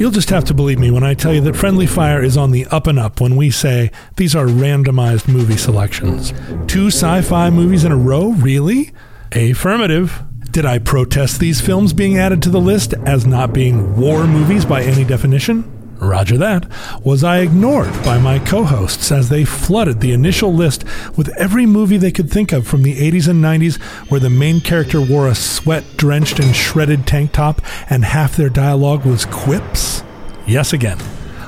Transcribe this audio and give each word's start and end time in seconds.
You'll 0.00 0.10
just 0.10 0.30
have 0.30 0.46
to 0.46 0.54
believe 0.54 0.78
me 0.78 0.90
when 0.90 1.04
I 1.04 1.12
tell 1.12 1.34
you 1.34 1.42
that 1.42 1.54
Friendly 1.54 1.86
Fire 1.86 2.22
is 2.22 2.38
on 2.38 2.52
the 2.52 2.64
up 2.68 2.86
and 2.86 2.98
up 2.98 3.20
when 3.20 3.36
we 3.36 3.50
say 3.50 3.90
these 4.16 4.34
are 4.34 4.46
randomized 4.46 5.28
movie 5.28 5.58
selections. 5.58 6.32
Two 6.66 6.86
sci 6.86 7.20
fi 7.20 7.50
movies 7.50 7.84
in 7.84 7.92
a 7.92 7.98
row? 7.98 8.30
Really? 8.30 8.92
Affirmative. 9.32 10.22
Did 10.52 10.64
I 10.64 10.78
protest 10.78 11.38
these 11.38 11.60
films 11.60 11.92
being 11.92 12.16
added 12.16 12.42
to 12.44 12.48
the 12.48 12.62
list 12.62 12.94
as 13.04 13.26
not 13.26 13.52
being 13.52 14.00
war 14.00 14.26
movies 14.26 14.64
by 14.64 14.82
any 14.82 15.04
definition? 15.04 15.70
Roger 16.00 16.38
that. 16.38 16.66
Was 17.04 17.22
I 17.22 17.40
ignored 17.40 17.92
by 18.02 18.18
my 18.18 18.38
co 18.38 18.64
hosts 18.64 19.12
as 19.12 19.28
they 19.28 19.44
flooded 19.44 20.00
the 20.00 20.12
initial 20.12 20.52
list 20.52 20.84
with 21.16 21.28
every 21.36 21.66
movie 21.66 21.98
they 21.98 22.10
could 22.10 22.30
think 22.30 22.52
of 22.52 22.66
from 22.66 22.82
the 22.82 22.96
80s 22.96 23.28
and 23.28 23.44
90s 23.44 23.80
where 24.10 24.20
the 24.20 24.30
main 24.30 24.60
character 24.60 25.00
wore 25.00 25.28
a 25.28 25.34
sweat 25.34 25.84
drenched 25.96 26.40
and 26.40 26.56
shredded 26.56 27.06
tank 27.06 27.32
top 27.32 27.60
and 27.90 28.04
half 28.04 28.36
their 28.36 28.48
dialogue 28.48 29.04
was 29.04 29.26
quips? 29.26 30.02
Yes, 30.46 30.72
again. 30.72 30.98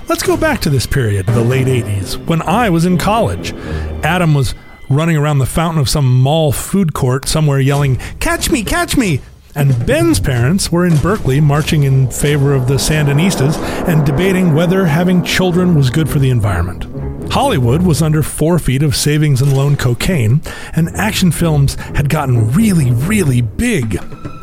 Let's 0.08 0.22
go 0.22 0.36
back 0.36 0.60
to 0.60 0.70
this 0.70 0.86
period, 0.86 1.26
the 1.26 1.42
late 1.42 1.66
80s, 1.66 2.16
when 2.26 2.42
I 2.42 2.68
was 2.68 2.84
in 2.84 2.98
college. 2.98 3.52
Adam 4.02 4.34
was 4.34 4.54
running 4.90 5.16
around 5.16 5.38
the 5.38 5.46
fountain 5.46 5.80
of 5.80 5.88
some 5.88 6.20
mall 6.20 6.52
food 6.52 6.92
court 6.92 7.26
somewhere 7.26 7.60
yelling, 7.60 7.96
Catch 8.20 8.50
me, 8.50 8.62
catch 8.62 8.96
me! 8.96 9.20
And 9.54 9.86
Ben's 9.86 10.18
parents 10.18 10.72
were 10.72 10.86
in 10.86 10.96
Berkeley 10.96 11.38
marching 11.40 11.82
in 11.82 12.10
favor 12.10 12.54
of 12.54 12.68
the 12.68 12.74
Sandinistas 12.74 13.56
and 13.86 14.06
debating 14.06 14.54
whether 14.54 14.86
having 14.86 15.22
children 15.22 15.74
was 15.74 15.90
good 15.90 16.08
for 16.08 16.18
the 16.18 16.30
environment. 16.30 16.86
Hollywood 17.30 17.82
was 17.82 18.00
under 18.00 18.22
four 18.22 18.58
feet 18.58 18.82
of 18.82 18.96
savings 18.96 19.42
and 19.42 19.54
loan 19.54 19.76
cocaine, 19.76 20.40
and 20.74 20.88
action 20.96 21.30
films 21.32 21.74
had 21.94 22.08
gotten 22.08 22.50
really, 22.52 22.90
really 22.92 23.42
big 23.42 23.98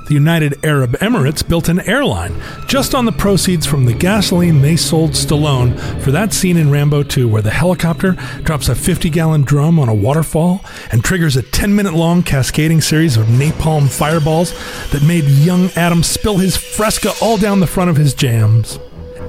the 0.09 0.16
United 0.16 0.66
Arab 0.66 0.94
Emirates 0.94 1.48
built 1.48 1.70
an 1.70 1.80
airline 1.81 2.36
just 2.68 2.95
on 2.95 3.05
the 3.05 3.12
proceeds 3.12 3.68
from 3.68 3.86
the 3.86 3.94
gasoline 3.94 4.62
they 4.62 4.76
sold 4.76 5.12
Stallone 5.12 5.80
for 6.02 6.09
that 6.12 6.34
scene 6.34 6.58
in 6.58 6.72
Rambo 6.72 7.04
2 7.04 7.27
where 7.27 7.44
the 7.44 7.52
helicopter 7.52 8.13
drops 8.41 8.70
a 8.70 8.76
50 8.76 9.12
gallon 9.12 9.43
drum 9.43 9.80
on 9.80 9.87
a 9.87 9.93
waterfall 9.93 10.62
and 10.91 11.04
triggers 11.04 11.37
a 11.37 11.43
10 11.43 11.76
minute 11.76 11.93
long 11.93 12.24
cascading 12.24 12.82
series 12.82 13.18
of 13.18 13.27
napalm 13.27 13.87
fireballs 13.87 14.52
that 14.90 15.04
made 15.04 15.26
young 15.26 15.70
Adam 15.76 16.02
spill 16.02 16.37
his 16.37 16.57
fresca 16.57 17.12
all 17.21 17.37
down 17.37 17.60
the 17.60 17.68
front 17.68 17.91
of 17.91 17.96
his 17.96 18.15
jams. 18.15 18.80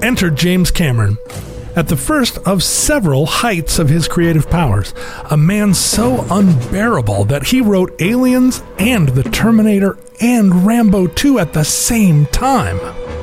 Enter 0.01 0.31
James 0.31 0.71
Cameron, 0.71 1.15
at 1.75 1.87
the 1.87 1.97
first 1.97 2.37
of 2.39 2.63
several 2.63 3.25
heights 3.25 3.79
of 3.79 3.89
his 3.89 4.07
creative 4.07 4.49
powers, 4.49 4.93
a 5.29 5.37
man 5.37 5.73
so 5.73 6.25
unbearable 6.29 7.25
that 7.25 7.47
he 7.47 7.61
wrote 7.61 7.99
Aliens 8.01 8.61
and 8.77 9.09
The 9.09 9.23
Terminator 9.23 9.97
and 10.19 10.65
Rambo 10.65 11.07
2 11.07 11.39
at 11.39 11.53
the 11.53 11.63
same 11.63 12.25
time. 12.27 12.79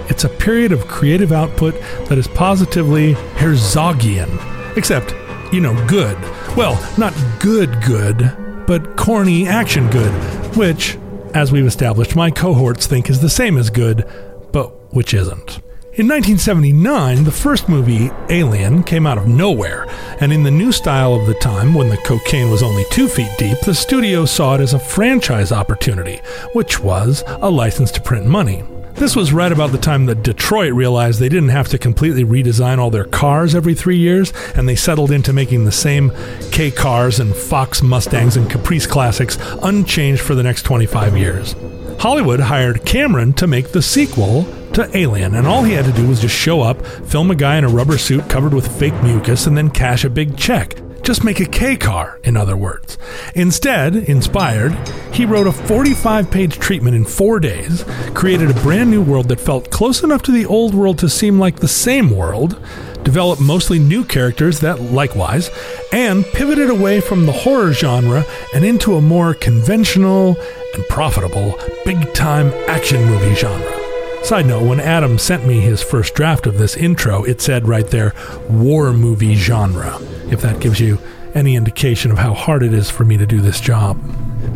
It's 0.09 0.25
a 0.25 0.29
period 0.29 0.73
of 0.73 0.89
creative 0.89 1.33
output 1.33 1.75
that 2.09 2.19
is 2.19 2.27
positively 2.29 3.15
Herzogian, 3.37 4.77
except, 4.77 5.15
you 5.53 5.61
know, 5.61 5.75
good. 5.87 6.17
Well, 6.57 6.83
not 6.97 7.15
good, 7.41 7.83
good, 7.83 8.65
but 8.67 8.97
corny 8.97 9.47
action 9.47 9.89
good, 9.91 10.13
which, 10.57 10.97
as 11.35 11.53
we've 11.53 11.67
established, 11.67 12.17
my 12.17 12.31
cohorts 12.31 12.87
think 12.87 13.11
is 13.11 13.21
the 13.21 13.31
same 13.31 13.59
as 13.59 13.69
good, 13.71 14.09
but 14.53 14.95
which 14.95 15.13
isn't. 15.13 15.61
In 15.99 16.07
1979, 16.07 17.25
the 17.25 17.33
first 17.33 17.69
movie, 17.69 18.13
Alien, 18.29 18.85
came 18.85 19.05
out 19.05 19.19
of 19.19 19.27
nowhere, 19.27 19.85
and 20.21 20.33
in 20.33 20.45
the 20.45 20.51
new 20.51 20.71
style 20.71 21.13
of 21.13 21.27
the 21.27 21.35
time, 21.35 21.75
when 21.75 21.89
the 21.89 21.97
cocaine 21.97 22.53
was 22.53 22.63
only 22.63 22.85
two 22.93 23.09
feet 23.09 23.33
deep, 23.37 23.59
the 23.63 23.75
studio 23.75 24.25
saw 24.25 24.55
it 24.55 24.61
as 24.61 24.75
a 24.75 24.79
franchise 24.79 25.51
opportunity, 25.51 26.21
which 26.53 26.79
was 26.79 27.25
a 27.27 27.51
license 27.51 27.91
to 27.91 28.01
print 28.01 28.27
money. 28.27 28.63
This 28.95 29.17
was 29.17 29.33
right 29.33 29.51
about 29.51 29.73
the 29.73 29.79
time 29.79 30.07
that 30.07 30.23
Detroit 30.23 30.73
realized 30.73 31.19
they 31.19 31.29
didn't 31.29 31.49
have 31.49 31.67
to 31.71 31.79
completely 31.79 32.23
redesign 32.23 32.79
all 32.79 32.91
their 32.91 33.05
cars 33.05 33.57
every 33.57 33.75
three 33.75 33.99
years, 33.99 34.33
and 34.55 34.69
they 34.69 34.77
settled 34.77 35.11
into 35.11 35.33
making 35.33 35.65
the 35.65 35.73
same 35.73 36.13
K 36.53 36.71
cars 36.71 37.19
and 37.19 37.35
Fox 37.35 37.83
Mustangs 37.83 38.37
and 38.37 38.49
Caprice 38.49 38.87
classics 38.87 39.37
unchanged 39.65 40.23
for 40.23 40.37
the 40.37 40.45
next 40.45 40.63
25 40.63 41.19
years. 41.19 41.57
Hollywood 41.99 42.39
hired 42.39 42.85
Cameron 42.85 43.33
to 43.33 43.49
make 43.49 43.73
the 43.73 43.83
sequel 43.83 44.47
to 44.79 44.97
Alien, 44.97 45.35
and 45.35 45.47
all 45.47 45.65
he 45.65 45.73
had 45.73 45.85
to 45.87 45.93
do 45.93 46.09
was 46.09 46.21
just 46.21 46.35
show 46.35 46.61
up, 46.61 46.85
film 46.87 47.31
a 47.31 47.35
guy 47.35 47.59
in 47.59 47.65
a 47.65 47.69
rubber 47.69 47.99
suit 47.99 48.29
covered 48.29 48.55
with 48.55 48.79
fake 48.79 48.95
mucus, 49.03 49.47
and 49.47 49.57
then 49.57 49.71
cash 49.71 50.05
a 50.05 50.11
big 50.11 50.37
check. 50.37 50.81
Just 51.03 51.25
make 51.25 51.41
a 51.41 51.47
K 51.47 51.77
car, 51.77 52.21
in 52.23 52.37
other 52.37 52.57
words. 52.57 52.97
Instead, 53.35 53.97
inspired, 53.97 54.73
he 55.13 55.25
wrote 55.27 55.49
a 55.49 55.53
45 55.53 56.31
page 56.31 56.59
treatment 56.59 56.95
in 56.95 57.05
four 57.05 57.41
days, 57.41 57.85
created 58.15 58.51
a 58.51 58.61
brand 58.63 58.91
new 58.91 59.03
world 59.03 59.29
that 59.29 59.41
felt 59.41 59.71
close 59.71 60.05
enough 60.05 60.23
to 60.23 60.33
the 60.33 60.47
old 60.47 60.75
world 60.75 60.99
to 60.99 61.09
seem 61.09 61.41
like 61.41 61.57
the 61.57 61.67
same 61.67 62.11
world, 62.11 62.61
developed 63.03 63.43
mostly 63.43 63.81
new 63.81 64.05
characters 64.05 64.61
that 64.61 64.81
likewise, 64.81 65.51
and 65.93 66.25
pivoted 66.27 66.71
away 66.71 67.01
from 67.01 67.27
the 67.27 67.33
horror 67.33 67.73
genre 67.73 68.25
and 68.55 68.65
into 68.65 68.95
a 68.95 69.01
more 69.01 69.35
conventional 69.35 70.37
and 70.75 70.87
profitable 70.89 71.59
big 71.85 72.15
time 72.15 72.53
action 72.69 73.05
movie 73.07 73.35
genre. 73.35 73.78
Side 74.25 74.47
note, 74.47 74.65
when 74.65 74.81
Adam 74.81 75.17
sent 75.19 75.47
me 75.47 75.61
his 75.61 75.83
first 75.83 76.15
draft 76.15 76.47
of 76.47 76.59
this 76.59 76.77
intro, 76.77 77.25
it 77.25 77.41
said 77.41 77.67
right 77.67 77.87
there, 77.87 78.15
war 78.51 78.93
movie 78.93 79.35
genre, 79.35 79.99
if 80.31 80.43
that 80.43 80.61
gives 80.61 80.81
you 80.81 80.99
any 81.35 81.57
indication 81.57 82.11
of 82.11 82.19
how 82.19 82.35
hard 82.35 82.63
it 82.63 82.75
is 82.75 82.91
for 82.91 83.05
me 83.05 83.17
to 83.17 83.27
do 83.27 83.41
this 83.41 83.61
job. 83.61 83.99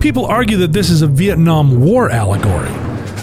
People 0.00 0.26
argue 0.26 0.58
that 0.58 0.72
this 0.74 0.90
is 0.90 1.00
a 1.00 1.06
Vietnam 1.06 1.80
War 1.80 2.10
allegory. 2.10 2.70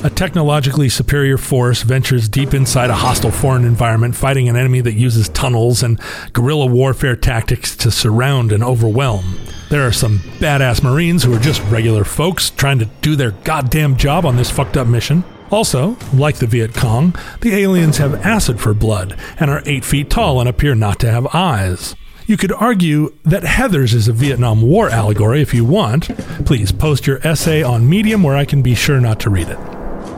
A 0.03 0.09
technologically 0.09 0.89
superior 0.89 1.37
force 1.37 1.83
ventures 1.83 2.29
deep 2.29 2.53
inside 2.53 2.89
a 2.89 2.95
hostile 2.95 3.31
foreign 3.31 3.65
environment, 3.65 4.15
fighting 4.15 4.47
an 4.49 4.55
enemy 4.55 4.81
that 4.81 4.93
uses 4.93 5.29
tunnels 5.29 5.83
and 5.83 5.99
guerrilla 6.33 6.65
warfare 6.65 7.17
tactics 7.17 7.75
to 7.75 7.91
surround 7.91 8.51
and 8.51 8.63
overwhelm. 8.63 9.37
There 9.69 9.85
are 9.85 9.91
some 9.91 10.19
badass 10.39 10.81
Marines 10.81 11.23
who 11.23 11.35
are 11.35 11.39
just 11.39 11.61
regular 11.63 12.05
folks 12.05 12.49
trying 12.49 12.79
to 12.79 12.85
do 13.01 13.15
their 13.15 13.31
goddamn 13.31 13.97
job 13.97 14.25
on 14.25 14.35
this 14.35 14.49
fucked 14.49 14.77
up 14.77 14.87
mission. 14.87 15.23
Also, 15.51 15.97
like 16.13 16.37
the 16.37 16.47
Viet 16.47 16.73
Cong, 16.73 17.15
the 17.41 17.55
aliens 17.55 17.97
have 17.97 18.25
acid 18.25 18.59
for 18.59 18.73
blood 18.73 19.17
and 19.39 19.49
are 19.49 19.63
8 19.65 19.83
feet 19.83 20.09
tall 20.09 20.39
and 20.39 20.47
appear 20.47 20.75
not 20.75 20.99
to 20.99 21.11
have 21.11 21.33
eyes. 21.33 21.95
You 22.27 22.37
could 22.37 22.51
argue 22.51 23.15
that 23.23 23.41
Heathers 23.41 23.95
is 23.95 24.07
a 24.07 24.13
Vietnam 24.13 24.61
War 24.61 24.89
allegory 24.89 25.41
if 25.41 25.51
you 25.51 25.65
want. 25.65 26.15
Please 26.45 26.71
post 26.71 27.07
your 27.07 27.25
essay 27.25 27.63
on 27.63 27.89
Medium 27.89 28.21
where 28.21 28.37
I 28.37 28.45
can 28.45 28.61
be 28.61 28.75
sure 28.75 29.01
not 29.01 29.19
to 29.21 29.31
read 29.31 29.47
it. 29.49 29.57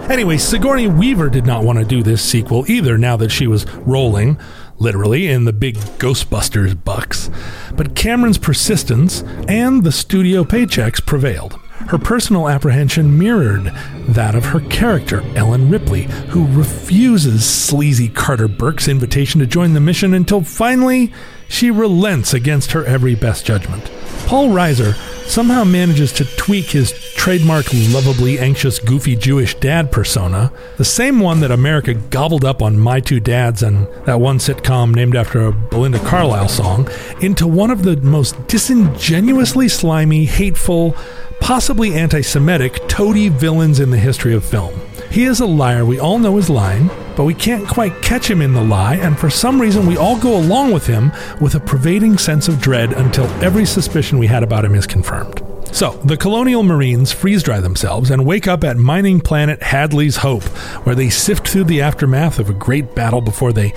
Anyway, 0.10 0.38
Sigourney 0.38 0.88
Weaver 0.88 1.30
did 1.30 1.46
not 1.46 1.64
want 1.64 1.80
to 1.80 1.86
do 1.86 2.04
this 2.04 2.22
sequel 2.22 2.70
either 2.70 2.98
now 2.98 3.16
that 3.16 3.32
she 3.32 3.48
was 3.48 3.66
rolling, 3.78 4.38
literally, 4.78 5.30
in 5.30 5.46
the 5.46 5.54
big 5.54 5.78
Ghostbusters 6.00 6.84
bucks. 6.84 7.30
But 7.78 7.96
Cameron's 7.96 8.38
persistence 8.38 9.22
and 9.48 9.86
the 9.86 9.92
studio 9.94 10.44
paychecks 10.44 11.06
prevailed. 11.06 11.58
Her 11.88 11.98
personal 11.98 12.48
apprehension 12.50 13.18
mirrored 13.18 13.72
that 14.10 14.36
of 14.36 14.46
her 14.46 14.62
character, 14.62 15.24
Ellen 15.36 15.70
Ripley, 15.70 16.04
who 16.30 16.48
refuses 16.48 17.46
sleazy 17.46 18.10
Carter 18.10 18.48
Burke's 18.48 18.88
invitation 18.88 19.40
to 19.42 19.48
join 19.48 19.74
the 19.74 19.80
mission 19.80 20.14
until 20.14 20.42
finally 20.42 21.12
she 21.52 21.70
relents 21.70 22.34
against 22.34 22.72
her 22.72 22.86
every 22.86 23.14
best 23.14 23.46
judgment. 23.46 23.92
Paul 24.26 24.50
Reiser 24.50 24.96
somehow 25.28 25.64
manages 25.64 26.12
to 26.14 26.26
tweak 26.38 26.68
his 26.68 26.92
trademark 27.16 27.66
lovably 27.74 28.40
anxious, 28.40 28.80
goofy 28.80 29.16
Jewish 29.16 29.56
dad 29.56 29.92
persona, 29.92 30.52
the 30.78 30.86
same 30.86 31.20
one 31.20 31.42
that 31.42 31.52
America 31.52 31.94
gobbled 31.94 32.46
up 32.46 32.62
on 32.62 32.80
My 32.80 33.00
Two 33.00 33.20
Dads 33.20 33.62
and 33.62 33.88
that 34.06 34.20
one 34.20 34.40
sitcom 34.40 34.96
named 34.96 35.16
after 35.16 35.46
a 35.46 35.52
Belinda 35.52 36.00
Carlisle 36.00 36.50
song, 36.50 36.90
into 37.20 37.46
one 37.46 37.70
of 37.70 37.84
the 37.84 37.98
most 37.98 38.48
disingenuously 38.48 39.68
slimy, 39.68 40.26
hateful, 40.26 40.96
possibly 41.42 41.94
anti 41.94 42.22
Semitic, 42.22 42.88
toady 42.88 43.30
villains 43.30 43.80
in 43.80 43.92
the 43.92 43.98
history 43.98 44.34
of 44.34 44.46
film. 44.46 44.74
He 45.12 45.26
is 45.26 45.42
a 45.42 45.46
liar 45.46 45.86
we 45.86 46.00
all 46.00 46.20
know 46.20 46.38
is 46.38 46.50
lying, 46.50 46.90
but 47.18 47.26
we 47.26 47.34
can't 47.34 47.68
quite 47.68 48.02
catch 48.02 48.32
him 48.32 48.42
in 48.42 48.54
the 48.54 48.64
lie, 48.64 48.96
and 48.96 49.20
for 49.20 49.30
some 49.30 49.60
reason 49.60 49.86
we 49.86 49.98
all 49.98 50.18
go 50.18 50.38
along 50.38 50.72
with 50.72 50.88
him 50.88 51.12
with 51.42 51.54
a 51.54 51.60
pervading 51.60 52.18
sense 52.18 52.48
of 52.48 52.62
dread 52.62 52.94
until 52.94 53.26
every 53.44 53.66
suspicion 53.66 54.20
we 54.20 54.28
had 54.28 54.42
about 54.42 54.64
him 54.64 54.74
is 54.74 54.88
confirmed. 54.88 55.44
So, 55.74 55.92
the 56.06 56.16
colonial 56.16 56.64
marines 56.64 57.12
freeze 57.12 57.44
dry 57.44 57.60
themselves 57.60 58.10
and 58.10 58.26
wake 58.26 58.48
up 58.48 58.64
at 58.64 58.78
mining 58.78 59.20
planet 59.20 59.62
Hadley's 59.62 60.16
Hope, 60.16 60.44
where 60.86 60.96
they 60.96 61.10
sift 61.10 61.46
through 61.46 61.66
the 61.66 61.82
aftermath 61.82 62.40
of 62.40 62.50
a 62.50 62.54
great 62.54 62.96
battle 62.96 63.20
before 63.20 63.52
they 63.52 63.74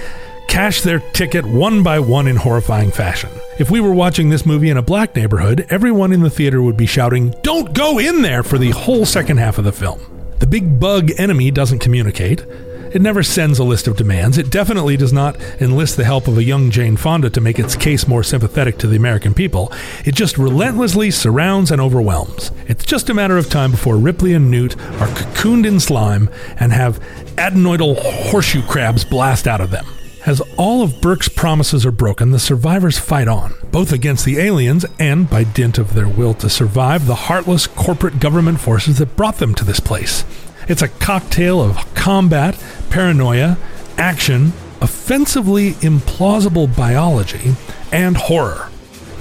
cash 0.46 0.82
their 0.82 1.00
ticket 1.00 1.44
one 1.44 1.82
by 1.82 1.98
one 1.98 2.28
in 2.28 2.36
horrifying 2.36 2.92
fashion. 2.92 3.30
If 3.58 3.72
we 3.72 3.80
were 3.80 3.94
watching 3.94 4.28
this 4.28 4.46
movie 4.46 4.70
in 4.70 4.76
a 4.76 4.82
black 4.82 5.16
neighborhood, 5.16 5.66
everyone 5.68 6.12
in 6.12 6.20
the 6.20 6.30
theater 6.30 6.62
would 6.62 6.76
be 6.76 6.86
shouting, 6.86 7.34
Don't 7.42 7.74
go 7.74 7.98
in 7.98 8.22
there 8.22 8.44
for 8.44 8.56
the 8.56 8.70
whole 8.70 9.04
second 9.04 9.38
half 9.38 9.58
of 9.58 9.64
the 9.64 9.72
film. 9.72 10.13
The 10.44 10.50
big 10.50 10.78
bug 10.78 11.10
enemy 11.16 11.50
doesn't 11.50 11.78
communicate. 11.78 12.44
It 12.92 13.00
never 13.00 13.22
sends 13.22 13.58
a 13.58 13.64
list 13.64 13.88
of 13.88 13.96
demands. 13.96 14.36
It 14.36 14.50
definitely 14.50 14.94
does 14.98 15.10
not 15.10 15.40
enlist 15.58 15.96
the 15.96 16.04
help 16.04 16.28
of 16.28 16.36
a 16.36 16.44
young 16.44 16.70
Jane 16.70 16.98
Fonda 16.98 17.30
to 17.30 17.40
make 17.40 17.58
its 17.58 17.74
case 17.74 18.06
more 18.06 18.22
sympathetic 18.22 18.76
to 18.78 18.86
the 18.86 18.96
American 18.96 19.32
people. 19.32 19.72
It 20.04 20.14
just 20.14 20.36
relentlessly 20.36 21.10
surrounds 21.10 21.70
and 21.70 21.80
overwhelms. 21.80 22.50
It's 22.68 22.84
just 22.84 23.08
a 23.08 23.14
matter 23.14 23.38
of 23.38 23.48
time 23.48 23.70
before 23.70 23.96
Ripley 23.96 24.34
and 24.34 24.50
Newt 24.50 24.76
are 24.76 25.08
cocooned 25.08 25.66
in 25.66 25.80
slime 25.80 26.28
and 26.60 26.74
have 26.74 27.00
adenoidal 27.36 27.96
horseshoe 28.30 28.66
crabs 28.66 29.02
blast 29.02 29.48
out 29.48 29.62
of 29.62 29.70
them. 29.70 29.86
As 30.26 30.40
all 30.56 30.80
of 30.80 31.02
Burke's 31.02 31.28
promises 31.28 31.84
are 31.84 31.92
broken, 31.92 32.30
the 32.30 32.38
survivors 32.38 32.98
fight 32.98 33.28
on, 33.28 33.54
both 33.70 33.92
against 33.92 34.24
the 34.24 34.38
aliens 34.38 34.86
and, 34.98 35.28
by 35.28 35.44
dint 35.44 35.76
of 35.76 35.92
their 35.92 36.08
will 36.08 36.32
to 36.34 36.48
survive, 36.48 37.04
the 37.04 37.14
heartless 37.14 37.66
corporate 37.66 38.20
government 38.20 38.58
forces 38.58 38.96
that 38.98 39.16
brought 39.16 39.36
them 39.36 39.54
to 39.54 39.66
this 39.66 39.80
place. 39.80 40.24
It's 40.66 40.80
a 40.80 40.88
cocktail 40.88 41.60
of 41.60 41.94
combat, 41.94 42.58
paranoia, 42.88 43.58
action, 43.98 44.54
offensively 44.80 45.72
implausible 45.74 46.74
biology, 46.74 47.54
and 47.92 48.16
horror. 48.16 48.70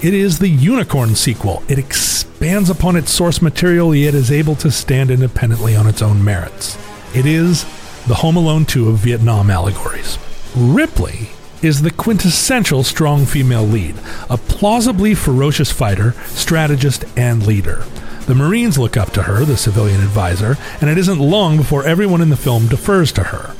It 0.02 0.14
is 0.14 0.40
the 0.40 0.48
Unicorn 0.48 1.16
sequel. 1.16 1.64
It 1.68 1.78
expands 1.78 2.70
upon 2.70 2.96
its 2.96 3.12
source 3.12 3.42
material, 3.42 3.94
yet 3.94 4.16
is 4.16 4.32
able 4.32 4.56
to 4.56 4.72
stand 4.72 5.12
independently 5.12 5.76
on 5.76 5.86
its 5.86 6.02
own 6.02 6.24
merits. 6.24 6.78
It 7.14 7.26
is 7.26 7.66
the 8.08 8.16
Home 8.16 8.38
Alone 8.38 8.66
2 8.66 8.88
of 8.88 9.00
Vietnam 9.00 9.50
allegories. 9.50 10.18
Ripley 10.56 11.30
is 11.64 11.82
the 11.82 11.90
quintessential 11.90 12.84
strong 12.84 13.26
female 13.26 13.64
lead, 13.64 13.96
a 14.30 14.38
plausibly 14.38 15.16
ferocious 15.16 15.72
fighter, 15.72 16.12
strategist, 16.28 17.06
and 17.18 17.48
leader. 17.48 17.86
The 18.28 18.36
Marines 18.36 18.78
look 18.78 18.96
up 18.96 19.12
to 19.14 19.24
her, 19.24 19.46
the 19.46 19.58
civilian 19.58 20.02
advisor, 20.02 20.58
and 20.80 20.90
it 20.92 20.98
isn't 21.00 21.20
long 21.20 21.58
before 21.58 21.86
everyone 21.86 22.22
in 22.22 22.30
the 22.30 22.38
film 22.38 22.68
defers 22.68 23.12
to 23.14 23.24
her. 23.24 23.56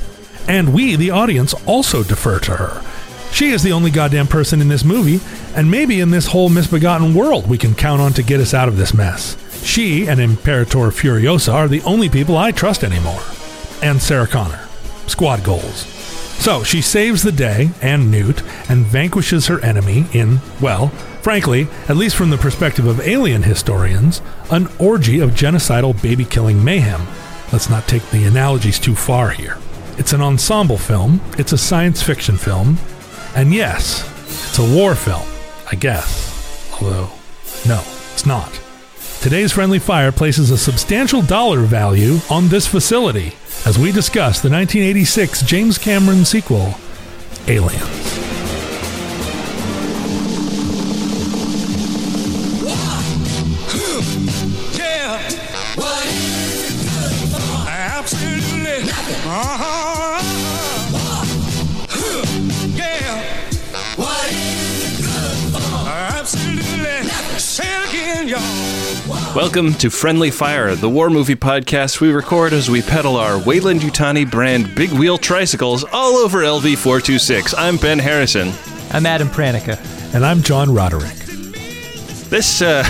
And 0.46 0.72
we, 0.72 0.94
the 0.94 1.10
audience, 1.10 1.52
also 1.66 2.04
defer 2.04 2.38
to 2.40 2.56
her. 2.56 2.82
She 3.32 3.50
is 3.50 3.64
the 3.64 3.72
only 3.72 3.90
goddamn 3.90 4.28
person 4.28 4.60
in 4.60 4.68
this 4.68 4.84
movie, 4.84 5.18
and 5.56 5.68
maybe 5.68 6.00
in 6.00 6.10
this 6.10 6.28
whole 6.28 6.48
misbegotten 6.48 7.12
world 7.12 7.48
we 7.48 7.58
can 7.58 7.74
count 7.74 8.00
on 8.00 8.12
to 8.12 8.22
get 8.22 8.40
us 8.40 8.54
out 8.54 8.68
of 8.68 8.76
this 8.76 8.94
mess. 8.94 9.36
She 9.64 10.06
and 10.06 10.20
Imperator 10.20 10.90
Furiosa 10.92 11.52
are 11.52 11.66
the 11.66 11.82
only 11.82 12.08
people 12.08 12.36
I 12.36 12.52
trust 12.52 12.84
anymore. 12.84 13.22
And 13.82 14.00
Sarah 14.00 14.28
Connor. 14.28 14.68
Squad 15.08 15.42
goals. 15.42 15.93
So 16.38 16.62
she 16.62 16.82
saves 16.82 17.22
the 17.22 17.32
day 17.32 17.70
and 17.80 18.10
Newt 18.10 18.42
and 18.68 18.84
vanquishes 18.84 19.46
her 19.46 19.60
enemy 19.60 20.04
in, 20.12 20.40
well, 20.60 20.88
frankly, 21.22 21.68
at 21.88 21.96
least 21.96 22.16
from 22.16 22.30
the 22.30 22.36
perspective 22.36 22.86
of 22.86 23.00
alien 23.00 23.42
historians, 23.42 24.20
an 24.50 24.68
orgy 24.78 25.20
of 25.20 25.30
genocidal 25.30 26.00
baby 26.02 26.24
killing 26.24 26.62
mayhem. 26.62 27.06
Let's 27.52 27.70
not 27.70 27.88
take 27.88 28.08
the 28.10 28.24
analogies 28.24 28.78
too 28.78 28.94
far 28.94 29.30
here. 29.30 29.58
It's 29.96 30.12
an 30.12 30.20
ensemble 30.20 30.76
film, 30.76 31.20
it's 31.38 31.52
a 31.52 31.58
science 31.58 32.02
fiction 32.02 32.36
film, 32.36 32.78
and 33.34 33.54
yes, 33.54 34.02
it's 34.26 34.58
a 34.58 34.74
war 34.76 34.94
film, 34.94 35.26
I 35.70 35.76
guess. 35.76 36.72
Although, 36.74 37.10
no, 37.66 37.82
it's 38.12 38.26
not. 38.26 38.63
Today's 39.24 39.52
Friendly 39.52 39.78
Fire 39.78 40.12
places 40.12 40.50
a 40.50 40.58
substantial 40.58 41.22
dollar 41.22 41.60
value 41.60 42.18
on 42.28 42.48
this 42.48 42.66
facility 42.66 43.32
as 43.64 43.78
we 43.78 43.90
discuss 43.90 44.42
the 44.42 44.50
1986 44.50 45.40
James 45.44 45.78
Cameron 45.78 46.26
sequel, 46.26 46.74
Aliens. 47.48 47.80
Uh-huh. 59.26 59.84
Y'all. 68.26 68.73
Welcome 69.34 69.74
to 69.74 69.90
Friendly 69.90 70.30
Fire, 70.30 70.76
the 70.76 70.88
war 70.88 71.10
movie 71.10 71.34
podcast 71.34 72.00
we 72.00 72.12
record 72.12 72.52
as 72.52 72.70
we 72.70 72.82
pedal 72.82 73.16
our 73.16 73.36
Weyland-Yutani 73.36 74.30
brand 74.30 74.72
big 74.76 74.90
wheel 74.92 75.18
tricycles 75.18 75.82
all 75.92 76.14
over 76.14 76.42
LV 76.42 76.76
426. 76.76 77.52
I'm 77.54 77.76
Ben 77.76 77.98
Harrison. 77.98 78.52
I'm 78.92 79.04
Adam 79.06 79.26
Pranica. 79.26 79.76
And 80.14 80.24
I'm 80.24 80.40
John 80.40 80.72
Roderick. 80.72 81.16
This, 82.30 82.62
uh, 82.62 82.84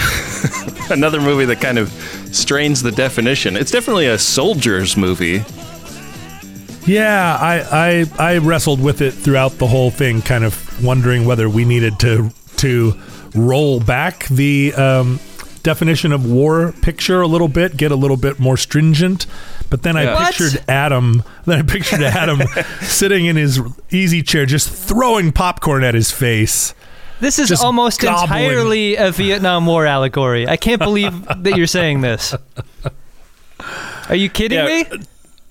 another 0.90 1.18
movie 1.22 1.46
that 1.46 1.62
kind 1.62 1.78
of 1.78 1.88
strains 2.30 2.82
the 2.82 2.92
definition. 2.92 3.56
It's 3.56 3.70
definitely 3.70 4.08
a 4.08 4.18
soldier's 4.18 4.98
movie. 4.98 5.42
Yeah, 6.84 7.38
I, 7.40 8.04
I 8.18 8.34
I 8.34 8.38
wrestled 8.38 8.82
with 8.82 9.00
it 9.00 9.12
throughout 9.12 9.52
the 9.52 9.66
whole 9.66 9.90
thing, 9.90 10.20
kind 10.20 10.44
of 10.44 10.84
wondering 10.84 11.24
whether 11.24 11.48
we 11.48 11.64
needed 11.64 11.98
to 12.00 12.30
to 12.58 13.00
roll 13.34 13.80
back 13.80 14.26
the 14.26 14.74
um, 14.74 15.18
definition 15.64 16.12
of 16.12 16.24
war 16.30 16.72
picture 16.82 17.20
a 17.20 17.26
little 17.26 17.48
bit, 17.48 17.76
get 17.76 17.90
a 17.90 17.96
little 17.96 18.16
bit 18.16 18.38
more 18.38 18.56
stringent. 18.56 19.26
But 19.70 19.82
then 19.82 19.96
I 19.96 20.04
Yeah. 20.04 20.14
What? 20.14 20.34
pictured 20.34 20.64
Adam. 20.68 21.24
Then 21.46 21.58
I 21.58 21.62
pictured 21.62 22.02
Adam 22.02 22.40
sitting 22.82 23.26
in 23.26 23.34
his 23.36 23.60
easy 23.90 24.22
chair, 24.22 24.46
just 24.46 24.70
throwing 24.70 25.32
popcorn 25.32 25.82
at 25.84 25.94
his 25.94 26.10
face. 26.12 26.72
This 27.20 27.38
is 27.38 27.48
Just 27.48 27.62
almost 27.64 28.00
gobbling. 28.00 28.22
entirely 28.44 28.96
a 28.96 29.10
Vietnam 29.10 29.66
War 29.66 29.86
allegory. 29.86 30.48
I 30.48 30.56
can't 30.56 30.80
believe 30.80 31.12
that 31.26 31.56
you're 31.56 31.66
saying 31.66 32.00
this. 32.02 32.34
Are 34.08 34.14
you 34.16 34.28
kidding 34.28 34.58
Yeah. 34.58 34.84
me? 34.90 35.04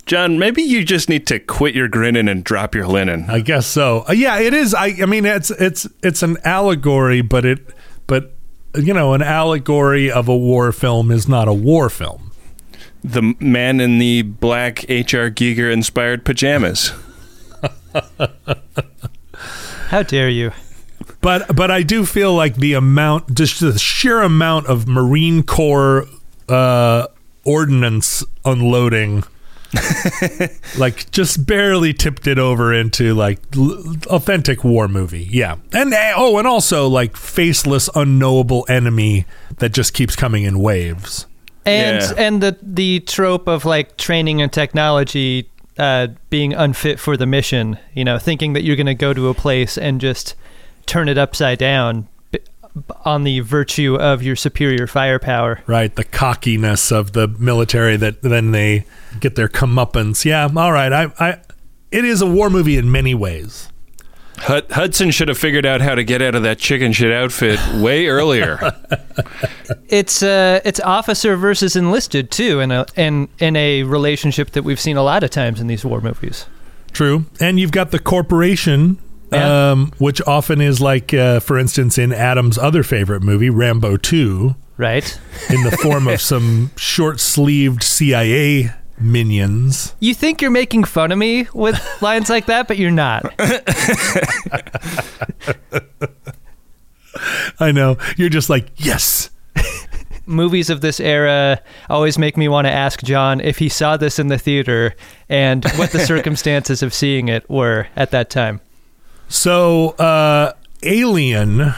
John, 0.05 0.37
maybe 0.37 0.61
you 0.61 0.83
just 0.83 1.07
need 1.09 1.25
to 1.27 1.39
quit 1.39 1.73
your 1.73 1.87
grinning 1.87 2.27
and 2.27 2.43
drop 2.43 2.75
your 2.75 2.85
linen. 2.87 3.25
I 3.29 3.39
guess 3.39 3.65
so. 3.65 4.03
Uh, 4.09 4.11
yeah, 4.13 4.37
it 4.39 4.53
is. 4.53 4.73
I 4.73 4.87
I 5.01 5.05
mean, 5.05 5.25
it's 5.25 5.49
it's 5.51 5.87
it's 6.03 6.21
an 6.23 6.37
allegory, 6.43 7.21
but 7.21 7.45
it 7.45 7.59
but 8.05 8.35
you 8.75 8.93
know, 8.93 9.13
an 9.13 9.21
allegory 9.21 10.11
of 10.11 10.27
a 10.27 10.35
war 10.35 10.71
film 10.71 11.11
is 11.11 11.27
not 11.27 11.47
a 11.47 11.53
war 11.53 11.89
film. 11.89 12.31
The 13.03 13.35
man 13.39 13.79
in 13.81 13.97
the 13.99 14.21
black 14.21 14.89
H.R. 14.89 15.29
Giger 15.29 15.71
inspired 15.71 16.23
pajamas. 16.23 16.93
How 19.87 20.03
dare 20.03 20.29
you? 20.29 20.51
But 21.21 21.55
but 21.55 21.69
I 21.69 21.83
do 21.83 22.05
feel 22.05 22.33
like 22.33 22.55
the 22.55 22.73
amount, 22.73 23.33
just 23.33 23.59
the 23.59 23.77
sheer 23.77 24.21
amount 24.21 24.67
of 24.67 24.87
Marine 24.87 25.43
Corps 25.43 26.07
uh, 26.49 27.07
ordnance 27.45 28.23
unloading, 28.45 29.23
like 30.77 31.09
just 31.11 31.45
barely 31.45 31.93
tipped 31.93 32.27
it 32.27 32.39
over 32.39 32.73
into 32.73 33.13
like 33.13 33.39
l- 33.55 33.95
authentic 34.07 34.63
war 34.63 34.87
movie. 34.87 35.27
Yeah, 35.31 35.57
and 35.71 35.93
uh, 35.93 36.13
oh, 36.15 36.37
and 36.37 36.47
also 36.47 36.87
like 36.87 37.15
faceless, 37.15 37.89
unknowable 37.95 38.65
enemy 38.69 39.25
that 39.57 39.69
just 39.73 39.93
keeps 39.93 40.15
coming 40.15 40.43
in 40.43 40.59
waves. 40.59 41.25
And 41.65 42.01
Yeah. 42.01 42.13
and 42.17 42.41
the 42.43 42.57
the 42.61 42.99
trope 43.01 43.47
of 43.47 43.65
like 43.65 43.97
training 43.97 44.41
and 44.41 44.51
technology 44.51 45.49
uh, 45.77 46.07
being 46.29 46.53
unfit 46.53 46.99
for 46.99 47.17
the 47.17 47.25
mission. 47.25 47.77
You 47.93 48.03
know, 48.03 48.19
thinking 48.19 48.53
that 48.53 48.63
you're 48.63 48.75
going 48.75 48.85
to 48.87 48.93
go 48.95 49.13
to 49.13 49.29
a 49.29 49.33
place 49.33 49.77
and 49.77 49.99
just 50.01 50.35
turn 50.85 51.07
it 51.07 51.17
upside 51.17 51.59
down 51.59 52.07
on 53.05 53.23
the 53.23 53.39
virtue 53.41 53.95
of 53.95 54.23
your 54.23 54.35
superior 54.35 54.87
firepower. 54.87 55.61
Right, 55.67 55.93
the 55.95 56.03
cockiness 56.03 56.91
of 56.91 57.13
the 57.13 57.27
military 57.27 57.97
that 57.97 58.21
then 58.23 58.51
they 58.51 58.85
get 59.19 59.35
their 59.35 59.47
comeuppance. 59.47 60.25
Yeah, 60.25 60.49
all 60.55 60.71
right. 60.71 60.91
I, 60.93 61.11
I, 61.19 61.29
it 61.91 62.05
is 62.05 62.21
a 62.21 62.25
war 62.27 62.49
movie 62.49 62.77
in 62.77 62.91
many 62.91 63.13
ways. 63.15 63.69
Hudson 64.39 65.11
should 65.11 65.27
have 65.27 65.37
figured 65.37 65.65
out 65.65 65.79
how 65.79 65.93
to 65.95 66.03
get 66.03 66.21
out 66.21 66.33
of 66.35 66.41
that 66.43 66.57
chicken 66.57 66.91
shit 66.91 67.11
outfit 67.13 67.59
way 67.75 68.07
earlier. 68.07 68.59
It's 69.89 70.23
uh, 70.23 70.59
it's 70.65 70.79
officer 70.79 71.35
versus 71.35 71.75
enlisted 71.75 72.31
too, 72.31 72.59
in 72.59 72.71
a 72.71 72.85
in 72.95 73.29
in 73.39 73.55
a 73.55 73.83
relationship 73.83 74.51
that 74.51 74.63
we've 74.63 74.79
seen 74.79 74.97
a 74.97 75.03
lot 75.03 75.23
of 75.23 75.29
times 75.29 75.61
in 75.61 75.67
these 75.67 75.85
war 75.85 76.01
movies. 76.01 76.47
True. 76.93 77.25
And 77.39 77.59
you've 77.59 77.71
got 77.71 77.91
the 77.91 77.99
corporation, 77.99 78.97
Yeah. 79.31 79.71
um, 79.71 79.93
which 79.97 80.21
often 80.27 80.61
is 80.61 80.81
like, 80.81 81.13
uh, 81.13 81.39
for 81.39 81.57
instance, 81.57 81.97
in 81.97 82.11
Adam's 82.11 82.57
other 82.57 82.83
favorite 82.83 83.21
movie, 83.23 83.49
Rambo 83.49 83.97
2, 83.97 84.55
Right? 84.77 85.19
in 85.49 85.63
the 85.63 85.71
form 85.71 86.07
of 86.07 86.21
some 86.31 86.71
short 86.75 87.19
sleeved 87.19 87.81
CIA 87.83 88.71
minions. 89.03 89.95
You 89.99 90.13
think 90.13 90.41
you're 90.41 90.51
making 90.51 90.85
fun 90.85 91.11
of 91.11 91.17
me 91.17 91.47
with 91.53 91.81
lines 92.01 92.29
like 92.29 92.45
that, 92.47 92.67
but 92.67 92.77
you're 92.77 92.91
not. 92.91 93.33
I 97.59 97.71
know. 97.71 97.97
You're 98.17 98.29
just 98.29 98.49
like, 98.49 98.69
yes. 98.77 99.29
Movies 100.25 100.69
of 100.69 100.81
this 100.81 100.99
era 100.99 101.61
always 101.89 102.17
make 102.17 102.37
me 102.37 102.47
want 102.47 102.65
to 102.65 102.71
ask 102.71 103.03
John 103.03 103.41
if 103.41 103.59
he 103.59 103.69
saw 103.69 103.97
this 103.97 104.19
in 104.19 104.27
the 104.27 104.37
theater 104.37 104.95
and 105.29 105.65
what 105.75 105.91
the 105.91 105.99
circumstances 106.05 106.81
of 106.81 106.93
seeing 106.93 107.27
it 107.27 107.47
were 107.49 107.87
at 107.95 108.11
that 108.11 108.29
time. 108.29 108.61
So, 109.27 109.89
uh, 109.91 110.53
Alien, 110.81 111.73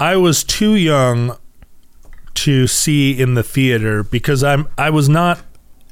I 0.00 0.16
was 0.16 0.44
too 0.44 0.74
young 0.74 1.36
to 2.34 2.68
see 2.68 3.18
in 3.18 3.34
the 3.34 3.42
theater 3.42 4.04
because 4.04 4.44
I'm 4.44 4.68
I 4.78 4.90
was 4.90 5.08
not 5.08 5.40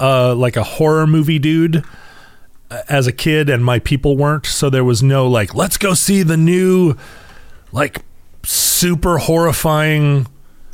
uh, 0.00 0.34
like 0.34 0.56
a 0.56 0.62
horror 0.64 1.06
movie 1.06 1.38
dude. 1.38 1.84
uh, 2.70 2.82
as 2.88 3.06
a 3.06 3.12
kid, 3.12 3.48
and 3.48 3.64
my 3.64 3.78
people 3.78 4.16
weren't. 4.16 4.44
So 4.46 4.68
there 4.70 4.84
was 4.84 5.02
no 5.02 5.28
like, 5.28 5.54
let's 5.54 5.76
go 5.76 5.94
see 5.94 6.22
the 6.24 6.36
new, 6.36 6.96
like, 7.70 7.98
super 8.42 9.18
horrifying 9.18 10.26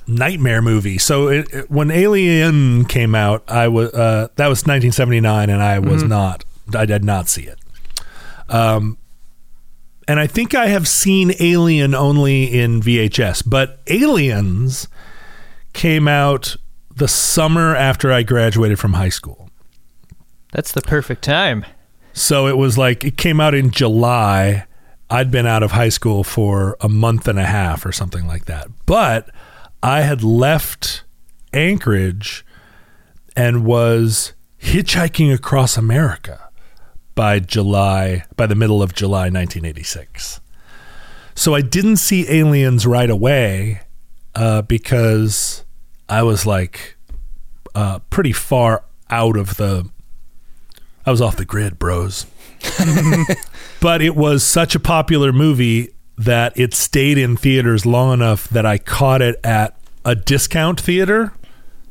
nightmare 0.07 0.62
movie. 0.62 0.97
So 0.99 1.29
it, 1.29 1.52
it- 1.52 1.71
when 1.71 1.91
Alien 1.91 2.87
came 2.87 3.14
out, 3.14 3.45
I 3.47 3.69
was 3.69 3.93
uh, 3.93 4.29
that 4.37 4.49
was 4.49 4.61
1979, 4.62 5.50
and 5.50 5.62
I 5.62 5.79
was 5.81 6.02
not. 6.02 6.45
I 6.75 6.87
did 6.87 7.05
not 7.05 7.29
see 7.29 7.43
it. 7.43 7.59
Um, 8.49 8.97
and 10.09 10.19
I 10.19 10.26
think 10.26 10.55
I 10.55 10.67
have 10.69 10.88
seen 10.88 11.33
Alien 11.41 11.95
only 11.95 12.45
in 12.59 12.81
VHS, 12.81 13.43
but 13.47 13.81
Aliens 13.87 14.88
came 15.75 16.09
out 16.09 16.57
the 16.97 17.09
summer 17.09 17.75
after 17.75 18.13
I 18.13 18.23
graduated 18.23 18.79
from 18.79 18.95
high 18.95 19.09
school. 19.09 19.51
That's 20.53 20.73
the 20.73 20.83
perfect 20.83 21.23
time. 21.23 21.65
So 22.13 22.47
it 22.47 22.57
was 22.57 22.77
like 22.77 23.05
it 23.05 23.17
came 23.17 23.41
out 23.41 23.55
in 23.55 23.71
July. 23.71 24.67
I'd 25.09 25.31
been 25.31 25.47
out 25.47 25.63
of 25.63 25.73
high 25.73 25.89
school 25.89 26.25
for 26.25 26.77
a 26.81 26.89
month 26.89 27.29
and 27.29 27.39
a 27.39 27.45
half 27.45 27.85
or 27.85 27.93
something 27.93 28.27
like 28.27 28.47
that. 28.47 28.69
But 28.87 29.31
I 29.83 30.03
had 30.03 30.23
left 30.23 31.05
Anchorage 31.53 32.45
and 33.37 33.65
was 33.65 34.33
hitchhiking 34.61 35.35
across 35.35 35.77
America 35.77 36.49
by 37.15 37.41
July, 37.41 38.25
by 38.37 38.47
the 38.47 38.55
middle 38.55 38.83
of 38.83 38.95
July 38.95 39.29
1986. 39.29 40.41
So 41.35 41.55
I 41.55 41.63
didn't 41.63 41.97
see 41.97 42.31
aliens 42.31 42.87
right 42.87 43.11
away 43.11 43.81
uh, 44.35 44.63
because 44.63 45.65
I 46.09 46.23
was 46.23 46.47
like 46.47 46.97
uh, 47.75 48.01
pretty 48.11 48.33
far 48.33 48.85
out 49.11 49.37
of 49.37 49.57
the. 49.57 49.89
I 51.05 51.11
was 51.11 51.21
off 51.21 51.37
the 51.37 51.45
grid, 51.45 51.79
bros. 51.79 52.27
but 53.81 54.01
it 54.03 54.15
was 54.15 54.45
such 54.45 54.75
a 54.75 54.81
popular 54.81 55.33
movie 55.33 55.93
that 56.17 56.53
it 56.57 56.75
stayed 56.75 57.19
in 57.19 57.37
theaters 57.37 57.85
long 57.85 58.15
enough 58.15 58.49
that 58.51 58.65
I 58.65 58.79
caught 58.79 59.21
it 59.21 59.41
at 59.43 59.77
a 60.05 60.15
discount 60.15 60.81
theater 60.81 61.33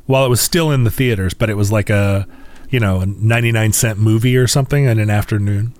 while 0.06 0.24
it 0.24 0.28
was 0.28 0.40
still 0.40 0.70
in 0.70 0.84
the 0.84 0.90
theaters, 0.90 1.34
but 1.34 1.50
it 1.50 1.56
was 1.56 1.70
like 1.70 1.90
a, 1.90 2.26
you 2.70 2.80
know, 2.80 3.00
a 3.00 3.06
99 3.06 3.72
cent 3.72 3.98
movie 3.98 4.36
or 4.36 4.46
something 4.46 4.84
in 4.84 4.98
an 4.98 5.10
afternoon. 5.10 5.74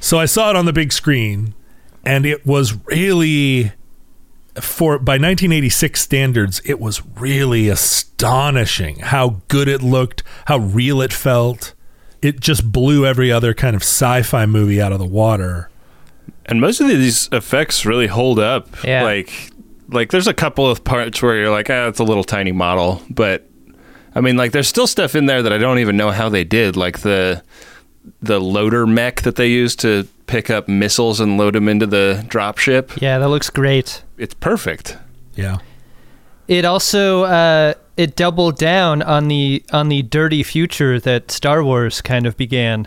so 0.00 0.18
I 0.18 0.24
saw 0.24 0.50
it 0.50 0.56
on 0.56 0.64
the 0.64 0.72
big 0.72 0.92
screen 0.92 1.54
and 2.04 2.24
it 2.24 2.46
was 2.46 2.74
really 2.86 3.72
for 4.60 4.98
by 4.98 5.14
1986 5.14 6.00
standards, 6.00 6.60
it 6.64 6.80
was 6.80 7.02
really 7.16 7.68
astonishing 7.68 8.98
how 9.00 9.40
good 9.48 9.68
it 9.68 9.82
looked, 9.82 10.22
how 10.46 10.58
real 10.58 11.00
it 11.00 11.12
felt. 11.12 11.74
It 12.22 12.40
just 12.40 12.72
blew 12.72 13.06
every 13.06 13.30
other 13.30 13.54
kind 13.54 13.76
of 13.76 13.82
sci-fi 13.82 14.46
movie 14.46 14.80
out 14.80 14.92
of 14.92 14.98
the 14.98 15.06
water. 15.06 15.70
And 16.46 16.60
most 16.60 16.80
of 16.80 16.88
these 16.88 17.28
effects 17.32 17.84
really 17.84 18.06
hold 18.06 18.38
up. 18.38 18.68
Yeah. 18.84 19.02
Like, 19.02 19.50
like 19.88 20.10
there's 20.10 20.26
a 20.26 20.34
couple 20.34 20.68
of 20.68 20.84
parts 20.84 21.22
where 21.22 21.36
you're 21.36 21.50
like, 21.50 21.68
ah, 21.70 21.86
it's 21.88 21.98
a 21.98 22.04
little 22.04 22.24
tiny 22.24 22.52
model, 22.52 23.02
but 23.10 23.48
I 24.14 24.22
mean, 24.22 24.38
like, 24.38 24.52
there's 24.52 24.66
still 24.66 24.86
stuff 24.86 25.14
in 25.14 25.26
there 25.26 25.42
that 25.42 25.52
I 25.52 25.58
don't 25.58 25.78
even 25.78 25.96
know 25.96 26.10
how 26.10 26.30
they 26.30 26.42
did, 26.42 26.74
like 26.74 27.00
the 27.00 27.42
the 28.22 28.40
loader 28.40 28.86
mech 28.86 29.22
that 29.22 29.36
they 29.36 29.48
use 29.48 29.74
to 29.76 30.06
pick 30.26 30.50
up 30.50 30.68
missiles 30.68 31.20
and 31.20 31.36
load 31.38 31.54
them 31.54 31.68
into 31.68 31.86
the 31.86 32.24
dropship. 32.28 33.00
Yeah, 33.00 33.18
that 33.18 33.28
looks 33.28 33.50
great. 33.50 34.02
It's 34.18 34.34
perfect. 34.34 34.96
Yeah. 35.34 35.58
It 36.48 36.64
also 36.64 37.24
uh, 37.24 37.74
it 37.96 38.14
doubled 38.16 38.56
down 38.58 39.02
on 39.02 39.28
the 39.28 39.64
on 39.72 39.88
the 39.88 40.02
dirty 40.02 40.42
future 40.42 41.00
that 41.00 41.30
Star 41.30 41.62
Wars 41.64 42.00
kind 42.00 42.24
of 42.26 42.36
began, 42.36 42.86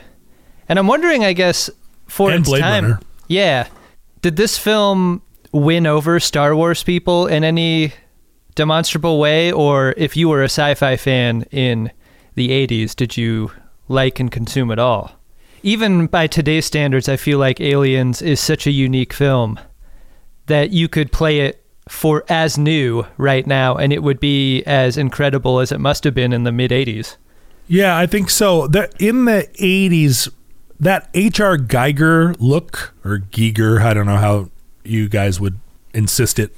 and 0.69 0.79
I'm 0.79 0.87
wondering, 0.87 1.25
I 1.25 1.33
guess, 1.33 1.69
for 2.07 2.31
And 2.31 2.39
its 2.41 2.49
Blade 2.49 2.61
time, 2.61 2.83
Runner. 2.85 2.99
yeah, 3.27 3.67
did 4.21 4.37
this 4.37 4.57
film 4.57 5.21
win 5.51 5.85
over 5.85 6.19
Star 6.21 6.55
Wars 6.55 6.83
people 6.83 7.27
in 7.27 7.43
any 7.43 7.91
demonstrable 8.55 9.19
way, 9.19 9.51
or 9.51 9.93
if 9.97 10.15
you 10.15 10.29
were 10.29 10.41
a 10.41 10.45
sci-fi 10.45 10.95
fan 10.95 11.43
in 11.51 11.91
the 12.35 12.49
'80s, 12.49 12.95
did 12.95 13.17
you 13.17 13.51
like 13.89 14.19
and 14.19 14.31
consume 14.31 14.71
at 14.71 14.79
all? 14.79 15.11
Even 15.61 16.07
by 16.07 16.27
today's 16.27 16.65
standards, 16.65 17.09
I 17.09 17.17
feel 17.17 17.37
like 17.37 17.59
Aliens 17.59 18.21
is 18.21 18.39
such 18.39 18.65
a 18.65 18.71
unique 18.71 19.11
film 19.11 19.59
that 20.45 20.69
you 20.69 20.87
could 20.87 21.11
play 21.11 21.41
it 21.41 21.65
for 21.89 22.23
as 22.29 22.57
new 22.57 23.05
right 23.17 23.45
now 23.45 23.75
and 23.75 23.91
it 23.91 24.03
would 24.03 24.19
be 24.19 24.63
as 24.63 24.95
incredible 24.95 25.59
as 25.59 25.71
it 25.71 25.79
must 25.79 26.03
have 26.03 26.13
been 26.13 26.31
in 26.31 26.43
the 26.43 26.51
mid 26.51 26.71
80s. 26.71 27.17
Yeah, 27.67 27.97
I 27.97 28.07
think 28.07 28.31
so. 28.31 28.65
That 28.67 28.99
in 28.99 29.25
the 29.25 29.47
'80s, 29.59 30.27
that 30.79 31.07
H.R. 31.13 31.55
Giger 31.55 32.35
look 32.39 32.95
or 33.05 33.19
Giger, 33.19 33.79
I 33.79 33.93
don't 33.93 34.07
know 34.07 34.17
how 34.17 34.49
you 34.83 35.07
guys 35.07 35.39
would 35.39 35.59
insist 35.93 36.39
it 36.39 36.51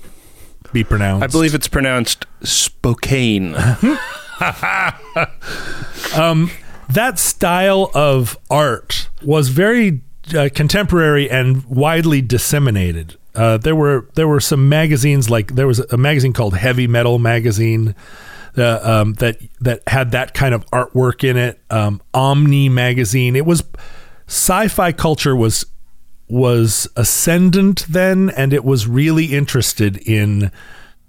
be 0.71 0.85
pronounced. 0.85 1.23
I 1.25 1.27
believe 1.27 1.53
it's 1.53 1.67
pronounced 1.67 2.25
Spokane. 2.43 3.55
Um, 6.15 6.50
that 6.93 7.19
style 7.19 7.91
of 7.93 8.38
art 8.50 9.10
was 9.24 9.50
very 9.50 10.01
uh, 10.36 10.50
contemporary 10.53 11.29
and 11.29 11.63
widely 11.65 12.21
disseminated. 12.21 13.17
Uh, 13.33 13.57
there 13.57 13.75
were 13.75 14.10
there 14.15 14.27
were 14.27 14.39
some 14.39 14.67
magazines 14.67 15.29
like 15.29 15.55
there 15.55 15.67
was 15.67 15.79
a 15.79 15.98
magazine 15.98 16.33
called 16.33 16.55
Heavy 16.55 16.88
Metal 16.88 17.17
Magazine 17.17 17.95
uh, 18.57 18.79
um, 18.83 19.13
that 19.15 19.38
that 19.62 19.81
had 19.88 20.12
that 20.12 20.33
kind 20.33 20.53
of 20.53 20.65
artwork 20.67 21.24
in 21.24 21.38
it. 21.38 21.60
Um, 21.69 22.01
Omni 22.13 22.69
Magazine. 22.69 23.36
It 23.36 23.45
was 23.45 23.63
sci-fi 24.27 24.91
culture 24.91 25.36
was 25.36 25.65
was 26.27 26.88
ascendant 26.95 27.86
then, 27.89 28.29
and 28.31 28.53
it 28.53 28.63
was 28.63 28.88
really 28.88 29.25
interested 29.25 29.98
in 29.98 30.51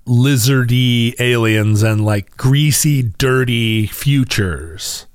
lizardy 0.07 1.15
aliens 1.21 1.83
and 1.83 2.05
like 2.05 2.37
greasy, 2.37 3.03
dirty 3.03 3.87
futures. 3.87 5.07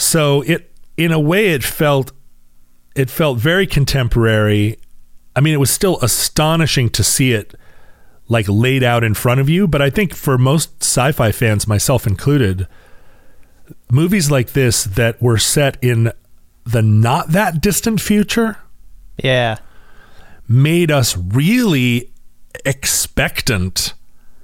So 0.00 0.40
it 0.42 0.70
in 0.96 1.12
a 1.12 1.20
way 1.20 1.48
it 1.48 1.62
felt 1.62 2.12
it 2.96 3.10
felt 3.10 3.38
very 3.38 3.66
contemporary. 3.66 4.78
I 5.36 5.40
mean 5.40 5.54
it 5.54 5.58
was 5.60 5.70
still 5.70 5.98
astonishing 6.00 6.88
to 6.90 7.04
see 7.04 7.32
it 7.32 7.54
like 8.28 8.46
laid 8.48 8.82
out 8.82 9.04
in 9.04 9.12
front 9.12 9.40
of 9.40 9.48
you, 9.48 9.66
but 9.68 9.82
I 9.82 9.90
think 9.90 10.14
for 10.14 10.38
most 10.38 10.82
sci-fi 10.82 11.32
fans 11.32 11.66
myself 11.66 12.06
included, 12.06 12.66
movies 13.90 14.30
like 14.30 14.52
this 14.52 14.84
that 14.84 15.20
were 15.20 15.36
set 15.38 15.76
in 15.82 16.12
the 16.64 16.80
not 16.82 17.28
that 17.32 17.60
distant 17.60 18.00
future 18.00 18.56
Yeah. 19.22 19.56
made 20.48 20.90
us 20.90 21.16
really 21.16 22.10
expectant. 22.64 23.94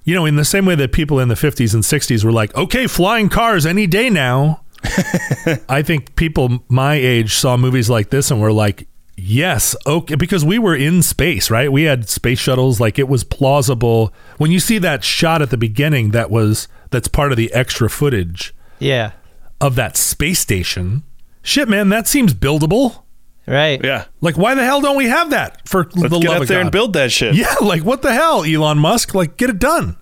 You 0.05 0.15
know, 0.15 0.27
in 0.27 0.37
the 0.37 0.45
same 0.45 0.67
way 0.67 0.75
that 0.77 0.93
people 0.93 1.19
in 1.19 1.29
the 1.29 1.35
50s 1.35 1.73
and 1.75 1.83
60s 1.83 2.25
were 2.25 2.33
like, 2.33 2.55
okay, 2.55 2.87
flying 2.87 3.29
cars 3.29 3.65
any 3.67 3.87
day 3.87 4.11
now. 4.11 4.63
I 5.69 5.83
think 5.83 6.17
people 6.17 6.65
my 6.69 6.95
age 6.95 7.35
saw 7.35 7.57
movies 7.57 7.89
like 7.91 8.11
this 8.11 8.31
and 8.31 8.41
were 8.41 8.53
like, 8.53 8.89
yes, 9.17 9.75
okay, 9.87 10.15
because 10.15 10.45
we 10.45 10.59
were 10.59 10.75
in 10.77 11.03
space, 11.03 11.51
right? 11.51 11.71
We 11.73 11.85
had 11.85 12.09
space 12.09 12.39
shuttles. 12.39 12.81
Like 12.81 12.99
it 12.99 13.09
was 13.09 13.25
plausible. 13.25 14.13
When 14.39 14.51
you 14.51 14.61
see 14.61 14.79
that 14.79 15.05
shot 15.05 15.43
at 15.43 15.51
the 15.51 15.57
beginning, 15.57 16.11
that 16.11 16.31
was 16.31 16.69
that's 16.91 17.09
part 17.09 17.33
of 17.33 17.37
the 17.39 17.53
extra 17.53 17.89
footage 17.91 18.55
Yeah. 18.79 19.13
of 19.61 19.75
that 19.77 19.97
space 19.97 20.41
station. 20.41 21.03
Shit, 21.43 21.69
man, 21.69 21.89
that 21.91 22.07
seems 22.07 22.35
buildable. 22.35 23.03
Right. 23.49 23.81
yeah. 23.85 24.07
Like, 24.21 24.37
why 24.37 24.55
the 24.57 24.65
hell 24.65 24.81
don't 24.81 24.97
we 24.97 25.07
have 25.07 25.31
that 25.31 25.69
for 25.69 25.85
Let's 25.95 26.11
the 26.11 26.19
get 26.19 26.29
love 26.29 26.37
up 26.39 26.43
of 26.43 26.49
there 26.49 26.59
God? 26.59 26.63
and 26.63 26.73
build 26.73 26.93
that 26.95 27.13
shit. 27.13 27.37
Yeah, 27.37 27.55
like 27.61 27.83
what 27.85 28.03
the 28.03 28.13
hell, 28.13 28.43
Elon 28.45 28.79
Musk? 28.79 29.15
Like, 29.15 29.37
get 29.37 29.51
it 29.51 29.61
done. 29.61 29.97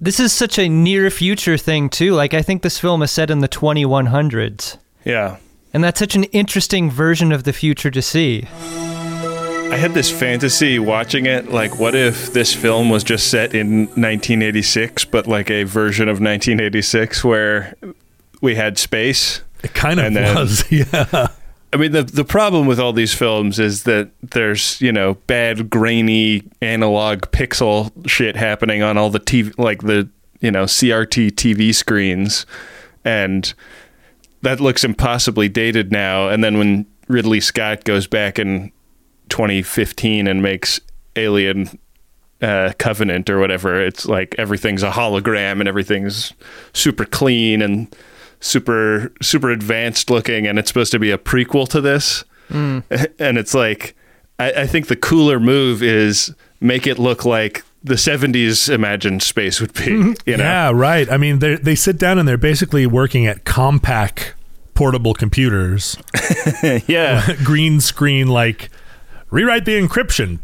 This 0.00 0.20
is 0.20 0.32
such 0.32 0.58
a 0.58 0.68
near 0.68 1.10
future 1.10 1.56
thing 1.56 1.88
too. 1.88 2.12
Like 2.14 2.34
I 2.34 2.42
think 2.42 2.62
this 2.62 2.78
film 2.78 3.02
is 3.02 3.10
set 3.10 3.30
in 3.30 3.40
the 3.40 3.48
2100s. 3.48 4.78
Yeah. 5.04 5.38
And 5.72 5.82
that's 5.82 5.98
such 5.98 6.14
an 6.14 6.24
interesting 6.24 6.90
version 6.90 7.32
of 7.32 7.44
the 7.44 7.52
future 7.52 7.90
to 7.90 8.02
see. 8.02 8.44
I 8.52 9.76
had 9.76 9.92
this 9.92 10.10
fantasy 10.10 10.78
watching 10.78 11.26
it. 11.26 11.50
Like, 11.50 11.80
what 11.80 11.96
if 11.96 12.32
this 12.32 12.54
film 12.54 12.90
was 12.90 13.02
just 13.02 13.28
set 13.28 13.54
in 13.54 13.86
1986, 13.86 15.04
but 15.06 15.26
like 15.26 15.50
a 15.50 15.64
version 15.64 16.08
of 16.08 16.20
1986 16.20 17.24
where 17.24 17.74
we 18.40 18.54
had 18.54 18.78
space? 18.78 19.40
It 19.64 19.74
kind 19.74 19.98
of 19.98 20.06
And 20.06 20.16
then- 20.16 20.34
was. 20.36 20.64
Yeah. 20.70 21.28
I 21.74 21.76
mean, 21.76 21.90
the 21.90 22.04
the 22.04 22.24
problem 22.24 22.68
with 22.68 22.78
all 22.78 22.92
these 22.92 23.12
films 23.12 23.58
is 23.58 23.82
that 23.82 24.08
there's 24.22 24.80
you 24.80 24.92
know 24.92 25.14
bad 25.26 25.70
grainy 25.70 26.44
analog 26.62 27.22
pixel 27.32 27.90
shit 28.08 28.36
happening 28.36 28.80
on 28.80 28.96
all 28.96 29.10
the 29.10 29.18
TV, 29.18 29.52
like 29.58 29.82
the 29.82 30.08
you 30.40 30.52
know 30.52 30.66
CRT 30.66 31.32
TV 31.32 31.74
screens, 31.74 32.46
and 33.04 33.52
that 34.42 34.60
looks 34.60 34.84
impossibly 34.84 35.48
dated 35.48 35.90
now. 35.90 36.28
And 36.28 36.44
then 36.44 36.58
when 36.58 36.86
Ridley 37.08 37.40
Scott 37.40 37.82
goes 37.82 38.06
back 38.06 38.38
in 38.38 38.70
2015 39.30 40.28
and 40.28 40.42
makes 40.42 40.78
Alien 41.16 41.76
uh, 42.40 42.72
Covenant 42.78 43.28
or 43.28 43.40
whatever, 43.40 43.84
it's 43.84 44.06
like 44.06 44.36
everything's 44.38 44.84
a 44.84 44.92
hologram 44.92 45.58
and 45.58 45.66
everything's 45.66 46.34
super 46.72 47.04
clean 47.04 47.60
and 47.62 47.92
super 48.44 49.12
super 49.22 49.50
advanced 49.50 50.10
looking, 50.10 50.46
and 50.46 50.58
it's 50.58 50.68
supposed 50.68 50.92
to 50.92 50.98
be 50.98 51.10
a 51.10 51.18
prequel 51.18 51.68
to 51.68 51.80
this. 51.80 52.24
Mm. 52.50 52.84
And 53.18 53.38
it's 53.38 53.54
like, 53.54 53.96
I, 54.38 54.52
I 54.52 54.66
think 54.66 54.88
the 54.88 54.96
cooler 54.96 55.40
move 55.40 55.82
is 55.82 56.34
make 56.60 56.86
it 56.86 56.98
look 56.98 57.24
like 57.24 57.64
the 57.82 57.94
'70s 57.94 58.72
imagined 58.72 59.22
space 59.22 59.60
would 59.60 59.72
be. 59.72 59.82
Mm-hmm. 59.82 60.12
You 60.26 60.36
know, 60.36 60.44
Yeah, 60.44 60.70
right. 60.70 61.10
I 61.10 61.16
mean, 61.16 61.38
they 61.38 61.56
they 61.56 61.74
sit 61.74 61.98
down 61.98 62.18
and 62.18 62.28
they're 62.28 62.36
basically 62.36 62.86
working 62.86 63.26
at 63.26 63.44
Compaq 63.44 64.32
portable 64.74 65.14
computers, 65.14 65.96
yeah. 66.86 67.34
green 67.44 67.80
screen, 67.80 68.28
like 68.28 68.70
rewrite 69.30 69.64
the 69.64 69.80
encryption. 69.80 70.38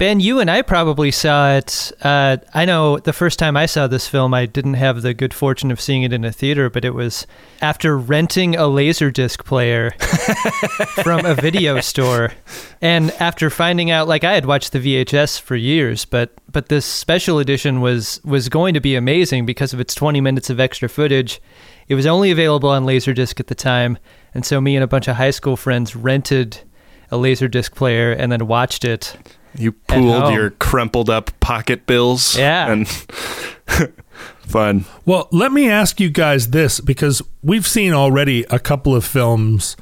Ben, 0.00 0.18
you 0.18 0.40
and 0.40 0.50
I 0.50 0.62
probably 0.62 1.10
saw 1.10 1.56
it. 1.56 1.92
Uh, 2.00 2.38
I 2.54 2.64
know 2.64 2.98
the 2.98 3.12
first 3.12 3.38
time 3.38 3.54
I 3.54 3.66
saw 3.66 3.86
this 3.86 4.08
film, 4.08 4.32
I 4.32 4.46
didn't 4.46 4.72
have 4.72 5.02
the 5.02 5.12
good 5.12 5.34
fortune 5.34 5.70
of 5.70 5.78
seeing 5.78 6.04
it 6.04 6.12
in 6.14 6.24
a 6.24 6.32
theater, 6.32 6.70
but 6.70 6.86
it 6.86 6.94
was 6.94 7.26
after 7.60 7.98
renting 7.98 8.56
a 8.56 8.62
Laserdisc 8.62 9.44
player 9.44 9.90
from 11.04 11.26
a 11.26 11.34
video 11.34 11.80
store. 11.82 12.32
And 12.80 13.10
after 13.20 13.50
finding 13.50 13.90
out, 13.90 14.08
like 14.08 14.24
I 14.24 14.32
had 14.32 14.46
watched 14.46 14.72
the 14.72 14.78
VHS 14.78 15.38
for 15.38 15.54
years, 15.54 16.06
but 16.06 16.32
but 16.50 16.70
this 16.70 16.86
special 16.86 17.38
edition 17.38 17.82
was 17.82 18.22
was 18.24 18.48
going 18.48 18.72
to 18.72 18.80
be 18.80 18.96
amazing 18.96 19.44
because 19.44 19.74
of 19.74 19.80
its 19.80 19.94
20 19.94 20.18
minutes 20.22 20.48
of 20.48 20.58
extra 20.58 20.88
footage. 20.88 21.42
It 21.88 21.94
was 21.94 22.06
only 22.06 22.30
available 22.30 22.70
on 22.70 22.86
Laserdisc 22.86 23.38
at 23.38 23.48
the 23.48 23.54
time, 23.54 23.98
and 24.32 24.46
so 24.46 24.62
me 24.62 24.76
and 24.76 24.82
a 24.82 24.88
bunch 24.88 25.08
of 25.08 25.16
high 25.16 25.30
school 25.30 25.58
friends 25.58 25.94
rented 25.94 26.62
a 27.10 27.16
Laserdisc 27.16 27.74
player 27.74 28.12
and 28.12 28.32
then 28.32 28.46
watched 28.46 28.86
it. 28.86 29.14
You 29.54 29.72
pooled 29.72 30.32
your 30.32 30.50
crumpled 30.50 31.10
up 31.10 31.38
pocket 31.40 31.86
bills. 31.86 32.36
Yeah. 32.36 32.70
And 32.70 32.88
fun. 34.46 34.84
Well, 35.04 35.28
let 35.30 35.52
me 35.52 35.68
ask 35.68 36.00
you 36.00 36.10
guys 36.10 36.50
this 36.50 36.80
because 36.80 37.22
we've 37.42 37.66
seen 37.66 37.92
already 37.92 38.44
a 38.44 38.58
couple 38.58 38.94
of 38.94 39.04
films 39.04 39.76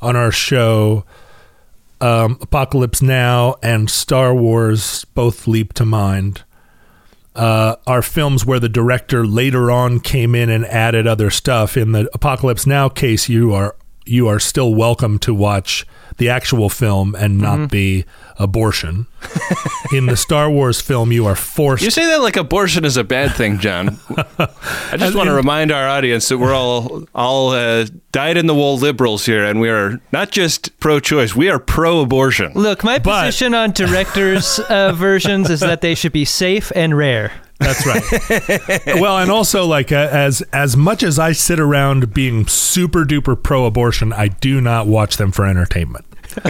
on 0.00 0.16
our 0.16 0.30
show. 0.30 1.04
Um, 2.00 2.38
Apocalypse 2.40 3.00
Now 3.00 3.56
and 3.62 3.88
Star 3.88 4.34
Wars 4.34 5.04
both 5.14 5.46
leap 5.46 5.72
to 5.74 5.84
mind. 5.84 6.44
Uh, 7.34 7.74
are 7.86 8.02
films 8.02 8.46
where 8.46 8.60
the 8.60 8.68
director 8.68 9.26
later 9.26 9.68
on 9.70 9.98
came 9.98 10.36
in 10.36 10.48
and 10.48 10.64
added 10.66 11.06
other 11.06 11.30
stuff. 11.30 11.76
In 11.76 11.90
the 11.92 12.08
Apocalypse 12.14 12.66
Now 12.66 12.88
case, 12.88 13.28
you 13.28 13.52
are 13.52 13.74
you 14.06 14.28
are 14.28 14.38
still 14.38 14.74
welcome 14.74 15.18
to 15.20 15.34
watch 15.34 15.86
the 16.16 16.28
actual 16.28 16.68
film 16.68 17.14
and 17.16 17.38
not 17.38 17.70
the 17.70 18.04
abortion. 18.38 19.06
In 19.92 20.06
the 20.06 20.16
Star 20.16 20.48
Wars 20.50 20.80
film, 20.80 21.10
you 21.10 21.26
are 21.26 21.34
forced. 21.34 21.82
You 21.82 21.90
say 21.90 22.06
that 22.06 22.20
like 22.20 22.36
abortion 22.36 22.84
is 22.84 22.96
a 22.96 23.02
bad 23.04 23.32
thing, 23.34 23.58
John. 23.58 23.98
I 24.38 24.96
just 24.96 25.16
want 25.16 25.28
to 25.28 25.34
remind 25.34 25.72
our 25.72 25.88
audience 25.88 26.28
that 26.28 26.38
we're 26.38 26.54
all 26.54 27.04
all 27.14 27.50
uh, 27.50 27.86
dyed 28.12 28.36
in 28.36 28.46
the 28.46 28.54
wool 28.54 28.76
liberals 28.78 29.26
here, 29.26 29.44
and 29.44 29.60
we 29.60 29.68
are 29.68 30.00
not 30.12 30.30
just 30.30 30.78
pro-choice; 30.78 31.34
we 31.34 31.48
are 31.48 31.58
pro-abortion. 31.58 32.52
Look, 32.54 32.84
my 32.84 32.98
But- 32.98 33.26
position 33.26 33.54
on 33.54 33.72
directors' 33.72 34.58
uh, 34.68 34.92
versions 34.92 35.50
is 35.50 35.60
that 35.60 35.80
they 35.80 35.94
should 35.94 36.12
be 36.12 36.24
safe 36.24 36.70
and 36.76 36.96
rare. 36.96 37.32
That's 37.60 37.86
right. 37.86 38.02
well, 39.00 39.18
and 39.18 39.30
also 39.30 39.64
like 39.64 39.92
uh, 39.92 40.08
as 40.10 40.42
as 40.52 40.76
much 40.76 41.02
as 41.02 41.18
I 41.18 41.32
sit 41.32 41.60
around 41.60 42.12
being 42.12 42.46
super 42.46 43.04
duper 43.04 43.40
pro 43.40 43.64
abortion, 43.66 44.12
I 44.12 44.28
do 44.28 44.60
not 44.60 44.86
watch 44.86 45.16
them 45.16 45.30
for 45.30 45.46
entertainment. 45.46 46.04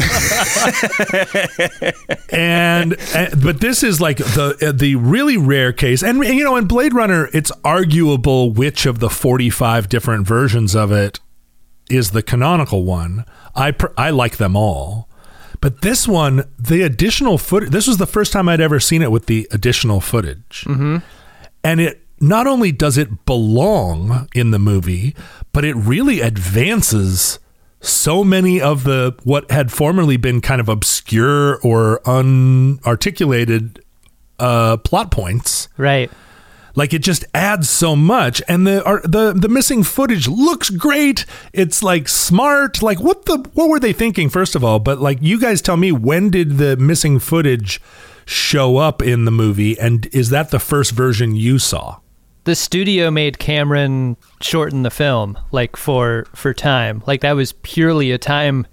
and, 2.31 2.97
and 3.15 3.43
but 3.43 3.61
this 3.61 3.83
is 3.83 4.01
like 4.01 4.17
the 4.17 4.57
uh, 4.63 4.73
the 4.73 4.97
really 4.97 5.37
rare 5.37 5.75
case, 5.75 6.03
and, 6.03 6.25
and 6.25 6.35
you 6.37 6.43
know, 6.45 6.57
in 6.57 6.67
Blade 6.67 6.95
Runner, 6.95 7.29
it's 7.35 7.53
arguable 7.65 8.51
which 8.51 8.87
of 8.87 9.01
the 9.01 9.11
forty 9.11 9.51
five 9.51 9.91
different 9.91 10.27
versions 10.27 10.75
of 10.75 10.91
it 10.91 11.21
is 11.91 12.13
the 12.13 12.23
canonical 12.23 12.85
one. 12.85 13.27
I 13.55 13.73
pr- 13.73 13.93
I 13.99 14.09
like 14.09 14.39
them 14.39 14.57
all. 14.57 15.09
But 15.65 15.81
this 15.81 16.07
one, 16.07 16.45
the 16.59 16.83
additional 16.83 17.39
footage, 17.39 17.71
this 17.71 17.87
was 17.87 17.97
the 17.97 18.07
first 18.07 18.35
time 18.35 18.51
I'd 18.51 18.61
ever 18.61 18.79
seen 18.79 19.01
it 19.01 19.11
with 19.11 19.25
the 19.25 19.49
additional 19.51 20.03
footage. 20.03 20.67
Mm-hmm. 20.67 20.99
And 21.65 21.81
it 21.81 22.03
not 22.21 22.47
only 22.47 22.71
does 22.71 22.99
it 22.99 23.25
belong 23.25 24.29
in 24.35 24.51
the 24.51 24.59
movie, 24.59 25.17
but 25.55 25.65
it 25.65 25.75
really 25.75 26.21
advances 26.21 27.39
so 27.81 28.23
many 28.23 28.61
of 28.61 28.85
the 28.85 29.17
what 29.25 29.51
had 29.51 29.73
formerly 29.73 30.19
been 30.19 30.43
kind 30.43 30.61
of 30.61 30.69
obscure 30.69 31.59
or 31.63 32.03
unarticulated 32.05 33.81
uh, 34.39 34.77
plot 34.77 35.11
points. 35.11 35.71
Right. 35.79 36.11
Like 36.75 36.93
it 36.93 37.01
just 37.01 37.25
adds 37.33 37.71
so 37.71 37.95
much, 37.95 38.43
and 38.49 38.67
the 38.67 38.85
are, 38.85 39.01
the 39.03 39.33
the 39.33 39.49
missing 39.49 39.85
footage 39.85 40.27
looks 40.27 40.71
great. 40.71 41.25
It's 41.53 41.83
like 41.83 42.09
smart. 42.09 42.83
Like 42.83 43.01
what 43.01 43.27
the 43.27 43.39
what 43.55 43.69
were 43.69 43.79
they 43.79 43.93
thinking 43.93 44.29
first 44.29 44.55
of 44.55 44.65
all? 44.65 44.81
But 44.81 45.01
like 45.01 45.19
you 45.21 45.41
guys 45.41 45.63
tell 45.63 45.77
me, 45.77 45.93
when 45.93 46.31
did 46.31 46.59
the 46.59 46.77
missing 46.77 47.19
footage 47.21 47.81
show 48.27 48.79
up 48.79 49.03
in 49.03 49.25
the 49.25 49.31
movie, 49.31 49.79
and 49.79 50.07
is 50.07 50.31
that 50.31 50.51
the 50.51 50.59
first 50.59 50.93
version 50.93 51.37
you 51.37 51.59
saw? 51.59 52.01
The 52.45 52.55
studio 52.55 53.11
made 53.11 53.39
Cameron 53.39 54.17
shorten 54.41 54.83
the 54.83 54.91
film, 54.91 55.39
like 55.53 55.77
for 55.77 56.27
for 56.35 56.53
time. 56.53 57.03
Like 57.07 57.21
that 57.21 57.37
was 57.37 57.53
purely 57.63 58.11
a 58.11 58.19
time 58.19 58.67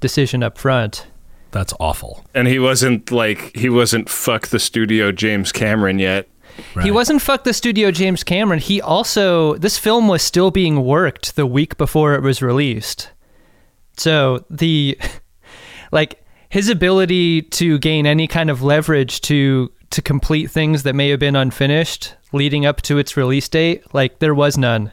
decision 0.00 0.42
up 0.42 0.58
front. 0.58 1.08
That's 1.50 1.74
awful. 1.80 2.24
And 2.34 2.46
he 2.46 2.58
wasn't 2.58 3.10
like 3.10 3.56
he 3.56 3.68
wasn't 3.68 4.08
fuck 4.08 4.48
the 4.48 4.58
studio 4.58 5.12
James 5.12 5.52
Cameron 5.52 5.98
yet. 5.98 6.28
He 6.82 6.90
wasn't 6.90 7.22
fuck 7.22 7.44
the 7.44 7.52
studio 7.52 7.90
James 7.90 8.24
Cameron. 8.24 8.60
He 8.60 8.80
also 8.80 9.54
this 9.54 9.78
film 9.78 10.08
was 10.08 10.22
still 10.22 10.50
being 10.50 10.84
worked 10.84 11.36
the 11.36 11.46
week 11.46 11.76
before 11.76 12.14
it 12.14 12.22
was 12.22 12.42
released. 12.42 13.10
So 13.96 14.44
the 14.50 14.98
like 15.92 16.24
his 16.48 16.68
ability 16.68 17.42
to 17.42 17.78
gain 17.78 18.06
any 18.06 18.26
kind 18.26 18.50
of 18.50 18.62
leverage 18.62 19.20
to 19.22 19.72
to 19.90 20.02
complete 20.02 20.50
things 20.50 20.82
that 20.82 20.94
may 20.94 21.08
have 21.08 21.20
been 21.20 21.36
unfinished 21.36 22.14
leading 22.32 22.66
up 22.66 22.82
to 22.82 22.98
its 22.98 23.16
release 23.16 23.48
date, 23.48 23.82
like 23.94 24.18
there 24.18 24.34
was 24.34 24.58
none. 24.58 24.92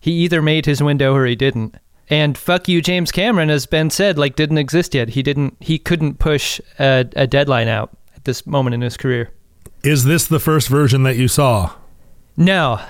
He 0.00 0.12
either 0.12 0.42
made 0.42 0.66
his 0.66 0.82
window 0.82 1.14
or 1.14 1.24
he 1.26 1.34
didn't. 1.34 1.76
And 2.10 2.36
fuck 2.36 2.68
you, 2.68 2.82
James 2.82 3.10
Cameron, 3.10 3.48
as 3.48 3.64
Ben 3.64 3.88
said, 3.88 4.18
like 4.18 4.36
didn't 4.36 4.58
exist 4.58 4.94
yet. 4.94 5.10
He 5.10 5.22
didn't. 5.22 5.56
He 5.60 5.78
couldn't 5.78 6.18
push 6.18 6.60
a, 6.78 7.06
a 7.16 7.26
deadline 7.26 7.68
out 7.68 7.96
at 8.14 8.24
this 8.24 8.46
moment 8.46 8.74
in 8.74 8.82
his 8.82 8.98
career. 8.98 9.30
Is 9.84 10.04
this 10.04 10.26
the 10.26 10.40
first 10.40 10.68
version 10.68 11.02
that 11.04 11.16
you 11.16 11.28
saw? 11.28 11.72
No, 12.36 12.80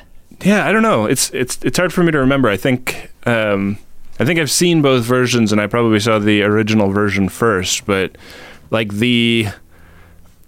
Yeah, 0.43 0.67
I 0.67 0.73
don't 0.73 0.83
know. 0.83 1.07
It's 1.07 1.31
it's 1.35 1.59
it's 1.63 1.77
hard 1.79 1.93
for 1.93 2.03
me 2.03 2.13
to 2.13 2.19
remember. 2.19 2.49
I 2.49 2.57
think 2.57 3.11
um, 3.27 3.79
I 4.19 4.25
think 4.25 4.39
I've 4.41 4.51
seen 4.51 4.81
both 4.83 5.05
versions, 5.05 5.53
and 5.53 5.61
I 5.61 5.67
probably 5.67 6.01
saw 6.01 6.19
the 6.19 6.43
original 6.43 6.91
version 6.91 7.29
first. 7.29 7.85
But 7.87 8.17
like 8.71 8.93
the 8.95 9.49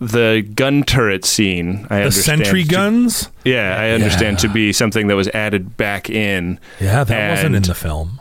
the 0.01 0.47
gun 0.55 0.83
turret 0.83 1.25
scene, 1.25 1.87
I 1.91 2.03
understand. 2.03 2.03
The 2.03 2.05
understand 2.05 2.39
sentry 2.47 2.63
to- 2.65 2.69
guns? 2.71 3.29
yeah, 3.45 3.77
I 3.79 3.91
understand 3.91 4.39
to 4.41 4.49
be 4.49 4.73
something 4.73 5.07
that 5.09 5.15
was 5.17 5.29
added 5.29 5.77
back 5.77 6.09
in. 6.11 6.59
Yeah, 6.81 7.05
that 7.05 7.31
wasn't 7.31 7.55
in 7.57 7.63
the 7.63 7.75
film. 7.75 8.21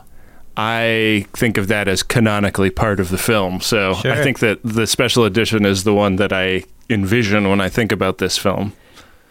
I 0.58 1.26
think 1.34 1.58
of 1.58 1.68
that 1.68 1.86
as 1.86 2.02
canonically 2.02 2.70
part 2.70 2.98
of 2.98 3.10
the 3.10 3.18
film. 3.18 3.60
So 3.60 3.94
Sure. 3.94 4.12
I 4.12 4.22
think 4.22 4.38
that 4.38 4.58
the 4.64 4.86
special 4.86 5.24
edition 5.24 5.66
is 5.66 5.84
the 5.84 5.92
one 5.92 6.16
that 6.16 6.32
I 6.32 6.64
envision 6.88 7.48
when 7.48 7.60
I 7.60 7.68
think 7.68 7.92
about 7.92 8.18
this 8.18 8.38
film. 8.38 8.72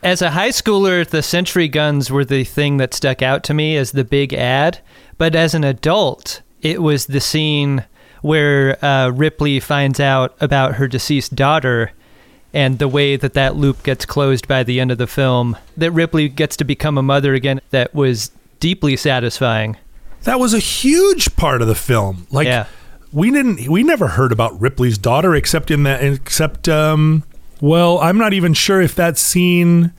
As 0.04 0.22
a 0.22 0.32
high 0.32 0.50
schooler, 0.50 1.08
the 1.08 1.24
sentry 1.24 1.68
guns 1.68 2.12
were 2.12 2.26
the 2.26 2.44
thing 2.44 2.78
that 2.78 2.94
stuck 2.94 3.22
out 3.22 3.44
to 3.46 3.54
me 3.54 3.76
as 3.76 3.92
the 3.92 4.04
big 4.04 4.34
ad. 4.34 4.80
But 5.18 5.36
as 5.36 5.54
an 5.56 5.64
adult, 5.64 6.42
it 6.62 6.82
was 6.82 7.08
the 7.08 7.22
scene 7.22 7.86
where 8.22 8.84
uh, 8.84 9.10
Ripley 9.10 9.60
finds 9.60 10.00
out 10.00 10.36
about 10.40 10.76
her 10.76 10.88
deceased 10.88 11.36
daughter 11.36 11.92
and 12.54 12.80
the 12.80 12.88
way 12.88 13.16
that 13.18 13.34
that 13.34 13.56
loop 13.56 13.84
gets 13.84 14.06
closed 14.06 14.48
by 14.48 14.64
the 14.64 14.80
end 14.80 14.92
of 14.92 14.98
the 14.98 15.08
film. 15.08 15.58
That 15.78 15.92
Ripley 15.92 16.30
gets 16.30 16.56
to 16.58 16.64
become 16.64 16.98
a 16.98 17.04
mother 17.04 17.34
again, 17.34 17.60
that 17.72 17.94
was 17.94 18.32
deeply 18.60 18.96
satisfying. 18.96 19.78
That 20.24 20.40
was 20.40 20.54
a 20.54 20.60
huge 20.60 21.36
part 21.36 21.62
of 21.62 21.68
the 21.68 21.76
film. 21.76 22.28
Like 22.32 22.48
Yeah. 22.48 22.66
we 23.12 23.30
didn't 23.32 23.68
we 23.70 23.84
never 23.84 24.08
heard 24.10 24.32
about 24.32 24.60
Ripley's 24.60 24.98
daughter 24.98 25.36
except 25.36 25.70
in 25.70 25.84
that 25.84 26.04
except 26.04 26.68
um 26.70 27.24
well, 27.62 28.00
I'm 28.00 28.18
not 28.18 28.34
even 28.34 28.54
sure 28.54 28.82
if 28.82 28.96
that 28.96 29.18
scene 29.18 29.94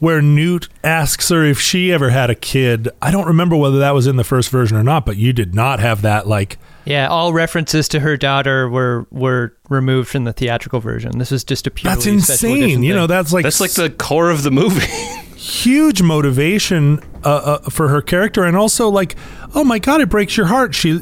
where 0.00 0.22
Newt 0.22 0.68
asks 0.82 1.28
her 1.28 1.44
if 1.44 1.60
she 1.60 1.92
ever 1.92 2.10
had 2.10 2.30
a 2.30 2.34
kid. 2.34 2.88
I 3.02 3.10
don't 3.10 3.26
remember 3.26 3.54
whether 3.54 3.78
that 3.80 3.92
was 3.92 4.06
in 4.06 4.16
the 4.16 4.24
first 4.24 4.48
version 4.48 4.76
or 4.76 4.82
not, 4.82 5.04
but 5.04 5.16
you 5.16 5.32
did 5.32 5.54
not 5.54 5.78
have 5.78 6.02
that 6.02 6.26
like 6.26 6.58
Yeah, 6.86 7.06
all 7.08 7.32
references 7.32 7.86
to 7.88 8.00
her 8.00 8.16
daughter 8.16 8.68
were 8.68 9.06
were 9.10 9.54
removed 9.68 10.08
from 10.08 10.24
the 10.24 10.32
theatrical 10.32 10.80
version. 10.80 11.18
This 11.18 11.30
was 11.30 11.44
just 11.44 11.66
a 11.66 11.70
purely 11.70 11.96
that's 11.96 12.06
insane. 12.06 12.82
You 12.82 12.94
know, 12.94 13.06
that's 13.06 13.32
like 13.32 13.44
That's 13.44 13.60
like 13.60 13.72
the 13.72 13.90
core 13.90 14.30
of 14.30 14.42
the 14.42 14.50
movie. 14.50 14.86
huge 15.40 16.02
motivation 16.02 17.00
uh, 17.24 17.28
uh, 17.64 17.70
for 17.70 17.88
her 17.88 18.02
character 18.02 18.44
and 18.44 18.58
also 18.58 18.90
like 18.90 19.16
oh 19.54 19.64
my 19.64 19.78
god 19.78 20.02
it 20.02 20.10
breaks 20.10 20.36
your 20.36 20.44
heart 20.44 20.74
she 20.74 21.00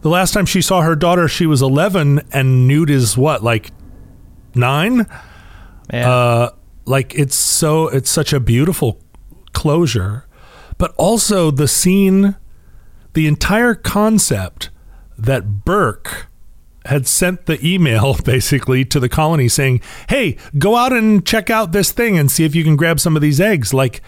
the 0.00 0.08
last 0.08 0.34
time 0.34 0.44
she 0.44 0.60
saw 0.60 0.80
her 0.82 0.96
daughter 0.96 1.28
she 1.28 1.46
was 1.46 1.62
11 1.62 2.20
and 2.32 2.66
newt 2.66 2.90
is 2.90 3.16
what 3.16 3.44
like 3.44 3.70
9 4.56 5.06
Yeah. 5.92 6.10
uh 6.10 6.50
like 6.84 7.14
it's 7.14 7.34
so 7.36 7.88
it's 7.88 8.10
such 8.10 8.32
a 8.32 8.40
beautiful 8.40 9.00
closure 9.52 10.26
but 10.78 10.94
also 10.96 11.50
the 11.50 11.68
scene 11.68 12.36
the 13.14 13.26
entire 13.26 13.74
concept 13.74 14.70
that 15.18 15.64
Burke 15.64 16.26
had 16.84 17.06
sent 17.06 17.46
the 17.46 17.64
email 17.66 18.14
basically 18.24 18.84
to 18.84 19.00
the 19.00 19.08
colony 19.08 19.48
saying, 19.48 19.80
"Hey, 20.08 20.36
go 20.58 20.76
out 20.76 20.92
and 20.92 21.24
check 21.24 21.48
out 21.48 21.72
this 21.72 21.90
thing 21.92 22.18
and 22.18 22.30
see 22.30 22.44
if 22.44 22.54
you 22.54 22.62
can 22.62 22.76
grab 22.76 23.00
some 23.00 23.16
of 23.16 23.22
these 23.22 23.40
eggs." 23.40 23.72
Like 23.72 24.02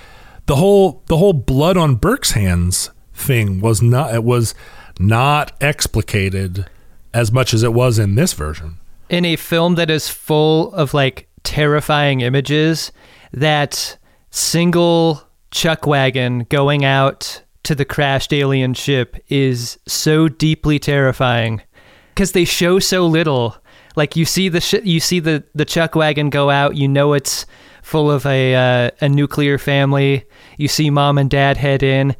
the 0.46 0.56
whole 0.56 1.02
the 1.06 1.16
whole 1.16 1.32
blood 1.32 1.76
on 1.78 1.94
Burke's 1.96 2.32
hands 2.32 2.90
thing 3.14 3.60
was 3.60 3.80
not 3.80 4.14
it 4.14 4.22
was 4.24 4.54
not 5.00 5.58
explicated 5.60 6.66
as 7.14 7.32
much 7.32 7.54
as 7.54 7.62
it 7.62 7.72
was 7.72 7.98
in 7.98 8.14
this 8.14 8.34
version. 8.34 8.78
in 9.08 9.24
a 9.24 9.36
film 9.36 9.74
that 9.76 9.88
is 9.90 10.08
full 10.10 10.70
of 10.74 10.92
like 10.92 11.27
terrifying 11.48 12.20
images, 12.20 12.92
that 13.32 13.96
single 14.30 15.22
chuck 15.50 15.86
wagon 15.86 16.40
going 16.50 16.84
out 16.84 17.42
to 17.62 17.74
the 17.74 17.86
crashed 17.86 18.34
alien 18.34 18.74
ship 18.74 19.16
is 19.28 19.78
so 19.86 20.28
deeply 20.28 20.78
terrifying 20.78 21.62
because 22.10 22.32
they 22.32 22.44
show 22.44 22.78
so 22.78 23.06
little. 23.06 23.56
Like 23.96 24.14
you 24.14 24.26
see 24.26 24.50
the 24.50 24.60
sh- 24.60 24.84
you 24.84 25.00
see 25.00 25.20
the 25.20 25.42
the 25.54 25.64
chuck 25.64 25.94
wagon 25.94 26.28
go 26.28 26.50
out, 26.50 26.76
you 26.76 26.86
know 26.86 27.14
it's 27.14 27.46
full 27.82 28.10
of 28.10 28.26
a 28.26 28.54
uh, 28.54 28.90
a 29.00 29.08
nuclear 29.08 29.56
family. 29.56 30.26
You 30.58 30.68
see 30.68 30.90
mom 30.90 31.16
and 31.16 31.30
dad 31.30 31.56
head 31.56 31.82
in, 31.82 32.14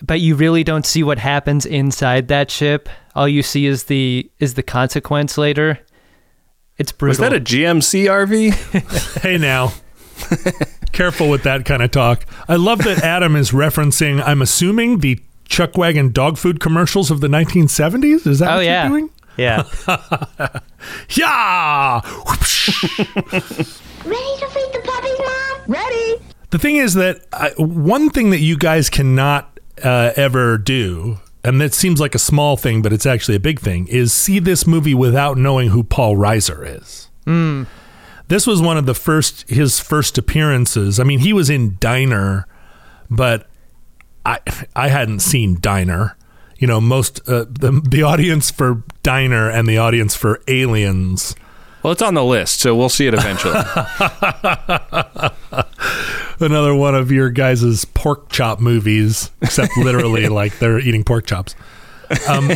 but 0.00 0.20
you 0.20 0.34
really 0.34 0.64
don't 0.64 0.86
see 0.86 1.02
what 1.02 1.18
happens 1.18 1.66
inside 1.66 2.28
that 2.28 2.50
ship. 2.50 2.88
All 3.14 3.28
you 3.28 3.42
see 3.42 3.66
is 3.66 3.84
the 3.84 4.30
is 4.40 4.54
the 4.54 4.62
consequence 4.62 5.36
later. 5.36 5.78
It's 6.82 6.90
brutal. 6.90 7.10
Was 7.10 7.18
that 7.18 7.32
a 7.32 7.38
GMC 7.38 8.06
RV? 8.06 9.12
Hey 9.22 9.38
now. 9.38 9.72
Careful 10.90 11.30
with 11.30 11.44
that 11.44 11.64
kind 11.64 11.80
of 11.80 11.92
talk. 11.92 12.26
I 12.48 12.56
love 12.56 12.80
that 12.80 13.04
Adam 13.04 13.36
is 13.36 13.52
referencing, 13.52 14.20
I'm 14.26 14.42
assuming, 14.42 14.98
the 14.98 15.20
Chuck 15.44 15.78
Wagon 15.78 16.10
dog 16.10 16.38
food 16.38 16.58
commercials 16.58 17.12
of 17.12 17.20
the 17.20 17.28
1970s. 17.28 18.26
Is 18.26 18.40
that 18.40 18.50
oh 18.50 18.56
what 18.56 18.64
yeah, 18.64 18.88
you're 18.88 18.98
doing? 18.98 19.10
yeah. 19.36 19.62
Yeah! 21.10 22.00
Ready 22.04 22.20
to 24.40 24.48
feed 24.48 24.72
the 24.72 24.80
puppies, 24.82 25.18
Mom? 25.20 25.60
Ready. 25.68 26.16
The 26.50 26.58
thing 26.58 26.74
is 26.76 26.94
that 26.94 27.24
I, 27.32 27.50
one 27.58 28.10
thing 28.10 28.30
that 28.30 28.40
you 28.40 28.58
guys 28.58 28.90
cannot 28.90 29.60
uh, 29.84 30.10
ever 30.16 30.58
do, 30.58 31.20
and 31.44 31.60
that 31.60 31.74
seems 31.74 32.00
like 32.00 32.14
a 32.14 32.18
small 32.18 32.56
thing, 32.56 32.82
but 32.82 32.92
it's 32.92 33.06
actually 33.06 33.34
a 33.36 33.40
big 33.40 33.60
thing, 33.60 33.86
is 33.88 34.12
see 34.12 34.38
this 34.38 34.66
movie 34.66 34.94
without 34.94 35.36
knowing 35.36 35.70
who 35.70 35.82
Paul 35.82 36.16
Reiser 36.16 36.64
is. 36.80 37.08
This 38.28 38.46
was 38.46 38.62
one 38.62 38.76
of 38.78 38.86
the 38.86 38.94
first 38.94 39.48
his 39.50 39.78
first 39.80 40.16
appearances. 40.18 40.98
I 40.98 41.04
mean, 41.04 41.18
he 41.18 41.32
was 41.32 41.50
in 41.50 41.76
Diner, 41.80 42.46
but 43.10 43.48
I 44.24 44.38
I 44.74 44.88
hadn't 44.88 45.20
seen 45.20 45.58
Diner. 45.60 46.16
You 46.58 46.66
know, 46.68 46.80
most 46.80 47.20
uh, 47.28 47.44
the 47.48 47.82
the 47.86 48.02
audience 48.02 48.50
for 48.50 48.84
Diner 49.02 49.50
and 49.50 49.68
the 49.68 49.78
audience 49.78 50.14
for 50.14 50.40
Aliens 50.48 51.34
well, 51.82 51.92
it's 51.92 52.02
on 52.02 52.14
the 52.14 52.24
list, 52.24 52.60
so 52.60 52.74
we'll 52.74 52.88
see 52.88 53.06
it 53.06 53.14
eventually. 53.14 53.54
another 56.42 56.74
one 56.74 56.94
of 56.94 57.10
your 57.10 57.30
guys' 57.30 57.84
pork 57.86 58.30
chop 58.30 58.60
movies, 58.60 59.30
except 59.40 59.76
literally 59.76 60.28
like 60.28 60.58
they're 60.58 60.78
eating 60.78 61.04
pork 61.04 61.26
chops. 61.26 61.54
Um, 62.28 62.50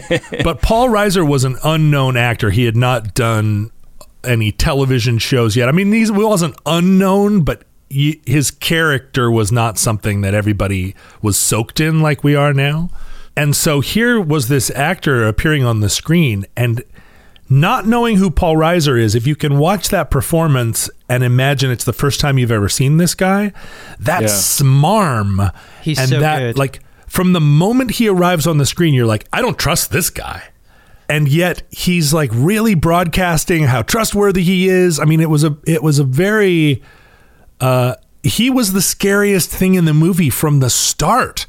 but 0.45 0.61
Paul 0.61 0.89
Reiser 0.89 1.27
was 1.27 1.45
an 1.45 1.57
unknown 1.65 2.17
actor. 2.17 2.51
He 2.51 2.65
had 2.65 2.77
not 2.77 3.15
done 3.15 3.71
any 4.23 4.53
television 4.53 5.19
shows 5.19 5.57
yet. 5.57 5.69
I 5.69 5.73
mean, 5.73 5.93
he 5.93 6.11
wasn't 6.11 6.57
unknown, 6.67 7.43
but 7.43 7.63
he, 7.89 8.21
his 8.27 8.51
character 8.51 9.31
was 9.31 9.51
not 9.51 9.79
something 9.79 10.21
that 10.23 10.35
everybody 10.35 10.95
was 11.23 11.39
soaked 11.39 11.81
in 11.81 12.01
like 12.01 12.25
we 12.25 12.35
are 12.35 12.53
now. 12.53 12.91
And 13.37 13.55
so 13.55 13.81
here 13.81 14.21
was 14.21 14.49
this 14.49 14.71
actor 14.71 15.27
appearing 15.27 15.65
on 15.65 15.81
the 15.81 15.91
screen 15.91 16.47
and 16.57 16.83
not 17.49 17.87
knowing 17.87 18.17
who 18.17 18.31
Paul 18.31 18.57
Reiser 18.57 19.01
is, 19.01 19.15
if 19.15 19.27
you 19.27 19.37
can 19.37 19.59
watch 19.59 19.89
that 19.91 20.11
performance 20.11 20.91
and 21.09 21.23
imagine 21.23 21.71
it's 21.71 21.85
the 21.85 21.93
first 21.93 22.19
time 22.21 22.39
you've 22.39 22.51
ever 22.51 22.69
seen 22.69 22.97
this 22.97 23.15
guy, 23.15 23.53
that 24.01 24.23
Yeah. 24.23 24.29
smarm 24.29 25.53
He's 25.83 25.99
and 25.99 26.09
so 26.09 26.21
that 26.21 26.39
good. 26.39 26.59
like 26.59 26.81
from 27.07 27.33
the 27.33 27.41
moment 27.41 27.93
he 27.93 28.09
arrives 28.09 28.47
on 28.47 28.59
the 28.59 28.67
screen, 28.67 28.95
you're 28.95 29.07
like, 29.07 29.27
I 29.33 29.41
don't 29.41 29.59
trust 29.59 29.91
this 29.93 30.11
guy. 30.11 30.43
And 31.09 31.29
yet 31.29 31.63
he's 31.71 32.13
like 32.13 32.31
really 32.35 32.75
broadcasting 32.75 33.65
how 33.65 33.83
trustworthy 33.83 34.43
he 34.43 34.69
is. 34.69 34.99
I 34.99 35.05
mean, 35.05 35.21
it 35.21 35.31
was 35.31 35.45
a 35.45 35.57
it 35.65 35.83
was 35.83 36.01
a 36.01 36.05
very 36.05 36.83
uh 37.61 37.95
he 38.25 38.51
was 38.51 38.73
the 38.73 38.83
scariest 38.83 39.51
thing 39.51 39.75
in 39.75 39.85
the 39.85 39.95
movie 39.95 40.31
from 40.31 40.59
the 40.59 40.69
start. 40.71 41.47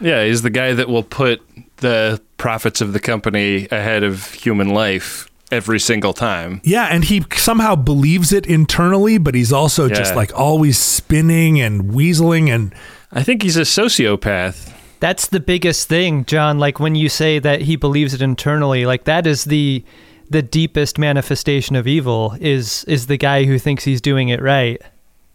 yeah, 0.00 0.24
he's 0.24 0.42
the 0.42 0.50
guy 0.50 0.72
that 0.74 0.88
will 0.88 1.02
put 1.02 1.42
the 1.78 2.20
profits 2.36 2.80
of 2.80 2.92
the 2.92 3.00
company 3.00 3.66
ahead 3.72 4.02
of 4.04 4.30
human 4.32 4.68
life 4.68 5.26
every 5.50 5.80
single 5.80 6.12
time. 6.12 6.60
Yeah, 6.64 6.86
and 6.86 7.04
he 7.04 7.24
somehow 7.34 7.76
believes 7.76 8.32
it 8.32 8.46
internally, 8.46 9.18
but 9.18 9.34
he's 9.34 9.52
also 9.52 9.88
just 9.88 10.14
like 10.14 10.32
always 10.38 10.78
spinning 10.78 11.60
and 11.60 11.90
weaseling 11.90 12.48
and 12.48 12.74
I 13.12 13.22
think 13.22 13.42
he's 13.42 13.56
a 13.56 13.62
sociopath. 13.62 14.72
That's 15.00 15.26
the 15.26 15.40
biggest 15.40 15.88
thing, 15.88 16.24
John. 16.26 16.58
Like 16.58 16.78
when 16.78 16.94
you 16.94 17.08
say 17.08 17.38
that 17.38 17.62
he 17.62 17.74
believes 17.74 18.14
it 18.14 18.22
internally, 18.22 18.86
like 18.86 19.04
that 19.04 19.26
is 19.26 19.44
the 19.44 19.84
the 20.28 20.42
deepest 20.42 20.96
manifestation 20.96 21.74
of 21.74 21.88
evil 21.88 22.36
is 22.40 22.84
is 22.84 23.06
the 23.06 23.16
guy 23.16 23.44
who 23.44 23.58
thinks 23.58 23.84
he's 23.84 24.00
doing 24.00 24.28
it 24.28 24.40
right, 24.40 24.80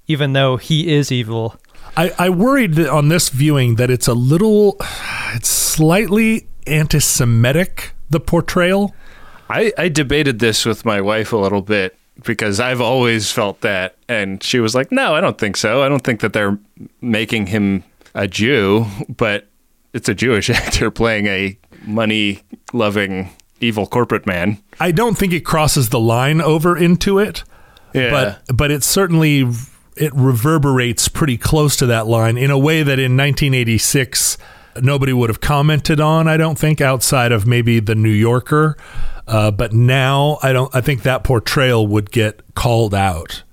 even 0.07 0.33
though 0.33 0.55
he 0.57 0.93
is 0.93 1.11
evil. 1.11 1.59
I, 1.97 2.11
I 2.17 2.29
worried 2.29 2.75
that 2.75 2.89
on 2.89 3.09
this 3.09 3.29
viewing 3.29 3.75
that 3.75 3.89
it's 3.89 4.07
a 4.07 4.13
little 4.13 4.77
it's 5.33 5.49
slightly 5.49 6.47
anti-Semitic, 6.67 7.93
the 8.09 8.19
portrayal. 8.19 8.95
I, 9.49 9.73
I 9.77 9.89
debated 9.89 10.39
this 10.39 10.65
with 10.65 10.85
my 10.85 11.01
wife 11.01 11.33
a 11.33 11.37
little 11.37 11.61
bit 11.61 11.97
because 12.23 12.59
I've 12.59 12.81
always 12.81 13.31
felt 13.31 13.61
that. 13.61 13.95
And 14.07 14.41
she 14.41 14.59
was 14.59 14.75
like, 14.75 14.91
no, 14.91 15.13
I 15.13 15.21
don't 15.21 15.37
think 15.37 15.57
so. 15.57 15.83
I 15.83 15.89
don't 15.89 16.03
think 16.03 16.21
that 16.21 16.33
they're 16.33 16.57
making 17.01 17.47
him 17.47 17.83
a 18.13 18.27
Jew, 18.27 18.85
but 19.09 19.47
it's 19.93 20.09
a 20.09 20.13
Jewish 20.15 20.49
actor 20.51 20.89
playing 20.91 21.27
a 21.27 21.57
money 21.85 22.41
loving 22.73 23.31
evil 23.59 23.87
corporate 23.87 24.25
man. 24.25 24.61
I 24.79 24.91
don't 24.91 25.17
think 25.17 25.33
it 25.33 25.41
crosses 25.41 25.89
the 25.89 25.99
line 25.99 26.41
over 26.41 26.77
into 26.77 27.19
it. 27.19 27.43
Yeah. 27.93 28.09
but 28.11 28.57
but 28.57 28.71
it 28.71 28.83
certainly 28.83 29.49
it 29.95 30.13
reverberates 30.13 31.07
pretty 31.07 31.37
close 31.37 31.77
to 31.77 31.85
that 31.85 32.07
line 32.07 32.37
in 32.37 32.51
a 32.51 32.57
way 32.57 32.83
that 32.83 32.99
in 32.99 33.15
1986 33.15 34.37
nobody 34.81 35.13
would 35.13 35.29
have 35.29 35.41
commented 35.41 35.99
on. 35.99 36.27
I 36.27 36.37
don't 36.37 36.57
think 36.57 36.81
outside 36.81 37.31
of 37.31 37.45
maybe 37.45 37.79
the 37.79 37.95
New 37.95 38.09
Yorker, 38.09 38.77
uh, 39.27 39.51
but 39.51 39.73
now 39.73 40.39
I 40.43 40.53
don't. 40.53 40.73
I 40.75 40.81
think 40.81 41.03
that 41.03 41.23
portrayal 41.23 41.87
would 41.87 42.11
get 42.11 42.41
called 42.55 42.93
out. 42.93 43.43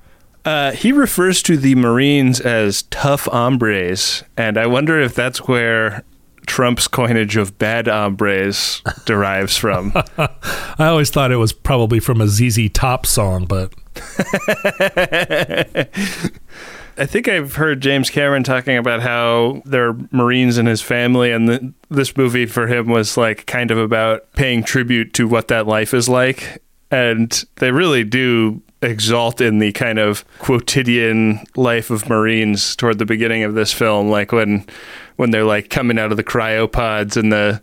Uh, 0.44 0.72
he 0.72 0.90
refers 0.90 1.40
to 1.44 1.56
the 1.56 1.76
Marines 1.76 2.40
as 2.40 2.82
tough 2.84 3.26
hombres, 3.26 4.24
and 4.36 4.58
I 4.58 4.66
wonder 4.66 5.00
if 5.00 5.14
that's 5.14 5.46
where 5.46 6.02
Trump's 6.46 6.88
coinage 6.88 7.36
of 7.36 7.58
bad 7.58 7.86
hombres 7.86 8.82
derives 9.06 9.56
from. 9.56 9.92
I 10.18 10.86
always 10.86 11.10
thought 11.10 11.30
it 11.30 11.36
was 11.36 11.52
probably 11.52 12.00
from 12.00 12.20
a 12.20 12.26
ZZ 12.26 12.70
Top 12.72 13.06
song, 13.06 13.46
but 13.46 13.72
I 16.98 17.06
think 17.06 17.28
I've 17.28 17.54
heard 17.54 17.80
James 17.80 18.10
Cameron 18.10 18.42
talking 18.42 18.76
about 18.76 19.00
how 19.00 19.62
there 19.64 19.88
are 19.88 19.98
Marines 20.10 20.58
in 20.58 20.66
his 20.66 20.82
family, 20.82 21.32
and 21.32 21.48
the, 21.48 21.72
this 21.88 22.16
movie 22.16 22.46
for 22.46 22.66
him 22.66 22.88
was 22.88 23.16
like 23.16 23.46
kind 23.46 23.70
of 23.70 23.78
about 23.78 24.32
paying 24.34 24.62
tribute 24.62 25.14
to 25.14 25.26
what 25.26 25.48
that 25.48 25.66
life 25.66 25.94
is 25.94 26.08
like. 26.08 26.62
And 26.90 27.44
they 27.56 27.70
really 27.70 28.04
do 28.04 28.62
exalt 28.82 29.40
in 29.40 29.60
the 29.60 29.72
kind 29.72 29.98
of 29.98 30.24
quotidian 30.38 31.44
life 31.56 31.90
of 31.90 32.08
Marines 32.08 32.76
toward 32.76 32.98
the 32.98 33.06
beginning 33.06 33.44
of 33.44 33.54
this 33.54 33.72
film, 33.72 34.10
like 34.10 34.32
when 34.32 34.66
when 35.16 35.30
they're 35.30 35.44
like 35.44 35.70
coming 35.70 35.98
out 35.98 36.10
of 36.10 36.16
the 36.16 36.24
cryopods 36.24 37.16
and 37.16 37.32
the 37.32 37.62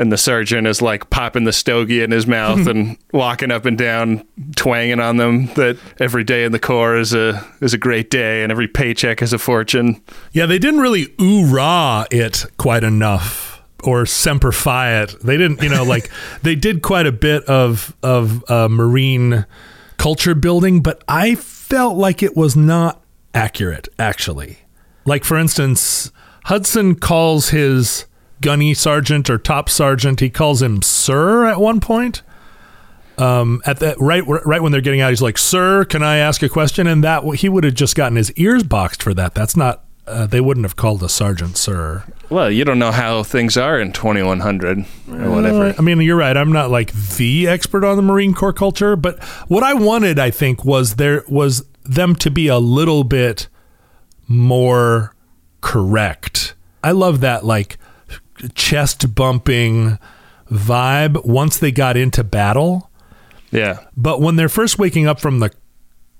and 0.00 0.10
the 0.10 0.16
surgeon 0.16 0.66
is 0.66 0.80
like 0.80 1.10
popping 1.10 1.44
the 1.44 1.52
stogie 1.52 2.00
in 2.00 2.10
his 2.10 2.26
mouth 2.26 2.66
and 2.66 2.96
walking 3.12 3.52
up 3.52 3.66
and 3.66 3.76
down, 3.76 4.26
twanging 4.56 4.98
on 4.98 5.18
them 5.18 5.46
that 5.54 5.78
every 6.00 6.24
day 6.24 6.44
in 6.44 6.52
the 6.52 6.58
Corps 6.58 6.96
is 6.96 7.12
a 7.12 7.46
is 7.60 7.74
a 7.74 7.78
great 7.78 8.10
day 8.10 8.42
and 8.42 8.50
every 8.50 8.66
paycheck 8.66 9.20
is 9.20 9.32
a 9.32 9.38
fortune. 9.38 10.02
yeah, 10.32 10.46
they 10.46 10.58
didn't 10.58 10.80
really 10.80 11.14
ooh 11.20 11.44
rah 11.44 12.06
it 12.10 12.46
quite 12.56 12.82
enough 12.82 13.62
or 13.84 14.06
semper 14.06 14.52
fi 14.52 15.02
it. 15.02 15.14
They 15.22 15.36
didn't, 15.36 15.62
you 15.62 15.68
know, 15.68 15.84
like 15.84 16.10
they 16.42 16.54
did 16.54 16.80
quite 16.80 17.06
a 17.06 17.12
bit 17.12 17.44
of 17.44 17.94
of 18.02 18.50
uh, 18.50 18.68
marine 18.68 19.44
culture 19.98 20.34
building, 20.34 20.80
but 20.80 21.04
I 21.06 21.34
felt 21.34 21.98
like 21.98 22.22
it 22.22 22.36
was 22.36 22.56
not 22.56 23.02
accurate 23.34 23.88
actually. 23.98 24.60
Like 25.04 25.24
for 25.24 25.36
instance, 25.36 26.10
Hudson 26.44 26.94
calls 26.94 27.50
his 27.50 28.06
gunny 28.40 28.74
sergeant 28.74 29.28
or 29.30 29.38
top 29.38 29.68
sergeant, 29.68 30.20
he 30.20 30.30
calls 30.30 30.62
him 30.62 30.82
sir 30.82 31.46
at 31.46 31.60
one 31.60 31.80
point. 31.80 32.22
Um, 33.18 33.60
at 33.66 33.80
that 33.80 34.00
right, 34.00 34.22
right 34.26 34.62
when 34.62 34.72
they're 34.72 34.80
getting 34.80 35.02
out, 35.02 35.10
he's 35.10 35.20
like, 35.20 35.36
"Sir, 35.36 35.84
can 35.84 36.02
I 36.02 36.16
ask 36.16 36.42
a 36.42 36.48
question?" 36.48 36.86
And 36.86 37.04
that 37.04 37.22
he 37.34 37.50
would 37.50 37.64
have 37.64 37.74
just 37.74 37.94
gotten 37.94 38.16
his 38.16 38.32
ears 38.32 38.62
boxed 38.62 39.02
for 39.02 39.12
that. 39.12 39.34
That's 39.34 39.56
not 39.56 39.84
uh, 40.06 40.26
they 40.26 40.40
wouldn't 40.40 40.64
have 40.64 40.76
called 40.76 41.02
a 41.02 41.08
sergeant 41.08 41.56
sir. 41.56 42.04
Well, 42.30 42.50
you 42.50 42.64
don't 42.64 42.78
know 42.78 42.92
how 42.92 43.22
things 43.22 43.56
are 43.56 43.78
in 43.78 43.92
2100 43.92 44.78
or 44.78 45.30
whatever. 45.30 45.66
Uh, 45.66 45.74
I 45.78 45.82
mean, 45.82 46.00
you're 46.00 46.16
right. 46.16 46.36
I'm 46.36 46.52
not 46.52 46.70
like 46.70 46.92
the 46.92 47.46
expert 47.46 47.84
on 47.84 47.96
the 47.96 48.02
Marine 48.02 48.34
Corps 48.34 48.52
culture, 48.52 48.96
but 48.96 49.22
what 49.48 49.62
I 49.62 49.74
wanted, 49.74 50.18
I 50.18 50.30
think, 50.30 50.64
was 50.64 50.96
there 50.96 51.24
was 51.28 51.64
them 51.84 52.14
to 52.16 52.30
be 52.30 52.48
a 52.48 52.58
little 52.58 53.04
bit 53.04 53.48
more 54.26 55.14
correct. 55.60 56.54
I 56.82 56.92
love 56.92 57.20
that 57.20 57.44
like 57.44 57.78
chest 58.54 59.14
bumping 59.14 59.98
vibe 60.50 61.24
once 61.24 61.58
they 61.58 61.70
got 61.72 61.96
into 61.96 62.24
battle. 62.24 62.90
yeah. 63.50 63.80
But 63.96 64.20
when 64.20 64.36
they're 64.36 64.48
first 64.48 64.78
waking 64.78 65.06
up 65.06 65.20
from 65.20 65.40
the 65.40 65.52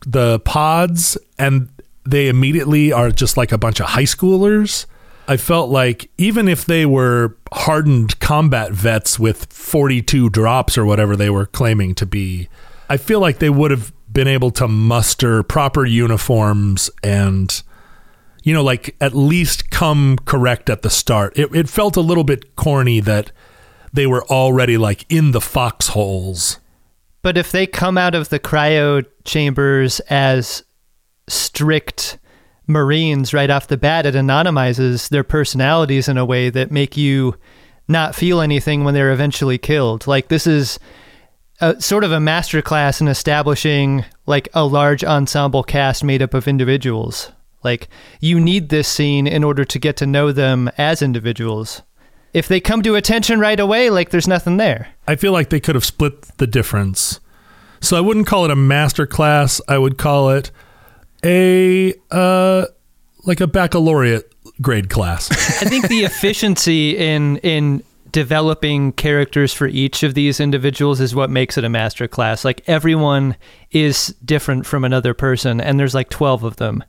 the 0.06 0.40
pods 0.40 1.18
and 1.38 1.68
they 2.04 2.28
immediately 2.28 2.92
are 2.92 3.10
just 3.10 3.36
like 3.36 3.52
a 3.52 3.58
bunch 3.58 3.80
of 3.80 3.86
high 3.86 4.04
schoolers, 4.04 4.86
I 5.28 5.36
felt 5.36 5.70
like 5.70 6.10
even 6.16 6.48
if 6.48 6.64
they 6.64 6.86
were 6.86 7.36
hardened 7.52 8.18
combat 8.20 8.72
vets 8.72 9.18
with 9.18 9.52
42 9.52 10.30
drops 10.30 10.78
or 10.78 10.84
whatever 10.84 11.16
they 11.16 11.30
were 11.30 11.46
claiming 11.46 11.94
to 11.96 12.06
be, 12.06 12.48
I 12.88 12.96
feel 12.96 13.20
like 13.20 13.38
they 13.38 13.50
would 13.50 13.70
have 13.70 13.92
been 14.12 14.26
able 14.26 14.50
to 14.52 14.66
muster 14.66 15.42
proper 15.42 15.84
uniforms 15.84 16.90
and 17.04 17.62
you 18.42 18.52
know 18.54 18.62
like 18.62 18.96
at 19.00 19.14
least 19.14 19.70
come 19.70 20.18
correct 20.24 20.70
at 20.70 20.82
the 20.82 20.90
start. 20.90 21.38
It 21.38 21.54
it 21.54 21.68
felt 21.68 21.96
a 21.96 22.00
little 22.00 22.24
bit 22.24 22.56
corny 22.56 23.00
that 23.00 23.32
they 23.92 24.06
were 24.06 24.24
already 24.26 24.76
like 24.76 25.04
in 25.08 25.32
the 25.32 25.40
foxholes. 25.40 26.58
But 27.22 27.36
if 27.36 27.52
they 27.52 27.66
come 27.66 27.98
out 27.98 28.14
of 28.14 28.30
the 28.30 28.38
cryo 28.38 29.04
chambers 29.24 30.00
as 30.08 30.64
strict 31.28 32.18
Marines 32.66 33.34
right 33.34 33.50
off 33.50 33.68
the 33.68 33.76
bat, 33.76 34.06
it 34.06 34.14
anonymizes 34.14 35.08
their 35.08 35.24
personalities 35.24 36.08
in 36.08 36.16
a 36.16 36.24
way 36.24 36.50
that 36.50 36.70
make 36.70 36.96
you 36.96 37.36
not 37.88 38.14
feel 38.14 38.40
anything 38.40 38.84
when 38.84 38.94
they're 38.94 39.12
eventually 39.12 39.58
killed. 39.58 40.06
Like 40.06 40.28
this 40.28 40.46
is 40.46 40.78
a, 41.60 41.80
sort 41.80 42.04
of 42.04 42.12
a 42.12 42.18
masterclass 42.18 43.00
in 43.00 43.08
establishing 43.08 44.04
like 44.26 44.48
a 44.54 44.64
large 44.64 45.04
ensemble 45.04 45.62
cast 45.62 46.04
made 46.04 46.22
up 46.22 46.32
of 46.32 46.48
individuals. 46.48 47.32
Like 47.62 47.88
you 48.20 48.40
need 48.40 48.68
this 48.68 48.88
scene 48.88 49.26
in 49.26 49.44
order 49.44 49.64
to 49.64 49.78
get 49.78 49.96
to 49.98 50.06
know 50.06 50.32
them 50.32 50.70
as 50.78 51.02
individuals. 51.02 51.82
If 52.32 52.46
they 52.48 52.60
come 52.60 52.82
to 52.82 52.94
attention 52.94 53.40
right 53.40 53.58
away, 53.58 53.90
like 53.90 54.10
there's 54.10 54.28
nothing 54.28 54.56
there. 54.56 54.88
I 55.06 55.16
feel 55.16 55.32
like 55.32 55.50
they 55.50 55.60
could 55.60 55.74
have 55.74 55.84
split 55.84 56.22
the 56.38 56.46
difference. 56.46 57.20
So 57.80 57.96
I 57.96 58.00
wouldn't 58.00 58.26
call 58.26 58.44
it 58.44 58.50
a 58.50 58.56
master 58.56 59.06
class. 59.06 59.60
I 59.68 59.78
would 59.78 59.98
call 59.98 60.30
it 60.30 60.50
a 61.24 61.94
uh 62.10 62.66
like 63.24 63.40
a 63.40 63.46
baccalaureate 63.46 64.32
grade 64.62 64.90
class. 64.90 65.30
I 65.62 65.68
think 65.68 65.88
the 65.88 66.04
efficiency 66.04 66.96
in 66.96 67.38
in 67.38 67.82
developing 68.12 68.92
characters 68.92 69.52
for 69.52 69.66
each 69.66 70.02
of 70.02 70.14
these 70.14 70.40
individuals 70.40 71.00
is 71.00 71.14
what 71.14 71.30
makes 71.30 71.56
it 71.56 71.64
a 71.64 71.68
master 71.68 72.08
class. 72.08 72.44
Like 72.44 72.62
everyone 72.66 73.36
is 73.70 74.08
different 74.24 74.66
from 74.66 74.84
another 74.84 75.14
person 75.14 75.60
and 75.60 75.78
there's 75.78 75.94
like 75.94 76.10
12 76.10 76.42
of 76.44 76.56
them. 76.56 76.82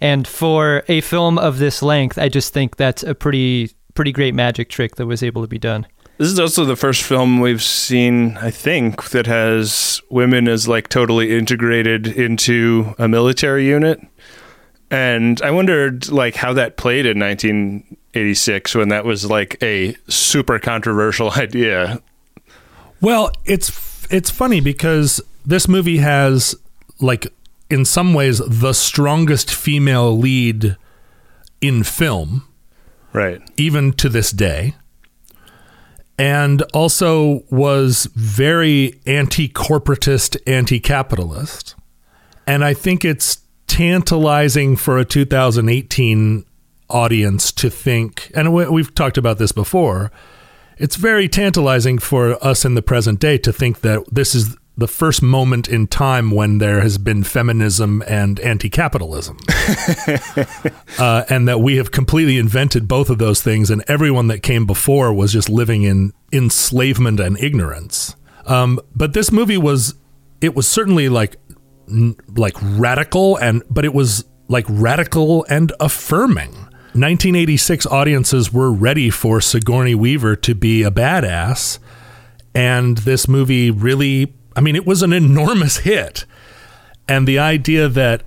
And 0.00 0.26
for 0.26 0.84
a 0.88 1.00
film 1.00 1.38
of 1.38 1.58
this 1.58 1.82
length, 1.82 2.18
I 2.18 2.28
just 2.28 2.52
think 2.52 2.76
that's 2.76 3.02
a 3.02 3.14
pretty 3.14 3.70
pretty 3.94 4.12
great 4.12 4.34
magic 4.34 4.68
trick 4.68 4.96
that 4.96 5.06
was 5.06 5.22
able 5.22 5.42
to 5.42 5.48
be 5.48 5.58
done. 5.58 5.86
This 6.18 6.28
is 6.28 6.38
also 6.38 6.64
the 6.64 6.76
first 6.76 7.02
film 7.02 7.40
we've 7.40 7.62
seen, 7.62 8.36
I 8.36 8.50
think, 8.50 9.10
that 9.10 9.26
has 9.26 10.00
women 10.10 10.46
as 10.48 10.68
like 10.68 10.88
totally 10.88 11.36
integrated 11.36 12.06
into 12.06 12.94
a 12.98 13.08
military 13.08 13.66
unit. 13.66 14.00
And 14.90 15.40
I 15.42 15.50
wondered 15.50 16.10
like 16.10 16.36
how 16.36 16.52
that 16.52 16.76
played 16.76 17.04
in 17.06 17.18
1986 17.18 18.74
when 18.76 18.90
that 18.90 19.04
was 19.04 19.28
like 19.28 19.60
a 19.62 19.96
super 20.08 20.58
controversial 20.60 21.30
idea. 21.36 22.00
well, 23.00 23.30
it's 23.44 24.06
it's 24.10 24.30
funny 24.30 24.60
because 24.60 25.20
this 25.44 25.66
movie 25.66 25.98
has 25.98 26.54
like 27.00 27.26
in 27.74 27.84
some 27.84 28.14
ways 28.14 28.40
the 28.46 28.72
strongest 28.72 29.52
female 29.52 30.16
lead 30.16 30.76
in 31.60 31.82
film 31.82 32.44
Right. 33.12 33.42
even 33.56 33.92
to 33.94 34.08
this 34.08 34.30
day, 34.30 34.76
and 36.16 36.62
also 36.72 37.42
was 37.50 38.08
very 38.14 39.00
anti 39.06 39.48
corporatist, 39.48 40.36
anti 40.46 40.78
capitalist. 40.78 41.74
And 42.46 42.64
I 42.64 42.74
think 42.74 43.04
it's 43.04 43.38
tantalizing 43.66 44.76
for 44.76 44.98
a 44.98 45.04
2018 45.04 46.44
audience 46.88 47.50
to 47.52 47.70
think, 47.70 48.30
and 48.36 48.52
we- 48.52 48.68
we've 48.68 48.94
talked 48.94 49.18
about 49.18 49.38
this 49.38 49.50
before, 49.50 50.12
it's 50.78 50.96
very 50.96 51.28
tantalizing 51.28 51.98
for 51.98 52.38
us 52.44 52.64
in 52.64 52.74
the 52.74 52.82
present 52.82 53.18
day 53.18 53.36
to 53.38 53.52
think 53.52 53.80
that 53.80 54.00
this 54.12 54.34
is 54.34 54.56
the 54.76 54.88
first 54.88 55.22
moment 55.22 55.68
in 55.68 55.86
time 55.86 56.30
when 56.30 56.58
there 56.58 56.80
has 56.80 56.98
been 56.98 57.22
feminism 57.22 58.02
and 58.08 58.40
anti 58.40 58.68
capitalism 58.68 59.38
uh, 60.98 61.24
and 61.28 61.46
that 61.46 61.60
we 61.60 61.76
have 61.76 61.92
completely 61.92 62.38
invented 62.38 62.88
both 62.88 63.08
of 63.08 63.18
those 63.18 63.40
things, 63.40 63.70
and 63.70 63.84
everyone 63.86 64.26
that 64.28 64.42
came 64.42 64.66
before 64.66 65.12
was 65.12 65.32
just 65.32 65.48
living 65.48 65.82
in 65.82 66.12
enslavement 66.32 67.20
and 67.20 67.38
ignorance. 67.38 68.16
Um, 68.46 68.80
but 68.94 69.12
this 69.12 69.30
movie 69.30 69.56
was, 69.56 69.94
it 70.40 70.54
was 70.54 70.66
certainly 70.66 71.08
like, 71.08 71.36
n- 71.88 72.16
like 72.36 72.56
radical, 72.60 73.36
and 73.36 73.62
but 73.70 73.84
it 73.84 73.94
was 73.94 74.24
like 74.48 74.66
radical 74.68 75.46
and 75.48 75.72
affirming. 75.80 76.52
1986 76.94 77.86
audiences 77.86 78.52
were 78.52 78.72
ready 78.72 79.10
for 79.10 79.40
Sigourney 79.40 79.96
Weaver 79.96 80.36
to 80.36 80.54
be 80.54 80.82
a 80.84 80.90
badass, 80.90 81.78
and 82.54 82.98
this 82.98 83.26
movie 83.26 83.70
really, 83.70 84.32
I 84.56 84.60
mean, 84.60 84.76
it 84.76 84.86
was 84.86 85.02
an 85.02 85.12
enormous 85.12 85.78
hit. 85.78 86.24
And 87.08 87.28
the 87.28 87.38
idea 87.38 87.88
that 87.88 88.22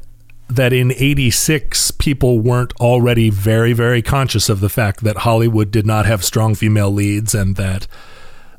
that 0.49 0.71
in 0.71 0.93
86 0.93 1.91
people 1.91 2.39
weren't 2.39 2.73
already 2.79 3.29
very 3.29 3.73
very 3.73 4.01
conscious 4.01 4.47
of 4.47 4.61
the 4.61 4.69
fact 4.69 5.03
that 5.03 5.17
Hollywood 5.17 5.71
did 5.71 5.85
not 5.85 6.05
have 6.05 6.23
strong 6.23 6.55
female 6.55 6.89
leads 6.89 7.35
and 7.35 7.57
that 7.57 7.85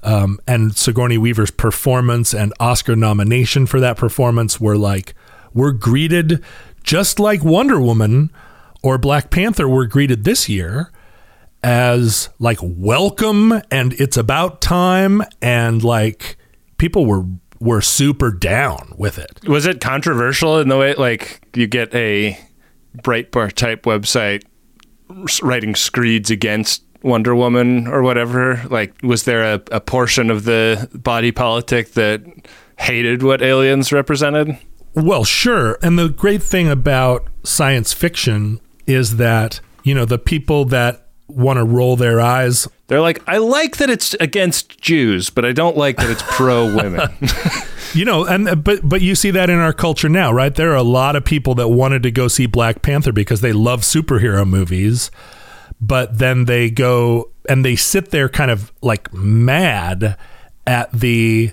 um, 0.02 0.38
and 0.46 0.76
Sigourney 0.76 1.16
Weaver's 1.16 1.50
performance 1.50 2.34
and 2.34 2.52
Oscar 2.60 2.94
nomination 2.94 3.64
for 3.64 3.80
that 3.80 3.96
performance 3.96 4.60
were 4.60 4.76
like 4.76 5.14
were 5.54 5.72
greeted 5.72 6.44
just 6.82 7.18
like 7.18 7.42
Wonder 7.42 7.80
Woman 7.80 8.30
or 8.82 8.98
Black 8.98 9.30
Panther 9.30 9.68
were 9.68 9.86
greeted 9.86 10.24
this 10.24 10.48
year 10.48 10.92
as 11.62 12.28
like 12.38 12.58
welcome 12.62 13.62
and 13.70 13.94
it's 13.94 14.16
about 14.16 14.60
time 14.60 15.22
and 15.42 15.82
like 15.82 16.36
people 16.76 17.04
were 17.06 17.24
were 17.60 17.80
super 17.80 18.30
down 18.30 18.92
with 18.96 19.18
it. 19.18 19.40
Was 19.48 19.66
it 19.66 19.80
controversial 19.80 20.58
in 20.58 20.68
the 20.68 20.76
way 20.76 20.94
like 20.94 21.46
you 21.54 21.66
get 21.66 21.94
a 21.94 22.38
Breitbart 23.02 23.54
type 23.54 23.82
website 23.82 24.44
writing 25.42 25.74
screeds 25.74 26.30
against 26.30 26.82
Wonder 27.02 27.34
Woman 27.34 27.86
or 27.86 28.02
whatever? 28.02 28.62
Like, 28.70 28.94
was 29.02 29.24
there 29.24 29.42
a, 29.42 29.62
a 29.72 29.80
portion 29.80 30.30
of 30.30 30.44
the 30.44 30.88
body 30.94 31.32
politic 31.32 31.92
that 31.92 32.22
hated 32.78 33.22
what 33.22 33.42
aliens 33.42 33.92
represented? 33.92 34.56
Well, 34.94 35.24
sure. 35.24 35.78
And 35.82 35.98
the 35.98 36.08
great 36.08 36.42
thing 36.42 36.68
about 36.68 37.28
science 37.44 37.92
fiction 37.92 38.60
is 38.86 39.16
that, 39.16 39.60
you 39.82 39.94
know, 39.94 40.04
the 40.04 40.18
people 40.18 40.64
that 40.66 41.07
want 41.28 41.58
to 41.58 41.64
roll 41.64 41.96
their 41.96 42.20
eyes 42.20 42.66
They're 42.88 43.00
like, 43.00 43.22
I 43.28 43.38
like 43.38 43.76
that 43.76 43.90
it's 43.90 44.14
against 44.14 44.80
Jews, 44.80 45.30
but 45.30 45.44
I 45.44 45.52
don't 45.52 45.76
like 45.76 45.98
that 45.98 46.10
it's 46.10 46.22
pro 46.22 46.74
women. 46.74 47.08
you 47.94 48.04
know 48.04 48.26
and 48.26 48.62
but 48.62 48.86
but 48.86 49.00
you 49.00 49.14
see 49.14 49.30
that 49.30 49.48
in 49.48 49.58
our 49.58 49.72
culture 49.72 50.08
now 50.08 50.30
right 50.32 50.54
there 50.54 50.72
are 50.72 50.76
a 50.76 50.82
lot 50.82 51.16
of 51.16 51.24
people 51.24 51.54
that 51.54 51.68
wanted 51.68 52.02
to 52.02 52.10
go 52.10 52.28
see 52.28 52.46
black 52.46 52.82
panther 52.82 53.12
because 53.12 53.40
they 53.40 53.52
love 53.52 53.80
superhero 53.80 54.46
movies 54.46 55.10
but 55.80 56.18
then 56.18 56.44
they 56.44 56.70
go 56.70 57.30
and 57.48 57.64
they 57.64 57.76
sit 57.76 58.10
there 58.10 58.28
kind 58.28 58.50
of 58.50 58.72
like 58.82 59.12
mad 59.14 60.18
at 60.66 60.92
the 60.92 61.50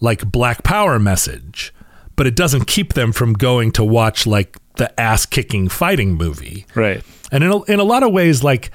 like 0.00 0.30
black 0.30 0.62
power 0.62 0.98
message 0.98 1.74
but 2.16 2.26
it 2.26 2.34
doesn't 2.34 2.66
keep 2.66 2.94
them 2.94 3.12
from 3.12 3.34
going 3.34 3.70
to 3.70 3.84
watch 3.84 4.26
like 4.26 4.56
the 4.76 4.98
ass 5.00 5.26
kicking 5.26 5.68
fighting 5.68 6.14
movie 6.14 6.66
right. 6.74 7.02
and 7.30 7.44
in 7.44 7.50
a, 7.50 7.62
in 7.64 7.80
a 7.80 7.84
lot 7.84 8.02
of 8.02 8.12
ways, 8.12 8.42
like 8.42 8.70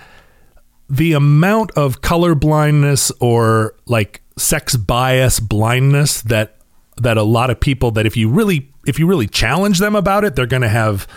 the 0.91 1.13
amount 1.13 1.71
of 1.71 2.01
color 2.01 2.35
blindness 2.35 3.13
or 3.21 3.75
like 3.85 4.21
sex 4.37 4.75
bias 4.75 5.39
blindness 5.39 6.21
that 6.23 6.57
that 6.97 7.15
a 7.17 7.23
lot 7.23 7.49
of 7.49 7.59
people 7.59 7.91
that 7.91 8.05
if 8.05 8.17
you 8.17 8.29
really 8.29 8.69
if 8.85 8.99
you 8.99 9.07
really 9.07 9.27
challenge 9.27 9.79
them 9.79 9.95
about 9.95 10.25
it, 10.25 10.35
they're 10.35 10.45
going 10.45 10.61
to 10.61 10.69
have 10.69 11.07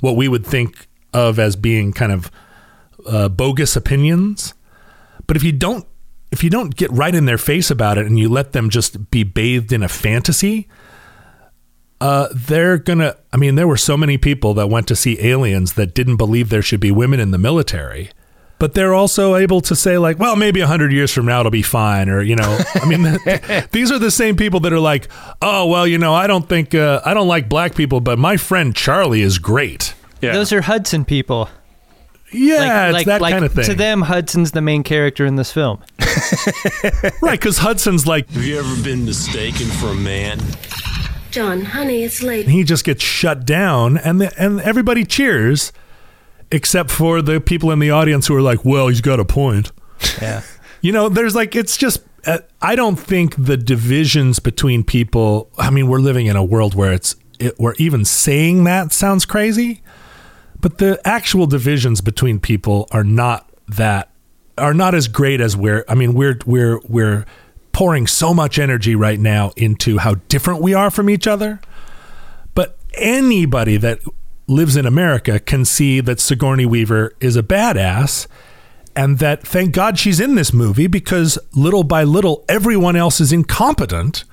what 0.00 0.16
we 0.16 0.28
would 0.28 0.44
think 0.44 0.86
of 1.14 1.38
as 1.38 1.56
being 1.56 1.92
kind 1.92 2.12
of 2.12 2.30
uh, 3.06 3.28
bogus 3.30 3.74
opinions. 3.74 4.52
But 5.26 5.36
if 5.36 5.42
you 5.42 5.52
don't 5.52 5.86
if 6.30 6.44
you 6.44 6.50
don't 6.50 6.76
get 6.76 6.90
right 6.92 7.14
in 7.14 7.24
their 7.24 7.38
face 7.38 7.70
about 7.70 7.96
it 7.96 8.06
and 8.06 8.18
you 8.18 8.28
let 8.28 8.52
them 8.52 8.68
just 8.68 9.10
be 9.10 9.22
bathed 9.22 9.72
in 9.72 9.82
a 9.82 9.88
fantasy, 9.88 10.68
uh, 12.02 12.28
they're 12.34 12.76
gonna. 12.76 13.16
I 13.32 13.38
mean, 13.38 13.54
there 13.54 13.68
were 13.68 13.78
so 13.78 13.96
many 13.96 14.18
people 14.18 14.52
that 14.54 14.68
went 14.68 14.88
to 14.88 14.96
see 14.96 15.24
Aliens 15.24 15.72
that 15.74 15.94
didn't 15.94 16.16
believe 16.16 16.50
there 16.50 16.60
should 16.60 16.80
be 16.80 16.90
women 16.90 17.18
in 17.18 17.30
the 17.30 17.38
military. 17.38 18.10
But 18.62 18.74
they're 18.74 18.94
also 18.94 19.34
able 19.34 19.60
to 19.62 19.74
say 19.74 19.98
like, 19.98 20.20
well, 20.20 20.36
maybe 20.36 20.60
a 20.60 20.68
hundred 20.68 20.92
years 20.92 21.12
from 21.12 21.26
now 21.26 21.40
it'll 21.40 21.50
be 21.50 21.62
fine, 21.62 22.08
or 22.08 22.22
you 22.22 22.36
know, 22.36 22.60
I 22.76 22.86
mean, 22.86 23.02
these 23.72 23.90
are 23.90 23.98
the 23.98 24.12
same 24.12 24.36
people 24.36 24.60
that 24.60 24.72
are 24.72 24.78
like, 24.78 25.08
oh, 25.42 25.66
well, 25.66 25.84
you 25.84 25.98
know, 25.98 26.14
I 26.14 26.28
don't 26.28 26.48
think 26.48 26.72
uh, 26.72 27.02
I 27.04 27.12
don't 27.12 27.26
like 27.26 27.48
black 27.48 27.74
people, 27.74 28.00
but 28.00 28.20
my 28.20 28.36
friend 28.36 28.72
Charlie 28.72 29.20
is 29.20 29.40
great. 29.40 29.94
Yeah. 30.20 30.34
Those 30.34 30.52
are 30.52 30.60
Hudson 30.60 31.04
people. 31.04 31.48
Yeah, 32.30 32.92
it's 32.94 33.04
that 33.06 33.20
kind 33.20 33.44
of 33.44 33.52
thing, 33.52 33.64
To 33.64 33.74
them, 33.74 34.02
Hudson's 34.02 34.52
the 34.52 34.62
main 34.62 34.84
character 34.84 35.26
in 35.26 35.34
this 35.34 35.50
film. 35.50 35.82
right? 37.20 37.32
Because 37.32 37.58
Hudson's 37.58 38.06
like 38.06 38.30
Have 38.30 38.44
you 38.44 38.60
ever 38.60 38.80
been 38.84 39.04
mistaken 39.04 39.66
for 39.66 39.88
a 39.88 39.96
man? 39.96 40.38
John, 41.32 41.62
honey, 41.62 42.04
it's 42.04 42.22
late. 42.22 42.46
he 42.46 42.62
just 42.62 42.84
gets 42.84 43.02
shut 43.02 43.44
down, 43.44 43.98
and 43.98 44.20
the, 44.20 44.32
and 44.40 44.60
everybody 44.60 45.04
cheers, 45.04 45.72
except 46.52 46.90
for 46.90 47.22
the 47.22 47.40
people 47.40 47.72
in 47.72 47.78
the 47.78 47.90
audience 47.90 48.26
who 48.28 48.36
are 48.36 48.42
like, 48.42 48.64
well, 48.64 48.88
he's 48.88 49.00
got 49.00 49.18
a 49.18 49.24
point. 49.24 49.72
Yeah. 50.20 50.42
You 50.82 50.92
know, 50.92 51.08
there's 51.08 51.34
like, 51.34 51.56
it's 51.56 51.76
just, 51.76 52.02
uh, 52.26 52.38
I 52.60 52.76
don't 52.76 52.96
think 52.96 53.34
the 53.42 53.56
divisions 53.56 54.38
between 54.38 54.84
people, 54.84 55.50
I 55.58 55.70
mean, 55.70 55.88
we're 55.88 55.98
living 55.98 56.26
in 56.26 56.36
a 56.36 56.44
world 56.44 56.74
where 56.74 56.92
it's, 56.92 57.16
it, 57.38 57.58
where 57.58 57.74
even 57.78 58.04
saying 58.04 58.64
that 58.64 58.92
sounds 58.92 59.24
crazy, 59.24 59.82
but 60.60 60.78
the 60.78 61.00
actual 61.04 61.46
divisions 61.46 62.00
between 62.00 62.38
people 62.38 62.86
are 62.92 63.04
not 63.04 63.48
that, 63.66 64.10
are 64.58 64.74
not 64.74 64.94
as 64.94 65.08
great 65.08 65.40
as 65.40 65.56
we're, 65.56 65.84
I 65.88 65.94
mean, 65.94 66.14
we're, 66.14 66.38
we're, 66.44 66.80
we're 66.86 67.24
pouring 67.72 68.06
so 68.06 68.34
much 68.34 68.58
energy 68.58 68.94
right 68.94 69.18
now 69.18 69.52
into 69.56 69.98
how 69.98 70.16
different 70.28 70.60
we 70.60 70.74
are 70.74 70.90
from 70.90 71.08
each 71.08 71.26
other. 71.26 71.60
But 72.54 72.76
anybody 72.94 73.78
that 73.78 74.00
lives 74.46 74.76
in 74.76 74.86
America 74.86 75.38
can 75.38 75.64
see 75.64 76.00
that 76.00 76.20
Sigourney 76.20 76.66
Weaver 76.66 77.14
is 77.20 77.36
a 77.36 77.42
badass 77.42 78.26
and 78.94 79.18
that 79.18 79.46
thank 79.46 79.72
God 79.72 79.98
she's 79.98 80.20
in 80.20 80.34
this 80.34 80.52
movie 80.52 80.86
because 80.86 81.38
little 81.54 81.84
by 81.84 82.04
little 82.04 82.44
everyone 82.48 82.96
else 82.96 83.20
is 83.20 83.32
incompetent. 83.32 84.24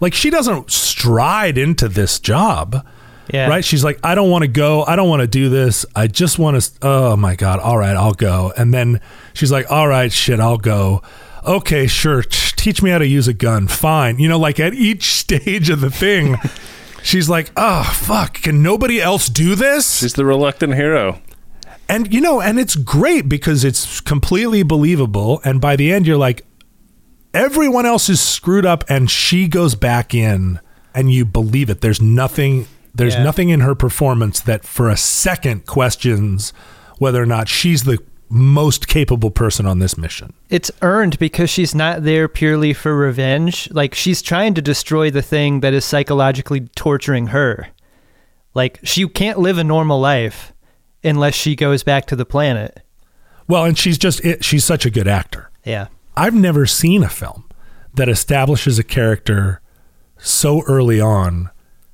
Like 0.00 0.14
she 0.14 0.30
doesn't 0.30 0.70
stride 0.70 1.56
into 1.56 1.88
this 1.88 2.18
job. 2.18 2.86
Yeah. 3.32 3.48
Right? 3.48 3.64
She's 3.64 3.82
like, 3.82 3.98
I 4.04 4.14
don't 4.14 4.28
want 4.28 4.42
to 4.42 4.48
go. 4.48 4.84
I 4.84 4.96
don't 4.96 5.08
want 5.08 5.20
to 5.20 5.26
do 5.26 5.48
this. 5.48 5.86
I 5.96 6.08
just 6.08 6.38
want 6.38 6.60
to. 6.60 6.70
Oh 6.82 7.16
my 7.16 7.36
God. 7.36 7.58
All 7.58 7.78
right, 7.78 7.96
I'll 7.96 8.12
go. 8.12 8.52
And 8.56 8.74
then 8.74 9.00
she's 9.32 9.50
like, 9.50 9.70
All 9.70 9.88
right, 9.88 10.12
shit, 10.12 10.40
I'll 10.40 10.58
go. 10.58 11.02
Okay, 11.46 11.86
sure. 11.86 12.22
Teach 12.22 12.82
me 12.82 12.90
how 12.90 12.98
to 12.98 13.06
use 13.06 13.28
a 13.28 13.34
gun. 13.34 13.68
Fine. 13.68 14.18
You 14.18 14.28
know, 14.28 14.38
like 14.38 14.60
at 14.60 14.74
each 14.74 15.14
stage 15.14 15.70
of 15.70 15.80
the 15.80 15.90
thing, 15.90 16.36
she's 17.04 17.28
like, 17.28 17.52
Oh, 17.56 17.84
fuck. 17.94 18.34
Can 18.42 18.62
nobody 18.62 19.00
else 19.00 19.28
do 19.28 19.54
this? 19.54 19.98
She's 20.00 20.14
the 20.14 20.24
reluctant 20.24 20.74
hero. 20.74 21.20
And 21.88 22.12
you 22.12 22.20
know, 22.20 22.40
and 22.40 22.58
it's 22.58 22.74
great 22.76 23.28
because 23.28 23.62
it's 23.64 24.00
completely 24.00 24.62
believable. 24.62 25.40
And 25.44 25.60
by 25.60 25.76
the 25.76 25.92
end, 25.92 26.06
you're 26.06 26.16
like, 26.16 26.44
everyone 27.32 27.86
else 27.86 28.08
is 28.08 28.20
screwed 28.20 28.64
up, 28.66 28.84
and 28.88 29.10
she 29.10 29.48
goes 29.48 29.74
back 29.74 30.14
in, 30.14 30.60
and 30.94 31.12
you 31.12 31.24
believe 31.24 31.68
it. 31.70 31.80
There's 31.82 32.00
nothing. 32.00 32.66
There's 32.94 33.14
Yeah. 33.14 33.24
nothing 33.24 33.48
in 33.50 33.60
her 33.60 33.74
performance 33.74 34.40
that 34.40 34.64
for 34.64 34.88
a 34.88 34.96
second 34.96 35.66
questions 35.66 36.52
whether 36.98 37.20
or 37.20 37.26
not 37.26 37.48
she's 37.48 37.82
the 37.84 37.98
most 38.28 38.88
capable 38.88 39.30
person 39.30 39.66
on 39.66 39.78
this 39.78 39.96
mission. 39.96 40.32
It's 40.50 40.70
earned 40.82 41.18
because 41.18 41.50
she's 41.50 41.74
not 41.74 42.02
there 42.02 42.28
purely 42.28 42.72
for 42.72 42.96
revenge. 42.96 43.70
Like 43.70 43.94
she's 43.94 44.22
trying 44.22 44.54
to 44.54 44.62
destroy 44.62 45.10
the 45.10 45.22
thing 45.22 45.60
that 45.60 45.74
is 45.74 45.84
psychologically 45.84 46.60
torturing 46.74 47.28
her. 47.28 47.68
Like 48.54 48.80
she 48.82 49.08
can't 49.08 49.38
live 49.38 49.58
a 49.58 49.64
normal 49.64 50.00
life 50.00 50.52
unless 51.02 51.34
she 51.34 51.54
goes 51.54 51.82
back 51.82 52.06
to 52.06 52.16
the 52.16 52.24
planet. 52.24 52.80
Well, 53.46 53.64
and 53.64 53.76
she's 53.76 53.98
just 53.98 54.24
it, 54.24 54.44
she's 54.44 54.64
such 54.64 54.86
a 54.86 54.90
good 54.90 55.06
actor. 55.08 55.50
Yeah. 55.64 55.88
I've 56.16 56.34
never 56.34 56.66
seen 56.66 57.02
a 57.02 57.08
film 57.08 57.44
that 57.94 58.08
establishes 58.08 58.78
a 58.78 58.84
character 58.84 59.60
so 60.18 60.62
early 60.62 61.00
on. 61.00 61.50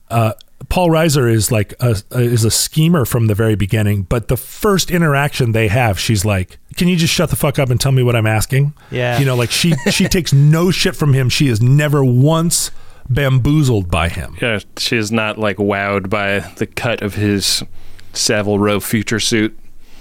Uh, 0.08 0.32
Paul 0.68 0.88
Reiser 0.90 1.30
is 1.32 1.50
like 1.50 1.74
a, 1.80 1.96
a- 2.12 2.18
is 2.20 2.44
a 2.44 2.50
schemer 2.50 3.04
from 3.04 3.26
the 3.26 3.34
very 3.34 3.54
beginning, 3.54 4.02
but 4.02 4.28
the 4.28 4.36
first 4.36 4.90
interaction 4.90 5.52
they 5.52 5.68
have, 5.68 5.98
she's 5.98 6.24
like, 6.24 6.58
"Can 6.76 6.86
you 6.88 6.96
just 6.96 7.12
shut 7.12 7.30
the 7.30 7.36
fuck 7.36 7.58
up 7.58 7.70
and 7.70 7.80
tell 7.80 7.92
me 7.92 8.02
what 8.02 8.14
I'm 8.14 8.26
asking?" 8.26 8.74
Yeah. 8.90 9.18
you 9.18 9.24
know, 9.24 9.34
like 9.36 9.50
she 9.50 9.72
she 9.90 10.06
takes 10.08 10.32
no 10.32 10.70
shit 10.70 10.94
from 10.94 11.12
him. 11.14 11.28
She 11.28 11.48
is 11.48 11.60
never 11.60 12.04
once 12.04 12.70
bamboozled 13.08 13.90
by 13.90 14.08
him. 14.10 14.36
Yeah, 14.40 14.60
she 14.76 14.96
is 14.96 15.10
not 15.10 15.38
like 15.38 15.56
wowed 15.56 16.08
by 16.10 16.40
the 16.56 16.66
cut 16.66 17.02
of 17.02 17.14
his 17.14 17.64
Savile 18.12 18.58
Row 18.58 18.80
future 18.80 19.18
suit. 19.20 19.58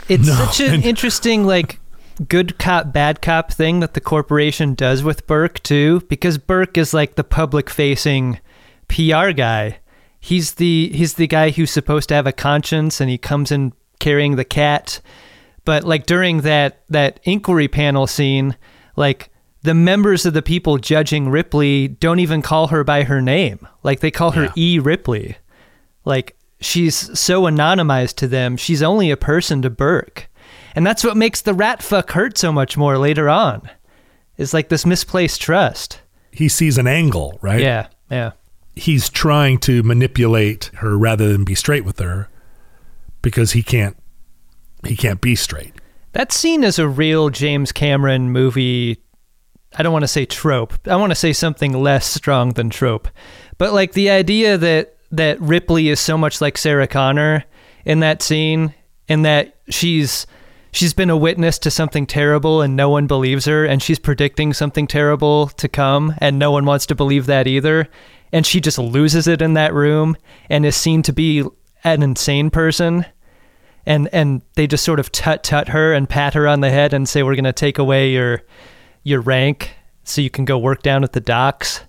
It's 0.07 0.27
No, 0.27 0.33
such 0.33 0.59
an 0.61 0.83
interesting 0.83 1.45
like 1.45 1.79
good 2.27 2.59
cop 2.59 2.91
bad 2.91 3.21
cop 3.21 3.51
thing 3.53 3.79
that 3.79 3.93
the 3.93 4.01
corporation 4.01 4.75
does 4.75 5.03
with 5.03 5.25
Burke 5.25 5.63
too 5.63 6.01
because 6.09 6.37
Burke 6.37 6.77
is 6.77 6.93
like 6.93 7.15
the 7.15 7.23
public 7.23 7.69
facing 7.69 8.39
PR 8.89 9.31
guy. 9.31 9.79
He's 10.19 10.55
the 10.55 10.91
he's 10.93 11.13
the 11.13 11.27
guy 11.27 11.49
who's 11.51 11.71
supposed 11.71 12.09
to 12.09 12.15
have 12.15 12.27
a 12.27 12.31
conscience 12.33 12.99
and 12.99 13.09
he 13.09 13.17
comes 13.17 13.51
in 13.51 13.73
carrying 13.99 14.35
the 14.35 14.45
cat. 14.45 15.01
But 15.65 15.83
like 15.83 16.05
during 16.05 16.41
that 16.41 16.83
that 16.89 17.19
inquiry 17.23 17.67
panel 17.67 18.07
scene, 18.07 18.57
like 18.95 19.29
the 19.61 19.73
members 19.73 20.25
of 20.25 20.33
the 20.33 20.41
people 20.41 20.77
judging 20.77 21.29
Ripley 21.29 21.87
don't 21.87 22.19
even 22.19 22.41
call 22.41 22.67
her 22.67 22.83
by 22.83 23.03
her 23.03 23.21
name. 23.21 23.67
Like 23.83 23.99
they 23.99 24.11
call 24.11 24.31
her 24.31 24.45
Yeah. 24.45 24.51
E 24.55 24.79
Ripley. 24.79 25.37
Like 26.05 26.35
she's 26.59 27.17
so 27.17 27.43
anonymized 27.43 28.15
to 28.15 28.27
them. 28.27 28.57
She's 28.57 28.81
only 28.83 29.11
a 29.11 29.17
person 29.17 29.61
to 29.61 29.69
Burke. 29.69 30.29
And 30.75 30.85
that's 30.85 31.03
what 31.03 31.17
makes 31.17 31.41
the 31.41 31.53
rat 31.53 31.81
fuck 31.81 32.11
hurt 32.11 32.37
so 32.37 32.51
much 32.51 32.77
more 32.77 32.97
later 32.97 33.29
on. 33.29 33.69
Is 34.37 34.53
like 34.53 34.69
this 34.69 34.85
misplaced 34.85 35.41
trust. 35.41 36.01
He 36.31 36.47
sees 36.47 36.77
an 36.77 36.87
angle, 36.87 37.37
right? 37.41 37.59
Yeah, 37.59 37.87
yeah. 38.09 38.31
He's 38.79 39.09
trying 39.09 39.59
to 39.59 39.83
manipulate 39.83 40.71
her 40.75 40.97
rather 40.97 41.31
than 41.31 41.43
be 41.43 41.55
straight 41.55 41.85
with 41.85 41.99
her 41.99 42.29
because 43.21 43.51
he 43.51 43.63
can't 43.63 43.97
he 44.85 44.95
can't 44.95 45.21
be 45.21 45.35
straight. 45.35 45.73
That 46.13 46.31
scene 46.31 46.63
is 46.63 46.79
a 46.79 46.87
real 46.87 47.29
James 47.29 47.71
Cameron 47.71 48.31
movie. 48.31 48.97
I 49.77 49.83
don't 49.83 49.93
want 49.93 50.03
to 50.03 50.07
say 50.07 50.25
trope. 50.25 50.73
I 50.87 50.95
want 50.95 51.11
to 51.11 51.15
say 51.15 51.33
something 51.33 51.73
less 51.73 52.07
strong 52.07 52.53
than 52.53 52.69
trope. 52.69 53.07
But 53.57 53.73
like 53.73 53.93
the 53.93 54.09
idea 54.09 54.57
that 54.57 54.95
that 55.11 55.39
Ripley 55.41 55.89
is 55.89 55.99
so 55.99 56.17
much 56.17 56.41
like 56.41 56.57
Sarah 56.57 56.87
Connor 56.87 57.45
in 57.85 57.99
that 57.99 58.21
scene 58.21 58.73
and 59.07 59.25
that 59.25 59.57
she's 59.69 60.25
she's 60.71 60.93
been 60.93 61.09
a 61.09 61.17
witness 61.17 61.59
to 61.59 61.71
something 61.71 62.05
terrible 62.05 62.61
and 62.61 62.75
no 62.75 62.89
one 62.89 63.07
believes 63.07 63.45
her 63.45 63.65
and 63.65 63.81
she's 63.81 63.99
predicting 63.99 64.53
something 64.53 64.87
terrible 64.87 65.47
to 65.47 65.67
come 65.67 66.13
and 66.19 66.37
no 66.37 66.51
one 66.51 66.65
wants 66.65 66.85
to 66.85 66.95
believe 66.95 67.25
that 67.25 67.47
either 67.47 67.89
and 68.31 68.45
she 68.45 68.59
just 68.59 68.77
loses 68.77 69.27
it 69.27 69.41
in 69.41 69.53
that 69.55 69.73
room 69.73 70.15
and 70.49 70.65
is 70.65 70.75
seen 70.75 71.01
to 71.03 71.13
be 71.13 71.43
an 71.83 72.03
insane 72.03 72.49
person 72.49 73.05
and 73.85 74.09
and 74.11 74.41
they 74.55 74.67
just 74.67 74.83
sort 74.83 74.99
of 74.99 75.11
tut 75.11 75.43
tut 75.43 75.69
her 75.69 75.93
and 75.93 76.09
pat 76.09 76.33
her 76.33 76.47
on 76.47 76.59
the 76.61 76.69
head 76.69 76.93
and 76.93 77.07
say 77.07 77.23
we're 77.23 77.35
going 77.35 77.43
to 77.45 77.53
take 77.53 77.77
away 77.79 78.11
your 78.11 78.41
your 79.03 79.21
rank 79.21 79.71
so 80.03 80.21
you 80.21 80.29
can 80.29 80.43
go 80.45 80.57
work 80.57 80.81
down 80.83 81.03
at 81.03 81.13
the 81.13 81.21
docks. 81.21 81.81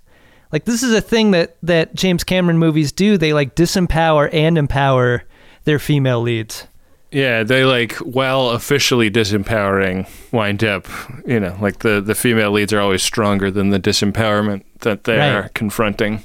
Like 0.52 0.64
this 0.64 0.82
is 0.82 0.94
a 0.94 1.00
thing 1.00 1.32
that 1.32 1.56
that 1.62 1.94
James 1.94 2.22
Cameron 2.24 2.58
movies 2.58 2.92
do. 2.92 3.18
They 3.18 3.32
like 3.32 3.54
disempower 3.56 4.32
and 4.32 4.56
empower 4.56 5.24
their 5.64 5.78
female 5.78 6.20
leads. 6.20 6.66
Yeah, 7.12 7.42
they 7.42 7.64
like 7.64 7.94
while 7.96 8.50
officially 8.50 9.10
disempowering 9.10 10.08
wind 10.32 10.62
up, 10.62 10.86
you 11.26 11.40
know, 11.40 11.56
like 11.60 11.80
the 11.80 12.00
the 12.00 12.14
female 12.14 12.52
leads 12.52 12.72
are 12.72 12.80
always 12.80 13.02
stronger 13.02 13.50
than 13.50 13.70
the 13.70 13.80
disempowerment 13.80 14.62
that 14.80 15.04
they 15.04 15.18
Right. 15.18 15.32
are 15.32 15.48
confronting. 15.54 16.22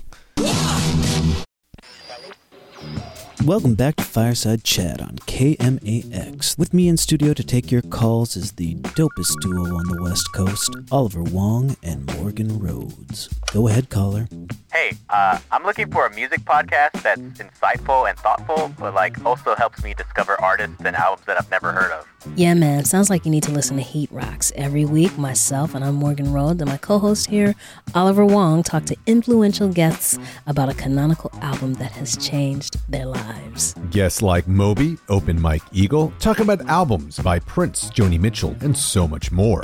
Welcome 3.45 3.75
back 3.75 3.95
to 3.97 4.03
Fireside 4.03 4.63
Chat 4.63 5.01
on 5.01 5.17
KMAX. 5.27 6.57
With 6.57 6.73
me 6.73 6.87
in 6.87 6.97
studio 6.97 7.33
to 7.35 7.43
take 7.43 7.71
your 7.71 7.83
calls 7.83 8.35
is 8.35 8.53
the 8.53 8.73
dopest 8.75 9.39
duo 9.41 9.75
on 9.77 9.87
the 9.87 10.01
West 10.01 10.33
Coast, 10.33 10.75
Oliver 10.91 11.21
Wang 11.21 11.77
and 11.83 12.05
Morgan 12.17 12.57
Rhodes. 12.57 13.29
Go 13.53 13.67
ahead, 13.67 13.91
caller. 13.91 14.27
Hey, 14.75 14.91
uh, 15.09 15.39
I'm 15.53 15.63
looking 15.63 15.89
for 15.89 16.05
a 16.05 16.13
music 16.13 16.41
podcast 16.41 17.01
that's 17.01 17.21
insightful 17.21 18.09
and 18.09 18.19
thoughtful, 18.19 18.73
but 18.77 18.93
like 18.93 19.25
also 19.25 19.55
helps 19.55 19.81
me 19.81 19.93
discover 19.93 20.35
artists 20.41 20.83
and 20.83 20.97
albums 20.97 21.25
that 21.27 21.37
I've 21.39 21.49
never 21.49 21.71
heard 21.71 21.91
of. 21.93 22.05
Yeah, 22.35 22.55
man. 22.55 22.83
Sounds 22.83 23.09
like 23.09 23.23
you 23.23 23.31
need 23.31 23.43
to 23.43 23.53
listen 23.53 23.77
to 23.77 23.83
Heat 23.83 24.11
Rocks. 24.11 24.51
Every 24.57 24.83
week, 24.83 25.17
myself 25.17 25.75
and 25.75 25.85
I'm 25.85 25.95
Morgan 25.95 26.33
Rhodes 26.33 26.61
and 26.61 26.69
my 26.69 26.75
co 26.75 26.99
host 26.99 27.29
here, 27.29 27.55
Oliver 27.93 28.25
Wang, 28.25 28.63
talk 28.63 28.83
to 28.87 28.97
influential 29.05 29.69
guests 29.69 30.19
about 30.45 30.67
a 30.67 30.73
canonical 30.73 31.31
album 31.41 31.75
that 31.75 31.93
has 31.93 32.17
changed 32.17 32.75
their 32.89 33.05
lives. 33.05 33.75
Guests 33.91 34.21
like 34.21 34.45
Moby, 34.45 34.97
Open 35.07 35.39
Mike 35.41 35.63
Eagle, 35.71 36.11
talk 36.19 36.39
about 36.39 36.67
albums 36.67 37.17
by 37.19 37.39
Prince, 37.39 37.89
Joni 37.91 38.19
Mitchell, 38.19 38.57
and 38.59 38.77
so 38.77 39.07
much 39.07 39.31
more. 39.31 39.63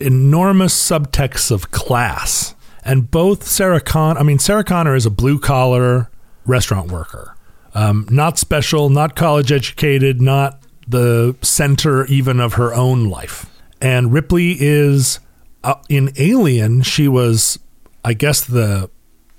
enormous 0.00 0.74
subtexts 0.74 1.50
of 1.50 1.70
class, 1.70 2.54
and 2.84 3.10
both 3.10 3.46
Sarah 3.46 3.80
Con. 3.80 4.16
I 4.16 4.22
mean, 4.22 4.38
Sarah 4.38 4.64
Connor 4.64 4.94
is 4.94 5.06
a 5.06 5.10
blue 5.10 5.38
collar 5.38 6.10
restaurant 6.46 6.90
worker, 6.90 7.36
um, 7.74 8.06
not 8.10 8.38
special, 8.38 8.88
not 8.90 9.14
college 9.16 9.52
educated, 9.52 10.20
not 10.20 10.62
the 10.88 11.36
center 11.42 12.04
even 12.06 12.40
of 12.40 12.54
her 12.54 12.74
own 12.74 13.08
life. 13.08 13.46
And 13.80 14.12
Ripley 14.12 14.56
is 14.58 15.20
uh, 15.62 15.74
in 15.88 16.12
Alien. 16.18 16.82
She 16.82 17.06
was, 17.08 17.58
I 18.04 18.14
guess, 18.14 18.44
the 18.44 18.90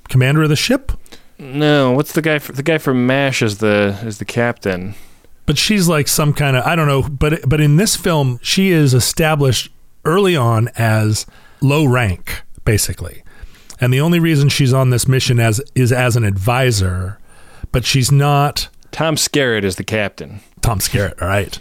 commander 0.10 0.44
of 0.44 0.50
the 0.50 0.56
ship. 0.56 0.92
No, 1.38 1.92
what's 1.92 2.14
the 2.14 2.22
guy? 2.22 2.40
For, 2.40 2.52
the 2.52 2.64
guy 2.64 2.78
from 2.78 3.06
Mash 3.06 3.42
is 3.42 3.58
the 3.58 3.98
is 4.04 4.20
the 4.20 4.26
captain. 4.26 4.94
but 5.46 5.58
she's 5.58 5.88
like 5.88 6.08
some 6.08 6.34
kind 6.34 6.56
of 6.56 6.64
I 6.66 6.76
don't 6.76 6.88
know, 6.88 7.02
but 7.02 7.50
but 7.50 7.60
in 7.60 7.78
this 7.78 7.96
film 7.96 8.40
she 8.44 8.70
is 8.70 8.94
established 8.94 9.72
early 10.06 10.36
on 10.36 10.70
as 10.76 11.26
low 11.62 11.86
rank 11.86 12.44
basically. 12.66 13.24
And 13.80 13.92
the 13.92 14.02
only 14.02 14.20
reason 14.20 14.50
she's 14.50 14.74
on 14.74 14.92
this 14.92 15.08
mission 15.08 15.40
as 15.40 15.62
is 15.74 15.92
as 15.92 16.16
an 16.16 16.24
advisor, 16.24 17.18
but 17.72 17.86
she's 17.86 18.12
not 18.12 18.70
Tom 18.92 19.16
Skerritt 19.16 19.64
is 19.64 19.78
the 19.78 19.84
captain. 19.84 20.42
Tom 20.62 20.80
Skerritt, 20.80 21.22
all 21.22 21.28
right. 21.28 21.58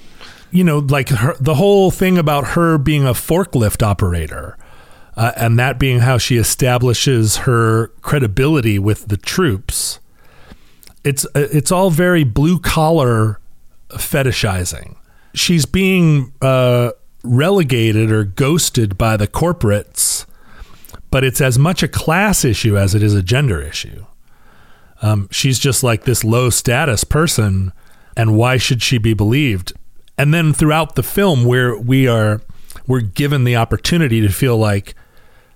You 0.50 0.64
know, 0.64 0.78
like 0.78 1.08
her, 1.10 1.36
the 1.40 1.54
whole 1.54 1.90
thing 1.90 2.18
about 2.18 2.48
her 2.48 2.76
being 2.76 3.06
a 3.06 3.12
forklift 3.12 3.82
operator, 3.82 4.58
uh, 5.16 5.32
and 5.36 5.58
that 5.58 5.78
being 5.78 6.00
how 6.00 6.18
she 6.18 6.36
establishes 6.36 7.38
her 7.38 7.88
credibility 8.02 8.78
with 8.78 9.06
the 9.06 9.16
troops. 9.16 10.00
It's 11.04 11.24
uh, 11.26 11.48
it's 11.52 11.70
all 11.70 11.90
very 11.90 12.24
blue 12.24 12.58
collar 12.58 13.40
fetishizing. 13.90 14.96
She's 15.34 15.66
being 15.66 16.32
uh, 16.42 16.90
relegated 17.22 18.10
or 18.10 18.24
ghosted 18.24 18.96
by 18.96 19.16
the 19.16 19.28
corporates, 19.28 20.26
but 21.10 21.24
it's 21.24 21.40
as 21.40 21.58
much 21.58 21.82
a 21.82 21.88
class 21.88 22.44
issue 22.44 22.76
as 22.76 22.94
it 22.94 23.02
is 23.02 23.14
a 23.14 23.22
gender 23.22 23.60
issue. 23.60 24.04
Um, 25.02 25.28
she's 25.30 25.58
just 25.58 25.82
like 25.82 26.04
this 26.04 26.24
low 26.24 26.50
status 26.50 27.04
person, 27.04 27.72
and 28.16 28.36
why 28.36 28.56
should 28.58 28.82
she 28.82 28.98
be 28.98 29.14
believed? 29.14 29.72
And 30.18 30.34
then 30.34 30.52
throughout 30.52 30.94
the 30.94 31.02
film, 31.02 31.44
where 31.44 31.76
we 31.78 32.06
are, 32.06 32.42
we're 32.86 33.00
given 33.00 33.44
the 33.44 33.56
opportunity 33.56 34.20
to 34.20 34.28
feel 34.28 34.58
like 34.58 34.94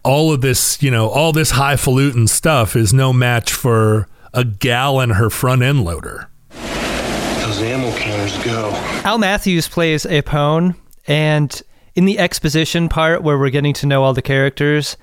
all 0.02 0.32
of 0.32 0.40
this, 0.40 0.82
you 0.82 0.90
know, 0.90 1.08
all 1.08 1.32
this 1.32 1.52
highfalutin 1.52 2.26
stuff 2.26 2.74
is 2.76 2.92
no 2.92 3.12
match 3.12 3.52
for 3.52 4.08
a 4.32 4.44
gal 4.44 5.00
and 5.00 5.12
her 5.12 5.30
front 5.30 5.62
end 5.62 5.84
loader. 5.84 6.28
Those 6.50 7.60
ammo 7.60 7.94
counters 7.96 8.42
go. 8.44 8.70
Al 9.04 9.18
Matthews 9.18 9.68
plays 9.68 10.04
Apone, 10.04 10.76
and 11.06 11.62
in 11.94 12.04
the 12.04 12.18
exposition 12.18 12.88
part 12.88 13.22
where 13.22 13.38
we're 13.38 13.50
getting 13.50 13.74
to 13.74 13.86
know 13.86 14.02
all 14.02 14.14
the 14.14 14.22
characters, 14.22 14.96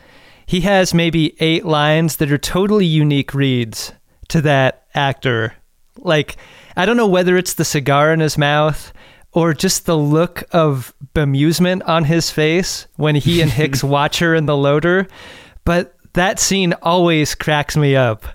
he 0.46 0.62
has 0.62 0.94
maybe 0.94 1.36
eight 1.42 1.66
lines 1.66 2.18
that 2.18 2.32
are 2.32 2.38
totally 2.38 2.86
unique 2.86 3.34
reads 3.34 3.94
to 4.28 4.42
that 4.42 4.86
actor. 4.94 5.54
Like, 5.98 6.36
I 6.76 6.86
don't 6.86 6.98
know 6.98 7.08
whether 7.08 7.38
it's 7.38 7.54
the 7.54 7.66
cigar 7.66 8.12
in 8.14 8.20
his 8.20 8.38
mouth 8.38 8.92
or 9.34 9.54
just 9.54 9.86
the 9.86 9.98
look 9.98 10.44
of 10.52 10.94
bemusement 11.14 11.88
on 11.88 12.04
his 12.04 12.32
face 12.32 12.88
when 12.98 13.16
he 13.16 13.42
and 13.42 13.52
Hicks 13.52 13.84
watch 13.84 14.20
her 14.20 14.36
in 14.36 14.46
the 14.46 14.58
loader, 14.58 15.08
but 15.64 15.96
that 16.14 16.40
scene 16.40 16.74
always 16.82 17.36
cracks 17.36 17.78
me 17.78 17.96
up. 17.96 18.26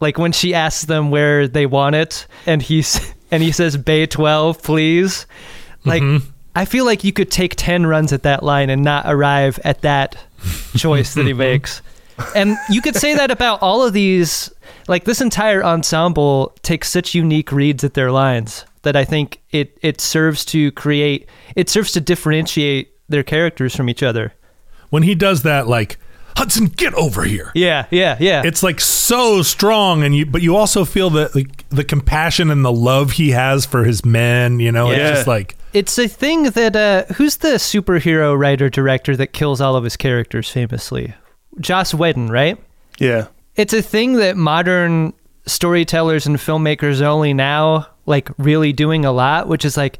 Like 0.00 0.18
when 0.18 0.32
she 0.32 0.52
asks 0.54 0.84
them 0.84 1.10
where 1.10 1.46
they 1.46 1.66
want 1.66 1.94
it, 1.94 2.26
and 2.44 2.60
he's 2.60 3.14
and 3.30 3.40
he 3.40 3.52
says 3.52 3.76
Bay 3.76 4.06
twelve, 4.06 4.60
please. 4.60 5.26
Like 5.84 6.02
mm-hmm. 6.02 6.28
I 6.54 6.64
feel 6.64 6.84
like 6.84 7.04
you 7.04 7.12
could 7.12 7.30
take 7.30 7.54
ten 7.56 7.86
runs 7.86 8.12
at 8.12 8.22
that 8.24 8.42
line 8.42 8.70
and 8.70 8.82
not 8.82 9.04
arrive 9.06 9.58
at 9.64 9.82
that 9.82 10.16
choice 10.76 11.14
that 11.14 11.26
he 11.26 11.32
makes. 11.32 11.82
And 12.34 12.56
you 12.68 12.82
could 12.82 12.96
say 12.96 13.14
that 13.14 13.30
about 13.30 13.62
all 13.62 13.82
of 13.82 13.92
these. 13.92 14.52
Like 14.88 15.04
this 15.04 15.20
entire 15.20 15.64
ensemble 15.64 16.54
takes 16.62 16.90
such 16.90 17.14
unique 17.14 17.52
reads 17.52 17.84
at 17.84 17.94
their 17.94 18.10
lines 18.10 18.64
that 18.82 18.96
I 18.96 19.04
think 19.04 19.40
it 19.50 19.78
it 19.82 20.00
serves 20.00 20.44
to 20.46 20.72
create. 20.72 21.28
It 21.56 21.68
serves 21.68 21.92
to 21.92 22.00
differentiate 22.00 22.92
their 23.08 23.22
characters 23.22 23.74
from 23.74 23.88
each 23.88 24.02
other. 24.02 24.34
When 24.90 25.04
he 25.04 25.14
does 25.14 25.42
that, 25.42 25.68
like 25.68 25.98
Hudson, 26.36 26.66
get 26.66 26.94
over 26.94 27.24
here. 27.24 27.52
Yeah, 27.54 27.86
yeah, 27.90 28.16
yeah. 28.20 28.42
It's 28.44 28.62
like 28.62 28.80
so 28.80 29.42
strong, 29.42 30.02
and 30.02 30.14
you, 30.16 30.26
but 30.26 30.42
you 30.42 30.56
also 30.56 30.84
feel 30.84 31.10
the 31.10 31.28
the, 31.34 31.46
the 31.70 31.84
compassion 31.84 32.50
and 32.50 32.64
the 32.64 32.72
love 32.72 33.12
he 33.12 33.30
has 33.30 33.66
for 33.66 33.84
his 33.84 34.04
men. 34.04 34.58
You 34.60 34.72
know, 34.72 34.90
Yeah. 34.90 34.96
it's 35.08 35.18
just 35.18 35.26
like 35.26 35.56
It's 35.72 35.98
a 35.98 36.08
thing 36.08 36.44
that 36.50 36.76
uh, 36.76 37.04
who's 37.14 37.36
the 37.38 37.54
superhero 37.58 38.38
writer 38.38 38.68
director 38.70 39.16
that 39.16 39.32
kills 39.32 39.60
all 39.60 39.76
of 39.76 39.84
his 39.84 39.96
characters 39.96 40.48
famously? 40.50 41.14
Joss 41.60 41.92
Whedon, 41.94 42.28
right? 42.30 42.58
Yeah. 42.98 43.26
It's 43.56 43.74
a 43.74 43.82
thing 43.82 44.14
that 44.14 44.36
modern 44.36 45.12
storytellers 45.46 46.26
and 46.26 46.36
filmmakers 46.36 47.00
are 47.02 47.06
only 47.06 47.34
now 47.34 47.86
like 48.06 48.30
really 48.38 48.72
doing 48.72 49.04
a 49.04 49.12
lot, 49.12 49.48
which 49.48 49.64
is 49.64 49.76
like 49.76 49.98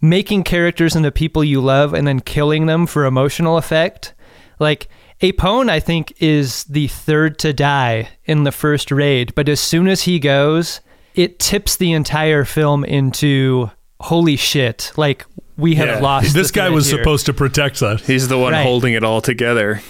making 0.00 0.44
characters 0.44 0.94
into 0.94 1.10
people 1.10 1.42
you 1.42 1.60
love 1.60 1.92
and 1.94 2.06
then 2.06 2.20
killing 2.20 2.66
them 2.66 2.86
for 2.86 3.04
emotional 3.04 3.56
effect. 3.56 4.14
Like 4.60 4.88
Apone, 5.20 5.68
I 5.68 5.80
think, 5.80 6.12
is 6.20 6.64
the 6.64 6.86
third 6.88 7.38
to 7.40 7.52
die 7.52 8.08
in 8.24 8.44
the 8.44 8.52
first 8.52 8.90
raid, 8.92 9.34
but 9.34 9.48
as 9.48 9.58
soon 9.60 9.88
as 9.88 10.02
he 10.02 10.18
goes, 10.18 10.80
it 11.14 11.38
tips 11.40 11.76
the 11.76 11.92
entire 11.92 12.44
film 12.44 12.84
into 12.84 13.70
holy 14.00 14.36
shit! 14.36 14.92
Like 14.96 15.26
we 15.56 15.74
have 15.74 15.88
Yeah. 15.88 15.98
lost. 15.98 16.34
this 16.34 16.52
the 16.52 16.60
guy 16.60 16.68
was 16.68 16.88
here. 16.88 16.98
supposed 16.98 17.26
to 17.26 17.32
protect 17.34 17.82
us. 17.82 18.06
He's 18.06 18.28
the 18.28 18.38
one 18.38 18.52
Right. 18.52 18.62
holding 18.62 18.94
it 18.94 19.02
all 19.02 19.20
together. 19.20 19.82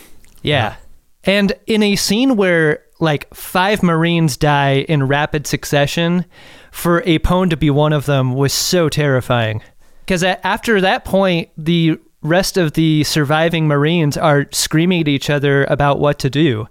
Yeah. 0.43 0.77
And 1.25 1.53
in 1.67 1.83
a 1.83 1.97
scene 1.97 2.37
where 2.37 2.81
like 3.01 3.33
five 3.35 3.83
Marines 3.83 4.37
die 4.39 4.87
in 4.89 5.07
rapid 5.07 5.47
succession, 5.47 6.25
for 6.73 7.03
Apone 7.03 7.51
to 7.51 7.57
be 7.57 7.69
one 7.71 7.93
of 7.93 8.07
them 8.07 8.33
was 8.35 8.53
so 8.55 8.89
terrifying. 8.89 9.63
Because 10.01 10.23
after 10.23 10.81
that 10.81 11.05
point, 11.05 11.51
the 11.59 11.99
rest 12.23 12.57
of 12.57 12.73
the 12.73 13.05
surviving 13.05 13.67
Marines 13.67 14.17
are 14.17 14.47
screaming 14.51 15.03
at 15.03 15.09
each 15.09 15.31
other 15.31 15.65
about 15.65 15.99
what 15.99 16.19
to 16.21 16.31
do. 16.31 16.69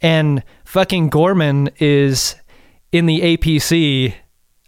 And 0.00 0.42
fucking 0.64 1.08
Gorman 1.08 1.70
is 1.78 2.34
in 2.90 3.06
the 3.06 3.20
APC, 3.20 4.14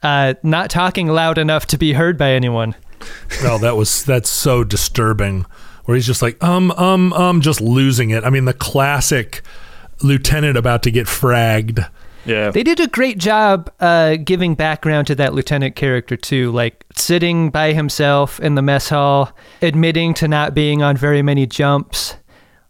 uh, 0.02 0.34
not 0.42 0.70
talking 0.70 1.08
loud 1.08 1.38
enough 1.38 1.66
to 1.66 1.78
be 1.78 1.92
heard 1.92 2.16
by 2.16 2.30
anyone. 2.30 2.74
Oh, 3.42 3.58
that 3.58 3.76
was 3.76 4.04
that's 4.04 4.30
so 4.30 4.64
disturbing. 4.64 5.44
Where 5.84 5.94
he's 5.96 6.06
just 6.06 6.22
like, 6.22 6.42
um, 6.42 6.70
um, 6.72 7.12
um, 7.12 7.42
just 7.42 7.60
losing 7.60 8.08
it. 8.08 8.24
I 8.24 8.30
mean, 8.30 8.46
the 8.46 8.54
classic 8.54 9.42
lieutenant 10.02 10.56
about 10.56 10.82
to 10.84 10.90
get 10.90 11.06
fragged. 11.06 11.86
Yeah. 12.26 12.50
They 12.50 12.62
did 12.62 12.80
a 12.80 12.86
great 12.86 13.18
job 13.18 13.70
uh, 13.80 14.16
giving 14.16 14.54
background 14.54 15.06
to 15.08 15.14
that 15.16 15.34
lieutenant 15.34 15.76
character 15.76 16.16
too, 16.16 16.52
like 16.52 16.84
sitting 16.96 17.50
by 17.50 17.72
himself 17.72 18.40
in 18.40 18.54
the 18.54 18.62
mess 18.62 18.88
hall, 18.88 19.32
admitting 19.62 20.14
to 20.14 20.28
not 20.28 20.54
being 20.54 20.82
on 20.82 20.96
very 20.96 21.22
many 21.22 21.46
jumps. 21.46 22.16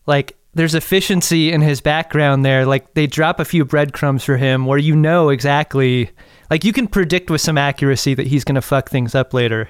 Like 0.06 0.36
there's 0.54 0.74
efficiency 0.74 1.52
in 1.52 1.60
his 1.60 1.80
background 1.80 2.44
there. 2.44 2.66
Like 2.66 2.94
they 2.94 3.06
drop 3.06 3.40
a 3.40 3.44
few 3.44 3.64
breadcrumbs 3.64 4.24
for 4.24 4.36
him 4.36 4.66
where 4.66 4.78
you 4.78 4.96
know 4.96 5.28
exactly, 5.28 6.10
like 6.50 6.64
you 6.64 6.72
can 6.72 6.86
predict 6.86 7.30
with 7.30 7.40
some 7.40 7.58
accuracy 7.58 8.14
that 8.14 8.26
he's 8.26 8.44
going 8.44 8.54
to 8.56 8.62
fuck 8.62 8.90
things 8.90 9.14
up 9.14 9.34
later. 9.34 9.68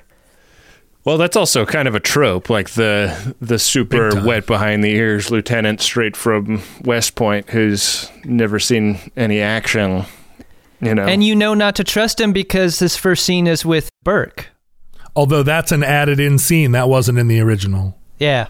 Well, 1.05 1.19
that's 1.19 1.37
also 1.37 1.67
kind 1.67 1.87
of 1.87 1.95
a 1.95 2.01
trope, 2.01 2.49
like 2.49 2.71
the 2.71 3.35
the 3.41 3.59
super 3.59 4.25
wet 4.25 4.47
behind 4.47 4.83
the 4.83 4.91
ears 4.91 5.31
lieutenant 5.31 5.83
straight 5.83 6.17
from 6.17 6.63
West 6.83 7.15
Point 7.15 7.51
who's 7.51 8.11
never 8.25 8.59
seen 8.59 8.99
any 9.17 9.41
action. 9.41 10.07
You 10.81 10.95
know, 10.95 11.05
And 11.05 11.23
you 11.23 11.35
know 11.35 11.55
not 11.55 11.77
to 11.77 11.85
trust 11.85 12.21
him 12.21 12.33
because 12.33 12.79
his 12.79 12.97
first 12.97 13.25
scene 13.25 13.47
is 13.47 13.65
with 13.65 13.89
Burke. 14.03 14.49
Although 15.17 15.43
that's 15.43 15.73
an 15.73 15.83
added 15.83 16.19
in 16.21 16.39
scene 16.39 16.73
that 16.73 16.89
wasn't 16.89 17.19
in 17.19 17.29
the 17.29 17.41
original. 17.41 17.99
Yeah. 18.19 18.49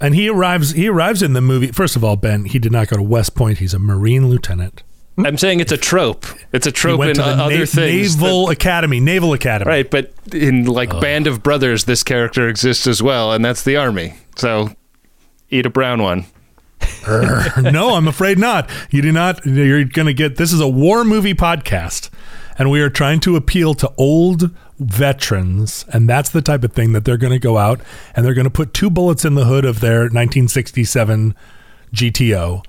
And 0.00 0.14
he 0.14 0.28
arrives. 0.28 0.72
He 0.72 0.88
arrives 0.88 1.22
in 1.22 1.32
the 1.32 1.40
movie. 1.40 1.72
First 1.72 1.96
of 1.96 2.04
all, 2.04 2.16
Ben, 2.16 2.44
he 2.44 2.58
did 2.58 2.70
not 2.70 2.88
go 2.88 2.96
to 2.96 3.02
West 3.02 3.34
Point. 3.34 3.58
He's 3.58 3.74
a 3.74 3.78
Marine 3.78 4.28
lieutenant. 4.28 4.82
I'm 5.24 5.36
saying 5.36 5.60
it's 5.60 5.72
a 5.72 5.76
trope. 5.76 6.26
It's 6.52 6.66
a 6.66 6.72
trope 6.72 7.00
in 7.02 7.18
other 7.18 7.36
Na- 7.36 7.48
things. 7.66 7.74
that- 8.16 8.22
Naval 8.22 8.50
Academy. 8.50 9.00
Naval 9.00 9.32
Academy. 9.32 9.68
right, 9.68 9.90
but 9.90 10.12
in 10.32 10.64
like 10.66 10.90
Band 11.00 11.26
of 11.26 11.42
Brothers, 11.42 11.84
this 11.84 12.02
character 12.02 12.48
exists 12.48 12.86
as 12.86 13.02
well, 13.02 13.32
and 13.32 13.44
that's 13.44 13.62
the 13.62 13.76
army. 13.76 14.14
So 14.36 14.70
eat 15.50 15.66
a 15.66 15.70
brown 15.70 16.02
one. 16.02 16.26
no, 17.60 17.94
I'm 17.94 18.06
afraid 18.08 18.38
not. 18.38 18.70
You 18.90 19.02
do 19.02 19.12
not. 19.12 19.44
You're 19.44 19.84
going 19.84 20.06
to 20.06 20.14
get. 20.14 20.36
This 20.36 20.52
is 20.52 20.60
a 20.60 20.68
war 20.68 21.04
movie 21.04 21.34
podcast, 21.34 22.10
and 22.58 22.70
we 22.70 22.80
are 22.80 22.90
trying 22.90 23.20
to 23.20 23.36
appeal 23.36 23.74
to 23.74 23.92
old 23.96 24.50
veterans, 24.78 25.84
and 25.92 26.08
that's 26.08 26.30
the 26.30 26.42
type 26.42 26.62
of 26.64 26.72
thing 26.72 26.92
that 26.92 27.04
they're 27.04 27.16
going 27.16 27.32
to 27.32 27.38
go 27.38 27.58
out 27.58 27.80
and 28.14 28.24
they're 28.24 28.34
going 28.34 28.44
to 28.44 28.50
put 28.50 28.72
two 28.72 28.88
bullets 28.90 29.24
in 29.24 29.34
the 29.34 29.44
hood 29.44 29.64
of 29.64 29.80
their 29.80 30.02
1967 30.02 31.34
GTO 31.92 32.62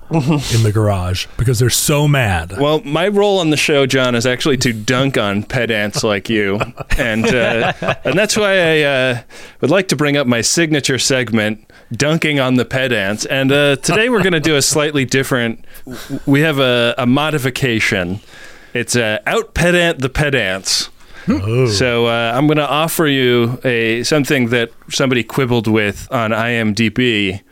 in 0.54 0.62
the 0.62 0.72
garage 0.72 1.26
because 1.36 1.58
they're 1.58 1.70
so 1.70 2.08
mad. 2.08 2.54
Well, 2.58 2.80
my 2.84 3.08
role 3.08 3.38
on 3.38 3.50
the 3.50 3.56
show, 3.56 3.86
John, 3.86 4.14
is 4.14 4.26
actually 4.26 4.56
to 4.58 4.72
dunk 4.72 5.18
on 5.18 5.42
pedants 5.42 6.02
like 6.02 6.28
you, 6.28 6.60
and 6.98 7.26
uh, 7.26 7.72
and 8.04 8.18
that's 8.18 8.36
why 8.36 8.52
I 8.52 8.82
uh, 8.82 9.22
would 9.60 9.70
like 9.70 9.88
to 9.88 9.96
bring 9.96 10.16
up 10.16 10.26
my 10.26 10.40
signature 10.40 10.98
segment, 10.98 11.70
dunking 11.92 12.40
on 12.40 12.54
the 12.54 12.64
pedants. 12.64 13.24
And 13.26 13.52
uh, 13.52 13.76
today 13.76 14.08
we're 14.08 14.22
going 14.22 14.32
to 14.32 14.40
do 14.40 14.56
a 14.56 14.62
slightly 14.62 15.04
different. 15.04 15.64
We 16.26 16.40
have 16.40 16.58
a, 16.58 16.94
a 16.98 17.06
modification. 17.06 18.20
It's 18.74 18.94
uh, 18.96 19.18
out 19.26 19.54
pedant 19.54 19.98
the 20.00 20.08
pedants. 20.08 20.90
So 21.26 22.06
uh, 22.06 22.32
I'm 22.34 22.46
going 22.48 22.56
to 22.56 22.68
offer 22.68 23.06
you 23.06 23.60
a 23.62 24.02
something 24.02 24.48
that 24.48 24.70
somebody 24.88 25.22
quibbled 25.22 25.68
with 25.68 26.08
on 26.10 26.30
IMDb. 26.30 27.42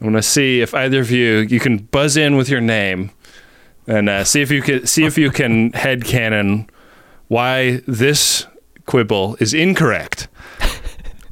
I'm 0.00 0.12
to 0.12 0.22
see 0.22 0.60
if 0.60 0.74
either 0.74 1.00
of 1.00 1.10
you 1.10 1.38
you 1.38 1.60
can 1.60 1.78
buzz 1.78 2.16
in 2.16 2.36
with 2.36 2.48
your 2.48 2.60
name 2.60 3.10
and 3.86 4.08
uh, 4.08 4.24
see 4.24 4.42
if 4.42 4.50
you 4.50 4.62
can 4.62 4.86
see 4.86 5.04
if 5.04 5.16
you 5.16 5.30
can 5.30 5.72
headcanon 5.72 6.68
why 7.28 7.82
this 7.86 8.46
quibble 8.86 9.36
is 9.40 9.54
incorrect. 9.54 10.28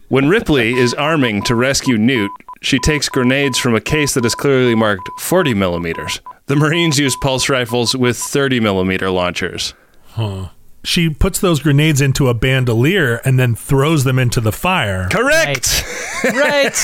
When 0.09 0.29
Ripley 0.29 0.75
is 0.75 0.95
arming 0.95 1.43
to 1.43 1.55
rescue 1.55 1.97
Newt, 1.99 2.31
she 2.63 2.79
takes 2.79 3.09
grenades 3.09 3.59
from 3.59 3.75
a 3.75 3.81
case 3.81 4.15
that 4.15 4.25
is 4.25 4.35
clearly 4.35 4.75
marked 4.75 5.09
40 5.19 5.55
millimeters. 5.55 6.21
The 6.47 6.57
Marines 6.57 6.99
use 6.99 7.17
pulse 7.23 7.49
rifles 7.49 7.97
with 7.97 8.17
30 8.17 8.61
millimeter 8.61 9.11
launchers. 9.11 9.75
Huh. 10.09 10.51
She 10.85 11.09
puts 11.09 11.41
those 11.41 11.61
grenades 11.61 12.01
into 12.01 12.29
a 12.29 12.35
bandolier 12.35 13.17
and 13.25 13.39
then 13.39 13.55
throws 13.55 14.05
them 14.05 14.19
into 14.19 14.41
the 14.41 14.53
fire. 14.53 15.09
Correct. 15.11 15.83
Right. 16.25 16.75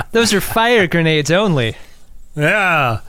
Those 0.12 0.32
are 0.32 0.40
fire 0.40 0.86
grenades 0.86 1.30
only. 1.30 1.76
Yeah. 2.36 3.00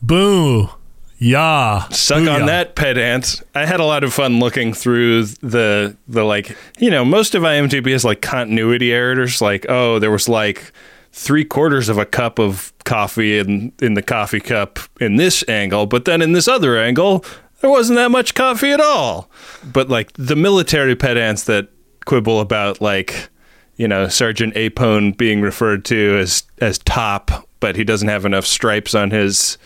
Boo. 0.00 0.70
Yeah. 1.18 1.88
Suck 1.90 2.18
Booyah. 2.22 2.40
on 2.40 2.46
that, 2.46 2.74
pedant. 2.74 3.42
I 3.54 3.66
had 3.66 3.80
a 3.80 3.84
lot 3.84 4.04
of 4.04 4.14
fun 4.14 4.38
looking 4.38 4.72
through 4.72 5.24
the 5.24 5.96
the 6.06 6.24
like 6.24 6.56
you 6.78 6.90
know 6.90 7.04
most 7.04 7.34
of 7.34 7.42
IMDb 7.42 7.88
is 7.88 8.04
like 8.04 8.22
continuity 8.22 8.92
errors. 8.92 9.42
Like 9.42 9.66
oh, 9.68 9.98
there 9.98 10.10
was 10.10 10.28
like 10.28 10.72
three 11.12 11.44
quarters 11.44 11.88
of 11.88 11.98
a 11.98 12.06
cup 12.06 12.38
of 12.38 12.72
coffee 12.84 13.38
in 13.38 13.72
in 13.80 13.94
the 13.94 14.02
coffee 14.02 14.40
cup 14.40 14.78
in 15.00 15.16
this 15.16 15.46
angle, 15.48 15.86
but 15.86 16.04
then 16.04 16.22
in 16.22 16.32
this 16.32 16.46
other 16.46 16.78
angle 16.78 17.24
there 17.60 17.70
wasn't 17.70 17.96
that 17.96 18.10
much 18.10 18.34
coffee 18.34 18.70
at 18.70 18.80
all. 18.80 19.30
But 19.72 19.88
like 19.88 20.12
the 20.14 20.36
military 20.36 20.96
pedants 20.96 21.44
that 21.44 21.68
quibble 22.04 22.40
about 22.40 22.80
like 22.80 23.28
you 23.76 23.86
know 23.88 24.08
Sergeant 24.08 24.54
Apone 24.54 25.16
being 25.16 25.40
referred 25.40 25.84
to 25.86 26.18
as 26.18 26.44
as 26.60 26.78
top, 26.78 27.48
but 27.60 27.76
he 27.76 27.84
doesn't 27.84 28.08
have 28.08 28.24
enough 28.24 28.46
stripes 28.46 28.94
on 28.94 29.10
his 29.10 29.58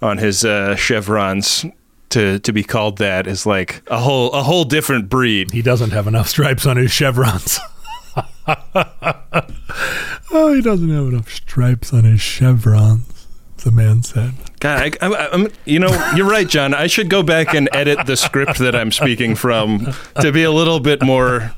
on 0.00 0.18
his 0.18 0.44
uh, 0.44 0.76
chevrons 0.76 1.64
to 2.10 2.38
to 2.40 2.52
be 2.52 2.62
called 2.62 2.98
that 2.98 3.26
is 3.26 3.46
like 3.46 3.82
a 3.88 3.98
whole 3.98 4.32
a 4.32 4.42
whole 4.42 4.64
different 4.64 5.08
breed. 5.08 5.50
He 5.50 5.62
doesn't 5.62 5.90
have 5.90 6.06
enough 6.06 6.28
stripes 6.28 6.66
on 6.66 6.76
his 6.76 6.90
chevrons. 6.92 7.58
oh, 10.30 10.52
he 10.54 10.60
doesn't 10.60 10.90
have 10.90 11.06
enough 11.06 11.30
stripes 11.30 11.92
on 11.92 12.04
his 12.04 12.20
chevrons. 12.20 13.21
The 13.62 13.70
man 13.70 14.02
said. 14.02 14.34
God, 14.58 14.96
I, 15.00 15.06
I, 15.06 15.28
I'm, 15.32 15.48
you 15.64 15.78
know, 15.78 16.12
you're 16.16 16.28
right, 16.28 16.48
John. 16.48 16.74
I 16.74 16.88
should 16.88 17.08
go 17.08 17.22
back 17.22 17.54
and 17.54 17.68
edit 17.72 18.06
the 18.06 18.16
script 18.16 18.58
that 18.58 18.74
I'm 18.74 18.90
speaking 18.90 19.36
from 19.36 19.92
to 20.20 20.32
be 20.32 20.42
a 20.42 20.50
little 20.50 20.80
bit 20.80 21.00
more. 21.00 21.52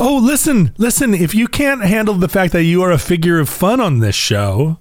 Oh, 0.00 0.18
listen, 0.20 0.74
listen. 0.78 1.14
If 1.14 1.36
you 1.36 1.46
can't 1.46 1.84
handle 1.84 2.14
the 2.14 2.28
fact 2.28 2.52
that 2.54 2.64
you 2.64 2.82
are 2.82 2.90
a 2.90 2.98
figure 2.98 3.38
of 3.38 3.48
fun 3.48 3.80
on 3.80 4.00
this 4.00 4.16
show, 4.16 4.78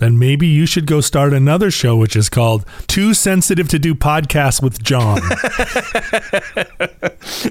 then 0.00 0.18
maybe 0.18 0.48
you 0.48 0.66
should 0.66 0.86
go 0.86 1.00
start 1.00 1.32
another 1.32 1.70
show, 1.70 1.96
which 1.96 2.16
is 2.16 2.28
called 2.28 2.64
Too 2.88 3.14
Sensitive 3.14 3.68
to 3.68 3.78
Do 3.78 3.94
Podcasts 3.94 4.60
with 4.60 4.82
John. 4.82 5.20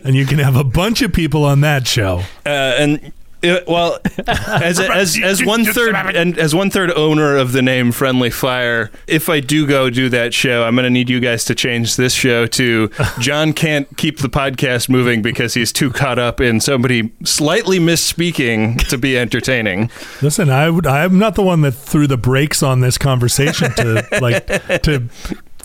and 0.04 0.16
you 0.16 0.26
can 0.26 0.40
have 0.40 0.56
a 0.56 0.64
bunch 0.64 1.02
of 1.02 1.14
people 1.14 1.46
on 1.46 1.62
that 1.62 1.88
show. 1.88 2.24
Uh, 2.46 2.50
and 2.50 3.14
well, 3.44 4.00
as 4.28 4.80
as 4.80 5.18
as 5.22 5.44
one 5.44 5.66
third 5.66 5.96
and 5.96 6.38
as 6.38 6.54
one 6.54 6.70
third 6.70 6.92
owner 6.92 7.38
of 7.38 7.52
the 7.52 7.62
name 7.62 7.92
Friendly 7.92 8.30
Fire, 8.30 8.92
if 9.08 9.30
I 9.30 9.40
do 9.40 9.66
go 9.66 9.90
do 9.90 10.10
that 10.10 10.34
show, 10.34 10.64
I'm 10.64 10.76
going 10.76 10.84
to 10.84 10.90
need 10.90 11.10
you 11.10 11.20
guys 11.20 11.46
to 11.46 11.56
change 11.56 11.96
this 11.96 12.14
show 12.14 12.46
to 12.48 12.90
John 13.20 13.54
can't 13.54 13.96
keep 13.98 14.20
the 14.20 14.30
podcast 14.30 14.90
moving 14.90 15.22
because 15.22 15.54
he's 15.54 15.72
too 15.72 15.92
caught 15.92 16.20
up 16.20 16.42
in 16.42 16.60
somebody 16.60 17.12
slightly 17.24 17.80
misspeaking 17.80 18.88
to 18.90 18.98
be 18.98 19.18
entertaining. 19.18 19.90
Listen, 20.22 20.50
I 20.50 20.70
would, 20.70 20.88
I'm 20.88 21.18
not 21.18 21.36
the 21.36 21.44
one 21.44 21.62
that 21.62 21.74
threw 21.74 22.08
the 22.08 22.18
brakes 22.18 22.62
on 22.62 22.82
this 22.82 22.98
conversation 22.98 23.72
to 23.76 24.06
like 24.22 24.46
to 24.84 25.10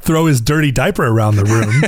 throw 0.05 0.27
his 0.27 0.41
dirty 0.41 0.71
diaper 0.71 1.07
around 1.07 1.37
the 1.37 1.45
room. 1.45 1.83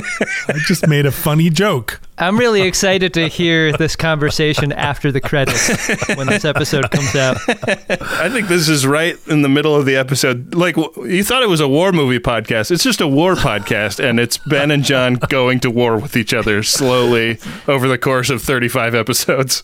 I 0.47 0.59
just 0.65 0.87
made 0.87 1.05
a 1.05 1.11
funny 1.11 1.49
joke. 1.49 2.01
I'm 2.17 2.37
really 2.37 2.63
excited 2.63 3.13
to 3.13 3.27
hear 3.27 3.71
this 3.73 3.95
conversation 3.95 4.71
after 4.71 5.11
the 5.11 5.21
credits 5.21 5.87
when 6.15 6.25
this 6.25 6.43
episode 6.45 6.89
comes 6.89 7.15
out. 7.15 7.37
I 7.47 8.27
think 8.29 8.47
this 8.47 8.67
is 8.69 8.87
right 8.87 9.15
in 9.27 9.43
the 9.43 9.49
middle 9.49 9.75
of 9.75 9.85
the 9.85 9.95
episode. 9.95 10.55
Like 10.55 10.75
you 10.77 11.23
thought 11.23 11.43
it 11.43 11.49
was 11.49 11.59
a 11.59 11.67
war 11.67 11.91
movie 11.91 12.17
podcast. 12.17 12.71
It's 12.71 12.83
just 12.83 13.01
a 13.01 13.07
war 13.07 13.35
podcast, 13.35 14.03
and 14.03 14.19
it's 14.19 14.37
Ben 14.37 14.71
and 14.71 14.83
John 14.83 15.15
going 15.15 15.59
to 15.59 15.69
war 15.69 15.99
with 15.99 16.17
each 16.17 16.33
other 16.33 16.63
slowly 16.63 17.37
over 17.67 17.87
the 17.87 17.99
course 17.99 18.31
of 18.31 18.41
35 18.41 18.95
episodes. 18.95 19.63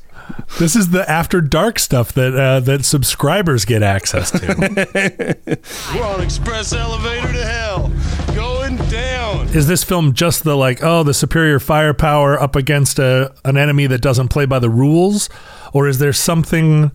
This 0.60 0.76
is 0.76 0.90
the 0.92 1.10
after 1.10 1.42
dark 1.42 1.80
stuff 1.80 2.14
that 2.14 2.36
uh, 2.36 2.60
that 2.62 2.86
subscribers 2.86 3.66
get 3.66 3.82
access 3.82 4.32
to. 4.32 5.58
We're 5.96 6.06
on 6.06 6.22
express 6.22 6.74
elevator 6.74 7.34
to 7.34 7.46
hell. 7.46 7.92
Is 9.54 9.68
this 9.68 9.84
film 9.84 10.14
just 10.14 10.44
the 10.44 10.58
like 10.58 10.84
oh 10.84 11.04
the 11.04 11.14
superior 11.14 11.60
firepower 11.60 12.42
up 12.42 12.56
against 12.56 12.98
a 12.98 13.34
an 13.46 13.56
enemy 13.56 13.86
that 13.86 14.02
doesn't 14.02 14.30
play 14.30 14.48
by 14.48 14.58
the 14.58 14.70
rules, 14.70 15.30
or 15.74 15.88
is 15.88 16.00
there 16.00 16.12
something 16.12 16.92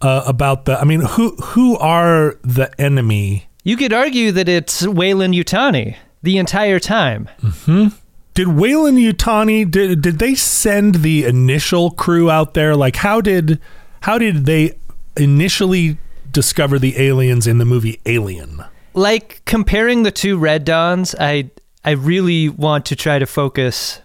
uh, 0.00 0.24
about 0.26 0.64
the? 0.64 0.76
I 0.80 0.84
mean, 0.84 1.02
who 1.02 1.36
who 1.36 1.78
are 1.78 2.36
the 2.42 2.68
enemy? 2.80 3.48
You 3.62 3.76
could 3.76 3.92
argue 3.92 4.32
that 4.32 4.48
it's 4.48 4.84
Weyland-Yutani 4.86 5.96
the 6.22 6.38
entire 6.38 6.80
time. 6.80 7.28
Hmm? 7.64 7.88
Did 8.34 8.48
Weyland-Yutani 8.48 9.70
did 9.70 10.02
did 10.02 10.18
they 10.18 10.34
send 10.34 10.96
the 10.96 11.24
initial 11.24 11.92
crew 11.92 12.28
out 12.28 12.54
there? 12.54 12.74
Like 12.74 12.96
how 12.96 13.20
did 13.20 13.60
how 14.00 14.18
did 14.18 14.46
they 14.46 14.76
initially 15.16 15.98
discover 16.32 16.76
the 16.78 16.98
aliens 17.00 17.46
in 17.46 17.58
the 17.58 17.64
movie 17.64 18.00
Alien? 18.04 18.64
Like 18.94 19.42
comparing 19.44 20.02
the 20.02 20.10
two 20.10 20.38
Red 20.38 20.64
Dawns, 20.64 21.14
I 21.20 21.50
I 21.84 21.92
really 21.92 22.48
want 22.48 22.86
to 22.86 22.96
try 22.96 23.18
to 23.18 23.26
focus 23.26 24.00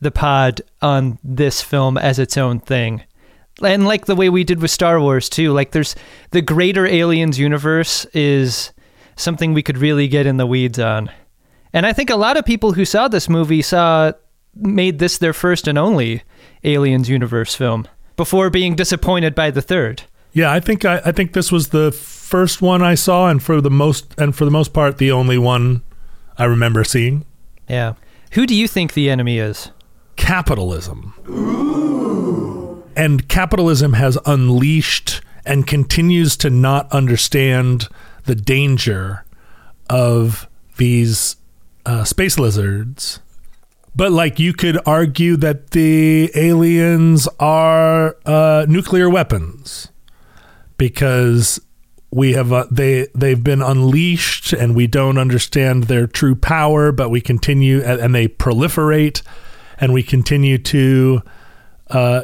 the 0.00 0.10
pod 0.10 0.60
on 0.80 1.18
this 1.22 1.62
film 1.62 1.96
as 1.96 2.18
its 2.18 2.36
own 2.36 2.58
thing. 2.58 3.02
And 3.62 3.86
like 3.86 4.06
the 4.06 4.16
way 4.16 4.28
we 4.28 4.44
did 4.44 4.60
with 4.60 4.70
Star 4.70 5.00
Wars 5.00 5.28
too, 5.28 5.52
like 5.52 5.70
there's 5.70 5.94
the 6.30 6.42
greater 6.42 6.86
aliens 6.86 7.38
universe 7.38 8.04
is 8.06 8.72
something 9.16 9.54
we 9.54 9.62
could 9.62 9.78
really 9.78 10.08
get 10.08 10.26
in 10.26 10.38
the 10.38 10.46
weeds 10.46 10.78
on. 10.78 11.10
And 11.72 11.86
I 11.86 11.92
think 11.92 12.10
a 12.10 12.16
lot 12.16 12.36
of 12.36 12.44
people 12.44 12.72
who 12.72 12.84
saw 12.84 13.08
this 13.08 13.28
movie 13.28 13.62
saw 13.62 14.12
made 14.54 14.98
this 14.98 15.18
their 15.18 15.32
first 15.32 15.68
and 15.68 15.78
only 15.78 16.22
aliens 16.64 17.08
universe 17.08 17.54
film 17.54 17.86
before 18.16 18.50
being 18.50 18.74
disappointed 18.74 19.34
by 19.34 19.50
the 19.50 19.62
third. 19.62 20.02
Yeah, 20.32 20.50
I 20.50 20.60
think 20.60 20.84
I, 20.84 21.00
I 21.04 21.12
think 21.12 21.32
this 21.32 21.52
was 21.52 21.68
the 21.68 21.92
first 21.92 22.62
one 22.62 22.82
I 22.82 22.94
saw, 22.94 23.28
and 23.28 23.42
for 23.42 23.60
the 23.60 23.70
most 23.70 24.14
and 24.18 24.34
for 24.34 24.44
the 24.44 24.50
most 24.50 24.72
part, 24.72 24.98
the 24.98 25.12
only 25.12 25.38
one 25.38 25.82
I 26.38 26.44
remember 26.44 26.84
seeing. 26.84 27.24
Yeah. 27.68 27.94
Who 28.32 28.46
do 28.46 28.54
you 28.54 28.66
think 28.68 28.94
the 28.94 29.10
enemy 29.10 29.38
is? 29.38 29.70
Capitalism. 30.16 31.14
And 32.96 33.28
capitalism 33.28 33.94
has 33.94 34.18
unleashed 34.26 35.20
and 35.44 35.66
continues 35.66 36.36
to 36.38 36.50
not 36.50 36.90
understand 36.92 37.88
the 38.24 38.34
danger 38.34 39.24
of 39.90 40.48
these 40.76 41.36
uh, 41.86 42.04
space 42.04 42.38
lizards. 42.38 43.20
But 43.94 44.12
like 44.12 44.38
you 44.38 44.52
could 44.52 44.78
argue 44.86 45.36
that 45.36 45.72
the 45.72 46.30
aliens 46.34 47.28
are 47.40 48.16
uh, 48.24 48.66
nuclear 48.68 49.10
weapons. 49.10 49.88
because 50.78 51.60
we 52.12 52.34
have 52.34 52.52
uh, 52.52 52.66
they 52.70 53.08
they've 53.14 53.42
been 53.42 53.62
unleashed 53.62 54.52
and 54.52 54.76
we 54.76 54.86
don't 54.86 55.18
understand 55.18 55.84
their 55.84 56.06
true 56.06 56.34
power, 56.34 56.92
but 56.92 57.08
we 57.08 57.20
continue 57.20 57.82
and, 57.82 58.00
and 58.00 58.14
they 58.14 58.28
proliferate, 58.28 59.22
and 59.78 59.94
we 59.94 60.02
continue 60.02 60.58
to, 60.58 61.22
uh, 61.88 62.22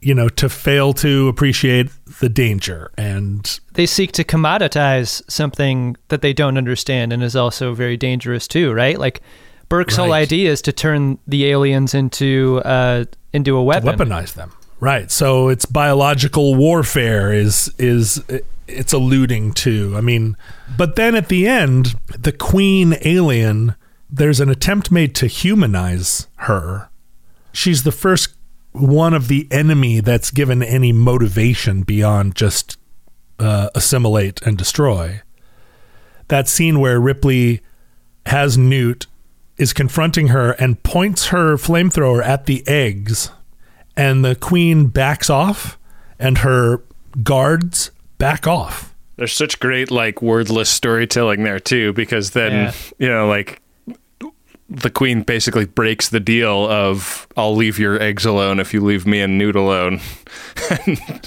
you 0.00 0.14
know, 0.14 0.28
to 0.28 0.48
fail 0.48 0.92
to 0.94 1.28
appreciate 1.28 1.90
the 2.18 2.28
danger 2.28 2.90
and 2.98 3.60
They 3.74 3.86
seek 3.86 4.10
to 4.12 4.24
commoditize 4.24 5.22
something 5.30 5.96
that 6.08 6.22
they 6.22 6.32
don't 6.32 6.58
understand 6.58 7.12
and 7.12 7.22
is 7.22 7.36
also 7.36 7.72
very 7.72 7.96
dangerous 7.96 8.48
too, 8.48 8.72
right? 8.72 8.98
Like 8.98 9.22
Burke's 9.68 9.94
whole 9.94 10.12
idea 10.12 10.50
is 10.50 10.60
to 10.62 10.72
turn 10.72 11.18
the 11.28 11.46
aliens 11.46 11.94
into 11.94 12.60
uh, 12.64 13.04
into 13.32 13.56
a 13.56 13.62
weapon. 13.62 13.96
weaponize 13.96 14.34
them. 14.34 14.52
Right. 14.80 15.10
So 15.10 15.48
it's 15.48 15.66
biological 15.66 16.56
warfare 16.56 17.32
is 17.32 17.72
is 17.78 18.20
it's 18.70 18.92
alluding 18.92 19.52
to. 19.52 19.94
I 19.96 20.00
mean, 20.00 20.36
but 20.76 20.96
then 20.96 21.14
at 21.14 21.28
the 21.28 21.46
end, 21.46 21.94
the 22.18 22.32
queen 22.32 22.96
alien, 23.02 23.74
there's 24.08 24.40
an 24.40 24.48
attempt 24.48 24.90
made 24.90 25.14
to 25.16 25.26
humanize 25.26 26.28
her. 26.36 26.88
She's 27.52 27.82
the 27.82 27.92
first 27.92 28.34
one 28.72 29.14
of 29.14 29.28
the 29.28 29.48
enemy 29.50 30.00
that's 30.00 30.30
given 30.30 30.62
any 30.62 30.92
motivation 30.92 31.82
beyond 31.82 32.36
just 32.36 32.78
uh, 33.38 33.70
assimilate 33.74 34.40
and 34.42 34.56
destroy. 34.56 35.22
That 36.28 36.48
scene 36.48 36.78
where 36.78 37.00
Ripley 37.00 37.60
has 38.26 38.56
Newt 38.56 39.06
is 39.56 39.72
confronting 39.72 40.28
her 40.28 40.52
and 40.52 40.82
points 40.82 41.26
her 41.26 41.56
flamethrower 41.56 42.24
at 42.24 42.46
the 42.46 42.66
eggs 42.68 43.30
and 43.96 44.24
the 44.24 44.36
queen 44.36 44.86
backs 44.86 45.28
off 45.28 45.78
and 46.18 46.38
her 46.38 46.82
guards 47.22 47.90
back 48.20 48.46
off. 48.46 48.94
There's 49.16 49.32
such 49.32 49.58
great 49.58 49.90
like 49.90 50.22
wordless 50.22 50.70
storytelling 50.70 51.42
there 51.42 51.58
too, 51.58 51.92
because 51.94 52.30
then 52.30 52.52
Yeah. 52.52 52.72
you 52.98 53.08
know 53.08 53.26
like 53.28 53.60
the 54.72 54.88
queen 54.90 55.22
basically 55.22 55.64
breaks 55.64 56.10
the 56.10 56.20
deal 56.20 56.68
of 56.70 57.26
I'll 57.36 57.56
leave 57.56 57.76
your 57.80 58.00
eggs 58.00 58.24
alone 58.24 58.60
if 58.60 58.72
you 58.72 58.80
leave 58.80 59.04
me 59.04 59.20
and 59.20 59.36
Newt 59.36 59.56
alone. 59.56 60.00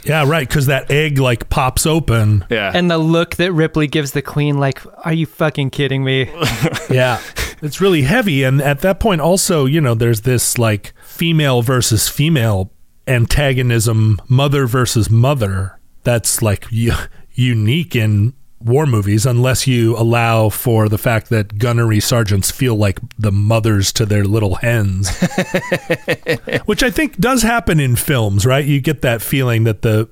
Yeah, 0.06 0.26
right, 0.28 0.50
cuz 0.50 0.66
that 0.68 0.89
egg 0.89 1.18
like 1.20 1.50
pops 1.50 1.86
open. 1.86 2.46
Yeah. 2.50 2.72
And 2.74 2.89
the 2.89 2.98
look 2.98 3.36
that 3.36 3.52
Ripley 3.52 3.88
gives 3.88 4.12
the 4.12 4.22
queen, 4.22 4.58
like, 4.58 4.82
are 5.06 5.14
you 5.14 5.26
fucking 5.26 5.70
kidding 5.72 6.04
me? 6.04 6.30
yeah. 6.89 7.20
It's 7.62 7.80
really 7.82 8.04
heavy 8.04 8.44
and 8.44 8.62
at 8.62 8.80
that 8.82 9.00
point 9.00 9.20
also, 9.22 9.66
you 9.66 9.82
know, 9.82 9.94
there's 9.96 10.22
this 10.22 10.58
like 10.58 10.94
female 11.04 11.62
versus 11.62 12.08
female 12.10 12.72
antagonism, 13.08 14.22
mother 14.30 14.66
versus 14.68 15.10
mother 15.10 15.78
that's 16.04 16.41
like 16.41 16.66
u- 16.70 16.93
unique 17.34 17.95
in 17.95 18.34
war 18.60 18.86
movies 18.86 19.26
unless 19.26 19.68
you 19.68 19.95
allow 19.97 20.47
for 20.49 20.88
the 20.88 20.97
fact 20.97 21.30
that 21.30 21.58
gunnery 21.58 21.99
sergeants 21.99 22.49
feel 22.49 22.76
like 22.76 22.99
the 23.20 23.32
mothers 23.32 23.91
to 23.91 24.06
their 24.06 24.24
little 24.24 24.56
hens. 24.56 25.10
Which 26.66 26.82
I 26.84 26.89
think 26.89 27.18
does 27.18 27.41
happen 27.41 27.80
in 27.80 27.95
films, 27.95 28.45
right? 28.45 28.64
You 28.66 28.80
get 28.80 29.01
that 29.01 29.22
feeling 29.22 29.64
that 29.66 29.82
the 29.82 30.08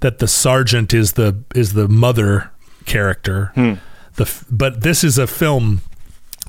that 0.00 0.18
the 0.18 0.28
sergeant 0.28 0.92
is 0.94 1.12
the 1.12 1.42
is 1.54 1.72
the 1.72 1.88
mother 1.88 2.50
character. 2.84 3.52
Hmm. 3.54 3.74
The 4.16 4.44
but 4.50 4.82
this 4.82 5.02
is 5.04 5.18
a 5.18 5.26
film 5.26 5.80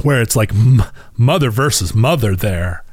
where 0.04 0.22
it's 0.22 0.36
like 0.36 0.54
m- 0.54 0.84
mother 1.18 1.50
versus 1.50 1.94
mother 1.94 2.36
there. 2.36 2.84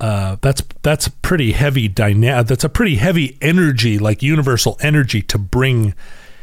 Uh, 0.00 0.36
that's 0.40 0.62
that's 0.82 1.08
pretty 1.08 1.52
heavy 1.52 1.88
dyna- 1.88 2.44
That's 2.44 2.64
a 2.64 2.68
pretty 2.68 2.96
heavy 2.96 3.38
energy, 3.40 3.98
like 3.98 4.22
universal 4.22 4.76
energy, 4.80 5.22
to 5.22 5.38
bring 5.38 5.94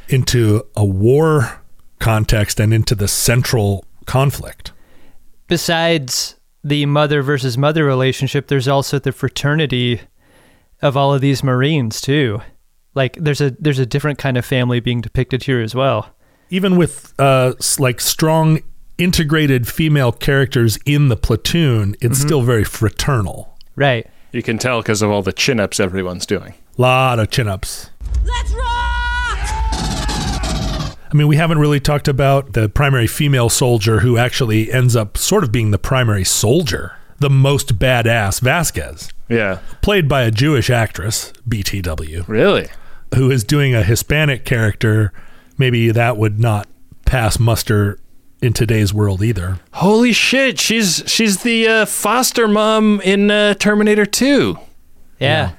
into 0.07 0.65
a 0.75 0.85
war 0.85 1.61
context 1.99 2.59
and 2.59 2.73
into 2.73 2.95
the 2.95 3.07
central 3.07 3.85
conflict. 4.05 4.71
Besides 5.47 6.35
the 6.63 6.85
mother 6.85 7.21
versus 7.21 7.57
mother 7.57 7.85
relationship, 7.85 8.47
there's 8.47 8.67
also 8.67 8.99
the 8.99 9.11
fraternity 9.11 10.01
of 10.81 10.97
all 10.97 11.13
of 11.13 11.21
these 11.21 11.43
Marines 11.43 12.01
too. 12.01 12.41
Like 12.93 13.15
there's 13.15 13.41
a 13.41 13.51
there's 13.59 13.79
a 13.79 13.85
different 13.85 14.17
kind 14.17 14.37
of 14.37 14.45
family 14.45 14.79
being 14.79 15.01
depicted 15.01 15.43
here 15.43 15.61
as 15.61 15.75
well. 15.75 16.15
Even 16.49 16.75
with 16.75 17.13
uh, 17.17 17.53
like 17.79 18.01
strong 18.01 18.61
integrated 18.97 19.67
female 19.67 20.11
characters 20.11 20.77
in 20.85 21.07
the 21.09 21.17
platoon, 21.17 21.95
it's 22.01 22.19
Mhm. 22.19 22.25
still 22.25 22.41
very 22.41 22.63
fraternal. 22.63 23.57
Right. 23.75 24.07
You 24.31 24.43
can 24.43 24.57
tell 24.57 24.81
because 24.81 25.01
of 25.01 25.09
all 25.09 25.21
the 25.21 25.33
chin 25.33 25.59
ups 25.59 25.79
everyone's 25.79 26.25
doing. 26.25 26.53
Lot 26.77 27.19
of 27.19 27.29
chin 27.31 27.47
ups. 27.47 27.89
Let's 28.25 28.51
rock! 28.51 28.67
I 31.13 31.13
mean, 31.13 31.27
we 31.27 31.35
haven't 31.35 31.57
really 31.59 31.79
talked 31.81 32.07
about 32.07 32.53
the 32.53 32.69
primary 32.69 33.07
female 33.07 33.49
soldier 33.49 33.99
who 33.99 34.17
actually 34.17 34.71
ends 34.71 34.95
up 34.95 35.17
sort 35.17 35.43
of 35.43 35.51
being 35.51 35.71
the 35.71 35.77
primary 35.77 36.23
soldier, 36.23 36.93
the 37.19 37.29
most 37.29 37.77
badass 37.77 38.39
Vasquez, 38.39 39.09
Yeah. 39.27 39.57
played 39.81 40.07
by 40.07 40.21
a 40.21 40.31
Jewish 40.31 40.69
actress, 40.69 41.33
BTW, 41.47 42.23
Really? 42.27 42.67
who 43.15 43.29
is 43.29 43.43
doing 43.43 43.75
a 43.75 43.83
Hispanic 43.83 44.45
character. 44.45 45.11
Maybe 45.57 45.91
that 45.91 46.15
would 46.15 46.39
not 46.39 46.67
pass 47.05 47.37
muster 47.39 47.99
in 48.41 48.53
today's 48.53 48.93
world 48.93 49.21
either. 49.23 49.59
Holy 49.73 50.13
shit! 50.13 50.59
She's 50.59 51.03
she's 51.05 51.43
the 51.43 51.67
uh, 51.67 51.85
foster 51.85 52.47
mom 52.47 52.99
in 53.01 53.29
uh, 53.31 53.53
Terminator 53.55 54.05
Two. 54.05 54.57
Yeah. 55.19 55.53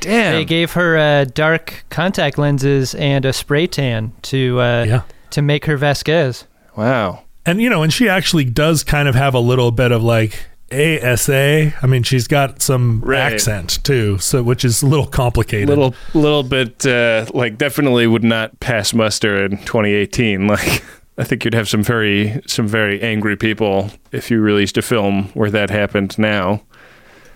Damn. 0.00 0.34
They 0.34 0.44
gave 0.44 0.72
her 0.72 0.98
uh, 0.98 1.24
dark 1.24 1.84
contact 1.88 2.36
lenses 2.36 2.94
and 2.96 3.24
a 3.24 3.32
spray 3.32 3.66
tan 3.66 4.12
to 4.22 4.60
uh, 4.60 5.02
to 5.30 5.40
make 5.42 5.64
her 5.66 5.76
Vasquez. 5.78 6.44
Wow. 6.76 7.22
And 7.46 7.62
you 7.62 7.70
know, 7.70 7.82
and 7.82 7.92
she 7.92 8.08
actually 8.08 8.44
does 8.44 8.84
kind 8.84 9.08
of 9.08 9.14
have 9.14 9.34
a 9.34 9.38
little 9.40 9.70
bit 9.70 9.92
of 9.92 10.02
like 10.02 10.44
ASA. 10.72 11.72
I 11.80 11.86
mean, 11.86 12.02
she's 12.02 12.26
got 12.26 12.60
some 12.62 13.00
Right. 13.02 13.20
accent 13.32 13.82
too, 13.84 14.18
so 14.18 14.42
which 14.42 14.64
is 14.64 14.82
a 14.82 14.86
little 14.86 15.06
complicated. 15.06 15.68
Little 15.68 15.94
little 16.14 16.42
bit 16.42 16.84
uh, 16.84 17.26
like 17.32 17.56
definitely 17.56 18.06
would 18.06 18.24
not 18.24 18.58
pass 18.60 18.92
muster 18.92 19.44
in 19.44 19.52
2018. 19.58 20.46
Like 20.54 20.82
I 21.16 21.24
think 21.24 21.44
you'd 21.44 21.54
have 21.54 21.68
some 21.68 21.82
very 21.84 22.40
some 22.46 22.66
very 22.66 23.00
angry 23.00 23.36
people 23.36 23.90
if 24.12 24.30
you 24.30 24.40
released 24.40 24.76
a 24.76 24.82
film 24.82 25.24
where 25.34 25.50
that 25.50 25.70
happened 25.70 26.18
now. 26.18 26.62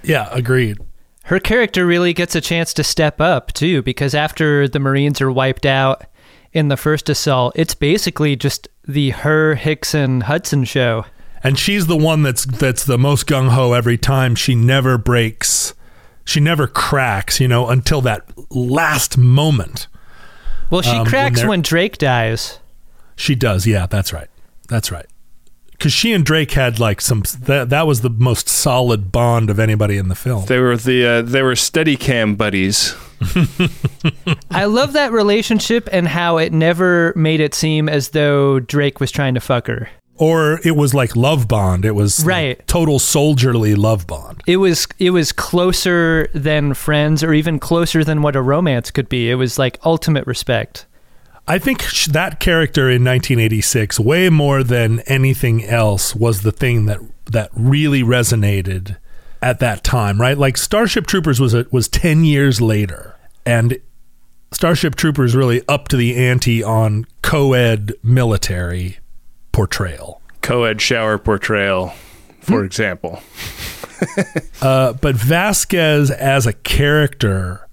Yeah, 0.03 0.29
agreed. 0.33 0.79
Her 1.25 1.39
character 1.39 1.87
really 1.87 2.13
gets 2.13 2.35
a 2.35 2.41
chance 2.41 2.73
to 2.75 2.83
step 2.85 3.21
up 3.21 3.53
too, 3.53 3.83
because 3.83 4.15
after 4.15 4.67
the 4.67 4.79
Marines 4.81 5.21
are 5.21 5.31
wiped 5.31 5.67
out 5.67 6.05
in 6.53 6.69
the 6.69 6.77
first 6.77 7.09
assault, 7.11 7.53
it's 7.57 7.75
basically 7.75 8.35
just 8.35 8.67
the 8.87 9.11
her 9.11 9.55
Hickson 9.55 10.23
Hudson 10.23 10.65
show. 10.65 11.05
and 11.45 11.57
she's 11.59 11.87
the 11.87 11.97
one 11.97 12.23
that's 12.25 12.45
that's 12.47 12.85
the 12.85 12.99
most 12.99 13.27
gung 13.29 13.51
ho 13.51 13.75
every 13.75 13.99
time. 13.99 14.35
She 14.35 14.55
never 14.57 14.99
breaks, 14.99 15.75
she 16.25 16.41
never 16.41 16.67
cracks. 16.67 17.39
You 17.39 17.47
know, 17.47 17.69
until 17.69 18.01
that 18.01 18.23
last 18.51 19.17
moment. 19.19 19.87
Well, 20.71 20.83
she 20.83 20.97
Um, 20.97 21.07
cracks 21.07 21.41
they're- 21.41 21.49
when 21.49 21.63
Drake 21.63 21.99
dies. 21.99 22.59
She 23.19 23.35
does. 23.35 23.67
Yeah, 23.67 23.87
that's 23.87 24.13
right. 24.13 24.29
That's 24.69 24.91
right. 24.91 25.07
Because 25.73 25.93
she 25.93 26.13
and 26.13 26.25
Drake 26.25 26.53
had 26.53 26.79
like 26.81 27.01
some 27.01 27.23
that 27.41 27.69
that 27.71 27.87
was 27.87 28.01
the 28.01 28.11
most 28.11 28.49
solid 28.49 29.13
bond 29.13 29.51
of 29.51 29.59
anybody 29.61 29.97
in 29.97 30.09
the 30.09 30.15
film. 30.15 30.47
They 30.47 30.59
were 30.59 30.77
the 30.77 31.07
uh, 31.07 31.23
they 31.23 31.43
were 31.43 31.55
steady 31.57 31.97
cam 31.97 32.35
buddies. 32.37 32.95
I 34.51 34.65
love 34.65 34.93
that 34.95 35.13
relationship 35.13 35.89
and 35.93 36.07
how 36.09 36.39
it 36.39 36.53
never 36.53 37.13
made 37.17 37.41
it 37.41 37.55
seem 37.55 37.89
as 37.89 38.11
though 38.11 38.61
Drake 38.61 39.01
was 39.01 39.11
trying 39.11 39.35
to 39.35 39.41
fuck 39.41 39.67
her. 39.67 39.89
Or 40.17 40.59
it 40.65 40.75
was 40.75 40.95
like 40.95 41.15
love 41.15 41.47
bond. 41.47 41.85
It 41.85 41.93
was 41.95 42.21
like, 42.21 42.27
Right. 42.27 42.67
total 42.67 42.99
soldierly 42.99 43.77
love 43.77 44.07
bond. 44.09 44.43
It 44.49 44.57
was 44.57 44.89
it 44.99 45.11
was 45.11 45.31
closer 45.31 46.29
than 46.35 46.75
friends 46.75 47.23
or 47.23 47.33
even 47.33 47.61
closer 47.61 48.03
than 48.03 48.23
what 48.23 48.35
a 48.35 48.43
romance 48.43 48.91
could 48.91 49.09
be. 49.09 49.31
It 49.31 49.37
was 49.37 49.59
like 49.61 49.79
ultimate 49.85 50.27
respect. 50.27 50.87
I 51.51 51.59
think 51.59 51.83
that 52.09 52.41
character 52.41 52.91
in 52.91 53.03
1986, 53.05 53.99
way 53.99 54.29
more 54.29 54.63
than 54.63 55.01
anything 55.01 55.65
else, 55.65 56.15
was 56.15 56.43
the 56.43 56.53
thing 56.53 56.85
that 56.85 57.01
that 57.25 57.51
really 57.55 58.03
resonated 58.03 58.99
at 59.41 59.59
that 59.61 59.83
time, 59.83 60.21
right? 60.21 60.37
Like 60.37 60.59
Starship 60.59 61.07
Troopers 61.07 61.41
was 61.41 61.55
a, 61.55 61.67
was 61.71 61.89
10 61.89 62.25
years 62.25 62.61
later, 62.61 63.17
and 63.47 63.79
Starship 64.53 64.95
Troopers 64.95 65.35
really 65.35 65.63
up 65.69 65.89
to 65.89 65.97
the 65.97 66.17
ante 66.17 66.63
on 66.63 67.07
co-ed 67.23 67.95
military 68.03 68.99
portrayal. 69.51 70.21
Co-ed 70.43 70.83
shower 70.83 71.17
portrayal, 71.17 71.95
for 72.41 72.63
example. 72.63 73.23
Uh, 74.61 74.93
but 74.93 75.15
Vasquez 75.15 76.11
as 76.11 76.47
a 76.47 76.53
character 76.53 77.69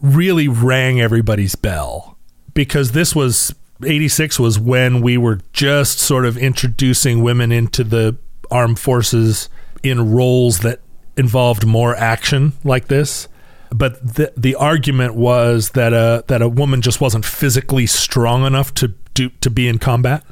really 0.00 0.48
rang 0.48 1.00
everybody's 1.00 1.54
bell 1.54 2.13
because 2.54 2.92
this 2.92 3.14
was 3.14 3.54
86 3.84 4.38
was 4.40 4.58
when 4.58 5.00
we 5.00 5.18
were 5.18 5.40
just 5.52 5.98
sort 5.98 6.24
of 6.24 6.38
introducing 6.38 7.22
women 7.22 7.52
into 7.52 7.84
the 7.84 8.16
armed 8.50 8.78
forces 8.78 9.48
in 9.82 10.12
roles 10.12 10.60
that 10.60 10.80
involved 11.16 11.66
more 11.66 11.94
action 11.94 12.52
like 12.64 12.88
this. 12.88 13.28
but 13.74 14.14
the 14.14 14.32
the 14.36 14.54
argument 14.54 15.14
was 15.16 15.70
that 15.70 15.92
a 15.92 16.24
that 16.28 16.40
a 16.40 16.48
woman 16.48 16.80
just 16.80 17.00
wasn't 17.00 17.24
physically 17.24 17.86
strong 17.86 18.46
enough 18.46 18.72
to 18.74 18.94
do 19.14 19.30
to 19.40 19.50
be 19.50 19.66
in 19.68 19.78
combat, 19.78 20.22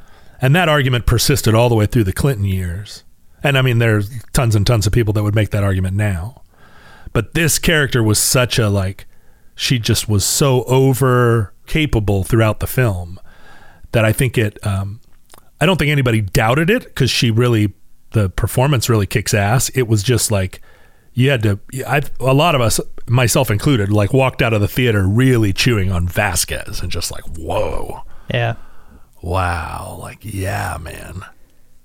and 0.41 0.55
that 0.55 0.69
argument 0.69 1.07
persisted 1.07 1.55
all 1.55 1.69
the 1.69 1.75
way 1.75 1.87
through 1.87 2.05
the 2.05 2.13
Clinton 2.13 2.45
years. 2.45 3.03
And 3.43 3.59
I 3.59 3.63
mean, 3.63 3.79
there's 3.79 4.23
tons 4.33 4.55
and 4.55 4.65
tons 4.65 4.87
of 4.87 4.93
people 4.93 5.13
that 5.15 5.25
would 5.25 5.35
make 5.35 5.51
that 5.51 5.65
argument 5.65 5.97
now, 5.97 6.43
but 7.13 7.35
this 7.35 7.59
character 7.59 8.01
was 8.03 8.19
such 8.21 8.59
a 8.61 8.69
like, 8.69 9.07
she 9.57 9.81
just 9.81 10.09
was 10.09 10.25
so 10.25 10.63
over 10.65 11.53
capable 11.73 12.23
throughout 12.25 12.61
the 12.61 12.67
film 12.67 13.19
that 13.93 14.05
I 14.05 14.13
think 14.13 14.37
it. 14.37 14.65
Um, 14.67 15.01
I 15.61 15.67
don't 15.67 15.79
think 15.79 15.91
anybody 15.91 16.21
doubted 16.21 16.69
it 16.71 16.85
because 16.85 17.11
she 17.11 17.31
really 17.31 17.73
the 18.11 18.29
performance 18.29 18.89
really 18.91 19.07
kicks 19.07 19.33
ass. 19.33 19.71
It 19.71 19.89
was 19.89 20.03
just 20.03 20.31
like 20.31 20.61
you 21.15 21.31
had 21.31 21.43
to. 21.45 21.59
I 21.87 22.03
a 22.21 22.35
lot 22.35 22.55
of 22.55 22.61
us, 22.61 22.79
myself 23.09 23.51
included, 23.51 23.91
like 23.91 24.13
walked 24.13 24.43
out 24.43 24.53
of 24.53 24.61
the 24.61 24.69
theater 24.69 25.07
really 25.07 25.53
chewing 25.53 25.91
on 25.91 26.07
Vasquez 26.09 26.81
and 26.81 26.91
just 26.91 27.11
like, 27.11 27.25
whoa, 27.39 28.03
Yeah. 28.33 28.55
wow, 29.23 29.97
like 30.01 30.19
yeah, 30.23 30.77
man. 30.81 31.23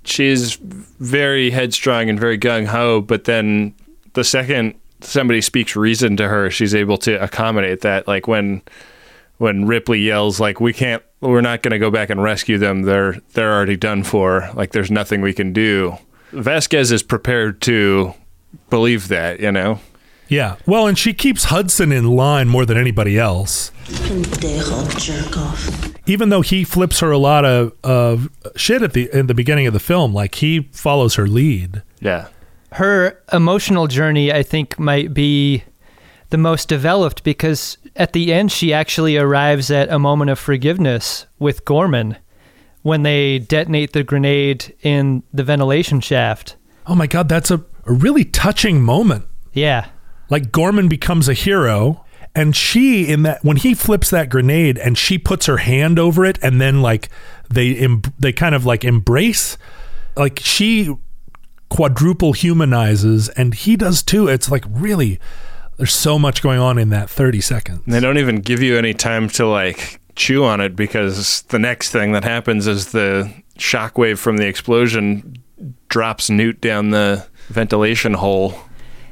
she's 0.04 0.56
very 1.00 1.50
headstrong 1.50 2.10
and 2.10 2.20
very 2.20 2.38
gung 2.38 2.66
ho, 2.66 3.02
but 3.02 3.24
then 3.26 3.74
the 4.14 4.24
second 4.24 4.74
somebody 5.02 5.42
speaks 5.42 5.76
reason 5.76 6.18
to 6.18 6.28
her, 6.28 6.50
she's 6.50 6.74
able 6.74 6.98
to 6.98 7.22
accommodate 7.22 7.82
that. 7.82 8.08
Like 8.08 8.28
when 8.28 8.62
when 9.38 9.66
Ripley 9.66 10.00
yells, 10.00 10.40
like 10.40 10.60
we 10.60 10.74
can't, 10.74 11.04
we're 11.22 11.42
not 11.42 11.62
going 11.62 11.72
to 11.72 11.80
go 11.80 11.90
back 11.92 12.10
and 12.10 12.22
rescue 12.22 12.58
them. 12.58 12.84
They're 12.84 13.14
they're 13.34 13.54
already 13.54 13.78
done 13.78 14.04
for. 14.04 14.50
Like 14.54 14.72
there's 14.72 14.92
nothing 14.92 15.22
we 15.22 15.34
can 15.34 15.54
do. 15.54 15.98
Vasquez 16.32 16.92
is 16.92 17.04
prepared 17.04 17.62
to 17.62 18.14
believe 18.70 19.08
that, 19.08 19.40
you 19.40 19.52
know. 19.52 19.80
Yeah. 20.28 20.58
Well, 20.66 20.88
and 20.88 20.98
she 20.98 21.14
keeps 21.14 21.46
Hudson 21.46 21.92
in 21.94 22.06
line 22.06 22.50
more 22.50 22.66
than 22.66 22.78
anybody 22.78 23.18
else. 23.18 23.72
Even 26.06 26.30
though 26.30 26.42
he 26.42 26.64
flips 26.64 27.00
her 27.00 27.12
a 27.12 27.18
lot 27.18 27.46
of, 27.46 27.74
of 27.84 28.30
shit 28.56 28.82
at 28.82 28.94
the 28.94 29.10
in 29.14 29.28
the 29.28 29.34
beginning 29.34 29.68
of 29.68 29.74
the 29.74 29.80
film, 29.80 30.14
like 30.14 30.36
he 30.36 30.70
follows 30.72 31.16
her 31.16 31.28
lead. 31.28 31.82
Yeah. 32.00 32.28
her 32.74 33.20
emotional 33.34 33.88
journey 33.88 34.32
i 34.32 34.44
think 34.44 34.78
might 34.78 35.14
be 35.14 35.64
the 36.30 36.38
most 36.38 36.68
developed 36.70 37.24
because 37.24 37.78
at 37.98 38.14
the 38.14 38.32
end 38.34 38.52
she 38.52 38.72
actually 38.74 39.18
arrives 39.18 39.70
at 39.72 39.90
a 39.92 40.00
moment 40.00 40.30
of 40.32 40.40
forgiveness 40.40 41.26
with 41.40 41.66
gorman 41.66 42.16
when 42.84 43.04
they 43.04 43.40
detonate 43.40 43.92
the 43.94 44.04
grenade 44.04 44.74
in 44.82 45.24
the 45.34 45.44
ventilation 45.44 46.00
shaft 46.00 46.56
Oh 46.90 46.96
my 46.96 47.06
god, 47.06 47.28
that's 47.28 47.52
a, 47.52 47.66
a 47.86 47.92
really 47.92 48.24
touching 48.24 48.82
moment. 48.82 49.26
yeah 49.52 49.90
Like 50.30 50.54
Gorman 50.54 50.88
becomes 50.88 51.28
a 51.28 51.34
hero 51.34 52.06
and 52.34 52.56
she 52.56 53.08
in 53.12 53.24
that 53.24 53.44
when 53.44 53.58
he 53.58 53.74
flips 53.74 54.10
that 54.12 54.30
grenade 54.30 54.78
and 54.78 54.98
she 54.98 55.18
puts 55.18 55.48
her 55.48 55.58
hand 55.58 56.00
over 56.00 56.24
it 56.24 56.40
and 56.42 56.62
then 56.62 56.82
like 56.82 57.10
they 57.54 57.76
em- 57.76 58.04
they 58.18 58.32
kind 58.32 58.56
of 58.56 58.66
like 58.66 58.86
embrace 58.86 59.58
like 60.16 60.40
she 60.40 60.96
quadruple 61.70 62.32
humanizes 62.32 63.28
and 63.30 63.54
he 63.54 63.76
does 63.76 64.02
too. 64.02 64.28
It's 64.30 64.50
like 64.50 64.64
really 64.70 65.20
there's 65.78 65.94
so 65.94 66.20
much 66.20 66.42
going 66.42 66.60
on 66.60 66.78
in 66.78 66.90
that 66.90 67.10
30 67.10 67.42
seconds. 67.42 67.82
They 67.88 68.00
don't 68.00 68.18
even 68.18 68.42
give 68.42 68.62
you 68.62 68.78
any 68.78 68.94
time 68.94 69.30
to 69.30 69.48
like 69.48 70.02
chew 70.16 70.44
on 70.44 70.60
it 70.60 70.76
because 70.76 71.44
the 71.44 71.60
next 71.60 71.92
thing 71.92 72.12
that 72.12 72.24
happens 72.24 72.68
is 72.68 72.92
the 72.92 73.32
shockwave 73.58 74.18
from 74.18 74.38
the 74.38 74.48
explosion 74.48 75.38
drops 75.90 76.30
Newt 76.30 76.60
down 76.62 76.90
the 76.90 77.26
ventilation 77.48 78.14
hole. 78.16 78.60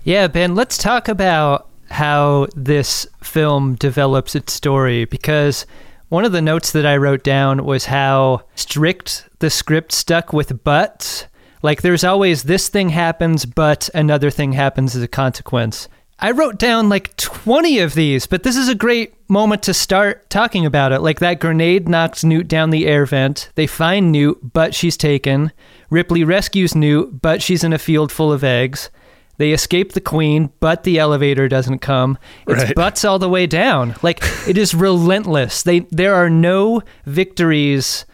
Yeah, 0.03 0.27
Ben, 0.27 0.55
let's 0.55 0.77
talk 0.77 1.07
about 1.07 1.69
how 1.89 2.47
this 2.55 3.07
film 3.23 3.75
develops 3.75 4.35
its 4.35 4.53
story 4.53 5.05
because 5.05 5.65
one 6.09 6.25
of 6.25 6.31
the 6.31 6.41
notes 6.41 6.71
that 6.71 6.85
I 6.85 6.97
wrote 6.97 7.23
down 7.23 7.65
was 7.65 7.85
how 7.85 8.43
strict 8.55 9.27
the 9.39 9.49
script 9.49 9.91
stuck 9.91 10.33
with 10.33 10.63
buts. 10.63 11.25
Like 11.61 11.81
there's 11.81 12.03
always 12.03 12.43
this 12.43 12.69
thing 12.69 12.89
happens, 12.89 13.45
but 13.45 13.89
another 13.93 14.29
thing 14.29 14.53
happens 14.53 14.95
as 14.95 15.01
a 15.01 15.07
consequence. 15.07 15.87
I 16.19 16.31
wrote 16.31 16.57
down 16.57 16.87
like 16.89 17.15
20 17.17 17.79
of 17.79 17.93
these, 17.93 18.25
but 18.25 18.43
this 18.43 18.55
is 18.55 18.69
a 18.69 18.75
great 18.75 19.13
moment 19.29 19.63
to 19.63 19.73
start 19.73 20.29
talking 20.29 20.65
about 20.65 20.91
it. 20.93 21.01
Like 21.01 21.19
that 21.19 21.39
grenade 21.39 21.89
knocks 21.89 22.23
Newt 22.23 22.47
down 22.47 22.69
the 22.69 22.87
air 22.87 23.05
vent. 23.05 23.49
They 23.55 23.67
find 23.67 24.11
Newt, 24.11 24.53
but 24.53 24.73
she's 24.73 24.95
taken. 24.97 25.51
Ripley 25.89 26.23
rescues 26.23 26.73
Newt, 26.73 27.21
but 27.21 27.41
she's 27.41 27.63
in 27.63 27.73
a 27.73 27.77
field 27.77 28.11
full 28.11 28.31
of 28.31 28.43
eggs. 28.43 28.89
They 29.37 29.51
escape 29.51 29.91
the 29.91 29.99
queen, 30.01 30.51
but 30.61 30.83
the 30.83 30.97
elevator 30.97 31.49
doesn't 31.49 31.79
come. 31.79 32.17
It's 32.47 32.63
Right. 32.63 32.75
butts 32.75 33.03
all 33.03 33.19
the 33.19 33.27
way 33.27 33.45
down. 33.45 33.95
Like 34.01 34.23
it 34.47 34.57
is 34.57 34.73
relentless. 34.73 35.61
They 35.63 35.81
there 35.91 36.15
are 36.15 36.29
no 36.29 36.81
victories 37.05 38.05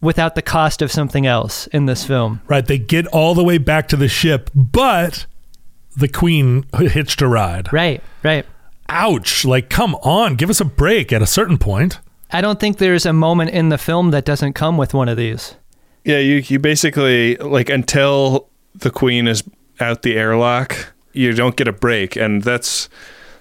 without 0.00 0.34
the 0.34 0.42
cost 0.42 0.80
of 0.80 0.90
something 0.90 1.26
else 1.26 1.66
in 1.68 1.84
this 1.84 2.04
film. 2.04 2.40
Right, 2.48 2.64
they 2.66 2.78
get 2.78 3.06
all 3.08 3.34
the 3.34 3.44
way 3.44 3.58
back 3.58 3.88
to 3.88 3.96
the 3.96 4.08
ship, 4.08 4.50
but 4.54 5.26
the 5.96 6.08
queen 6.08 6.64
hitched 6.78 7.22
a 7.22 7.28
ride. 7.28 7.72
Right, 7.72 8.02
right. 8.22 8.46
Ouch, 8.88 9.44
like 9.44 9.68
come 9.68 9.94
on, 9.96 10.36
give 10.36 10.50
us 10.50 10.60
a 10.60 10.64
break 10.64 11.12
at 11.12 11.22
a 11.22 11.26
certain 11.26 11.58
point. 11.58 11.98
I 12.30 12.40
don't 12.40 12.60
think 12.60 12.78
there's 12.78 13.06
a 13.06 13.12
moment 13.12 13.50
in 13.50 13.68
the 13.68 13.78
film 13.78 14.10
that 14.10 14.24
doesn't 14.24 14.52
come 14.52 14.76
with 14.76 14.94
one 14.94 15.08
of 15.08 15.16
these. 15.16 15.56
Yeah, 16.04 16.18
you 16.18 16.36
you 16.36 16.58
basically 16.58 17.36
like 17.36 17.68
until 17.68 18.48
the 18.74 18.90
queen 18.90 19.26
is 19.26 19.42
out 19.80 20.02
the 20.02 20.16
airlock, 20.16 20.94
you 21.12 21.32
don't 21.32 21.56
get 21.56 21.66
a 21.66 21.72
break, 21.72 22.14
and 22.16 22.42
that's 22.42 22.88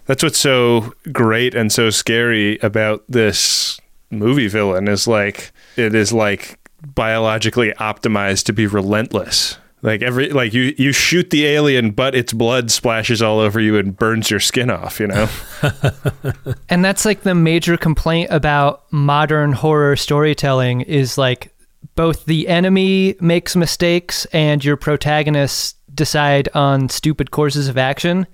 that's 0.06 0.24
what's 0.24 0.40
so 0.40 0.94
great 1.12 1.54
and 1.54 1.72
so 1.72 1.90
scary 1.90 2.58
about 2.60 3.04
this 3.10 3.80
movie 4.12 4.48
villain 4.48 4.88
is 4.88 5.08
like 5.08 5.52
it 5.76 5.94
is 5.94 6.14
like 6.14 6.60
biologically 6.94 7.72
optimized 7.74 8.46
to 8.46 8.54
be 8.54 8.68
relentless. 8.68 9.58
Like 9.86 10.02
every 10.02 10.30
like 10.30 10.52
you 10.52 10.74
you 10.80 10.92
shoot 10.92 11.30
the 11.30 11.46
alien, 11.46 11.92
but 11.92 12.16
its 12.16 12.34
blood 12.34 12.72
splashes 12.72 13.22
all 13.22 13.40
over 13.40 13.60
you 13.60 13.78
and 13.78 13.96
burns 13.96 14.32
your 14.32 14.40
skin 14.40 14.72
off. 14.72 15.00
You 15.00 15.08
know. 15.08 15.30
And 16.70 16.84
that's 16.84 17.06
like 17.06 17.22
the 17.22 17.36
major 17.36 17.78
complaint 17.78 18.32
about 18.32 18.92
modern 18.92 19.54
horror 19.54 19.96
storytelling 19.96 20.82
is 20.82 21.18
like 21.18 21.54
both 21.94 22.26
the 22.26 22.48
enemy 22.48 23.16
makes 23.22 23.56
mistakes 23.56 24.26
and 24.34 24.66
your 24.66 24.78
protagonists 24.78 25.76
decide 25.94 26.50
on 26.56 26.90
stupid 26.90 27.30
courses 27.32 27.68
of 27.68 27.78
action. 27.78 28.26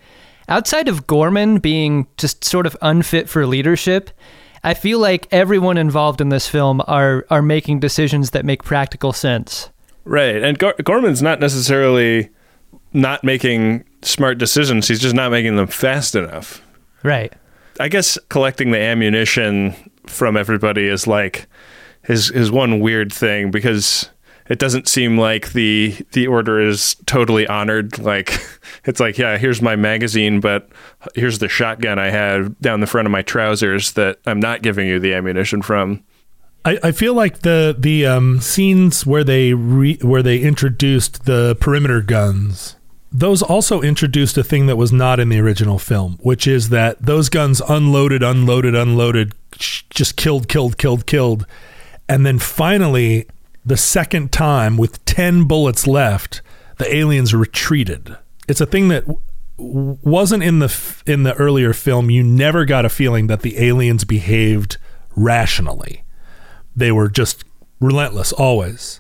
Outside 0.48 0.88
of 0.88 1.08
Gorman 1.08 1.60
being 1.60 2.08
just 2.18 2.44
sort 2.46 2.66
of 2.66 2.78
unfit 2.82 3.30
for 3.30 3.46
leadership, 3.46 4.10
I 4.64 4.74
feel 4.74 5.00
like 5.00 5.28
everyone 5.32 5.78
involved 5.78 6.22
in 6.22 6.30
this 6.30 6.48
film 6.48 6.82
are 6.88 7.26
are 7.30 7.42
making 7.42 7.82
decisions 7.82 8.32
that 8.32 8.46
make 8.46 8.64
practical 8.64 9.12
sense. 9.12 9.70
Right. 10.04 10.42
And 10.42 10.58
Gor- 10.58 10.76
Gorman's 10.84 11.22
not 11.22 11.40
necessarily 11.40 12.30
not 12.94 13.24
making 13.24 13.84
smart 14.02 14.38
decisions. 14.38 14.88
He's 14.88 15.00
just 15.00 15.16
not 15.16 15.32
making 15.32 15.56
them 15.56 15.68
fast 15.68 16.16
enough. 16.16 16.62
Right. 17.04 17.34
I 17.80 17.88
guess 17.88 18.18
collecting 18.30 18.72
the 18.72 18.80
ammunition 18.80 19.76
from 20.08 20.36
everybody 20.36 20.88
is 20.88 21.08
like 21.08 21.48
his 22.04 22.30
his 22.30 22.52
one 22.52 22.80
weird 22.80 23.14
thing 23.14 23.52
because 23.52 24.10
it 24.50 24.60
doesn't 24.60 24.88
seem 24.88 25.18
like 25.18 25.54
the 25.54 25.96
the 26.12 26.28
order 26.28 26.60
is 26.60 26.96
totally 27.06 27.48
honored. 27.48 27.98
Like 28.00 28.40
it's 28.86 29.00
like, 29.00 29.18
yeah, 29.18 29.38
here's 29.38 29.62
my 29.62 29.76
magazine, 29.76 30.40
but 30.40 30.70
here's 31.16 31.40
the 31.40 31.48
shotgun 31.48 32.00
I 32.00 32.10
had 32.10 32.60
down 32.60 32.82
the 32.82 32.88
front 32.88 33.06
of 33.06 33.12
my 33.12 33.22
trousers 33.22 33.94
that 33.94 34.20
I'm 34.26 34.40
not 34.40 34.62
giving 34.62 34.88
you 34.88 35.00
the 35.00 35.14
ammunition 35.14 35.62
from. 35.62 36.04
I, 36.64 36.78
I 36.84 36.92
feel 36.92 37.14
like 37.14 37.40
the 37.40 37.76
the 37.78 38.06
um, 38.06 38.40
scenes 38.40 39.06
where 39.06 39.24
they 39.24 39.54
re, 39.54 39.98
where 40.02 40.22
they 40.22 40.40
introduced 40.40 41.26
the 41.26 41.58
perimeter 41.60 42.02
guns, 42.02 42.76
those 43.12 43.42
also 43.42 43.82
introduced 43.82 44.38
a 44.38 44.44
thing 44.44 44.68
that 44.68 44.76
was 44.76 44.92
not 44.92 45.20
in 45.20 45.30
the 45.30 45.40
original 45.40 45.80
film, 45.80 46.20
which 46.22 46.46
is 46.46 46.70
that 46.70 47.02
those 47.04 47.30
guns 47.30 47.62
unloaded, 47.68 48.22
unloaded, 48.22 48.76
unloaded, 48.76 49.34
just 49.58 50.16
killed, 50.16 50.48
killed, 50.48 50.78
killed, 50.78 51.08
killed, 51.08 51.48
and 52.08 52.26
then 52.26 52.38
finally, 52.38 53.26
the 53.66 53.78
second 53.78 54.32
time 54.32 54.78
with 54.78 55.04
ten 55.06 55.46
bullets 55.46 55.88
left, 55.88 56.42
the 56.78 56.96
aliens 56.96 57.34
retreated. 57.34 58.16
It's 58.48 58.62
a 58.62 58.68
thing 58.68 58.88
that 58.90 59.06
w- 59.58 59.98
wasn't 60.04 60.44
in 60.44 60.60
the 60.60 60.66
f- 60.66 61.04
in 61.08 61.24
the 61.24 61.34
earlier 61.34 61.74
film. 61.74 62.12
You 62.12 62.22
never 62.22 62.66
got 62.66 62.86
a 62.86 62.90
feeling 62.90 63.26
that 63.28 63.42
the 63.42 63.58
aliens 63.58 64.04
behaved 64.04 64.78
rationally 65.16 66.04
they 66.76 66.92
were 66.92 67.10
just 67.10 67.44
relentless 67.80 68.32
always. 68.34 69.00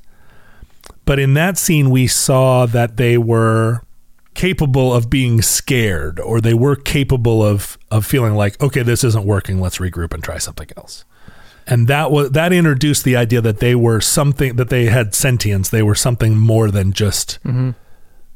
But 1.05 1.19
in 1.19 1.33
that 1.35 1.57
scene, 1.57 1.89
we 1.89 2.07
saw 2.07 2.65
that 2.67 2.97
they 2.97 3.17
were 3.17 3.81
capable 4.33 4.93
of 4.93 5.09
being 5.09 5.41
scared, 5.41 6.19
or 6.19 6.39
they 6.39 6.53
were 6.53 6.75
capable 6.75 7.43
of 7.43 7.77
of 7.89 8.05
feeling 8.05 8.33
like, 8.35 8.61
okay, 8.61 8.81
this 8.83 9.03
isn't 9.03 9.25
working. 9.25 9.59
Let's 9.59 9.77
regroup 9.79 10.13
and 10.13 10.23
try 10.23 10.37
something 10.37 10.69
else. 10.77 11.03
And 11.67 11.87
that 11.87 12.11
was 12.11 12.31
that 12.31 12.53
introduced 12.53 13.03
the 13.03 13.15
idea 13.15 13.41
that 13.41 13.59
they 13.59 13.75
were 13.75 13.99
something 14.01 14.55
that 14.55 14.69
they 14.69 14.85
had 14.85 15.13
sentience. 15.13 15.69
They 15.69 15.83
were 15.83 15.95
something 15.95 16.37
more 16.37 16.71
than 16.71 16.91
just 16.93 17.39
Mhm. 17.45 17.75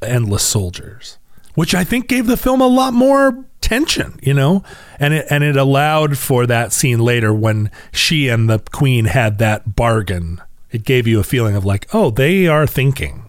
endless 0.02 0.42
soldiers. 0.42 1.18
Which 1.56 1.74
I 1.74 1.82
think 1.82 2.06
gave 2.06 2.28
the 2.28 2.36
film 2.36 2.60
a 2.60 2.68
lot 2.68 2.94
more 2.94 3.44
tension, 3.60 4.20
you 4.22 4.32
know, 4.32 4.62
and 5.00 5.12
it 5.12 5.26
and 5.28 5.42
it 5.42 5.56
allowed 5.56 6.16
for 6.16 6.46
that 6.46 6.72
scene 6.72 7.00
later 7.00 7.34
when 7.34 7.70
she 7.92 8.28
and 8.28 8.48
the 8.48 8.60
queen 8.60 9.06
had 9.06 9.38
that 9.38 9.74
bargain. 9.74 10.40
It 10.70 10.84
gave 10.84 11.08
you 11.08 11.18
a 11.18 11.24
feeling 11.24 11.56
of 11.56 11.64
like, 11.64 11.88
oh, 11.92 12.10
they 12.10 12.46
are 12.46 12.66
thinking. 12.66 13.24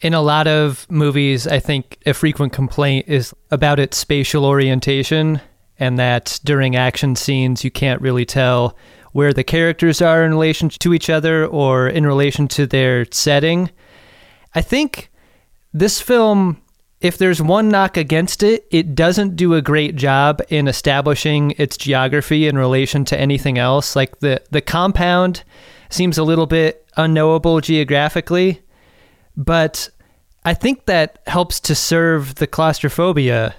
In 0.00 0.14
a 0.14 0.22
lot 0.22 0.48
of 0.48 0.90
movies, 0.90 1.46
I 1.46 1.58
think 1.58 1.98
a 2.06 2.14
frequent 2.14 2.54
complaint 2.54 3.06
is 3.06 3.34
about 3.50 3.78
its 3.78 3.98
spatial 3.98 4.46
orientation, 4.46 5.42
and 5.78 5.98
that 5.98 6.40
during 6.42 6.74
action 6.74 7.16
scenes, 7.16 7.64
you 7.64 7.70
can't 7.70 8.00
really 8.00 8.24
tell 8.24 8.78
where 9.12 9.34
the 9.34 9.44
characters 9.44 10.00
are 10.00 10.24
in 10.24 10.30
relation 10.30 10.70
to 10.70 10.94
each 10.94 11.10
other 11.10 11.44
or 11.44 11.86
in 11.86 12.06
relation 12.06 12.48
to 12.48 12.66
their 12.66 13.04
setting. 13.10 13.68
I 14.54 14.62
think 14.62 15.10
this 15.72 16.00
film, 16.00 16.60
if 17.00 17.18
there's 17.18 17.40
one 17.40 17.68
knock 17.68 17.96
against 17.96 18.42
it, 18.42 18.66
it 18.70 18.94
doesn't 18.94 19.36
do 19.36 19.54
a 19.54 19.62
great 19.62 19.96
job 19.96 20.42
in 20.48 20.68
establishing 20.68 21.52
its 21.52 21.76
geography 21.76 22.46
in 22.46 22.58
relation 22.58 23.04
to 23.06 23.18
anything 23.18 23.58
else. 23.58 23.94
Like 23.94 24.18
the, 24.20 24.42
the 24.50 24.60
compound 24.60 25.44
seems 25.88 26.18
a 26.18 26.24
little 26.24 26.46
bit 26.46 26.86
unknowable 26.96 27.60
geographically, 27.60 28.60
but 29.36 29.88
I 30.44 30.54
think 30.54 30.86
that 30.86 31.20
helps 31.26 31.60
to 31.60 31.74
serve 31.74 32.36
the 32.36 32.46
claustrophobia 32.46 33.54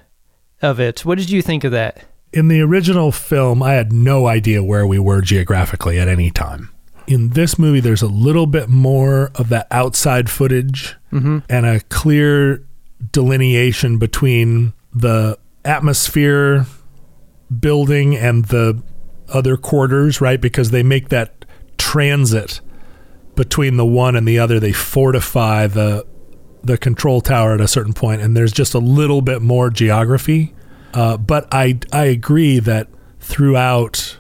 of 0.61 0.79
it. 0.79 1.05
What 1.05 1.17
did 1.17 1.29
you 1.29 1.41
think 1.41 1.63
of 1.63 1.71
that? 1.71 2.03
In 2.33 2.47
the 2.47 2.61
original 2.61 3.11
film, 3.11 3.61
I 3.61 3.73
had 3.73 3.91
no 3.91 4.27
idea 4.27 4.63
where 4.63 4.87
we 4.87 4.99
were 4.99 5.21
geographically 5.21 5.99
at 5.99 6.07
any 6.07 6.31
time. 6.31 6.69
In 7.11 7.31
this 7.31 7.59
movie, 7.59 7.81
there's 7.81 8.01
a 8.01 8.07
little 8.07 8.45
bit 8.45 8.69
more 8.69 9.31
of 9.35 9.49
that 9.49 9.67
outside 9.69 10.29
footage 10.29 10.95
Mhm. 11.11 11.43
and 11.49 11.65
a 11.65 11.81
clear 11.81 12.63
delineation 13.11 13.97
between 13.97 14.71
the 14.95 15.37
atmosphere 15.65 16.65
building 17.59 18.15
and 18.15 18.45
the 18.45 18.81
other 19.27 19.57
quarters, 19.57 20.21
right? 20.21 20.39
Because 20.39 20.71
they 20.71 20.83
make 20.83 21.09
that 21.09 21.43
transit 21.77 22.61
between 23.35 23.75
the 23.75 23.85
one 23.85 24.15
and 24.15 24.25
the 24.25 24.39
other. 24.39 24.57
They 24.59 24.71
fortify 24.71 25.67
the 25.67 26.05
the 26.63 26.77
control 26.77 27.19
tower 27.21 27.55
at 27.55 27.59
a 27.61 27.67
certain 27.67 27.91
point, 27.91 28.21
and 28.21 28.37
there's 28.37 28.51
just 28.53 28.73
a 28.75 28.79
little 28.79 29.21
bit 29.21 29.41
more 29.41 29.69
geography. 29.69 30.53
Uh, 30.93 31.17
but 31.17 31.45
I 31.51 31.79
I 31.91 32.05
agree 32.05 32.59
that 32.59 32.87
throughout 33.19 34.17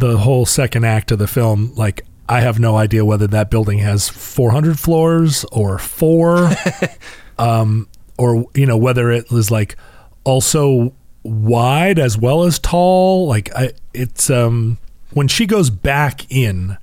the 0.00 0.18
whole 0.18 0.46
second 0.46 0.84
act 0.84 1.12
of 1.12 1.18
the 1.18 1.28
film, 1.28 1.72
like 1.76 2.04
I 2.28 2.40
have 2.40 2.58
no 2.58 2.76
idea 2.76 3.04
whether 3.04 3.26
that 3.28 3.50
building 3.50 3.78
has 3.78 4.08
400 4.08 4.78
floors 4.78 5.44
or 5.52 5.78
four, 5.78 6.50
um, 7.38 7.88
or 8.18 8.46
you 8.54 8.66
know 8.66 8.76
whether 8.76 9.10
it 9.10 9.30
was 9.30 9.50
like 9.50 9.76
also 10.24 10.94
wide 11.22 11.98
as 11.98 12.18
well 12.18 12.44
as 12.44 12.58
tall. 12.58 13.26
Like 13.26 13.54
I, 13.54 13.72
it's 13.94 14.30
um 14.30 14.78
when 15.12 15.28
she 15.28 15.46
goes 15.46 15.70
back 15.70 16.30
in, 16.30 16.78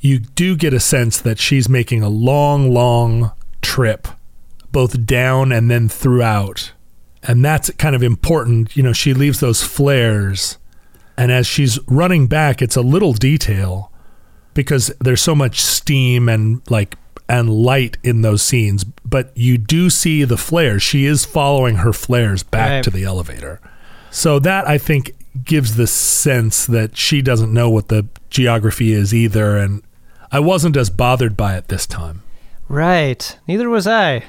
you 0.00 0.18
do 0.18 0.56
get 0.56 0.74
a 0.74 0.80
sense 0.80 1.20
that 1.20 1.38
she's 1.38 1.68
making 1.68 2.02
a 2.02 2.08
long, 2.08 2.72
long 2.72 3.32
trip, 3.62 4.08
both 4.72 5.06
down 5.06 5.52
and 5.52 5.70
then 5.70 5.88
throughout. 5.88 6.72
And 7.22 7.44
that's 7.44 7.70
kind 7.72 7.94
of 7.94 8.02
important. 8.02 8.76
You 8.76 8.82
know, 8.82 8.92
she 8.92 9.12
leaves 9.14 9.40
those 9.40 9.62
flares. 9.62 10.58
And 11.16 11.32
as 11.32 11.46
she's 11.46 11.78
running 11.86 12.26
back, 12.26 12.60
it's 12.60 12.76
a 12.76 12.82
little 12.82 13.12
detail 13.12 13.90
because 14.54 14.92
there's 15.00 15.20
so 15.22 15.34
much 15.34 15.60
steam 15.60 16.28
and 16.28 16.60
like 16.70 16.96
and 17.28 17.50
light 17.50 17.96
in 18.04 18.22
those 18.22 18.42
scenes. 18.42 18.84
But 18.84 19.32
you 19.36 19.58
do 19.58 19.90
see 19.90 20.24
the 20.24 20.36
flares. 20.36 20.82
She 20.82 21.06
is 21.06 21.24
following 21.24 21.76
her 21.76 21.92
flares 21.92 22.42
back 22.42 22.70
Right. 22.70 22.84
to 22.84 22.90
the 22.90 23.04
elevator. 23.04 23.60
So 24.10 24.38
that 24.40 24.68
I 24.68 24.78
think 24.78 25.12
gives 25.44 25.76
the 25.76 25.86
sense 25.86 26.66
that 26.66 26.96
she 26.96 27.20
doesn't 27.22 27.52
know 27.52 27.68
what 27.68 27.88
the 27.88 28.06
geography 28.30 28.92
is 28.92 29.12
either. 29.12 29.56
And 29.56 29.82
I 30.32 30.40
wasn't 30.40 30.76
as 30.76 30.88
bothered 30.90 31.36
by 31.36 31.56
it 31.56 31.68
this 31.68 31.86
time. 31.86 32.22
Right. 32.68 33.38
Neither 33.46 33.68
was 33.68 33.86
I. 33.86 34.22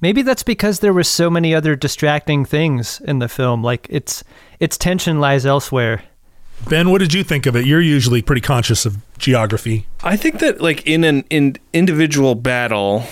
Maybe 0.00 0.22
that's 0.22 0.42
because 0.42 0.78
there 0.80 0.94
were 0.94 1.04
so 1.04 1.28
many 1.28 1.54
other 1.54 1.76
distracting 1.76 2.44
things 2.44 3.00
in 3.04 3.18
the 3.18 3.28
film. 3.28 3.62
Like 3.62 3.86
its 3.90 4.24
its 4.58 4.78
tension 4.78 5.20
lies 5.20 5.44
elsewhere. 5.44 6.02
Ben, 6.68 6.90
what 6.90 6.98
did 6.98 7.12
you 7.12 7.24
think 7.24 7.46
of 7.46 7.56
it? 7.56 7.66
You're 7.66 7.80
usually 7.80 8.22
pretty 8.22 8.40
conscious 8.40 8.86
of 8.86 8.96
geography. 9.18 9.86
I 10.02 10.16
think 10.16 10.38
that 10.38 10.60
like 10.60 10.86
in 10.86 11.04
an 11.04 11.24
in 11.30 11.56
individual 11.72 12.34
battle, 12.34 13.04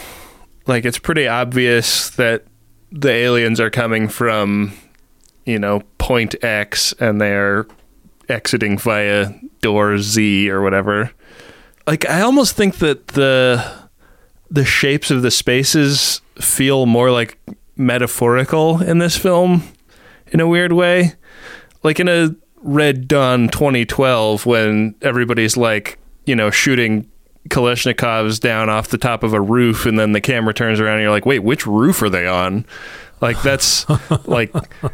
like 0.66 0.84
it's 0.84 0.98
pretty 0.98 1.26
obvious 1.26 2.10
that 2.10 2.44
the 2.92 3.10
aliens 3.10 3.60
are 3.60 3.70
coming 3.70 4.08
from, 4.08 4.72
you 5.44 5.58
know, 5.58 5.82
point 5.98 6.34
X 6.42 6.92
and 7.00 7.20
they're 7.20 7.66
exiting 8.28 8.78
via 8.78 9.32
door 9.60 9.98
Z 9.98 10.50
or 10.50 10.62
whatever. 10.62 11.10
Like 11.86 12.08
I 12.08 12.20
almost 12.20 12.54
think 12.54 12.76
that 12.76 13.08
the 13.08 13.88
the 14.50 14.64
shapes 14.64 15.10
of 15.10 15.22
the 15.22 15.30
spaces 15.30 16.20
feel 16.36 16.86
more 16.86 17.10
like 17.10 17.38
metaphorical 17.76 18.82
in 18.82 18.98
this 18.98 19.16
film 19.16 19.62
in 20.28 20.40
a 20.40 20.46
weird 20.46 20.72
way. 20.72 21.14
Like 21.82 22.00
in 22.00 22.08
a 22.08 22.34
Red 22.62 23.08
Dawn 23.08 23.48
2012 23.48 24.46
when 24.46 24.94
everybody's 25.02 25.56
like, 25.56 25.98
you 26.26 26.36
know, 26.36 26.50
shooting 26.50 27.10
Kalashnikovs 27.48 28.40
down 28.40 28.68
off 28.68 28.88
the 28.88 28.98
top 28.98 29.22
of 29.22 29.32
a 29.32 29.40
roof 29.40 29.86
and 29.86 29.98
then 29.98 30.12
the 30.12 30.20
camera 30.20 30.52
turns 30.52 30.80
around 30.80 30.94
and 30.94 31.02
you're 31.02 31.10
like, 31.10 31.26
"Wait, 31.26 31.40
which 31.40 31.66
roof 31.66 32.02
are 32.02 32.10
they 32.10 32.26
on?" 32.26 32.66
Like 33.20 33.40
that's 33.42 33.86
like 34.26 34.52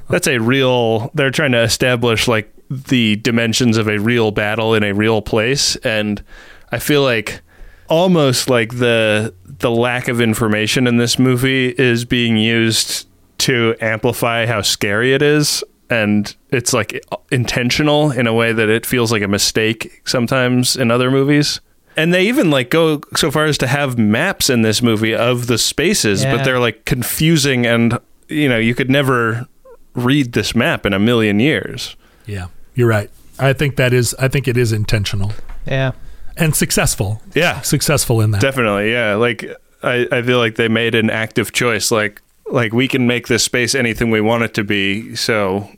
that's 0.08 0.28
a 0.28 0.38
real 0.38 1.10
they're 1.14 1.30
trying 1.30 1.52
to 1.52 1.62
establish 1.62 2.28
like 2.28 2.52
the 2.70 3.16
dimensions 3.16 3.76
of 3.76 3.88
a 3.88 3.98
real 3.98 4.30
battle 4.30 4.74
in 4.74 4.82
a 4.82 4.92
real 4.92 5.20
place 5.20 5.76
and 5.76 6.22
I 6.72 6.78
feel 6.78 7.02
like 7.02 7.42
almost 7.88 8.48
like 8.48 8.78
the 8.78 9.34
the 9.44 9.70
lack 9.70 10.08
of 10.08 10.20
information 10.20 10.86
in 10.86 10.96
this 10.96 11.18
movie 11.18 11.68
is 11.68 12.04
being 12.04 12.36
used 12.36 13.06
to 13.38 13.76
amplify 13.80 14.46
how 14.46 14.62
scary 14.62 15.12
it 15.12 15.22
is 15.22 15.62
and 16.02 16.34
it's 16.50 16.72
like 16.72 16.90
intentional 17.30 18.10
in 18.10 18.26
a 18.26 18.32
way 18.34 18.52
that 18.52 18.68
it 18.68 18.84
feels 18.86 19.10
like 19.12 19.22
a 19.22 19.28
mistake 19.28 20.00
sometimes 20.04 20.76
in 20.76 20.90
other 20.90 21.10
movies 21.10 21.60
and 21.96 22.12
they 22.14 22.24
even 22.26 22.50
like 22.50 22.70
go 22.70 23.00
so 23.16 23.30
far 23.30 23.44
as 23.44 23.56
to 23.58 23.66
have 23.66 23.98
maps 23.98 24.48
in 24.50 24.62
this 24.62 24.80
movie 24.82 25.14
of 25.14 25.46
the 25.46 25.58
spaces 25.58 26.22
Yeah. 26.22 26.36
but 26.36 26.44
they're 26.44 26.58
like 26.68 26.84
confusing 26.84 27.66
and 27.66 27.98
you 28.28 28.48
know 28.48 28.58
you 28.58 28.74
could 28.74 28.90
never 28.90 29.46
read 29.94 30.32
this 30.32 30.54
map 30.54 30.86
in 30.86 30.92
a 30.92 30.98
million 30.98 31.38
years 31.40 31.96
Yeah, 32.26 32.46
you're 32.74 32.88
right. 32.88 33.10
I 33.38 33.52
think 33.52 33.76
that 33.76 33.92
is. 33.92 34.14
I 34.18 34.28
think 34.28 34.46
it 34.48 34.56
is 34.56 34.72
intentional 34.72 35.32
Yeah. 35.66 35.92
and 36.36 36.54
successful. 36.54 37.20
Yeah. 37.34 37.60
successful 37.62 38.20
in 38.22 38.30
that. 38.32 38.40
Definitely, 38.40 38.90
yeah. 38.92 39.14
Like 39.16 39.44
I, 39.82 40.06
I 40.10 40.22
feel 40.22 40.38
like 40.38 40.54
they 40.56 40.68
made 40.68 40.94
an 40.94 41.10
active 41.10 41.52
choice. 41.52 41.90
Like 41.90 42.22
like 42.46 42.72
we 42.72 42.88
can 42.88 43.06
make 43.06 43.26
this 43.28 43.42
space 43.44 43.74
anything 43.74 44.10
we 44.10 44.20
want 44.20 44.42
it 44.44 44.54
to 44.54 44.64
be. 44.64 45.14
So 45.16 45.68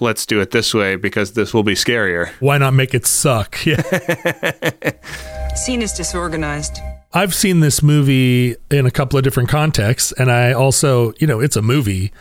let's 0.00 0.26
do 0.26 0.40
it 0.40 0.50
this 0.50 0.72
way 0.74 0.96
because 0.96 1.32
this 1.32 1.52
will 1.52 1.62
be 1.62 1.74
scarier. 1.74 2.30
Why 2.40 2.58
not 2.58 2.74
make 2.74 2.94
it 2.94 3.06
suck? 3.06 3.58
Yeah. 3.66 3.82
Scene 5.56 5.82
is 5.82 5.92
disorganized. 5.92 6.78
I've 7.12 7.34
seen 7.34 7.60
this 7.60 7.82
movie 7.82 8.56
in 8.70 8.84
a 8.86 8.90
couple 8.90 9.18
of 9.18 9.24
different 9.24 9.48
contexts, 9.48 10.12
and 10.12 10.30
I 10.30 10.52
also, 10.52 11.14
you 11.18 11.26
know, 11.26 11.40
it's 11.40 11.56
a 11.56 11.62
movie 11.62 12.12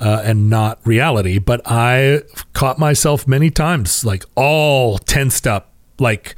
uh, 0.00 0.22
and 0.24 0.50
not 0.50 0.80
reality, 0.84 1.38
but 1.38 1.60
I 1.64 2.22
caught 2.52 2.78
myself 2.78 3.26
many 3.26 3.50
times, 3.50 4.04
like 4.04 4.24
all 4.34 4.98
tensed 4.98 5.46
up, 5.46 5.72
like 5.98 6.34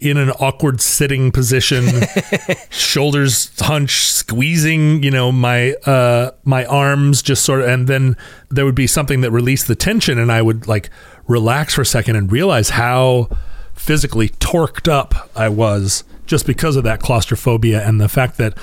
in 0.00 0.16
an 0.16 0.30
awkward 0.30 0.80
sitting 0.80 1.30
position, 1.30 1.86
shoulders 2.70 3.52
hunched, 3.60 4.12
squeezing, 4.12 5.02
you 5.02 5.10
know, 5.10 5.30
my 5.30 5.72
uh, 5.86 6.32
my 6.44 6.64
arms 6.64 7.22
just 7.22 7.44
sort 7.44 7.60
of, 7.60 7.68
and 7.68 7.86
then 7.86 8.16
there 8.48 8.64
would 8.64 8.74
be 8.74 8.86
something 8.86 9.20
that 9.20 9.30
released 9.30 9.68
the 9.68 9.74
tension, 9.74 10.18
and 10.18 10.32
I 10.32 10.42
would 10.42 10.66
like 10.66 10.90
relax 11.26 11.74
for 11.74 11.82
a 11.82 11.86
second 11.86 12.16
and 12.16 12.32
realize 12.32 12.70
how 12.70 13.28
physically 13.74 14.28
torqued 14.28 14.90
up 14.90 15.30
I 15.34 15.48
was 15.48 16.04
just 16.26 16.46
because 16.46 16.76
of 16.76 16.84
that 16.84 17.00
claustrophobia 17.00 17.86
and 17.86 18.00
the 18.00 18.08
fact 18.08 18.36
that 18.38 18.56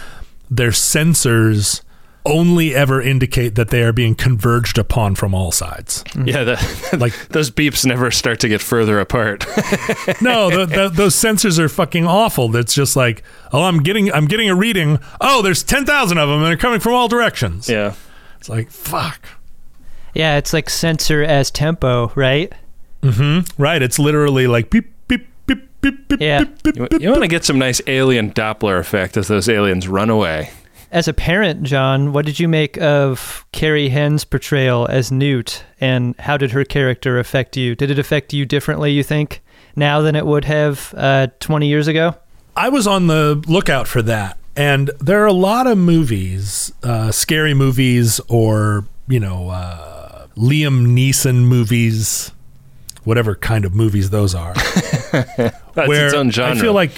their 0.50 0.70
sensors 0.70 1.82
only 2.28 2.76
ever 2.76 3.02
indicate 3.02 3.56
that 3.56 3.70
they 3.70 3.82
are 3.84 3.94
being 3.94 4.16
converged 4.16 4.78
upon 4.78 5.16
from 5.16 5.34
all 5.34 5.52
sides. 5.52 6.04
Yeah, 6.16 6.44
the, 6.44 6.98
like 7.00 7.14
those 7.30 7.50
beeps 7.50 7.86
never 7.86 8.12
start 8.12 8.40
to 8.42 8.50
get 8.50 8.62
further 8.62 9.00
apart. 9.00 9.46
no, 10.22 10.50
the, 10.50 10.66
the, 10.66 10.90
those 10.94 11.16
sensors 11.16 11.58
are 11.58 11.70
fucking 11.70 12.06
awful. 12.06 12.50
That's 12.50 12.74
just 12.74 12.96
like, 12.96 13.24
oh, 13.52 13.64
I'm 13.64 13.82
getting, 13.82 14.12
I'm 14.12 14.26
getting 14.26 14.50
a 14.50 14.56
reading. 14.56 15.00
Oh, 15.20 15.42
there's 15.42 15.64
ten 15.64 15.86
thousand 15.86 16.18
of 16.18 16.30
them, 16.30 16.40
and 16.40 16.48
they're 16.48 16.58
coming 16.58 16.80
from 16.80 16.94
all 16.94 17.08
directions. 17.08 17.68
Yeah, 17.70 17.96
it's 18.38 18.50
like 18.50 18.70
fuck. 18.70 19.22
Yeah, 20.14 20.38
it's 20.38 20.52
like 20.52 20.70
sensor 20.70 21.24
as 21.24 21.52
tempo, 21.52 22.12
right? 22.16 22.52
Mm-hmm. 23.04 23.62
Right. 23.62 23.82
It's 23.82 24.00
literally 24.00 24.48
like 24.48 24.70
beep, 24.70 24.92
beep, 25.08 25.28
beep, 25.46 25.70
beep, 25.82 26.08
beep. 26.08 26.22
Yeah. 26.22 26.46
you, 26.76 26.88
you 27.00 27.10
want 27.10 27.22
to 27.22 27.28
get 27.28 27.46
some 27.46 27.60
nice 27.60 27.82
alien 27.88 28.32
Doppler 28.32 28.80
effect 28.80 29.18
as 29.18 29.28
those 29.28 29.48
aliens 29.48 29.88
run 29.88 30.10
away. 30.10 30.50
As 30.92 31.08
a 31.08 31.14
parent, 31.14 31.64
John, 31.64 32.14
what 32.14 32.26
did 32.26 32.40
you 32.40 32.48
make 32.48 32.78
of 32.78 33.46
Carrie 33.52 33.90
Henn's 33.90 34.24
portrayal 34.24 34.88
as 34.90 35.12
Newt, 35.12 35.64
and 35.82 36.16
how 36.18 36.38
did 36.38 36.52
her 36.52 36.64
character 36.64 37.20
affect 37.20 37.58
you? 37.58 37.76
Did 37.76 37.92
it 37.92 38.00
affect 38.00 38.32
you 38.32 38.46
differently, 38.46 38.92
you 38.92 39.04
think, 39.04 39.42
now 39.76 40.02
than 40.02 40.16
it 40.16 40.26
would 40.26 40.46
have 40.46 40.94
uh, 40.96 41.28
20 41.42 41.68
years 41.68 41.88
ago? 41.88 42.16
I 42.56 42.70
was 42.70 42.88
on 42.88 43.08
the 43.08 43.44
lookout 43.48 43.88
for 43.88 44.02
that. 44.04 44.38
And 44.56 44.90
there 45.00 45.22
are 45.22 45.28
a 45.28 45.34
lot 45.34 45.68
of 45.68 45.78
movies, 45.78 46.72
uh, 46.82 47.12
scary 47.12 47.54
movies, 47.54 48.20
or, 48.28 48.86
you 49.08 49.20
know, 49.20 49.50
uh, 49.50 50.28
Liam 50.36 50.88
Neeson 50.88 51.46
movies, 51.46 52.32
whatever 53.04 53.36
kind 53.36 53.66
of 53.66 53.76
movies 53.76 54.10
those 54.10 54.34
are. 54.34 54.54
That's 55.12 55.60
where 55.76 56.08
its 56.08 56.16
own 56.16 56.32
genre. 56.32 56.58
I 56.58 56.60
feel 56.60 56.74
like 56.74 56.92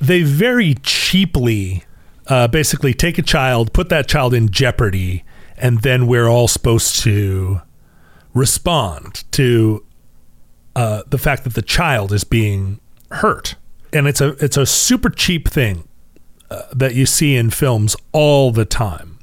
they 0.00 0.22
very 0.22 0.74
cheaply 0.82 1.84
uh, 2.30 2.48
basically 2.48 2.94
take 2.94 3.18
a 3.18 3.22
child, 3.22 3.72
put 3.74 3.88
that 3.90 4.08
child 4.08 4.32
in 4.32 4.48
jeopardy, 4.50 5.24
and 5.58 5.82
then 5.82 6.06
we're 6.06 6.28
all 6.28 6.48
supposed 6.48 7.00
to 7.02 7.60
respond 8.32 9.24
to 9.32 9.84
uh, 10.76 11.02
the 11.08 11.18
fact 11.18 11.44
that 11.44 11.54
the 11.54 11.62
child 11.62 12.12
is 12.12 12.24
being 12.24 12.80
hurt. 13.10 13.56
And 13.92 14.06
it's 14.06 14.20
a 14.20 14.28
it's 14.44 14.56
a 14.56 14.64
super 14.64 15.10
cheap 15.10 15.48
thing 15.48 15.86
uh, 16.50 16.62
that 16.72 16.94
you 16.94 17.06
see 17.06 17.34
in 17.36 17.50
films 17.50 17.96
all 18.12 18.52
the 18.52 18.64
time, 18.64 19.18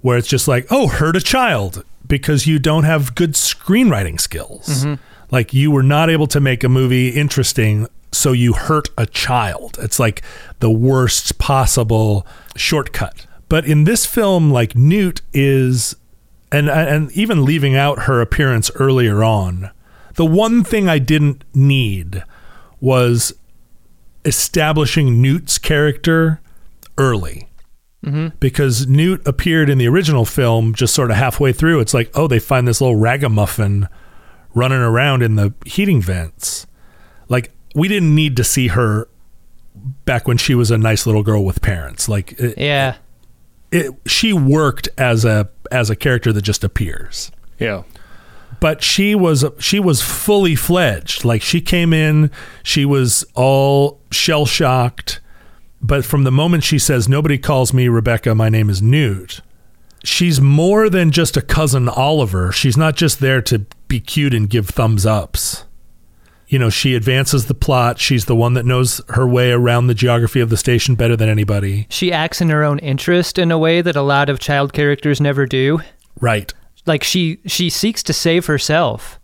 where 0.00 0.18
it's 0.18 0.26
just 0.28 0.48
like, 0.48 0.66
oh, 0.70 0.88
hurt 0.88 1.14
a 1.16 1.20
child 1.20 1.84
because 2.06 2.46
you 2.46 2.58
don't 2.58 2.84
have 2.84 3.14
good 3.14 3.34
screenwriting 3.34 4.20
skills. 4.20 4.84
Mhm. 4.84 4.98
Like 5.30 5.54
you 5.54 5.70
were 5.70 5.82
not 5.82 6.10
able 6.10 6.26
to 6.28 6.40
make 6.40 6.64
a 6.64 6.68
movie 6.68 7.10
interesting, 7.10 7.86
so 8.12 8.32
you 8.32 8.52
hurt 8.54 8.88
a 8.96 9.06
child. 9.06 9.78
It's 9.80 9.98
like 9.98 10.22
the 10.60 10.70
worst 10.70 11.38
possible 11.38 12.26
shortcut. 12.56 13.26
But 13.48 13.66
in 13.66 13.84
this 13.84 14.04
film, 14.06 14.50
like 14.50 14.74
Newt 14.76 15.22
is, 15.32 15.96
and 16.52 16.68
and 16.68 17.10
even 17.12 17.44
leaving 17.44 17.76
out 17.76 18.00
her 18.04 18.20
appearance 18.20 18.70
earlier 18.74 19.22
on, 19.24 19.70
the 20.14 20.26
one 20.26 20.64
thing 20.64 20.88
I 20.88 20.98
didn't 20.98 21.44
need 21.54 22.22
was 22.80 23.32
establishing 24.24 25.22
Newt's 25.22 25.58
character 25.58 26.40
early 26.96 27.44
Mm-hmm. 28.06 28.36
because 28.38 28.86
Newt 28.86 29.26
appeared 29.26 29.68
in 29.68 29.76
the 29.76 29.88
original 29.88 30.24
film 30.24 30.72
just 30.72 30.94
sort 30.94 31.10
of 31.10 31.16
halfway 31.16 31.52
through. 31.52 31.80
It's 31.80 31.92
like, 31.92 32.12
oh, 32.14 32.28
they 32.28 32.38
find 32.38 32.66
this 32.66 32.80
little 32.80 32.94
ragamuffin 32.94 33.88
running 34.54 34.78
around 34.78 35.24
in 35.24 35.34
the 35.34 35.52
heating 35.66 36.00
vents. 36.00 36.68
Like, 37.28 37.50
we 37.74 37.88
didn't 37.88 38.14
need 38.14 38.36
to 38.36 38.44
see 38.44 38.68
her 38.68 39.08
back 40.04 40.26
when 40.26 40.36
she 40.36 40.54
was 40.54 40.70
a 40.70 40.78
nice 40.78 41.06
little 41.06 41.22
girl 41.22 41.44
with 41.44 41.60
parents. 41.62 42.08
Like, 42.08 42.32
it, 42.38 42.58
Yeah. 42.58 42.96
it, 43.70 43.92
she 44.06 44.32
worked 44.32 44.88
as 44.98 45.24
a 45.24 45.48
as 45.70 45.90
a 45.90 45.96
character 45.96 46.32
that 46.32 46.42
just 46.42 46.64
appears. 46.64 47.30
Yeah. 47.58 47.82
But 48.60 48.82
she 48.82 49.14
was 49.14 49.44
she 49.58 49.78
was 49.78 50.02
fully 50.02 50.54
fledged. 50.56 51.24
Like 51.24 51.42
she 51.42 51.60
came 51.60 51.92
in, 51.92 52.30
she 52.62 52.84
was 52.84 53.24
all 53.34 54.00
shell 54.10 54.46
shocked. 54.46 55.20
But 55.80 56.04
from 56.04 56.24
the 56.24 56.32
moment 56.32 56.64
she 56.64 56.78
says, 56.78 57.08
"Nobody 57.08 57.38
calls 57.38 57.72
me 57.72 57.86
Rebecca, 57.88 58.34
my 58.34 58.48
name 58.48 58.68
is 58.68 58.82
Newt," 58.82 59.42
she's 60.02 60.40
more 60.40 60.88
than 60.90 61.12
just 61.12 61.36
a 61.36 61.42
cousin 61.42 61.88
Oliver. 61.88 62.50
She's 62.50 62.76
not 62.76 62.96
just 62.96 63.20
there 63.20 63.40
to 63.42 63.60
be 63.86 64.00
cute 64.00 64.34
and 64.34 64.50
give 64.50 64.68
thumbs 64.70 65.06
ups. 65.06 65.64
You 66.48 66.58
know, 66.58 66.70
she 66.70 66.94
advances 66.94 67.46
the 67.46 67.54
plot. 67.54 67.98
She's 67.98 68.24
the 68.24 68.34
one 68.34 68.54
that 68.54 68.64
knows 68.64 69.02
her 69.10 69.28
way 69.28 69.52
around 69.52 69.86
the 69.86 69.94
geography 69.94 70.40
of 70.40 70.48
the 70.48 70.56
station 70.56 70.94
better 70.94 71.14
than 71.14 71.28
anybody. 71.28 71.86
She 71.90 72.10
acts 72.10 72.40
in 72.40 72.48
her 72.48 72.64
own 72.64 72.78
interest 72.78 73.38
in 73.38 73.52
a 73.52 73.58
way 73.58 73.82
that 73.82 73.96
a 73.96 74.02
lot 74.02 74.30
of 74.30 74.40
child 74.40 74.72
characters 74.72 75.20
never 75.20 75.44
do. 75.44 75.80
Right. 76.20 76.52
Like 76.86 77.04
she 77.04 77.38
she 77.46 77.68
seeks 77.68 78.02
to 78.04 78.14
save 78.14 78.46
herself 78.46 79.20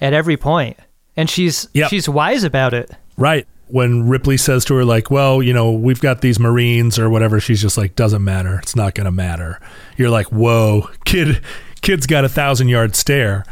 at 0.00 0.12
every 0.12 0.36
point, 0.36 0.76
and 1.16 1.28
she's 1.28 1.68
she's 1.88 2.08
wise 2.08 2.44
about 2.44 2.74
it. 2.74 2.90
Right. 3.16 3.46
When 3.66 4.08
Ripley 4.08 4.36
says 4.38 4.64
to 4.66 4.74
her, 4.76 4.84
like, 4.84 5.10
well, 5.10 5.42
you 5.42 5.52
know, 5.52 5.72
we've 5.72 6.00
got 6.00 6.22
these 6.22 6.38
Marines 6.38 6.98
or 6.98 7.10
whatever, 7.10 7.38
she's 7.38 7.60
just 7.60 7.76
like, 7.76 7.96
doesn't 7.96 8.24
matter. 8.24 8.58
It's 8.60 8.74
not 8.74 8.94
going 8.94 9.04
to 9.04 9.10
matter. 9.10 9.60
You're 9.98 10.08
like, 10.08 10.28
whoa, 10.28 10.88
kid, 11.04 11.42
kid's 11.82 12.06
got 12.06 12.24
a 12.24 12.30
thousand 12.30 12.68
yard 12.68 12.96
stare. 12.96 13.44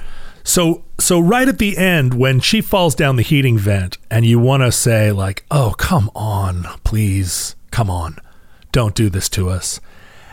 So, 0.46 0.84
so 0.98 1.18
right 1.18 1.48
at 1.48 1.58
the 1.58 1.76
end, 1.76 2.14
when 2.14 2.38
she 2.38 2.60
falls 2.60 2.94
down 2.94 3.16
the 3.16 3.22
heating 3.22 3.58
vent 3.58 3.98
and 4.10 4.24
you 4.24 4.38
want 4.38 4.62
to 4.62 4.70
say, 4.70 5.10
like, 5.10 5.44
oh, 5.50 5.74
come 5.76 6.08
on, 6.14 6.62
please, 6.84 7.56
come 7.72 7.90
on, 7.90 8.16
don't 8.70 8.94
do 8.94 9.10
this 9.10 9.28
to 9.30 9.48
us. 9.48 9.80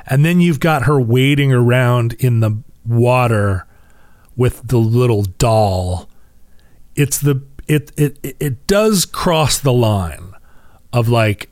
And 0.05 0.23
then 0.23 0.39
you've 0.39 0.59
got 0.59 0.83
her 0.83 1.01
wading 1.01 1.51
around 1.51 2.13
in 2.19 2.41
the 2.41 2.61
water 2.85 3.65
with 4.35 4.67
the 4.67 4.77
little 4.77 5.23
doll 5.23 6.09
it's 6.95 7.19
the 7.19 7.41
it 7.67 7.91
it 7.97 8.35
it- 8.39 8.67
does 8.67 9.05
cross 9.05 9.57
the 9.59 9.73
line 9.73 10.33
of 10.91 11.07
like 11.07 11.49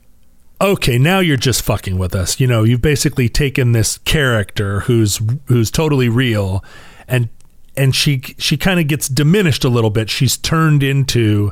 okay 0.59 0.97
now 0.97 1.19
you're 1.19 1.37
just 1.37 1.61
fucking 1.61 1.97
with 1.97 2.13
us 2.15 2.39
you 2.39 2.47
know 2.47 2.63
you've 2.63 2.81
basically 2.81 3.29
taken 3.29 3.71
this 3.71 3.97
character 3.99 4.81
who's 4.81 5.21
who's 5.45 5.71
totally 5.71 6.09
real 6.09 6.63
and 7.07 7.29
and 7.77 7.95
she 7.95 8.21
she 8.37 8.57
kind 8.57 8.79
of 8.79 8.87
gets 8.87 9.07
diminished 9.07 9.63
a 9.63 9.69
little 9.69 9.89
bit 9.89 10.09
she's 10.09 10.37
turned 10.37 10.83
into 10.83 11.51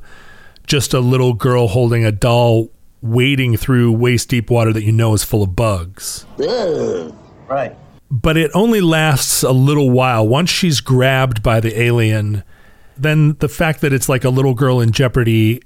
just 0.67 0.93
a 0.93 0.99
little 0.99 1.33
girl 1.33 1.67
holding 1.69 2.03
a 2.05 2.11
doll 2.11 2.69
wading 3.01 3.55
through 3.57 3.91
waist 3.91 4.29
deep 4.29 4.49
water 4.49 4.73
that 4.73 4.83
you 4.83 4.91
know 4.91 5.13
is 5.13 5.23
full 5.23 5.43
of 5.43 5.55
bugs 5.55 6.25
Right. 7.47 7.75
but 8.11 8.37
it 8.37 8.51
only 8.53 8.81
lasts 8.81 9.41
a 9.43 9.51
little 9.51 9.89
while. 9.89 10.27
Once 10.27 10.49
she's 10.51 10.81
grabbed 10.81 11.41
by 11.41 11.59
the 11.59 11.79
alien, 11.81 12.43
then 12.97 13.35
the 13.39 13.49
fact 13.49 13.81
that 13.81 13.91
it's 13.93 14.07
like 14.09 14.23
a 14.23 14.29
little 14.29 14.53
girl 14.53 14.79
in 14.79 14.91
jeopardy 14.91 15.61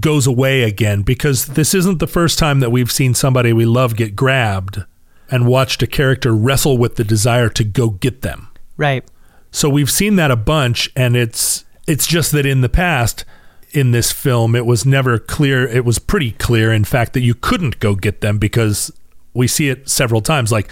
goes 0.00 0.26
away 0.26 0.62
again 0.62 1.02
because 1.02 1.46
this 1.46 1.74
isn't 1.74 1.98
the 1.98 2.06
first 2.06 2.38
time 2.38 2.60
that 2.60 2.70
we've 2.72 2.90
seen 2.90 3.12
somebody 3.14 3.52
we 3.52 3.66
love 3.66 3.96
get 3.96 4.16
grabbed 4.16 4.82
and 5.30 5.46
watched 5.46 5.82
a 5.82 5.86
character 5.86 6.34
wrestle 6.34 6.78
with 6.78 6.96
the 6.96 7.04
desire 7.04 7.48
to 7.50 7.64
go 7.64 7.90
get 7.90 8.22
them. 8.22 8.48
Right. 8.76 9.04
So 9.50 9.68
we've 9.68 9.90
seen 9.90 10.16
that 10.16 10.30
a 10.30 10.36
bunch 10.36 10.90
and 10.96 11.16
it's 11.16 11.64
it's 11.86 12.06
just 12.06 12.32
that 12.32 12.46
in 12.46 12.60
the 12.60 12.68
past 12.68 13.24
in 13.70 13.90
this 13.92 14.12
film 14.12 14.54
it 14.54 14.66
was 14.66 14.84
never 14.86 15.18
clear 15.18 15.66
it 15.66 15.84
was 15.84 15.98
pretty 15.98 16.32
clear 16.32 16.72
in 16.72 16.84
fact 16.84 17.12
that 17.12 17.20
you 17.20 17.34
couldn't 17.34 17.78
go 17.78 17.94
get 17.94 18.20
them 18.20 18.38
because 18.38 18.90
we 19.34 19.46
see 19.46 19.68
it 19.68 19.88
several 19.88 20.20
times 20.20 20.50
like 20.52 20.70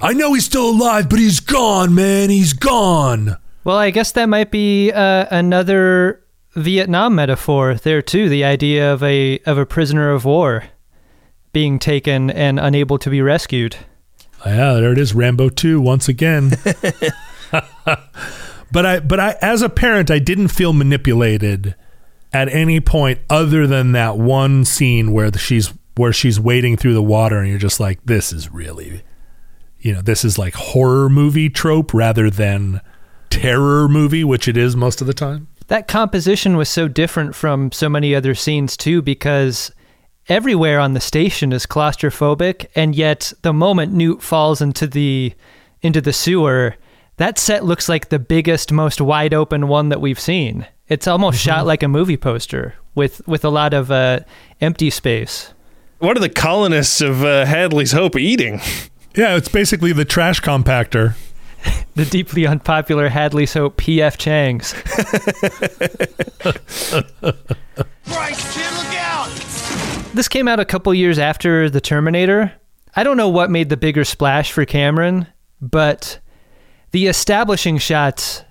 I 0.00 0.12
know 0.12 0.34
he's 0.34 0.44
still 0.44 0.70
alive 0.70 1.08
but 1.08 1.18
he's 1.18 1.40
gone 1.40 1.94
man 1.94 2.30
he's 2.30 2.52
gone. 2.52 3.36
Well, 3.64 3.78
I 3.78 3.90
guess 3.90 4.12
that 4.12 4.26
might 4.26 4.52
be 4.52 4.92
uh, 4.92 5.26
another 5.28 6.22
Vietnam 6.54 7.16
metaphor 7.16 7.74
there 7.74 8.00
too. 8.00 8.28
The 8.28 8.44
idea 8.44 8.92
of 8.92 9.02
a 9.02 9.40
of 9.40 9.58
a 9.58 9.66
prisoner 9.66 10.12
of 10.12 10.24
war 10.24 10.64
being 11.52 11.80
taken 11.80 12.30
and 12.30 12.60
unable 12.60 12.96
to 12.98 13.10
be 13.10 13.20
rescued. 13.20 13.74
Yeah, 14.44 14.74
there 14.74 14.92
it 14.92 14.98
is 14.98 15.14
Rambo 15.14 15.48
2 15.48 15.80
once 15.80 16.08
again. 16.08 16.52
but 18.72 18.86
I 18.86 19.00
but 19.00 19.20
I 19.20 19.36
as 19.40 19.62
a 19.62 19.68
parent 19.68 20.10
I 20.10 20.18
didn't 20.18 20.48
feel 20.48 20.72
manipulated 20.72 21.74
at 22.32 22.48
any 22.48 22.80
point 22.80 23.20
other 23.30 23.66
than 23.66 23.92
that 23.92 24.18
one 24.18 24.64
scene 24.64 25.12
where 25.12 25.30
the, 25.30 25.38
she's 25.38 25.72
where 25.96 26.12
she's 26.12 26.38
wading 26.38 26.76
through 26.76 26.94
the 26.94 27.02
water 27.02 27.38
and 27.38 27.48
you're 27.48 27.58
just 27.58 27.80
like 27.80 28.04
this 28.04 28.32
is 28.32 28.52
really 28.52 29.02
you 29.78 29.92
know 29.92 30.02
this 30.02 30.24
is 30.24 30.38
like 30.38 30.54
horror 30.54 31.08
movie 31.08 31.48
trope 31.48 31.94
rather 31.94 32.30
than 32.30 32.80
terror 33.30 33.88
movie 33.88 34.24
which 34.24 34.48
it 34.48 34.56
is 34.56 34.76
most 34.76 35.00
of 35.00 35.06
the 35.06 35.14
time. 35.14 35.48
That 35.68 35.88
composition 35.88 36.56
was 36.56 36.68
so 36.68 36.86
different 36.86 37.34
from 37.34 37.72
so 37.72 37.88
many 37.88 38.14
other 38.14 38.34
scenes 38.34 38.76
too 38.76 39.02
because 39.02 39.72
everywhere 40.28 40.78
on 40.78 40.92
the 40.92 41.00
station 41.00 41.52
is 41.52 41.66
claustrophobic 41.66 42.66
and 42.74 42.94
yet 42.94 43.32
the 43.42 43.52
moment 43.52 43.92
Newt 43.92 44.22
falls 44.22 44.60
into 44.60 44.86
the 44.86 45.32
into 45.82 46.00
the 46.00 46.12
sewer 46.12 46.76
that 47.16 47.38
set 47.38 47.64
looks 47.64 47.88
like 47.88 48.08
the 48.08 48.18
biggest 48.18 48.72
most 48.72 49.00
wide 49.00 49.34
open 49.34 49.68
one 49.68 49.88
that 49.88 50.00
we've 50.00 50.20
seen. 50.20 50.66
It's 50.88 51.06
almost 51.06 51.40
shot 51.40 51.66
like 51.66 51.82
a 51.82 51.88
movie 51.88 52.16
poster 52.16 52.74
with 52.94 53.26
with 53.26 53.44
a 53.44 53.50
lot 53.50 53.74
of 53.74 53.90
uh, 53.90 54.20
empty 54.60 54.90
space. 54.90 55.52
What 55.98 56.16
are 56.16 56.20
the 56.20 56.28
colonists 56.28 57.00
of 57.00 57.24
uh, 57.24 57.46
Hadley's 57.46 57.92
Hope 57.92 58.16
eating? 58.16 58.60
Yeah, 59.16 59.36
it's 59.36 59.48
basically 59.48 59.94
the 59.94 60.04
trash 60.04 60.42
compactor. 60.42 61.14
The 61.94 62.04
deeply 62.04 62.46
unpopular 62.46 63.08
Hadley's 63.08 63.54
Hope 63.54 63.78
PF 63.78 64.18
Chang's. 64.18 64.74
Bryce, 68.04 68.54
kid, 68.54 68.70
look 68.76 68.94
out! 68.98 69.30
This 70.12 70.28
came 70.28 70.46
out 70.46 70.60
a 70.60 70.66
couple 70.66 70.92
years 70.92 71.18
after 71.18 71.70
The 71.70 71.80
Terminator. 71.80 72.52
I 72.94 73.02
don't 73.02 73.16
know 73.16 73.30
what 73.30 73.50
made 73.50 73.70
the 73.70 73.78
bigger 73.78 74.04
splash 74.04 74.52
for 74.52 74.66
Cameron, 74.66 75.26
but 75.62 76.18
the 76.96 77.08
establishing 77.08 77.76
shots 77.76 78.42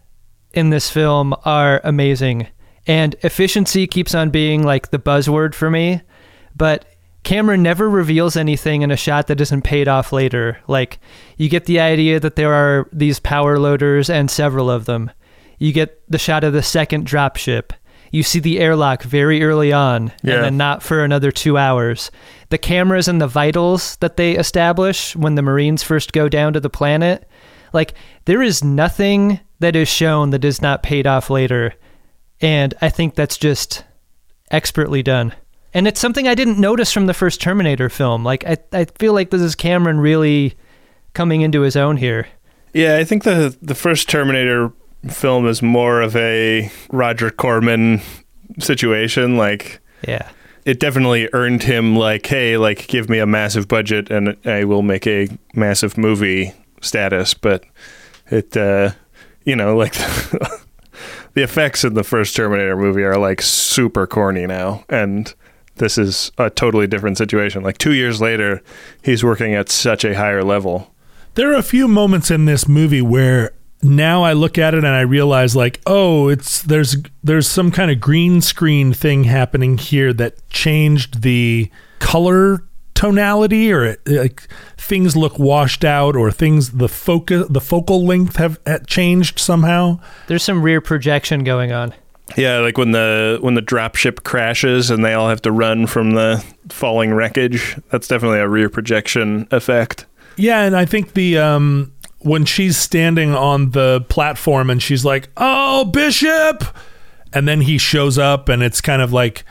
in 0.54 0.70
this 0.70 0.88
film 0.92 1.34
are 1.46 1.82
amazing. 1.84 2.46
And 2.86 3.16
efficiency 3.24 3.88
keeps 3.88 4.14
on 4.14 4.30
being 4.30 4.62
like 4.62 4.92
the 4.92 5.00
buzzword 5.00 5.56
for 5.56 5.72
me. 5.72 6.02
But 6.56 6.86
Cameron 7.24 7.64
never 7.64 7.90
reveals 7.90 8.38
anything 8.38 8.84
in 8.84 8.92
a 8.92 8.96
shot 8.96 9.26
that 9.28 9.42
isn't 9.42 9.64
paid 9.64 9.88
off 9.88 10.14
later. 10.14 10.60
Like, 10.68 11.00
you 11.38 11.50
get 11.50 11.66
the 11.66 11.80
idea 11.80 12.20
that 12.20 12.36
there 12.36 12.54
are 12.54 12.88
these 12.94 13.20
power 13.20 13.58
loaders 13.58 14.12
and 14.12 14.30
several 14.30 14.70
of 14.70 14.86
them. 14.86 15.10
You 15.58 15.74
get 15.74 16.00
the 16.08 16.20
shot 16.20 16.44
of 16.44 16.54
the 16.54 16.62
second 16.62 17.08
dropship. 17.08 17.72
You 18.12 18.22
see 18.22 18.38
the 18.40 18.60
airlock 18.60 19.02
very 19.02 19.42
early 19.42 19.74
on, 19.74 20.12
Yeah. 20.22 20.36
and 20.36 20.44
then 20.44 20.58
not 20.58 20.84
for 20.84 21.04
another 21.04 21.32
two 21.32 21.58
hours. 21.58 22.12
The 22.50 22.60
cameras 22.60 23.08
and 23.08 23.20
the 23.20 23.26
vitals 23.28 23.96
that 24.02 24.18
they 24.18 24.34
establish 24.38 25.16
when 25.16 25.34
the 25.34 25.42
Marines 25.42 25.82
first 25.82 26.14
go 26.14 26.30
down 26.30 26.54
to 26.54 26.60
the 26.60 26.70
planet, 26.70 27.28
like, 27.76 27.94
there 28.26 28.42
is 28.42 28.64
nothing 28.64 29.40
that 29.60 29.76
is 29.76 29.88
shown 29.88 30.32
that 30.32 30.44
is 30.44 30.62
not 30.62 30.82
paid 30.82 31.06
off 31.06 31.30
later. 31.30 31.76
And 32.42 32.74
I 32.82 32.90
think 32.90 33.16
that's 33.16 33.38
just 33.38 33.84
expertly 34.52 35.04
done. 35.04 35.34
And 35.74 35.88
it's 35.88 36.00
something 36.00 36.28
I 36.28 36.36
didn't 36.36 36.60
notice 36.60 36.92
from 36.92 37.06
the 37.06 37.14
first 37.14 37.42
Terminator 37.42 37.90
film. 37.90 38.24
Like 38.24 38.46
I, 38.46 38.58
I 38.72 38.86
feel 38.98 39.14
like 39.14 39.30
this 39.30 39.42
is 39.42 39.56
Cameron 39.56 40.00
really 40.00 40.56
coming 41.14 41.42
into 41.42 41.62
his 41.62 41.76
own 41.76 41.98
here. 41.98 42.28
Yeah, 42.74 42.98
I 42.98 43.04
think 43.04 43.24
the 43.24 43.58
the 43.62 43.76
first 43.76 44.10
Terminator 44.10 44.72
film 45.10 45.48
is 45.48 45.62
more 45.62 46.02
of 46.02 46.16
a 46.16 46.70
Roger 46.92 47.30
Corman 47.30 48.02
situation. 48.60 49.38
Like, 49.38 49.82
yeah, 50.06 50.30
it 50.66 50.80
definitely 50.80 51.30
earned 51.32 51.64
him 51.64 51.96
like, 51.96 52.26
hey, 52.26 52.58
like, 52.58 52.88
give 52.88 53.10
me 53.10 53.20
a 53.20 53.26
massive 53.26 53.68
budget 53.68 54.10
and 54.10 54.36
I 54.46 54.66
will 54.66 54.82
make 54.82 55.08
a 55.08 55.30
massive 55.54 55.98
movie 55.98 56.54
status. 56.86 57.34
But 57.34 57.66
it, 58.28 58.56
uh, 58.56 58.92
you 59.44 59.56
know, 59.56 59.76
like. 59.76 59.96
The 61.36 61.44
effects 61.44 61.84
in 61.84 61.96
the 61.96 62.04
first 62.06 62.34
Terminator 62.34 62.78
movie 62.78 63.04
are 63.04 63.18
like 63.18 63.42
super 63.42 64.08
corny 64.08 64.48
now, 64.48 64.86
and 64.88 65.34
this 65.76 65.98
is 65.98 66.32
a 66.38 66.50
totally 66.50 66.88
different 66.88 67.18
situation. 67.18 67.62
Like 67.62 67.78
two 67.78 67.94
years 67.94 68.22
later, 68.22 68.64
he's 69.04 69.22
working 69.22 69.54
at 69.54 69.70
such 69.70 70.06
a 70.06 70.16
higher 70.16 70.44
level. 70.44 70.96
There 71.34 71.52
are 71.52 71.58
a 71.58 71.64
few 71.64 71.90
moments 71.90 72.32
in 72.32 72.46
this 72.46 72.70
movie 72.70 73.02
where 73.02 73.52
now 73.84 74.24
I 74.24 74.32
look 74.32 74.58
at 74.58 74.74
it 74.74 74.86
and 74.86 74.96
I 74.96 75.02
realize 75.02 75.58
like, 75.58 75.82
oh, 75.86 76.30
it's 76.30 76.62
there's 76.62 76.96
there's 77.22 77.50
some 77.50 77.70
kind 77.70 77.92
of 77.92 78.00
green 78.00 78.40
screen 78.40 78.94
thing 78.94 79.26
happening 79.26 79.78
here 79.78 80.14
that 80.14 80.48
changed 80.50 81.22
the 81.22 81.70
color 82.00 82.64
tonality 82.96 83.72
or 83.72 83.86
it, 83.86 84.02
like 84.08 84.48
things 84.78 85.16
look 85.16 85.38
washed 85.38 85.86
out 85.86 86.16
or 86.16 86.32
things 86.32 86.72
the 86.72 86.90
focus 86.90 87.46
the 87.50 87.62
focal 87.62 88.04
length 88.04 88.38
have 88.38 88.60
uh, 88.66 88.80
changed 88.88 89.38
somehow. 89.38 90.00
There's 90.28 90.44
some 90.44 90.64
rear 90.64 90.82
projection 90.82 91.44
going 91.44 91.72
on. 91.72 91.94
Yeah, 92.36 92.58
like 92.60 92.78
when 92.78 92.92
the 92.92 93.38
when 93.42 93.54
the 93.54 93.62
dropship 93.62 94.24
crashes 94.24 94.90
and 94.90 95.06
they 95.06 95.14
all 95.14 95.30
have 95.30 95.44
to 95.44 95.52
run 95.52 95.86
from 95.86 96.12
the 96.12 96.44
falling 96.70 97.14
wreckage. 97.14 97.78
That's 97.92 98.08
definitely 98.08 98.40
a 98.40 98.48
rear 98.48 98.70
projection 98.70 99.48
effect. 99.52 100.08
Yeah, 100.36 100.64
and 100.64 100.76
I 100.76 100.86
think 100.86 101.14
the 101.14 101.38
um 101.38 101.94
when 102.20 102.46
she's 102.46 102.78
standing 102.78 103.36
on 103.36 103.72
the 103.72 104.04
platform 104.10 104.72
and 104.72 104.82
she's 104.82 105.06
like, 105.06 105.30
"Oh, 105.38 105.86
Bishop," 105.86 106.64
and 107.32 107.48
then 107.48 107.62
he 107.62 107.78
shows 107.78 108.18
up 108.18 108.50
and 108.50 108.64
it's 108.64 108.82
kind 108.82 109.02
of 109.02 109.14
like 109.14 109.46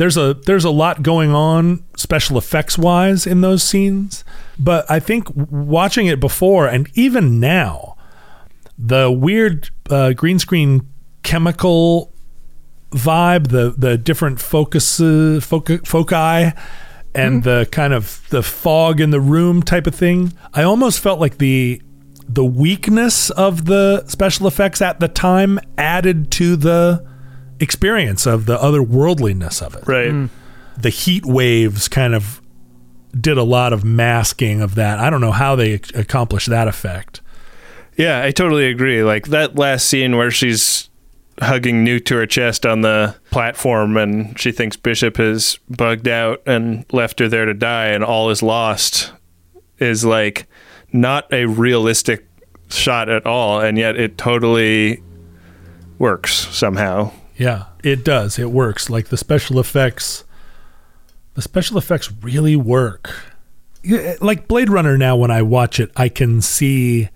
there's 0.00 0.16
a 0.16 0.32
there's 0.46 0.64
a 0.64 0.70
lot 0.70 1.02
going 1.02 1.34
on 1.34 1.84
special 1.94 2.38
effects 2.38 2.78
wise 2.78 3.26
in 3.26 3.42
those 3.42 3.62
scenes, 3.62 4.24
but 4.58 4.90
I 4.90 4.98
think 4.98 5.26
watching 5.34 6.06
it 6.06 6.18
before 6.18 6.66
and 6.66 6.88
even 6.94 7.38
now, 7.38 7.98
the 8.78 9.10
weird 9.10 9.68
uh, 9.90 10.14
green 10.14 10.38
screen 10.38 10.88
chemical 11.22 12.14
vibe, 12.92 13.48
the 13.48 13.74
the 13.76 13.98
different 13.98 14.40
focus 14.40 14.96
foci, 15.44 15.76
foci 15.84 16.52
and 17.14 17.42
the 17.42 17.68
kind 17.70 17.92
of 17.92 18.26
the 18.30 18.42
fog 18.42 19.02
in 19.02 19.10
the 19.10 19.20
room 19.20 19.62
type 19.62 19.86
of 19.86 19.94
thing. 19.94 20.32
I 20.54 20.62
almost 20.62 21.00
felt 21.00 21.20
like 21.20 21.36
the 21.36 21.82
the 22.26 22.44
weakness 22.46 23.28
of 23.28 23.66
the 23.66 24.06
special 24.06 24.46
effects 24.46 24.80
at 24.80 24.98
the 24.98 25.08
time 25.08 25.60
added 25.76 26.30
to 26.30 26.56
the 26.56 27.09
experience 27.60 28.26
of 28.26 28.46
the 28.46 28.58
otherworldliness 28.58 29.62
of 29.62 29.74
it. 29.74 29.86
Right. 29.86 30.10
Mm. 30.10 30.30
The 30.76 30.90
heat 30.90 31.26
waves 31.26 31.88
kind 31.88 32.14
of 32.14 32.40
did 33.18 33.36
a 33.36 33.42
lot 33.42 33.72
of 33.72 33.84
masking 33.84 34.60
of 34.60 34.74
that. 34.76 34.98
I 34.98 35.10
don't 35.10 35.20
know 35.20 35.32
how 35.32 35.56
they 35.56 35.74
accomplished 35.94 36.48
that 36.48 36.68
effect. 36.68 37.20
Yeah, 37.96 38.22
I 38.22 38.30
totally 38.30 38.66
agree. 38.66 39.02
Like 39.02 39.26
that 39.28 39.56
last 39.56 39.86
scene 39.86 40.16
where 40.16 40.30
she's 40.30 40.88
hugging 41.40 41.84
Newt 41.84 42.06
to 42.06 42.16
her 42.16 42.26
chest 42.26 42.64
on 42.64 42.82
the 42.82 43.16
platform 43.30 43.96
and 43.96 44.38
she 44.38 44.52
thinks 44.52 44.76
Bishop 44.76 45.16
has 45.16 45.58
bugged 45.68 46.06
out 46.08 46.42
and 46.46 46.84
left 46.92 47.18
her 47.18 47.28
there 47.28 47.46
to 47.46 47.54
die 47.54 47.86
and 47.88 48.04
all 48.04 48.30
is 48.30 48.42
lost 48.42 49.12
is 49.78 50.04
like 50.04 50.46
not 50.92 51.32
a 51.32 51.46
realistic 51.46 52.26
shot 52.68 53.08
at 53.08 53.26
all 53.26 53.60
and 53.60 53.78
yet 53.78 53.96
it 53.96 54.18
totally 54.18 55.02
works 55.98 56.32
somehow. 56.54 57.10
Yeah, 57.40 57.64
it 57.82 58.04
does. 58.04 58.38
It 58.38 58.50
works. 58.50 58.90
Like 58.90 59.08
the 59.08 59.16
special 59.16 59.58
effects, 59.58 60.24
the 61.32 61.40
special 61.40 61.78
effects 61.78 62.12
really 62.20 62.54
work. 62.54 63.10
Like 64.20 64.46
Blade 64.46 64.68
Runner 64.68 64.98
now, 64.98 65.16
when 65.16 65.30
I 65.30 65.40
watch 65.40 65.80
it, 65.80 65.90
I 65.96 66.10
can 66.10 66.42
see, 66.42 67.08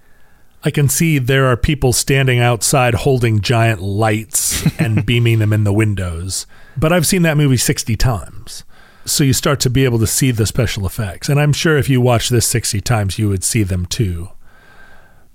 I 0.64 0.70
can 0.70 0.88
see 0.88 1.18
there 1.18 1.44
are 1.44 1.58
people 1.58 1.92
standing 1.92 2.40
outside 2.40 2.94
holding 2.94 3.42
giant 3.42 3.82
lights 3.82 4.64
and 4.80 5.04
beaming 5.04 5.40
them 5.40 5.52
in 5.52 5.64
the 5.64 5.74
windows. 5.74 6.46
But 6.74 6.90
I've 6.90 7.06
seen 7.06 7.20
that 7.20 7.36
movie 7.36 7.58
60 7.58 7.94
times. 7.96 8.64
So 9.04 9.24
you 9.24 9.34
start 9.34 9.60
to 9.60 9.68
be 9.68 9.84
able 9.84 9.98
to 9.98 10.06
see 10.06 10.30
the 10.30 10.46
special 10.46 10.86
effects. 10.86 11.28
And 11.28 11.38
I'm 11.38 11.52
sure 11.52 11.76
if 11.76 11.90
you 11.90 12.00
watch 12.00 12.30
this 12.30 12.46
60 12.46 12.80
times, 12.80 13.18
you 13.18 13.28
would 13.28 13.44
see 13.44 13.62
them 13.62 13.84
too. 13.84 14.30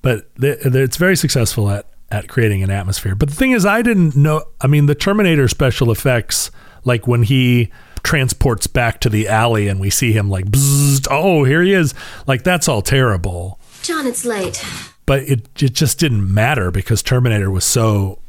But 0.02 0.32
it's 0.40 0.98
very 0.98 1.16
successful 1.16 1.70
at, 1.70 1.86
at 2.12 2.28
creating 2.28 2.64
an 2.64 2.70
atmosphere. 2.70 3.16
But 3.16 3.30
the 3.30 3.36
thing 3.36 3.52
is, 3.52 3.66
I 3.66 3.82
didn't 3.82 4.16
know. 4.16 4.44
I 4.62 4.68
mean, 4.68 4.86
the 4.86 4.96
Terminator 4.96 5.48
special 5.48 5.92
effects, 5.92 6.52
like 6.84 7.08
when 7.08 7.24
he 7.24 7.72
transports 8.04 8.68
back 8.68 9.00
to 9.02 9.10
the 9.10 9.28
alley 9.28 9.68
and 9.68 9.80
we 9.80 9.90
see 9.90 10.12
him 10.12 10.30
like, 10.30 10.46
bzzzt, 10.46 11.08
oh, 11.12 11.44
here 11.44 11.62
he 11.62 11.74
is. 11.74 11.94
Like, 12.28 12.44
that's 12.44 12.68
all 12.68 12.82
terrible. 12.82 13.60
John, 13.84 14.08
it's 14.08 14.26
late. 14.26 14.64
But 15.06 15.24
it, 15.24 15.48
it 15.62 15.74
just 15.74 16.00
didn't 16.00 16.32
matter 16.32 16.72
because 16.72 17.02
Terminator 17.02 17.50
was 17.50 17.64
so. 17.64 18.20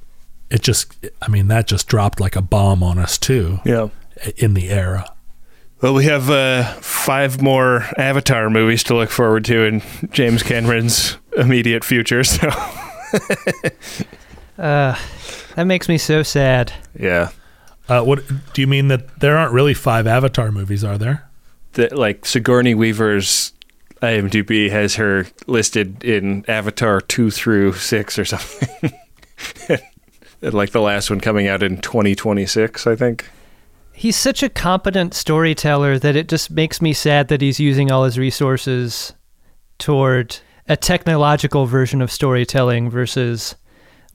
It 0.50 0.62
just, 0.62 0.92
I 1.22 1.28
mean, 1.28 1.46
that 1.48 1.68
just 1.68 1.86
dropped 1.86 2.18
like 2.20 2.34
a 2.34 2.42
bomb 2.42 2.82
on 2.82 2.98
us 2.98 3.18
too. 3.18 3.60
Yeah. 3.64 3.88
In 4.36 4.54
the 4.54 4.70
era. 4.70 5.06
Well, 5.80 5.94
we 5.94 6.04
have 6.04 6.28
uh, 6.28 6.64
five 6.80 7.40
more 7.40 7.86
Avatar 7.96 8.50
movies 8.50 8.82
to 8.84 8.94
look 8.94 9.10
forward 9.10 9.44
to 9.46 9.64
in 9.64 9.82
James 10.10 10.42
Cameron's 10.42 11.16
immediate 11.36 11.84
future. 11.84 12.22
So, 12.30 12.50
Uh, 14.58 14.94
that 15.56 15.64
makes 15.64 15.88
me 15.88 15.96
so 15.96 16.22
sad. 16.22 16.70
yeah, 16.98 17.30
Uh, 17.88 18.02
what 18.02 18.20
do 18.52 18.60
you 18.60 18.66
mean 18.66 18.88
that 18.88 19.20
there 19.20 19.38
aren't 19.38 19.54
really 19.54 19.72
five 19.72 20.06
Avatar 20.06 20.52
movies, 20.52 20.84
are 20.84 20.98
there? 20.98 21.26
the, 21.72 21.88
like 21.96 22.26
Sigourney 22.26 22.74
Weaver's 22.74 23.54
IMDb 24.02 24.68
has 24.70 24.96
her 24.96 25.26
listed 25.46 26.04
in 26.04 26.44
Avatar 26.46 27.00
two 27.00 27.30
through 27.30 27.72
six 27.74 28.18
or 28.18 28.24
something. 28.26 28.92
And, 30.42 30.54
like 30.54 30.70
the 30.72 30.80
last 30.80 31.08
one 31.10 31.20
coming 31.20 31.48
out 31.48 31.62
in 31.62 31.80
2026, 31.82 32.86
I 32.86 32.96
think. 32.96 33.28
He's 33.92 34.16
such 34.16 34.42
a 34.42 34.48
competent 34.48 35.12
storyteller 35.14 35.98
that 35.98 36.16
it 36.16 36.28
just 36.28 36.50
makes 36.50 36.80
me 36.82 36.92
sad 36.94 37.28
that 37.28 37.40
he's 37.42 37.60
using 37.60 37.90
all 37.90 38.04
his 38.04 38.18
resources 38.18 39.12
toward 39.78 40.38
a 40.70 40.76
technological 40.76 41.66
version 41.66 42.00
of 42.00 42.10
storytelling 42.10 42.88
versus 42.88 43.56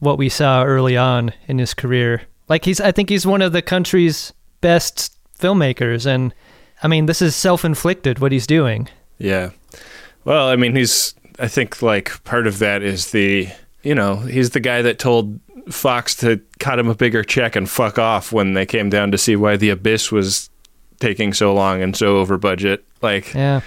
what 0.00 0.16
we 0.18 0.28
saw 0.28 0.64
early 0.64 0.96
on 0.96 1.32
in 1.46 1.58
his 1.58 1.74
career. 1.74 2.22
Like 2.48 2.64
he's 2.64 2.80
I 2.80 2.90
think 2.92 3.10
he's 3.10 3.26
one 3.26 3.42
of 3.42 3.52
the 3.52 3.62
country's 3.62 4.32
best 4.62 5.16
filmmakers 5.38 6.06
and 6.06 6.34
I 6.82 6.88
mean 6.88 7.06
this 7.06 7.20
is 7.20 7.36
self-inflicted 7.36 8.18
what 8.18 8.32
he's 8.32 8.46
doing. 8.46 8.88
Yeah. 9.18 9.50
Well, 10.24 10.48
I 10.48 10.56
mean, 10.56 10.74
he's. 10.74 11.14
I 11.38 11.48
think 11.48 11.82
like 11.82 12.22
part 12.24 12.46
of 12.46 12.58
that 12.58 12.82
is 12.82 13.12
the. 13.12 13.48
You 13.82 13.94
know, 13.94 14.16
he's 14.16 14.50
the 14.50 14.60
guy 14.60 14.82
that 14.82 14.98
told 14.98 15.38
Fox 15.70 16.16
to 16.16 16.40
cut 16.58 16.80
him 16.80 16.88
a 16.88 16.94
bigger 16.94 17.22
check 17.22 17.54
and 17.54 17.70
fuck 17.70 18.00
off 18.00 18.32
when 18.32 18.54
they 18.54 18.66
came 18.66 18.90
down 18.90 19.12
to 19.12 19.18
see 19.18 19.36
why 19.36 19.56
the 19.56 19.70
Abyss 19.70 20.10
was 20.10 20.50
taking 20.98 21.32
so 21.32 21.54
long 21.54 21.80
and 21.82 21.94
so 21.94 22.16
over 22.16 22.36
budget. 22.36 22.84
Like, 23.00 23.32
Yeah. 23.32 23.60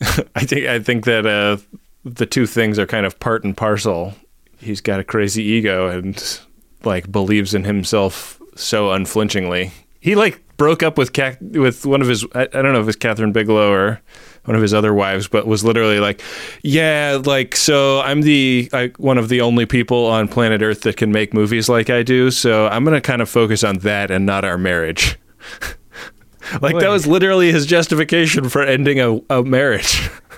I 0.34 0.44
think 0.44 0.66
I 0.66 0.80
think 0.80 1.04
that 1.04 1.24
uh, 1.24 1.58
the 2.04 2.26
two 2.26 2.46
things 2.46 2.78
are 2.78 2.86
kind 2.86 3.06
of 3.06 3.18
part 3.20 3.44
and 3.44 3.56
parcel. 3.56 4.14
He's 4.58 4.80
got 4.80 5.00
a 5.00 5.04
crazy 5.04 5.42
ego 5.42 5.88
and 5.88 6.40
like 6.84 7.10
believes 7.10 7.54
in 7.54 7.64
himself 7.64 8.40
so 8.56 8.90
unflinchingly. 8.90 9.72
He 10.00 10.14
like 10.14 10.42
broke 10.56 10.82
up 10.82 10.98
with 10.98 11.12
Ca- 11.12 11.36
with 11.40 11.86
one 11.86 12.02
of 12.02 12.08
his 12.08 12.24
I, 12.34 12.42
I 12.42 12.46
don't 12.46 12.72
know 12.72 12.80
if 12.80 12.84
it 12.84 12.86
was 12.86 12.96
Kathryn 12.96 13.32
Bigelow 13.32 13.70
or 13.70 14.00
one 14.44 14.56
of 14.56 14.62
his 14.62 14.72
other 14.72 14.94
wives, 14.94 15.28
but 15.28 15.46
was 15.46 15.62
literally 15.62 16.00
like, 16.00 16.22
yeah, 16.62 17.20
like 17.24 17.54
so 17.54 18.00
I'm 18.00 18.22
the 18.22 18.68
like 18.72 18.98
one 18.98 19.18
of 19.18 19.28
the 19.28 19.42
only 19.42 19.66
people 19.66 20.06
on 20.06 20.28
planet 20.28 20.62
Earth 20.62 20.82
that 20.82 20.96
can 20.96 21.12
make 21.12 21.34
movies 21.34 21.68
like 21.68 21.90
I 21.90 22.02
do. 22.02 22.30
So 22.30 22.66
I'm 22.68 22.84
gonna 22.84 23.00
kind 23.00 23.22
of 23.22 23.28
focus 23.28 23.62
on 23.62 23.78
that 23.78 24.10
and 24.10 24.24
not 24.24 24.44
our 24.44 24.58
marriage. 24.58 25.18
like 26.60 26.78
that 26.78 26.88
was 26.88 27.06
literally 27.06 27.52
his 27.52 27.66
justification 27.66 28.48
for 28.48 28.62
ending 28.62 29.00
a, 29.00 29.20
a 29.30 29.42
marriage. 29.42 30.10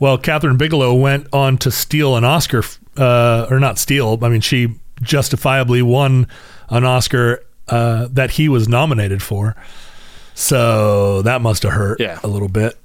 Well, 0.00 0.18
Kathryn 0.18 0.58
Bigelow 0.58 0.94
went 0.94 1.28
on 1.32 1.58
to 1.58 1.70
steal 1.70 2.16
an 2.16 2.24
Oscar, 2.24 2.64
uh, 2.96 3.46
or 3.50 3.60
not 3.60 3.78
steal. 3.78 4.18
I 4.22 4.28
mean, 4.30 4.40
she 4.40 4.74
justifiably 5.02 5.82
won 5.82 6.26
an 6.70 6.84
Oscar 6.84 7.44
uh, 7.68 8.08
that 8.10 8.32
he 8.32 8.48
was 8.48 8.66
nominated 8.68 9.22
for. 9.22 9.54
So 10.34 11.22
that 11.22 11.40
must 11.42 11.62
have 11.64 11.72
hurt 11.72 12.00
Yeah. 12.00 12.18
a 12.24 12.28
little 12.28 12.48
bit. 12.48 12.78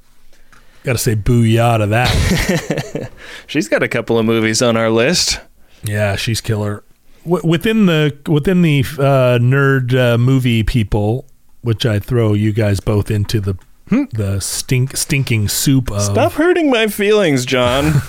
Got 0.84 0.94
to 0.94 0.98
say 1.00 1.16
booyah 1.16 1.80
to 1.80 1.88
that. 1.88 3.12
She's 3.48 3.68
got 3.68 3.82
a 3.82 3.88
couple 3.88 4.20
of 4.20 4.26
movies 4.26 4.62
on 4.62 4.78
our 4.78 4.90
list. 4.92 5.40
Yeah, 5.84 6.16
she's 6.16 6.42
killer. 6.42 6.84
W- 7.24 7.48
within 7.48 7.86
the 7.86 8.16
within 8.28 8.62
the 8.62 8.80
uh, 9.00 9.38
nerd 9.42 9.94
uh, 9.96 10.18
movie 10.18 10.64
people, 10.64 11.26
which 11.62 11.86
I 11.86 12.00
throw 12.00 12.34
you 12.34 12.52
guys 12.54 12.80
both 12.80 13.10
into 13.12 13.40
the 13.40 13.56
the 13.88 14.40
stink 14.40 14.98
stinking 14.98 15.48
soup 15.48 15.92
of. 15.92 16.02
Stop 16.02 16.34
hurting 16.34 16.70
my 16.70 16.88
feelings, 16.88 17.46
John. 17.46 17.94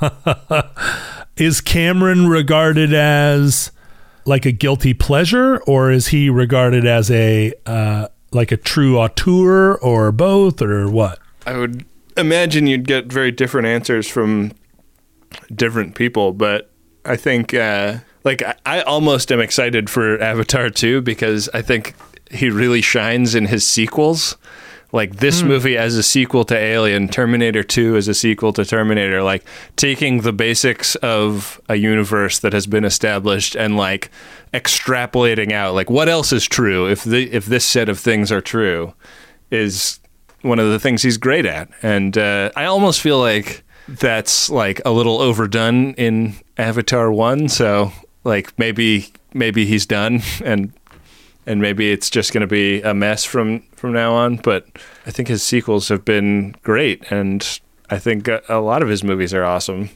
is 1.36 1.60
Cameron 1.60 2.28
regarded 2.28 2.92
as 2.92 3.72
like 4.24 4.44
a 4.44 4.52
guilty 4.52 4.94
pleasure, 4.94 5.58
or 5.66 5.90
is 5.90 6.08
he 6.08 6.28
regarded 6.28 6.86
as 6.86 7.10
a 7.10 7.52
uh, 7.64 8.08
like 8.32 8.52
a 8.52 8.56
true 8.56 8.98
auteur, 8.98 9.74
or 9.76 10.12
both, 10.12 10.60
or 10.60 10.90
what? 10.90 11.18
I 11.46 11.56
would 11.56 11.84
imagine 12.16 12.66
you'd 12.66 12.86
get 12.86 13.06
very 13.06 13.30
different 13.30 13.66
answers 13.66 14.08
from 14.08 14.52
different 15.54 15.94
people, 15.94 16.32
but 16.32 16.70
I 17.04 17.16
think 17.16 17.54
uh, 17.54 17.98
like 18.24 18.42
I, 18.42 18.54
I 18.64 18.80
almost 18.82 19.30
am 19.30 19.40
excited 19.40 19.88
for 19.88 20.20
Avatar 20.20 20.70
2 20.70 21.02
because 21.02 21.48
I 21.54 21.62
think 21.62 21.94
he 22.30 22.50
really 22.50 22.80
shines 22.80 23.34
in 23.34 23.46
his 23.46 23.66
sequels. 23.66 24.36
Like 24.92 25.16
this 25.16 25.42
movie 25.42 25.76
as 25.76 25.96
a 25.96 26.02
sequel 26.02 26.44
to 26.44 26.56
Alien, 26.56 27.08
Terminator 27.08 27.62
2 27.62 27.96
as 27.96 28.08
a 28.08 28.14
sequel 28.14 28.52
to 28.52 28.64
Terminator, 28.64 29.22
like 29.22 29.44
taking 29.74 30.20
the 30.20 30.32
basics 30.32 30.94
of 30.96 31.60
a 31.68 31.74
universe 31.74 32.38
that 32.38 32.52
has 32.52 32.66
been 32.66 32.84
established 32.84 33.56
and 33.56 33.76
like 33.76 34.10
extrapolating 34.54 35.52
out 35.52 35.74
like 35.74 35.90
what 35.90 36.08
else 36.08 36.32
is 36.32 36.46
true 36.46 36.88
if 36.88 37.04
the 37.04 37.30
if 37.32 37.44
this 37.46 37.64
set 37.64 37.88
of 37.88 37.98
things 37.98 38.32
are 38.32 38.40
true 38.40 38.94
is 39.50 40.00
one 40.42 40.58
of 40.58 40.70
the 40.70 40.78
things 40.78 41.02
he's 41.02 41.18
great 41.18 41.46
at. 41.46 41.68
And 41.82 42.16
uh, 42.16 42.50
I 42.56 42.66
almost 42.66 43.00
feel 43.00 43.18
like 43.18 43.64
that's 43.88 44.48
like 44.50 44.80
a 44.84 44.90
little 44.90 45.20
overdone 45.20 45.94
in 45.94 46.34
Avatar 46.56 47.12
One. 47.12 47.48
So 47.48 47.92
like 48.24 48.56
maybe 48.58 49.12
maybe 49.34 49.66
he's 49.66 49.86
done 49.86 50.22
and 50.44 50.72
and 51.46 51.60
maybe 51.60 51.90
it's 51.92 52.10
just 52.10 52.32
going 52.32 52.42
to 52.42 52.46
be 52.46 52.82
a 52.82 52.92
mess 52.92 53.24
from 53.24 53.60
from 53.74 53.92
now 53.92 54.12
on. 54.12 54.36
But 54.36 54.66
I 55.06 55.10
think 55.10 55.28
his 55.28 55.42
sequels 55.42 55.88
have 55.88 56.04
been 56.04 56.54
great, 56.62 57.10
and 57.10 57.60
I 57.88 57.98
think 57.98 58.28
a, 58.28 58.42
a 58.48 58.60
lot 58.60 58.82
of 58.82 58.88
his 58.88 59.02
movies 59.04 59.32
are 59.32 59.44
awesome. 59.44 59.90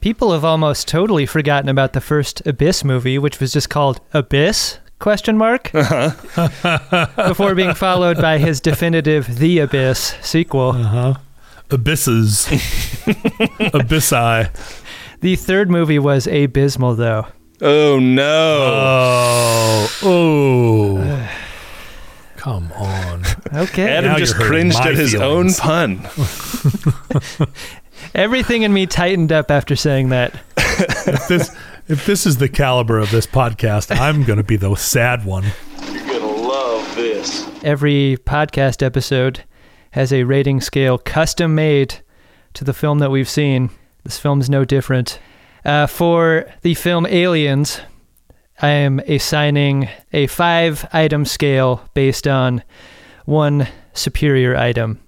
People 0.00 0.32
have 0.32 0.44
almost 0.44 0.88
totally 0.88 1.26
forgotten 1.26 1.68
about 1.68 1.92
the 1.92 2.00
first 2.00 2.46
Abyss 2.46 2.84
movie, 2.84 3.18
which 3.18 3.38
was 3.38 3.52
just 3.52 3.68
called 3.68 4.00
Abyss 4.14 4.78
question 4.98 5.36
mark 5.36 5.70
before 7.16 7.54
being 7.54 7.74
followed 7.74 8.18
by 8.18 8.38
his 8.38 8.60
definitive 8.60 9.38
The 9.38 9.58
Abyss 9.58 10.14
sequel. 10.22 10.70
Uh-huh. 10.70 11.14
Abysses. 11.70 12.46
Abyssi. 13.72 14.50
The 15.20 15.36
third 15.36 15.70
movie 15.70 15.98
was 15.98 16.26
abysmal 16.26 16.94
though. 16.94 17.26
Oh 17.62 17.98
no. 17.98 18.26
Oh. 20.02 20.98
Oh. 21.02 21.30
Come 22.36 22.72
on. 22.72 23.22
Okay. 23.52 23.86
Adam 23.90 24.12
Now 24.12 24.18
just 24.18 24.32
you're 24.34 24.44
hurting 24.46 24.70
cringed 24.70 24.78
my 24.78 24.88
at 24.88 24.94
his 24.96 25.12
feelings. 25.12 25.60
own 25.60 25.98
pun. 26.08 26.08
Everything 28.14 28.62
in 28.62 28.72
me 28.72 28.86
tightened 28.86 29.30
up 29.30 29.50
after 29.50 29.76
saying 29.76 30.08
that. 30.08 30.34
if 30.56 31.28
this 31.28 31.54
if 31.88 32.06
this 32.06 32.26
is 32.26 32.38
the 32.38 32.48
caliber 32.48 32.98
of 32.98 33.10
this 33.10 33.26
podcast, 33.26 33.94
I'm 33.94 34.24
going 34.24 34.38
to 34.38 34.42
be 34.42 34.56
the 34.56 34.74
sad 34.76 35.24
one. 35.26 35.44
You're 35.92 36.06
gonna 36.06 36.26
love 36.26 36.94
this. 36.94 37.46
Every 37.62 38.16
podcast 38.24 38.82
episode 38.82 39.44
has 39.90 40.12
a 40.12 40.24
rating 40.24 40.60
scale 40.62 40.96
custom 40.96 41.54
made 41.54 42.00
to 42.54 42.64
the 42.64 42.72
film 42.72 43.00
that 43.00 43.10
we've 43.10 43.28
seen. 43.28 43.68
This 44.04 44.18
film 44.18 44.40
is 44.40 44.48
no 44.48 44.64
different. 44.64 45.18
Uh, 45.64 45.86
for 45.86 46.46
the 46.62 46.74
film 46.74 47.06
Aliens, 47.06 47.80
I 48.62 48.68
am 48.68 48.98
assigning 49.00 49.88
a 50.12 50.26
five 50.26 50.88
item 50.92 51.24
scale 51.24 51.82
based 51.94 52.26
on 52.26 52.62
one 53.24 53.68
superior 53.92 54.56
item. 54.56 55.00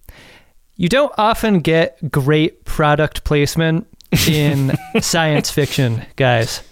You 0.77 0.89
don't 0.89 1.12
often 1.19 1.61
get 1.61 2.11
great 2.11 2.65
product 2.65 3.24
placement 3.24 3.87
in 4.29 4.73
science 5.01 5.51
fiction, 5.51 6.05
guys. 6.16 6.62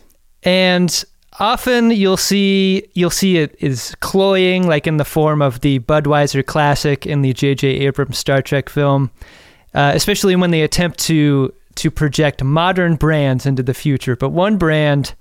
And 0.42 1.04
often 1.38 1.90
you'll 1.90 2.16
see 2.16 2.86
you'll 2.94 3.10
see 3.10 3.38
it 3.38 3.56
is 3.60 3.94
cloying 4.00 4.66
like 4.66 4.86
in 4.86 4.96
the 4.96 5.04
form 5.04 5.42
of 5.42 5.60
the 5.60 5.80
Budweiser 5.80 6.44
classic 6.44 7.06
in 7.06 7.22
the 7.22 7.32
J.J. 7.32 7.68
Abrams 7.68 8.18
Star 8.18 8.42
Trek 8.42 8.68
film, 8.68 9.10
uh, 9.74 9.92
especially 9.94 10.36
when 10.36 10.50
they 10.50 10.62
attempt 10.62 10.98
to 11.00 11.52
to 11.80 11.90
project 11.90 12.44
modern 12.44 12.96
brands 12.96 13.46
into 13.46 13.62
the 13.62 13.74
future. 13.74 14.16
But 14.16 14.30
one 14.30 14.58
brand 14.58 15.14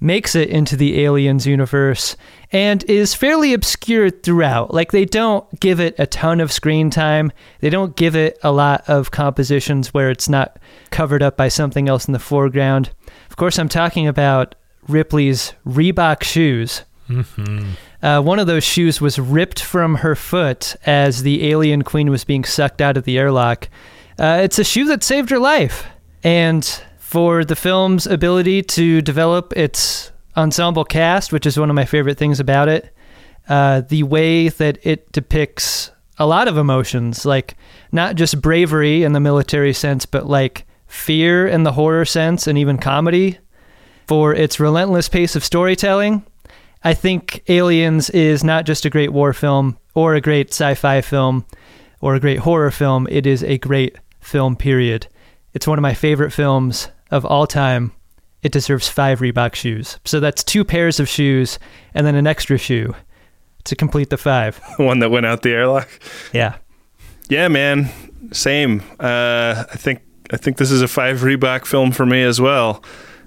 makes 0.00 0.34
it 0.34 0.48
into 0.48 0.76
the 0.76 1.02
Aliens 1.02 1.46
universe 1.46 2.16
and 2.50 2.82
is 2.84 3.14
fairly 3.14 3.52
obscured 3.52 4.22
throughout. 4.22 4.72
Like 4.72 4.92
they 4.92 5.04
don't 5.04 5.60
give 5.60 5.78
it 5.78 5.94
a 5.98 6.06
ton 6.06 6.40
of 6.40 6.50
screen 6.50 6.90
time. 6.90 7.30
They 7.60 7.70
don't 7.70 7.96
give 7.96 8.16
it 8.16 8.38
a 8.42 8.50
lot 8.50 8.82
of 8.88 9.10
compositions 9.10 9.92
where 9.92 10.10
it's 10.10 10.28
not 10.28 10.58
covered 10.90 11.22
up 11.22 11.36
by 11.36 11.48
something 11.48 11.88
else 11.88 12.06
in 12.06 12.12
the 12.12 12.18
foreground. 12.18 12.90
Of 13.28 13.36
course, 13.36 13.58
I'm 13.58 13.68
talking 13.68 14.08
about 14.08 14.54
Ripley's 14.88 15.52
Reebok 15.66 16.22
shoes. 16.24 16.82
Mm-hmm. 17.08 17.72
Uh, 18.02 18.22
one 18.22 18.38
of 18.38 18.46
those 18.46 18.64
shoes 18.64 19.00
was 19.00 19.18
ripped 19.18 19.62
from 19.62 19.96
her 19.96 20.14
foot 20.14 20.76
as 20.86 21.22
the 21.22 21.50
alien 21.50 21.82
queen 21.82 22.08
was 22.08 22.24
being 22.24 22.44
sucked 22.44 22.80
out 22.80 22.96
of 22.96 23.04
the 23.04 23.18
airlock. 23.18 23.68
Uh, 24.18 24.40
it's 24.42 24.58
a 24.58 24.64
shoe 24.64 24.86
that 24.86 25.02
saved 25.02 25.30
her 25.30 25.38
life. 25.38 25.86
And 26.22 26.64
for 26.98 27.44
the 27.44 27.56
film's 27.56 28.06
ability 28.06 28.62
to 28.62 29.00
develop 29.00 29.52
its 29.56 30.12
ensemble 30.36 30.84
cast, 30.84 31.32
which 31.32 31.46
is 31.46 31.58
one 31.58 31.70
of 31.70 31.76
my 31.76 31.84
favorite 31.84 32.18
things 32.18 32.40
about 32.40 32.68
it, 32.68 32.94
uh, 33.48 33.82
the 33.82 34.02
way 34.04 34.48
that 34.48 34.78
it 34.82 35.10
depicts 35.12 35.90
a 36.18 36.26
lot 36.26 36.48
of 36.48 36.58
emotions, 36.58 37.24
like 37.24 37.56
not 37.90 38.14
just 38.14 38.40
bravery 38.40 39.02
in 39.02 39.12
the 39.12 39.20
military 39.20 39.72
sense, 39.72 40.06
but 40.06 40.26
like 40.26 40.66
fear 40.86 41.46
in 41.46 41.62
the 41.62 41.72
horror 41.72 42.04
sense 42.04 42.46
and 42.46 42.58
even 42.58 42.78
comedy. 42.78 43.38
For 44.06 44.34
its 44.34 44.60
relentless 44.60 45.08
pace 45.08 45.36
of 45.36 45.44
storytelling, 45.44 46.24
I 46.82 46.94
think 46.94 47.42
Aliens 47.48 48.10
is 48.10 48.42
not 48.42 48.66
just 48.66 48.84
a 48.84 48.90
great 48.90 49.12
war 49.12 49.32
film 49.32 49.78
or 49.94 50.14
a 50.14 50.20
great 50.20 50.50
sci 50.50 50.74
fi 50.74 51.00
film 51.00 51.44
or 52.00 52.14
a 52.14 52.20
great 52.20 52.40
horror 52.40 52.70
film, 52.70 53.06
it 53.10 53.26
is 53.26 53.44
a 53.44 53.58
great 53.58 53.96
film, 54.20 54.56
period. 54.56 55.06
It's 55.52 55.66
one 55.66 55.78
of 55.78 55.82
my 55.82 55.94
favorite 55.94 56.32
films 56.32 56.88
of 57.10 57.24
all 57.24 57.46
time. 57.46 57.92
It 58.42 58.52
deserves 58.52 58.88
five 58.88 59.20
Reebok 59.20 59.54
shoes. 59.54 59.98
So 60.04 60.20
that's 60.20 60.42
two 60.42 60.64
pairs 60.64 60.98
of 61.00 61.08
shoes 61.08 61.58
and 61.94 62.06
then 62.06 62.14
an 62.14 62.26
extra 62.26 62.56
shoe 62.56 62.94
to 63.64 63.76
complete 63.76 64.10
the 64.10 64.16
five. 64.16 64.60
One 64.78 65.00
that 65.00 65.10
went 65.10 65.26
out 65.26 65.42
the 65.42 65.50
airlock. 65.50 65.88
Yeah. 66.32 66.56
Yeah, 67.28 67.48
man. 67.48 67.90
Same. 68.32 68.82
Uh, 68.98 69.64
I 69.70 69.76
think 69.76 70.02
I 70.32 70.36
think 70.36 70.56
this 70.58 70.70
is 70.70 70.82
a 70.82 70.88
five 70.88 71.18
Reebok 71.20 71.66
film 71.66 71.90
for 71.92 72.06
me 72.06 72.22
as 72.22 72.40
well. 72.40 72.82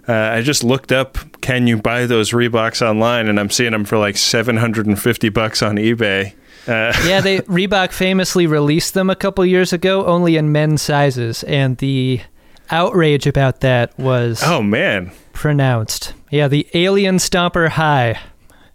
Uh, 0.07 0.13
I 0.13 0.41
just 0.41 0.63
looked 0.63 0.91
up, 0.91 1.17
can 1.41 1.65
you 1.67 1.77
buy 1.77 2.05
those 2.05 2.31
Reeboks 2.31 2.81
online? 2.81 3.27
And 3.27 3.39
I'm 3.39 3.49
seeing 3.49 3.71
them 3.71 3.85
for 3.85 3.97
like 3.97 4.17
750 4.17 5.29
bucks 5.29 5.61
on 5.61 5.75
eBay. 5.75 6.33
Uh, 6.67 6.93
yeah, 7.05 7.21
they 7.21 7.39
Reebok 7.41 7.91
famously 7.91 8.47
released 8.47 8.93
them 8.93 9.09
a 9.09 9.15
couple 9.15 9.45
years 9.45 9.73
ago, 9.73 10.05
only 10.05 10.37
in 10.37 10.51
men's 10.51 10.81
sizes, 10.81 11.43
and 11.43 11.77
the 11.77 12.21
outrage 12.71 13.27
about 13.27 13.59
that 13.61 13.97
was 13.99 14.41
oh 14.45 14.61
man, 14.63 15.11
pronounced. 15.33 16.13
Yeah, 16.31 16.47
the 16.47 16.67
Alien 16.73 17.17
Stomper 17.17 17.69
High 17.69 18.19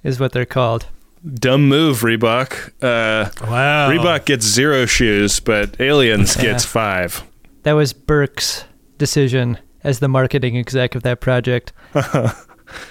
is 0.04 0.20
what 0.20 0.32
they're 0.32 0.44
called. 0.46 0.86
dumb 1.34 1.68
move, 1.68 2.00
Reebok. 2.02 2.70
Uh, 2.82 3.30
Wow. 3.46 3.90
Reebok 3.90 4.24
gets 4.26 4.46
zero 4.46 4.86
shoes, 4.86 5.40
but 5.40 5.80
Aliens 5.80 6.36
Yeah. 6.36 6.42
gets 6.42 6.64
five. 6.64 7.22
That 7.64 7.72
was 7.72 7.92
Burke's 7.92 8.64
decision 8.98 9.58
as 9.82 9.98
the 9.98 10.08
marketing 10.08 10.56
exec 10.56 10.94
of 10.94 11.02
that 11.02 11.20
project. 11.20 11.72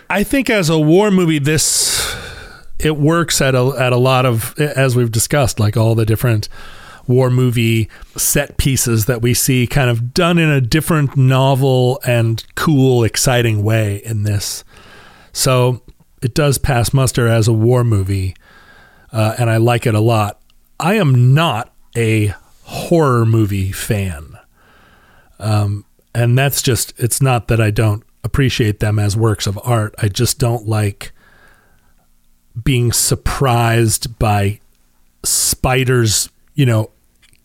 I 0.10 0.24
think 0.24 0.50
as 0.50 0.70
a 0.70 0.80
war 0.80 1.12
movie, 1.12 1.40
this 1.40 2.07
it 2.80 2.98
works 2.98 3.42
at 3.42 3.56
a 3.56 3.74
at 3.78 3.94
a 3.94 3.98
lot 3.98 4.26
of 4.26 4.58
as 4.60 4.96
we've 4.96 5.12
discussed, 5.12 5.60
like 5.60 5.78
all 5.78 5.96
the 5.96 6.06
different 6.06 6.50
war 7.08 7.30
movie 7.30 7.90
set 8.18 8.58
pieces 8.58 9.06
that 9.06 9.22
we 9.22 9.34
see 9.34 9.66
kind 9.66 9.90
of 9.90 10.14
done 10.14 10.38
in 10.38 10.50
a 10.50 10.62
different 10.62 11.16
novel 11.16 12.02
and 12.06 12.44
cool, 12.56 13.04
exciting 13.04 13.64
way 13.64 13.98
in 14.04 14.24
this. 14.24 14.64
So 15.32 15.82
it 16.22 16.34
does 16.34 16.58
pass 16.58 16.94
muster 16.94 17.28
as 17.28 17.48
a 17.48 17.54
war 17.54 17.84
movie, 17.84 18.36
uh, 19.12 19.36
and 19.40 19.50
I 19.50 19.58
like 19.58 19.86
it 19.86 19.96
a 19.96 20.02
lot. 20.02 20.42
I 20.80 20.96
am 20.96 21.34
not 21.34 21.74
a 21.96 22.34
horror 22.64 23.26
movie 23.26 23.72
fan. 23.72 24.38
Um, 25.40 25.86
and 26.14 26.38
that's 26.38 26.62
just, 26.62 26.94
it's 26.98 27.22
not 27.22 27.48
that 27.48 27.62
I 27.62 27.72
don't 27.72 28.04
appreciate 28.24 28.80
them 28.80 29.00
as 29.00 29.16
works 29.16 29.48
of 29.48 29.60
art. 29.64 29.96
I 30.00 30.08
just 30.08 30.40
don't 30.40 30.68
like 30.68 31.14
being 32.64 32.92
surprised 32.92 34.18
by 34.20 34.60
spiders, 35.24 36.30
you 36.56 36.66
know, 36.66 36.92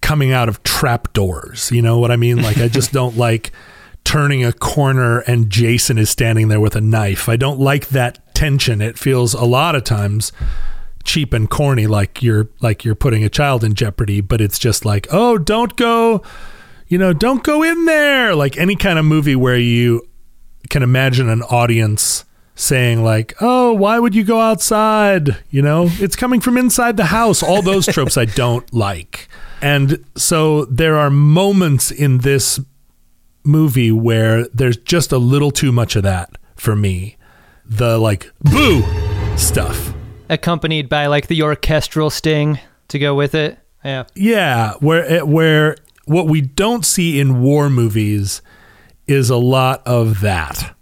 coming 0.01 0.32
out 0.32 0.48
of 0.48 0.62
trapdoors. 0.62 1.70
You 1.70 1.82
know 1.82 1.98
what 1.98 2.10
I 2.10 2.16
mean? 2.16 2.43
Like, 2.43 2.59
I 2.59 2.68
just 2.68 2.93
don't 2.93 3.16
like 3.16 3.52
turning 4.05 4.44
a 4.44 4.52
corner 4.52 5.20
and 5.20 5.48
Jason 5.48 5.97
is 5.97 6.10
standing 6.10 6.48
there 6.48 6.60
with 6.60 6.76
a 6.76 6.80
knife. 6.80 7.28
I 7.28 7.36
don't 7.36 7.60
like 7.60 7.89
that 7.89 8.34
tension. 8.34 8.80
It 8.80 8.98
feels 8.98 9.34
a 9.34 9.44
lot 9.44 9.74
of 9.74 9.84
times 9.84 10.32
cheap 11.05 11.32
and 11.32 11.51
corny 11.51 11.86
like 11.86 12.22
you're 12.22 12.48
like 12.60 12.84
you're 12.84 12.94
putting 12.94 13.24
a 13.24 13.28
child 13.28 13.64
in 13.64 13.74
jeopardy, 13.74 14.20
but 14.20 14.40
it's 14.40 14.59
just 14.59 14.84
like, 14.84 15.06
"Oh, 15.10 15.39
don't 15.39 15.76
go, 15.76 16.22
you 16.89 16.98
know, 16.98 17.12
don't 17.12 17.43
go 17.43 17.62
in 17.62 17.84
there." 17.86 18.34
Like 18.34 18.56
any 18.56 18.76
kind 18.76 18.98
of 18.98 19.05
movie 19.05 19.36
where 19.36 19.56
you 19.56 20.06
can 20.70 20.82
imagine 20.82 21.28
an 21.28 21.43
audience 21.43 22.24
saying 22.62 23.02
like, 23.02 23.34
"Oh, 23.40 23.72
why 23.72 23.98
would 23.98 24.14
you 24.14 24.24
go 24.24 24.40
outside?" 24.40 25.36
You 25.51 25.62
know, 25.62 25.89
it's 25.93 26.16
coming 26.16 26.40
from 26.40 26.56
inside 26.56 26.97
the 26.97 27.06
house. 27.06 27.43
All 27.43 27.62
those 27.62 27.86
tropes 27.94 28.16
I 28.16 28.24
don't 28.24 28.72
like. 28.72 29.28
And 29.60 30.05
so 30.16 30.64
there 30.64 30.97
are 30.97 31.10
moments 31.10 31.90
in 31.90 32.18
this 32.18 32.59
movie 33.44 33.93
where 33.93 34.47
there's 34.48 34.76
just 34.76 35.12
a 35.12 35.18
little 35.18 35.51
too 35.51 35.72
much 35.72 35.97
of 35.97 36.02
that 36.02 36.36
for 36.56 36.74
me. 36.74 37.16
The 37.64 37.98
like 37.98 38.30
boo 38.40 38.82
stuff. 39.36 39.94
Accompanied 40.28 40.89
by 40.89 41.06
like 41.06 41.26
the 41.26 41.43
orchestral 41.43 42.10
sting 42.10 42.59
to 42.89 42.98
go 42.98 43.14
with 43.14 43.34
it. 43.34 43.59
Yeah. 43.84 44.05
Yeah, 44.14 44.74
where 44.80 45.24
where 45.24 45.76
what 46.06 46.26
we 46.26 46.40
don't 46.40 46.84
see 46.84 47.20
in 47.20 47.43
war 47.43 47.70
movies 47.70 48.43
is 49.06 49.30
a 49.30 49.36
lot 49.36 49.82
of 49.86 50.20
that. 50.20 50.74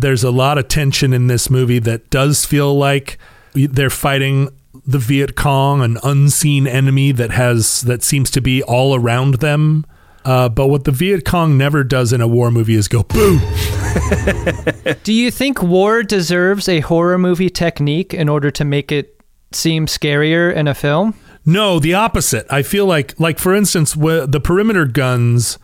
There's 0.00 0.24
a 0.24 0.30
lot 0.30 0.58
of 0.58 0.68
tension 0.68 1.12
in 1.12 1.26
this 1.26 1.50
movie 1.50 1.78
that 1.80 2.10
does 2.10 2.44
feel 2.44 2.76
like 2.76 3.18
they're 3.54 3.90
fighting 3.90 4.48
the 4.86 4.98
Viet 4.98 5.36
Cong, 5.36 5.82
an 5.82 5.98
unseen 6.02 6.66
enemy 6.66 7.12
that 7.12 7.32
has 7.32 7.82
that 7.82 8.02
seems 8.02 8.30
to 8.32 8.40
be 8.40 8.62
all 8.62 8.94
around 8.94 9.34
them. 9.34 9.84
Uh, 10.24 10.48
but 10.48 10.68
what 10.68 10.84
the 10.84 10.92
Viet 10.92 11.24
Cong 11.24 11.56
never 11.56 11.82
does 11.82 12.12
in 12.12 12.20
a 12.20 12.28
war 12.28 12.50
movie 12.50 12.74
is 12.74 12.88
go 12.88 13.02
boom. 13.02 13.40
Do 15.02 15.12
you 15.12 15.30
think 15.30 15.62
war 15.62 16.02
deserves 16.02 16.68
a 16.68 16.80
horror 16.80 17.18
movie 17.18 17.50
technique 17.50 18.12
in 18.12 18.28
order 18.28 18.50
to 18.50 18.64
make 18.64 18.92
it 18.92 19.20
seem 19.52 19.86
scarier 19.86 20.54
in 20.54 20.68
a 20.68 20.74
film? 20.74 21.14
No, 21.46 21.78
the 21.78 21.94
opposite. 21.94 22.46
I 22.50 22.62
feel 22.62 22.86
like, 22.86 23.18
like 23.18 23.38
for 23.38 23.54
instance, 23.54 23.94
the 23.94 24.40
perimeter 24.42 24.84
guns. 24.84 25.58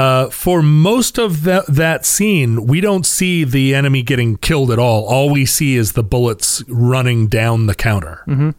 Uh, 0.00 0.30
for 0.30 0.62
most 0.62 1.18
of 1.18 1.42
that 1.42 1.66
that 1.66 2.06
scene, 2.06 2.64
we 2.64 2.80
don't 2.80 3.04
see 3.04 3.44
the 3.44 3.74
enemy 3.74 4.02
getting 4.02 4.38
killed 4.38 4.70
at 4.70 4.78
all. 4.78 5.04
All 5.04 5.28
we 5.28 5.44
see 5.44 5.76
is 5.76 5.92
the 5.92 6.02
bullets 6.02 6.64
running 6.68 7.26
down 7.26 7.66
the 7.66 7.74
counter. 7.74 8.24
Mm-hmm. 8.26 8.50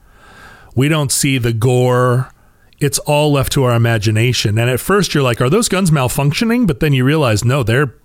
We 0.75 0.87
don't 0.87 1.11
see 1.11 1.39
the 1.39 1.51
gore. 1.51 2.31
It's 2.79 2.99
all 2.99 3.31
left 3.31 3.53
to 3.53 3.63
our 3.63 3.73
imagination. 3.73 4.59
And 4.59 4.69
at 4.69 4.79
first, 4.79 5.15
you're 5.15 5.23
like, 5.23 5.41
"Are 5.41 5.49
those 5.49 5.67
guns 5.67 5.89
malfunctioning?" 5.89 6.67
But 6.67 6.79
then 6.79 6.93
you 6.93 7.03
realize, 7.03 7.43
no, 7.43 7.63
they're 7.63 7.95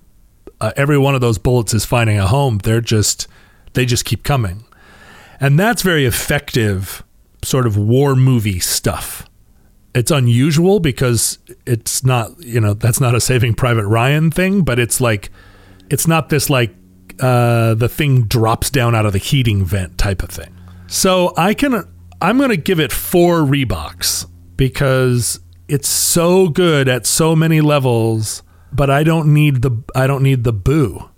uh, 0.59 0.73
every 0.75 0.97
one 0.97 1.15
of 1.15 1.21
those 1.21 1.37
bullets 1.37 1.75
is 1.75 1.85
finding 1.85 2.19
a 2.19 2.29
home. 2.29 2.57
They're 2.65 2.81
just 2.81 3.29
they 3.75 3.85
just 3.85 4.07
keep 4.07 4.23
coming, 4.23 4.65
and 5.39 5.59
that's 5.59 5.83
very 5.83 6.07
effective 6.07 7.03
sort 7.43 7.67
of 7.67 7.77
war 7.77 8.17
movie 8.17 8.61
stuff. 8.61 9.26
It's 9.97 10.11
unusual 10.11 10.79
because 10.79 11.39
it's 11.65 12.05
not 12.05 12.39
you 12.45 12.61
know 12.61 12.75
that's 12.75 13.01
not 13.01 13.15
a 13.15 13.21
Saving 13.21 13.55
Private 13.55 13.87
Ryan 13.87 14.31
thing, 14.31 14.63
but 14.63 14.79
it's 14.79 15.01
like 15.01 15.31
it's 15.91 16.07
not 16.07 16.29
this 16.29 16.51
like 16.51 16.75
uh, 17.19 17.75
the 17.75 17.89
thing 17.89 18.25
drops 18.25 18.71
down 18.71 18.95
out 18.95 19.07
of 19.07 19.13
the 19.13 19.19
heating 19.19 19.65
vent 19.65 19.97
type 19.97 20.23
of 20.23 20.29
thing. 20.29 20.55
So 20.87 21.33
I 21.37 21.55
can 21.55 21.83
I'm 22.21 22.37
going 22.37 22.51
to 22.51 22.57
give 22.57 22.79
it 22.79 22.93
four 22.93 23.41
Reeboks 23.41 24.29
because 24.57 25.41
it's 25.67 25.89
so 25.89 26.49
good 26.49 26.89
at 26.89 27.07
so 27.07 27.35
many 27.35 27.61
levels 27.61 28.43
but 28.77 28.91
I 28.91 29.03
don't 29.03 29.33
need 29.33 29.63
the 29.63 29.83
I 29.95 30.07
don't 30.07 30.23
need 30.23 30.45
the 30.45 30.53
boo. 30.53 31.09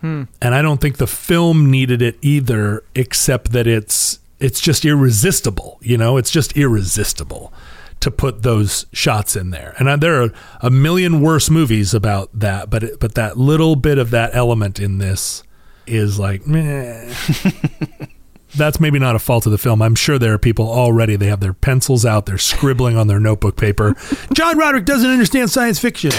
Hmm. 0.00 0.24
And 0.40 0.54
I 0.54 0.62
don't 0.62 0.80
think 0.80 0.96
the 0.96 1.06
film 1.06 1.70
needed 1.70 2.02
it 2.02 2.16
either 2.22 2.82
except 2.94 3.52
that 3.52 3.66
it's 3.66 4.20
it's 4.38 4.60
just 4.60 4.84
irresistible, 4.84 5.78
you 5.80 5.96
know? 5.96 6.16
It's 6.16 6.30
just 6.30 6.56
irresistible 6.56 7.52
to 8.00 8.10
put 8.10 8.42
those 8.42 8.86
shots 8.92 9.36
in 9.36 9.50
there. 9.50 9.74
And 9.78 9.90
I, 9.90 9.96
there 9.96 10.22
are 10.22 10.32
a 10.60 10.70
million 10.70 11.20
worse 11.20 11.50
movies 11.50 11.94
about 11.94 12.30
that, 12.38 12.70
but 12.70 12.82
it, 12.82 13.00
but 13.00 13.14
that 13.14 13.36
little 13.36 13.76
bit 13.76 13.98
of 13.98 14.10
that 14.10 14.34
element 14.34 14.78
in 14.78 14.98
this 14.98 15.42
is 15.86 16.18
like 16.18 16.46
meh. 16.46 17.12
That's 18.54 18.80
maybe 18.80 18.98
not 18.98 19.16
a 19.16 19.18
fault 19.18 19.44
of 19.44 19.52
the 19.52 19.58
film. 19.58 19.82
I'm 19.82 19.94
sure 19.94 20.18
there 20.18 20.32
are 20.32 20.38
people 20.38 20.66
already. 20.70 21.16
They 21.16 21.26
have 21.26 21.40
their 21.40 21.52
pencils 21.52 22.06
out. 22.06 22.24
They're 22.24 22.38
scribbling 22.38 22.96
on 22.96 23.06
their 23.06 23.20
notebook 23.20 23.56
paper. 23.56 23.94
John 24.32 24.56
Roderick 24.56 24.86
doesn't 24.86 25.10
understand 25.10 25.50
science 25.50 25.78
fiction 25.78 26.12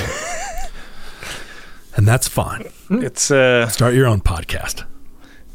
and 1.98 2.08
that's 2.08 2.28
fine. 2.28 2.70
It's 2.90 3.32
uh, 3.32 3.68
start 3.68 3.96
your 3.96 4.06
own 4.06 4.22
podcast. 4.22 4.86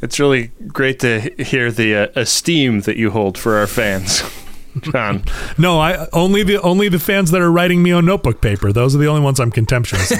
It's 0.02 0.18
really 0.18 0.48
great 0.66 0.98
to 1.00 1.20
hear 1.38 1.70
the 1.70 1.94
uh, 1.94 2.06
esteem 2.16 2.80
that 2.80 2.96
you 2.96 3.12
hold 3.12 3.38
for 3.38 3.54
our 3.56 3.68
fans, 3.68 4.20
John. 4.80 5.24
no, 5.58 5.80
I 5.80 6.08
only 6.12 6.42
the 6.42 6.60
only 6.60 6.88
the 6.88 6.98
fans 6.98 7.30
that 7.30 7.40
are 7.40 7.52
writing 7.52 7.82
me 7.82 7.92
on 7.92 8.06
notebook 8.06 8.40
paper. 8.40 8.72
Those 8.72 8.94
are 8.94 8.98
the 8.98 9.06
only 9.06 9.20
ones 9.20 9.38
I'm 9.38 9.50
contemptuous. 9.50 10.12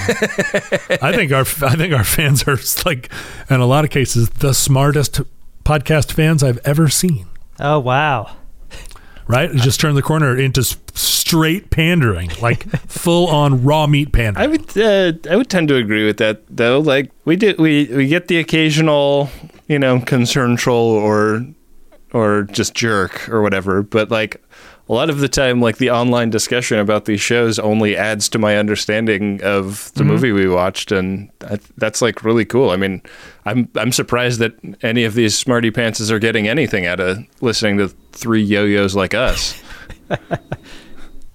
I 1.01 1.11
think 1.13 1.31
our 1.31 1.41
I 1.41 1.75
think 1.75 1.93
our 1.93 2.03
fans 2.03 2.47
are 2.47 2.57
like, 2.85 3.11
in 3.49 3.59
a 3.59 3.65
lot 3.65 3.83
of 3.83 3.91
cases, 3.91 4.29
the 4.29 4.53
smartest 4.53 5.21
podcast 5.63 6.11
fans 6.11 6.43
I've 6.43 6.59
ever 6.65 6.89
seen. 6.89 7.27
Oh 7.59 7.79
wow! 7.79 8.35
Right, 9.27 9.51
just 9.51 9.79
turn 9.79 9.95
the 9.95 10.01
corner 10.01 10.37
into 10.37 10.63
straight 10.63 11.69
pandering, 11.69 12.29
like 12.41 12.63
full 12.87 13.27
on 13.27 13.63
raw 13.63 13.87
meat 13.87 14.11
pandering. 14.11 14.43
I 14.43 14.47
would 14.47 14.77
uh, 14.77 15.13
I 15.31 15.35
would 15.35 15.49
tend 15.49 15.67
to 15.69 15.75
agree 15.75 16.05
with 16.05 16.17
that 16.17 16.43
though. 16.49 16.79
Like 16.79 17.09
we 17.25 17.35
do 17.35 17.55
we 17.57 17.85
we 17.85 18.07
get 18.07 18.27
the 18.27 18.37
occasional, 18.37 19.29
you 19.67 19.79
know, 19.79 19.99
concern 20.01 20.57
troll 20.57 20.91
or 20.91 21.45
or 22.13 22.43
just 22.43 22.73
jerk 22.73 23.27
or 23.29 23.41
whatever, 23.41 23.81
but 23.83 24.09
like 24.11 24.41
a 24.89 24.93
lot 24.93 25.09
of 25.09 25.19
the 25.19 25.29
time 25.29 25.61
like 25.61 25.77
the 25.77 25.89
online 25.89 26.29
discussion 26.29 26.77
about 26.77 27.05
these 27.05 27.21
shows 27.21 27.57
only 27.57 27.95
adds 27.95 28.27
to 28.29 28.37
my 28.37 28.57
understanding 28.57 29.41
of 29.43 29.91
the 29.95 30.03
Mhm. 30.03 30.07
movie 30.07 30.31
we 30.31 30.47
watched 30.47 30.91
and 30.91 31.29
that, 31.39 31.61
that's 31.77 32.01
like 32.01 32.23
really 32.23 32.45
cool. 32.45 32.69
I 32.69 32.75
mean, 32.77 33.01
I'm 33.45 33.67
I'm 33.75 33.91
surprised 33.91 34.39
that 34.39 34.53
any 34.81 35.03
of 35.05 35.13
these 35.15 35.37
smarty 35.37 35.71
pantses 35.71 36.11
are 36.11 36.19
getting 36.19 36.47
anything 36.47 36.85
out 36.85 36.99
of 36.99 37.19
listening 37.41 37.77
to 37.79 37.87
three 38.11 38.41
yo-yos 38.43 38.95
like 38.95 39.13
us. 39.13 39.55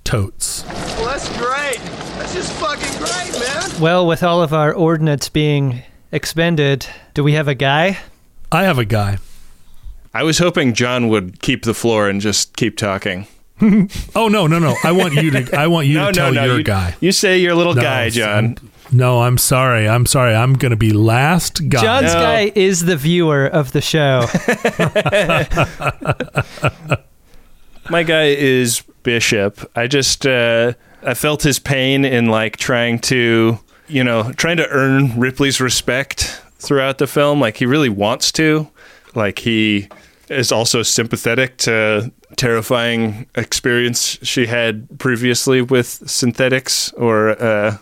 Totes. 0.05 0.65
Well, 0.67 1.07
that's 1.07 1.29
great. 1.37 1.79
That's 2.19 2.35
just 2.35 2.53
fucking 2.55 2.99
great, 2.99 3.41
man. 3.41 3.81
Well, 3.81 4.07
with 4.07 4.23
all 4.23 4.43
of 4.43 4.53
our 4.55 4.73
ordnance 4.73 5.29
being 5.29 5.83
expended, 6.13 6.87
do 7.15 7.23
we 7.23 7.33
have 7.35 7.49
a 7.49 7.55
guy? 7.55 7.99
I 8.51 8.65
have 8.65 8.79
a 8.79 8.85
guy. 8.87 9.19
I 10.15 10.23
was 10.23 10.39
hoping 10.39 10.75
John 10.75 11.09
would 11.09 11.41
keep 11.43 11.65
the 11.65 11.75
floor 11.75 12.09
and 12.09 12.21
just 12.21 12.57
keep 12.57 12.77
talking. 12.77 13.27
oh 14.15 14.29
no, 14.29 14.47
no, 14.47 14.59
no! 14.59 14.77
I 14.85 14.93
want 14.93 15.15
you 15.15 15.31
to. 15.33 15.59
I 15.59 15.67
want 15.67 15.87
you 15.89 15.95
No, 15.95 16.07
to 16.07 16.13
tell 16.13 16.33
no, 16.33 16.41
no, 16.43 16.47
your 16.47 16.59
you- 16.59 16.65
guy. 16.65 16.95
You 17.01 17.13
say 17.13 17.39
your 17.39 17.55
little 17.55 17.75
No, 17.75 17.83
guy, 17.83 18.09
John. 18.11 18.45
I'm- 18.45 18.57
no, 18.91 19.21
I'm 19.21 19.37
sorry. 19.37 19.87
I'm 19.87 20.07
sorry. 20.07 20.35
I'm 20.35 20.55
going 20.55 20.71
to 20.71 20.77
be 20.77 20.93
last 20.95 21.69
guy. 21.69 21.83
John's 21.83 22.15
guy 22.15 22.51
is 22.55 22.87
the 22.87 22.97
viewer 22.97 23.45
of 23.47 23.73
the 23.73 23.83
show. 23.83 24.25
My 27.91 28.03
guy 28.03 28.29
is 28.29 28.83
Bishop. 29.03 29.71
I 29.77 29.87
just 29.89 30.27
uh, 30.27 30.73
I 31.03 31.13
felt 31.15 31.43
his 31.43 31.59
pain 31.59 32.05
in 32.07 32.27
like 32.27 32.57
trying 32.57 32.99
to, 33.01 33.59
you 33.89 34.05
know, 34.05 34.33
trying 34.33 34.57
to 34.59 34.69
earn 34.69 35.19
Ripley's 35.19 35.61
respect 35.61 36.43
throughout 36.59 36.99
the 36.99 37.07
film. 37.07 37.41
Like 37.41 37.57
he 37.59 37.67
really 37.67 37.89
wants 37.89 38.31
to. 38.33 38.69
Like 39.15 39.39
he 39.39 39.89
is 40.29 40.53
also 40.53 40.83
sympathetic 40.83 41.57
to 41.59 42.13
terrifying 42.37 43.27
experience 43.35 44.19
she 44.23 44.47
had 44.47 44.99
previously 44.99 45.63
with 45.63 45.87
synthetics 45.87 46.93
or 46.93 47.31
uh 47.43 47.79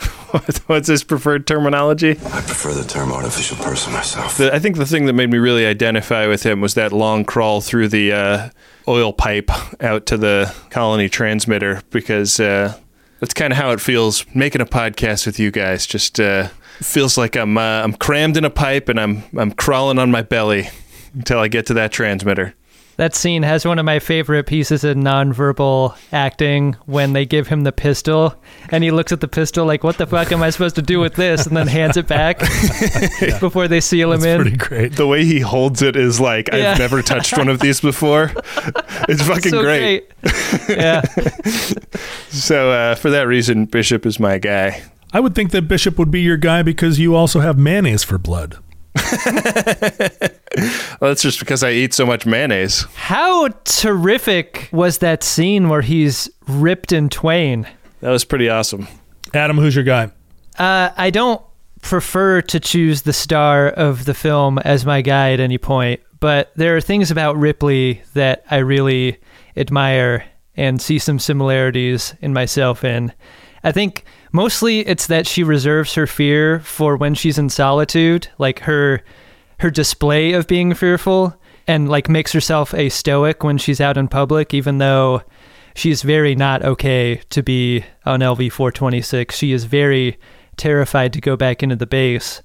what's 0.66 0.88
his 0.88 1.04
preferred 1.04 1.46
terminology? 1.46 2.12
I 2.12 2.40
prefer 2.40 2.72
the 2.72 2.84
term 2.84 3.12
artificial 3.12 3.56
person 3.58 3.92
myself. 3.92 4.38
The, 4.38 4.54
I 4.54 4.58
think 4.58 4.76
the 4.76 4.86
thing 4.86 5.06
that 5.06 5.12
made 5.12 5.30
me 5.30 5.38
really 5.38 5.66
identify 5.66 6.26
with 6.26 6.44
him 6.44 6.60
was 6.60 6.74
that 6.74 6.92
long 6.92 7.24
crawl 7.24 7.60
through 7.60 7.88
the 7.88 8.12
uh, 8.12 8.50
oil 8.88 9.12
pipe 9.12 9.50
out 9.82 10.06
to 10.06 10.16
the 10.16 10.54
colony 10.70 11.08
transmitter 11.08 11.82
because 11.90 12.40
uh, 12.40 12.78
that's 13.18 13.34
kind 13.34 13.52
of 13.52 13.58
how 13.58 13.72
it 13.72 13.80
feels 13.80 14.24
making 14.34 14.60
a 14.60 14.66
podcast 14.66 15.26
with 15.26 15.38
you 15.38 15.50
guys. 15.50 15.86
Just 15.86 16.18
uh, 16.18 16.48
feels 16.82 17.16
like 17.18 17.36
I'm 17.36 17.56
uh, 17.58 17.82
I'm 17.82 17.92
crammed 17.92 18.36
in 18.36 18.44
a 18.44 18.50
pipe 18.50 18.88
and 18.88 18.98
I'm 19.00 19.22
I'm 19.36 19.52
crawling 19.52 19.98
on 19.98 20.10
my 20.10 20.22
belly 20.22 20.68
until 21.14 21.38
I 21.38 21.48
get 21.48 21.66
to 21.66 21.74
that 21.74 21.92
transmitter. 21.92 22.54
That 22.96 23.14
scene 23.14 23.42
has 23.44 23.64
one 23.64 23.78
of 23.78 23.86
my 23.86 23.98
favorite 23.98 24.44
pieces 24.46 24.84
of 24.84 24.94
nonverbal 24.94 25.96
acting 26.12 26.74
when 26.84 27.14
they 27.14 27.24
give 27.24 27.46
him 27.46 27.62
the 27.64 27.72
pistol 27.72 28.34
and 28.68 28.84
he 28.84 28.90
looks 28.90 29.10
at 29.10 29.22
the 29.22 29.28
pistol 29.28 29.64
like, 29.64 29.82
"What 29.82 29.96
the 29.96 30.06
fuck 30.06 30.30
am 30.32 30.42
I 30.42 30.50
supposed 30.50 30.74
to 30.76 30.82
do 30.82 31.00
with 31.00 31.14
this?" 31.14 31.46
and 31.46 31.56
then 31.56 31.66
hands 31.66 31.96
it 31.96 32.06
back 32.06 32.40
before 33.40 33.68
they 33.68 33.80
seal 33.80 34.12
him 34.12 34.22
in. 34.22 34.42
Pretty 34.42 34.56
great. 34.58 34.96
The 34.96 35.06
way 35.06 35.24
he 35.24 35.40
holds 35.40 35.80
it 35.80 35.96
is 35.96 36.20
like 36.20 36.48
Yeah. 36.52 36.72
I've 36.72 36.78
never 36.78 37.00
touched 37.00 37.38
one 37.38 37.48
of 37.48 37.60
these 37.60 37.80
before. 37.80 38.32
It's 39.08 39.22
fucking 39.22 39.50
so 39.50 39.62
great. 39.62 40.10
Yeah. 40.68 41.00
So 42.28 42.70
uh, 42.70 42.94
for 42.94 43.10
that 43.10 43.26
reason, 43.26 43.64
Bishop 43.64 44.06
is 44.06 44.20
my 44.20 44.38
guy. 44.38 44.82
I 45.12 45.20
would 45.20 45.34
think 45.34 45.50
that 45.50 45.62
Bishop 45.62 45.98
would 45.98 46.10
be 46.10 46.20
your 46.20 46.36
guy 46.36 46.62
because 46.62 46.98
you 46.98 47.16
also 47.16 47.40
have 47.40 47.58
mayonnaise 47.58 48.04
for 48.04 48.18
blood. 48.18 48.58
Well, 51.00 51.10
that's 51.10 51.22
just 51.22 51.38
because 51.38 51.62
I 51.62 51.70
eat 51.70 51.94
so 51.94 52.04
much 52.04 52.26
mayonnaise. 52.26 52.82
How 52.94 53.48
terrific 53.64 54.68
was 54.72 54.98
that 54.98 55.22
scene 55.22 55.68
where 55.68 55.80
he's 55.82 56.28
ripped 56.46 56.92
in 56.92 57.08
twain? 57.08 57.66
That 58.00 58.10
was 58.10 58.24
pretty 58.24 58.48
awesome. 58.48 58.88
Adam, 59.32 59.56
who's 59.56 59.74
your 59.74 59.84
guy? 59.84 60.10
Uh, 60.58 60.90
I 60.96 61.10
don't 61.10 61.40
prefer 61.82 62.42
to 62.42 62.60
choose 62.60 63.02
the 63.02 63.12
star 63.12 63.68
of 63.68 64.04
the 64.04 64.14
film 64.14 64.58
as 64.58 64.84
my 64.84 65.00
guy 65.02 65.32
at 65.32 65.40
any 65.40 65.56
point, 65.56 66.00
but 66.18 66.52
there 66.56 66.76
are 66.76 66.80
things 66.80 67.10
about 67.10 67.36
Ripley 67.36 68.02
that 68.14 68.44
I 68.50 68.58
really 68.58 69.18
admire 69.56 70.24
and 70.56 70.82
see 70.82 70.98
some 70.98 71.18
similarities 71.18 72.14
in 72.20 72.32
myself 72.32 72.84
in. 72.84 73.12
I 73.62 73.72
think 73.72 74.04
mostly 74.32 74.80
it's 74.80 75.06
that 75.08 75.26
she 75.26 75.42
reserves 75.42 75.94
her 75.94 76.06
fear 76.06 76.60
for 76.60 76.96
when 76.96 77.14
she's 77.14 77.38
in 77.38 77.50
solitude, 77.50 78.28
like 78.38 78.60
her 78.60 79.02
her 79.58 79.70
display 79.70 80.32
of 80.32 80.46
being 80.46 80.72
fearful 80.72 81.36
and 81.66 81.88
like 81.88 82.08
makes 82.08 82.32
herself 82.32 82.72
a 82.72 82.88
stoic 82.88 83.44
when 83.44 83.58
she's 83.58 83.78
out 83.78 83.98
in 83.98 84.08
public 84.08 84.54
even 84.54 84.78
though 84.78 85.22
she's 85.74 86.02
very 86.02 86.34
not 86.34 86.64
okay 86.64 87.20
to 87.28 87.42
be 87.42 87.84
on 88.06 88.20
LV426. 88.20 89.32
She 89.32 89.52
is 89.52 89.64
very 89.64 90.18
terrified 90.56 91.12
to 91.12 91.20
go 91.20 91.36
back 91.36 91.62
into 91.62 91.76
the 91.76 91.86
base. 91.86 92.42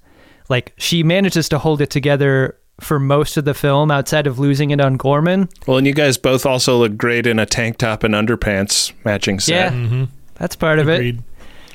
Like 0.50 0.74
she 0.78 1.04
manages 1.04 1.50
to 1.50 1.58
hold 1.58 1.82
it 1.82 1.90
together 1.90 2.58
for 2.80 3.00
most 3.00 3.38
of 3.38 3.46
the 3.46 3.54
film 3.54 3.90
outside 3.90 4.28
of 4.28 4.38
losing 4.38 4.72
it 4.72 4.82
on 4.82 4.98
Gorman. 4.98 5.50
Well, 5.66 5.78
and 5.78 5.88
you 5.88 5.94
guys 5.94 6.18
both 6.18 6.46
also 6.46 6.78
look 6.78 6.98
great 6.98 7.26
in 7.26 7.40
a 7.40 7.46
tank 7.46 7.78
top 7.78 8.04
and 8.04 8.14
underpants 8.14 8.92
matching 9.06 9.40
set. 9.40 9.54
Yeah. 9.54 9.72
Mm-hmm. 9.72 10.04
That's 10.36 10.56
part 10.56 10.80
of 10.80 10.90
it. 10.90 11.16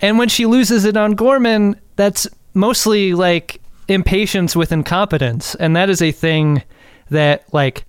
And 0.03 0.19
when 0.19 0.29
she 0.29 0.47
loses 0.47 0.85
it 0.85 0.97
on 0.97 1.13
Gorman, 1.13 1.79
that's 1.97 2.27
mostly 2.55 3.15
like 3.15 3.61
impatience 3.89 4.57
with 4.57 4.73
incompetence. 4.73 5.55
And 5.57 5.77
that 5.77 5.91
is 5.91 6.01
a 6.01 6.13
thing 6.13 6.63
that, 7.11 7.53
like, 7.53 7.85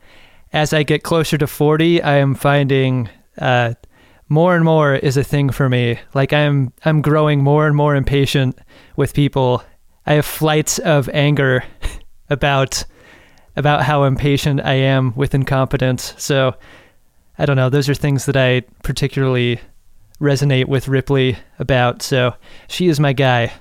as 0.53 0.73
I 0.73 0.84
get 0.84 1.03
closer 1.03 1.38
to 1.38 1.48
40, 1.48 2.02
I 2.02 2.15
am 2.18 2.35
finding 2.35 3.10
uh, 3.38 3.76
more 4.27 4.56
and 4.56 4.65
more 4.65 4.95
is 4.95 5.18
a 5.18 5.23
thing 5.23 5.49
for 5.49 5.69
me. 5.69 5.99
Like, 6.14 6.34
I'm, 6.34 6.73
I'm 6.84 7.02
growing 7.02 7.43
more 7.43 7.68
and 7.68 7.76
more 7.76 7.95
impatient 7.95 8.60
with 8.95 9.14
people. 9.14 9.64
I 10.06 10.14
have 10.14 10.26
flights 10.26 10.80
of 10.80 11.10
anger 11.10 11.64
about 12.30 12.84
about 13.57 13.84
how 13.84 14.03
impatient 14.03 14.61
I 14.64 14.76
am 14.76 15.14
with 15.15 15.35
incompetence. 15.35 16.14
So 16.18 16.56
I 17.38 17.45
don't 17.45 17.57
know. 17.57 17.69
Those 17.69 17.89
are 17.89 17.93
things 17.93 18.26
that 18.26 18.38
I 18.38 18.61
particularly 18.84 19.60
resonate 20.22 20.65
with 20.65 20.88
Ripley 20.88 21.38
about. 21.60 22.02
So 22.02 22.35
she 22.68 22.88
is 22.88 22.99
my 22.99 23.14
guy. 23.14 23.52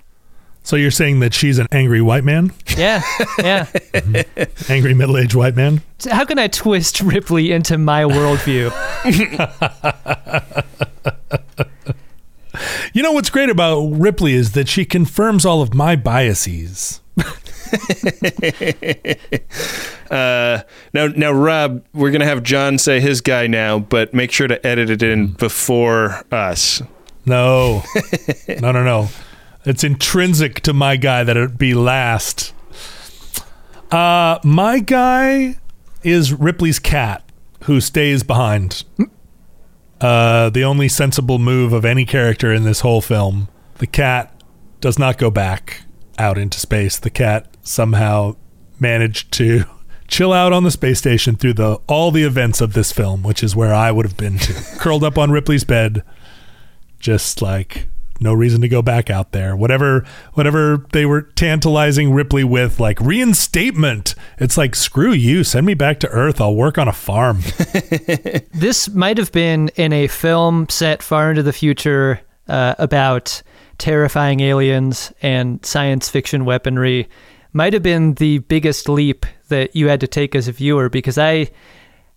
So 0.62 0.76
you're 0.76 0.90
saying 0.90 1.20
that 1.20 1.32
she's 1.32 1.58
an 1.58 1.66
angry 1.72 2.02
white 2.02 2.22
man? 2.22 2.52
Yeah, 2.76 3.02
yeah. 3.38 3.66
Mm-hmm. 3.90 4.72
Angry 4.72 4.94
middle 4.94 5.18
aged 5.18 5.34
white 5.34 5.56
man? 5.56 5.82
So 5.98 6.14
how 6.14 6.24
can 6.24 6.38
I 6.38 6.46
twist 6.46 7.00
Ripley 7.00 7.50
into 7.50 7.76
my 7.76 8.04
worldview? 8.04 8.70
You 12.92 13.02
know 13.02 13.12
what's 13.12 13.30
great 13.30 13.48
about 13.48 13.80
Ripley 13.92 14.34
is 14.34 14.52
that 14.52 14.68
she 14.68 14.84
confirms 14.84 15.46
all 15.46 15.62
of 15.62 15.74
my 15.74 15.94
biases. 15.94 17.00
Uh, 20.10 20.62
now, 20.92 21.06
now, 21.06 21.30
Rob, 21.30 21.84
we're 21.94 22.10
gonna 22.10 22.24
have 22.24 22.42
John 22.42 22.78
say 22.78 22.98
his 22.98 23.20
guy 23.20 23.46
now, 23.46 23.78
but 23.78 24.12
make 24.12 24.32
sure 24.32 24.48
to 24.48 24.66
edit 24.66 24.90
it 24.90 25.04
in 25.04 25.28
before 25.34 26.24
us. 26.32 26.82
No, 27.26 27.84
no, 28.48 28.72
no, 28.72 28.82
no. 28.82 29.08
It's 29.64 29.84
intrinsic 29.84 30.62
to 30.62 30.72
my 30.72 30.96
guy 30.96 31.22
that 31.22 31.36
it 31.36 31.56
be 31.56 31.74
last. 31.74 32.52
Uh, 33.92 34.40
my 34.42 34.80
guy 34.80 35.58
is 36.02 36.32
Ripley's 36.32 36.80
cat, 36.80 37.22
who 37.64 37.80
stays 37.80 38.24
behind. 38.24 38.82
Uh, 40.00 40.50
the 40.50 40.64
only 40.64 40.88
sensible 40.88 41.38
move 41.38 41.72
of 41.72 41.84
any 41.84 42.04
character 42.04 42.52
in 42.52 42.64
this 42.64 42.80
whole 42.80 43.00
film. 43.00 43.46
The 43.78 43.86
cat 43.86 44.42
does 44.80 44.98
not 44.98 45.18
go 45.18 45.30
back 45.30 45.82
out 46.18 46.38
into 46.38 46.58
space. 46.58 46.98
The 46.98 47.10
cat 47.10 47.46
somehow 47.70 48.36
managed 48.78 49.32
to 49.32 49.64
chill 50.08 50.32
out 50.32 50.52
on 50.52 50.64
the 50.64 50.70
space 50.70 50.98
station 50.98 51.36
through 51.36 51.54
the 51.54 51.78
all 51.86 52.10
the 52.10 52.24
events 52.24 52.60
of 52.60 52.72
this 52.72 52.92
film, 52.92 53.22
which 53.22 53.42
is 53.42 53.54
where 53.54 53.72
I 53.72 53.92
would 53.92 54.04
have 54.04 54.16
been 54.16 54.38
too. 54.38 54.54
Curled 54.78 55.04
up 55.04 55.16
on 55.16 55.30
Ripley's 55.30 55.64
bed, 55.64 56.02
just 56.98 57.40
like 57.40 57.88
no 58.20 58.34
reason 58.34 58.60
to 58.60 58.68
go 58.68 58.82
back 58.82 59.08
out 59.08 59.32
there. 59.32 59.56
Whatever 59.56 60.04
whatever 60.34 60.84
they 60.92 61.06
were 61.06 61.22
tantalizing 61.22 62.12
Ripley 62.12 62.44
with, 62.44 62.78
like 62.78 63.00
reinstatement. 63.00 64.14
It's 64.38 64.58
like 64.58 64.74
screw 64.74 65.12
you, 65.12 65.44
send 65.44 65.66
me 65.66 65.74
back 65.74 66.00
to 66.00 66.08
Earth. 66.08 66.40
I'll 66.40 66.56
work 66.56 66.76
on 66.76 66.88
a 66.88 66.92
farm. 66.92 67.40
this 68.52 68.88
might 68.90 69.16
have 69.16 69.32
been 69.32 69.70
in 69.76 69.92
a 69.92 70.08
film 70.08 70.68
set 70.68 71.02
far 71.02 71.30
into 71.30 71.42
the 71.42 71.52
future 71.52 72.20
uh, 72.48 72.74
about 72.78 73.42
terrifying 73.78 74.40
aliens 74.40 75.12
and 75.22 75.64
science 75.64 76.10
fiction 76.10 76.44
weaponry. 76.44 77.08
Might 77.52 77.72
have 77.72 77.82
been 77.82 78.14
the 78.14 78.38
biggest 78.38 78.88
leap 78.88 79.26
that 79.48 79.74
you 79.74 79.88
had 79.88 80.00
to 80.00 80.06
take 80.06 80.34
as 80.34 80.46
a 80.46 80.52
viewer 80.52 80.88
because 80.88 81.18
I, 81.18 81.50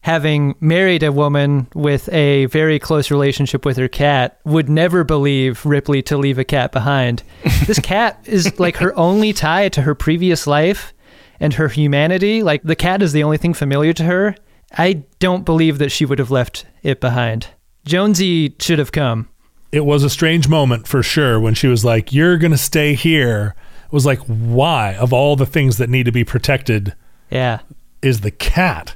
having 0.01 0.55
married 0.60 1.01
a 1.01 1.11
woman 1.11 1.68
with 1.73 2.07
a 2.14 2.45
very 2.47 2.77
close 2.77 3.10
relationship 3.10 3.65
with 3.65 3.77
her 3.77 3.88
cat, 3.88 4.39
would 4.45 4.69
never 4.69 5.03
believe 5.03 5.65
Ripley 5.65 6.03
to 6.03 6.18
leave 6.18 6.38
a 6.38 6.43
cat 6.43 6.72
behind. 6.72 7.23
this 7.65 7.80
cat 7.80 8.19
is 8.26 8.60
like 8.60 8.77
her 8.77 8.95
only 8.95 9.34
tie 9.34 9.69
to 9.69 9.81
her 9.81 9.95
previous 9.95 10.45
life 10.45 10.93
and 11.39 11.55
her 11.55 11.68
humanity. 11.68 12.43
Like 12.43 12.61
the 12.64 12.76
cat 12.76 13.01
is 13.01 13.11
the 13.11 13.23
only 13.23 13.38
thing 13.38 13.55
familiar 13.55 13.93
to 13.93 14.03
her. 14.03 14.35
I 14.77 15.03
don't 15.19 15.45
believe 15.45 15.80
that 15.80 15.91
she 15.91 16.05
would 16.05 16.19
have 16.19 16.31
left 16.31 16.65
it 16.84 16.99
behind. 17.01 17.47
Jonesy 17.85 18.55
should 18.60 18.80
have 18.80 18.91
come. 18.91 19.30
it 19.72 19.85
was 19.85 20.03
a 20.03 20.10
strange 20.10 20.47
moment 20.47 20.88
for 20.88 21.01
sure 21.01 21.39
when 21.39 21.55
she 21.55 21.68
was 21.68 21.84
like, 21.84 22.14
"You're 22.14 22.38
gonna 22.38 22.57
stay 22.57 22.93
here." 22.93 23.55
It 23.94 23.95
was 23.95 24.07
like, 24.07 24.22
why? 24.22 24.95
Of 24.95 25.14
all 25.14 25.36
the 25.36 25.45
things 25.45 25.78
that 25.78 25.88
need 25.88 26.07
to 26.07 26.11
be 26.11 26.24
protected, 26.24 26.95
Yeah. 27.30 27.60
is 28.02 28.22
the 28.22 28.32
cat 28.32 28.95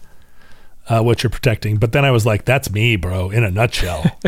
uh, 0.89 1.03
what 1.03 1.21
you're 1.21 1.29
protecting. 1.29 1.77
But 1.77 1.91
then 1.91 2.03
I 2.03 2.09
was 2.09 2.25
like, 2.25 2.45
"That's 2.45 2.71
me, 2.71 2.95
bro." 2.95 3.29
In 3.29 3.43
a 3.43 3.51
nutshell. 3.51 4.03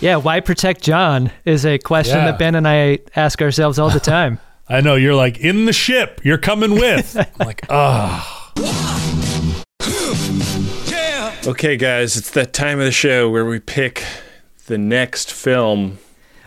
Yeah, 0.00 0.16
why 0.16 0.40
protect 0.40 0.82
John 0.82 1.30
is 1.46 1.64
a 1.66 1.78
question 1.78 2.18
Yeah. 2.18 2.26
that 2.26 2.38
Ben 2.38 2.54
and 2.54 2.68
I 2.68 2.98
ask 3.16 3.40
ourselves 3.42 3.78
all 3.78 3.88
the 3.90 3.98
time. 4.16 4.38
I 4.68 4.80
know 4.82 4.94
you're 4.96 5.14
like 5.16 5.38
in 5.38 5.64
the 5.64 5.72
ship. 5.72 6.20
You're 6.22 6.36
coming 6.38 6.72
with. 6.72 7.16
I'm 7.40 7.46
like, 7.46 7.62
ah. 7.70 8.52
Okay, 11.46 11.76
guys, 11.76 12.16
it's 12.16 12.30
that 12.32 12.52
time 12.52 12.78
of 12.78 12.84
the 12.84 12.92
show 12.92 13.28
where 13.30 13.44
we 13.46 13.58
pick 13.60 14.04
the 14.66 14.78
next 14.78 15.32
film. 15.32 15.98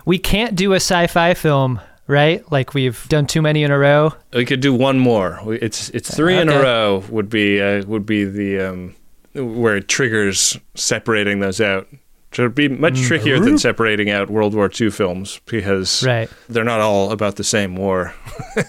We 0.05 0.19
can't 0.19 0.55
do 0.55 0.73
a 0.73 0.77
sci-fi 0.77 1.33
film, 1.33 1.81
right? 2.07 2.49
Like 2.51 2.73
we've 2.73 3.05
done 3.09 3.27
too 3.27 3.41
many 3.41 3.63
in 3.63 3.71
a 3.71 3.77
row. 3.77 4.13
We 4.33 4.45
could 4.45 4.59
do 4.61 4.73
one 4.73 4.99
more. 4.99 5.39
It's 5.61 5.89
it's 5.89 6.13
three 6.15 6.37
in 6.37 6.49
a 6.49 6.59
row 6.59 7.03
would 7.09 7.29
be 7.29 7.61
uh, 7.61 7.85
would 7.85 8.05
be 8.05 8.23
the 8.25 8.59
um, 8.61 8.95
where 9.33 9.77
it 9.77 9.87
triggers 9.87 10.57
separating 10.75 11.39
those 11.39 11.61
out. 11.61 11.87
So 12.33 12.43
it'd 12.43 12.55
be 12.55 12.67
much 12.67 13.01
trickier 13.01 13.39
than 13.39 13.57
separating 13.57 14.09
out 14.09 14.29
World 14.29 14.53
War 14.53 14.69
II 14.69 14.89
films 14.89 15.39
because 15.45 16.03
Right. 16.05 16.29
they're 16.49 16.65
not 16.65 16.81
all 16.81 17.11
about 17.11 17.37
the 17.37 17.43
same 17.43 17.75
war. 17.75 18.13
uh, 18.57 18.63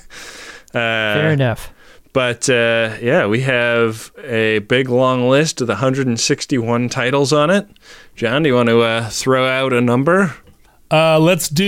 Fair 0.72 1.32
enough. 1.32 1.72
But 2.12 2.48
uh, 2.48 2.96
yeah, 3.02 3.26
we 3.26 3.40
have 3.42 4.12
a 4.22 4.60
big 4.60 4.88
long 4.88 5.28
list 5.28 5.60
with 5.60 5.68
161 5.68 6.88
titles 6.88 7.32
on 7.32 7.50
it. 7.50 7.68
John, 8.14 8.42
do 8.44 8.48
you 8.48 8.54
want 8.54 8.68
to 8.70 8.80
uh, 8.80 9.08
throw 9.10 9.46
out 9.46 9.72
a 9.72 9.80
number? 9.80 10.34
Uh, 10.90 11.18
let's 11.18 11.48
do 11.48 11.64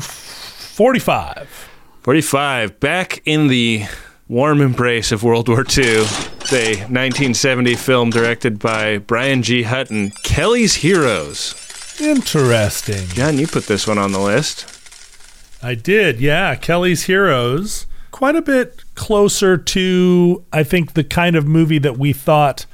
45. 0.00 1.68
45. 2.00 2.80
Back 2.80 3.22
in 3.24 3.48
the 3.48 3.84
warm 4.28 4.60
embrace 4.60 5.10
of 5.12 5.22
World 5.22 5.48
War 5.48 5.60
II, 5.60 6.04
the 6.50 6.76
1970 6.88 7.74
film 7.76 8.10
directed 8.10 8.58
by 8.58 8.98
Brian 8.98 9.42
G. 9.42 9.62
Hutton, 9.62 10.10
Kelly's 10.22 10.76
Heroes. 10.76 11.54
Interesting. 12.00 13.08
John, 13.08 13.38
you 13.38 13.46
put 13.46 13.66
this 13.66 13.86
one 13.86 13.98
on 13.98 14.12
the 14.12 14.20
list. 14.20 14.66
I 15.62 15.74
did, 15.74 16.20
yeah. 16.20 16.54
Kelly's 16.54 17.04
Heroes. 17.04 17.86
quite 18.10 18.36
a 18.36 18.42
bit 18.42 18.84
closer 18.94 19.56
to, 19.56 20.44
I 20.52 20.62
think, 20.62 20.92
the 20.94 21.04
kind 21.04 21.34
of 21.36 21.46
movie 21.46 21.78
that 21.78 21.98
we 21.98 22.12
thought 22.12 22.66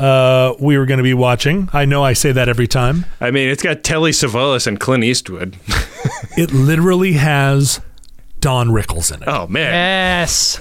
uh, 0.00 0.54
we 0.58 0.78
were 0.78 0.86
going 0.86 0.98
to 0.98 1.04
be 1.04 1.14
watching. 1.14 1.68
I 1.72 1.84
know 1.84 2.02
I 2.02 2.14
say 2.14 2.32
that 2.32 2.48
every 2.48 2.66
time. 2.66 3.04
I 3.20 3.30
mean, 3.30 3.48
it's 3.48 3.62
got 3.62 3.82
Telly 3.84 4.12
Savalas 4.12 4.66
and 4.66 4.80
Clint 4.80 5.04
Eastwood. 5.04 5.56
It 6.36 6.52
literally 6.52 7.14
has 7.14 7.80
Don 8.38 8.68
Rickles 8.70 9.12
in 9.14 9.22
it. 9.22 9.28
Oh 9.28 9.46
man, 9.48 9.72
Yes. 9.72 10.60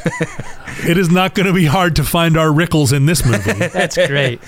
It 0.87 0.97
is 0.97 1.09
not 1.09 1.35
going 1.35 1.45
to 1.45 1.53
be 1.53 1.65
hard 1.65 1.95
to 1.97 2.03
find 2.03 2.35
our 2.37 2.47
Rickles 2.49 2.91
in 2.91 3.05
this 3.05 3.23
movie. 3.25 3.53
That's 3.67 3.95
great. 4.07 4.41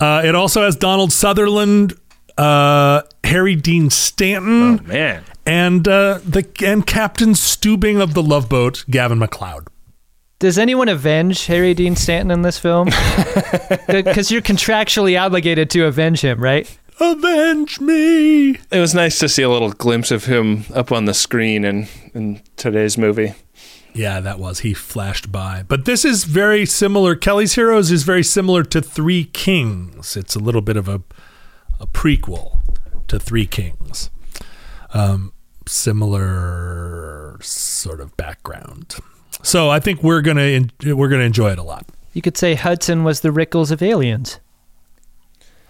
Uh, 0.00 0.22
it 0.24 0.34
also 0.34 0.62
has 0.62 0.76
Donald 0.76 1.12
Sutherland, 1.12 1.94
uh, 2.38 3.02
Harry 3.24 3.56
Dean 3.56 3.90
Stanton, 3.90 4.80
Oh, 4.80 4.82
man. 4.86 5.24
and 5.44 5.86
uh, 5.88 6.20
the 6.24 6.46
and 6.64 6.86
Captain 6.86 7.30
Stubing 7.30 8.00
of 8.00 8.14
the 8.14 8.22
Love 8.22 8.48
Boat, 8.48 8.84
Gavin 8.88 9.18
MacLeod. 9.18 9.66
Does 10.38 10.58
anyone 10.58 10.88
avenge 10.88 11.46
Harry 11.46 11.72
Dean 11.72 11.96
Stanton 11.96 12.30
in 12.30 12.42
this 12.42 12.58
film? 12.58 12.88
Because 13.86 14.30
you're 14.30 14.42
contractually 14.42 15.20
obligated 15.20 15.70
to 15.70 15.86
avenge 15.86 16.20
him, 16.20 16.40
right? 16.42 16.78
Avenge 17.00 17.80
me! 17.80 18.50
It 18.70 18.80
was 18.80 18.94
nice 18.94 19.18
to 19.20 19.28
see 19.28 19.42
a 19.42 19.48
little 19.48 19.70
glimpse 19.70 20.10
of 20.10 20.24
him 20.26 20.64
up 20.74 20.92
on 20.92 21.04
the 21.04 21.14
screen 21.14 21.64
in 21.64 21.88
in 22.14 22.42
today's 22.56 22.98
movie. 22.98 23.34
Yeah, 23.94 24.20
that 24.20 24.38
was. 24.38 24.60
He 24.60 24.74
flashed 24.74 25.32
by. 25.32 25.64
But 25.66 25.84
this 25.86 26.04
is 26.04 26.24
very 26.24 26.66
similar. 26.66 27.14
Kelly's 27.14 27.54
Heroes 27.54 27.90
is 27.90 28.02
very 28.02 28.22
similar 28.22 28.62
to 28.64 28.82
Three 28.82 29.24
Kings. 29.24 30.16
It's 30.16 30.34
a 30.34 30.40
little 30.40 30.60
bit 30.60 30.76
of 30.76 30.88
a, 30.88 31.02
a 31.80 31.86
prequel 31.86 32.58
to 33.08 33.18
Three 33.18 33.46
Kings. 33.46 34.10
Um, 34.92 35.32
similar 35.66 37.38
sort 37.40 38.00
of 38.00 38.16
background. 38.16 38.96
So 39.46 39.70
I 39.70 39.78
think 39.78 40.02
we're 40.02 40.22
gonna 40.22 40.42
en- 40.42 40.72
we're 40.84 41.08
gonna 41.08 41.22
enjoy 41.22 41.52
it 41.52 41.58
a 41.58 41.62
lot. 41.62 41.86
You 42.12 42.20
could 42.20 42.36
say 42.36 42.54
Hudson 42.54 43.04
was 43.04 43.20
the 43.20 43.28
Rickles 43.28 43.70
of 43.70 43.80
Aliens. 43.80 44.40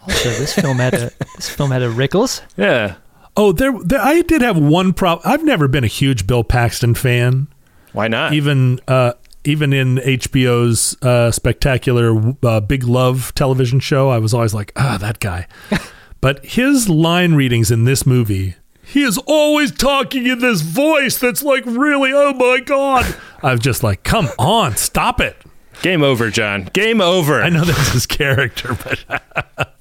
Also, 0.00 0.30
this 0.30 0.54
film 0.54 0.78
had 0.78 0.94
a 0.94 1.10
this 1.36 1.50
film 1.50 1.70
had 1.70 1.82
a 1.82 1.90
Rickles. 1.90 2.40
Yeah. 2.56 2.94
Oh, 3.36 3.52
there, 3.52 3.78
there 3.84 4.00
I 4.00 4.22
did 4.22 4.40
have 4.40 4.56
one 4.56 4.94
problem. 4.94 5.30
I've 5.30 5.44
never 5.44 5.68
been 5.68 5.84
a 5.84 5.88
huge 5.88 6.26
Bill 6.26 6.42
Paxton 6.42 6.94
fan. 6.94 7.48
Why 7.92 8.08
not? 8.08 8.32
Even 8.32 8.80
uh, 8.88 9.12
even 9.44 9.74
in 9.74 9.96
HBO's 9.96 10.96
uh, 11.02 11.30
spectacular 11.30 12.34
uh, 12.42 12.60
Big 12.60 12.84
Love 12.84 13.34
television 13.34 13.78
show, 13.78 14.08
I 14.08 14.18
was 14.18 14.32
always 14.32 14.54
like, 14.54 14.72
ah, 14.76 14.96
that 14.98 15.20
guy. 15.20 15.48
but 16.22 16.42
his 16.46 16.88
line 16.88 17.34
readings 17.34 17.70
in 17.70 17.84
this 17.84 18.06
movie, 18.06 18.54
he 18.86 19.02
is 19.02 19.18
always 19.26 19.72
talking 19.72 20.26
in 20.26 20.38
this 20.38 20.60
voice 20.62 21.18
that's 21.18 21.42
like 21.42 21.64
really, 21.66 22.12
oh 22.14 22.32
my 22.34 22.60
god. 22.60 23.16
I 23.42 23.52
was 23.52 23.60
just 23.60 23.82
like, 23.82 24.02
come 24.02 24.28
on, 24.38 24.76
stop 24.76 25.20
it. 25.20 25.36
Game 25.82 26.02
over, 26.02 26.30
John. 26.30 26.70
Game 26.72 27.00
over. 27.02 27.42
I 27.42 27.50
know 27.50 27.64
that's 27.64 27.92
his 27.92 28.06
character, 28.06 28.76
but 28.82 29.72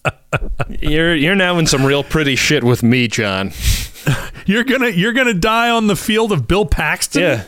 You're 0.82 1.16
you're 1.16 1.36
now 1.36 1.58
in 1.58 1.66
some 1.68 1.86
real 1.86 2.04
pretty 2.04 2.36
shit 2.36 2.64
with 2.64 2.84
me, 2.84 3.08
John. 3.08 3.52
you're 4.46 4.64
gonna 4.66 4.90
you're 4.90 5.14
gonna 5.14 5.34
die 5.34 5.70
on 5.70 5.88
the 5.88 5.96
field 5.96 6.32
of 6.34 6.48
Bill 6.48 6.66
Paxton. 6.66 7.22
Yeah. 7.22 7.44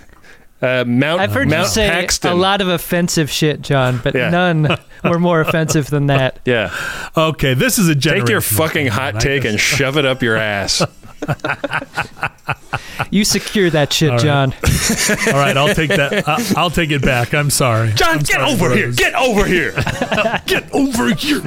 Uh, 0.60 0.84
Mount 0.88 1.20
I've 1.22 1.34
heard 1.34 1.50
Mount 1.50 1.64
you 1.68 1.70
say 1.70 1.90
Paxton. 1.90 2.32
a 2.32 2.36
lot 2.36 2.62
of 2.62 2.68
offensive 2.68 3.30
shit, 3.30 3.62
John, 3.62 4.00
but 4.04 4.16
Yeah. 4.16 4.30
none 4.30 4.78
were 5.04 5.20
more 5.20 5.42
offensive 5.42 5.88
than 5.90 6.08
that. 6.08 6.40
Yeah. 6.46 6.74
Okay, 7.16 7.54
this 7.54 7.78
is 7.78 7.90
a 7.90 7.96
generation. 7.96 8.26
Take 8.26 8.32
your 8.32 8.42
fucking 8.42 8.88
hot 8.88 9.20
take 9.20 9.44
and 9.46 9.60
shove 9.60 9.98
it 9.98 10.06
up 10.06 10.22
your 10.24 10.38
ass. 10.38 10.82
You 13.12 13.24
secure 13.24 13.70
that 13.70 13.94
shit, 13.94 14.10
All 14.10 14.16
right. 14.18 14.24
John. 14.24 14.54
All 15.28 15.40
right, 15.40 15.56
I'll 15.56 15.74
take 15.74 15.90
that. 15.90 16.28
I- 16.28 16.54
I'll 16.58 16.72
take 16.72 16.90
it 16.92 17.02
back. 17.02 17.34
I'm 17.34 17.50
sorry. 17.52 17.92
John, 17.94 18.10
I'm 18.16 18.18
get 18.20 18.28
sorry, 18.28 18.52
over 18.52 18.76
here. 18.76 18.86
Rose. 18.88 18.96
Get 18.96 19.14
over 19.14 19.46
here. 19.46 19.72
Get 20.48 20.74
over 20.74 21.14
here. 21.14 21.42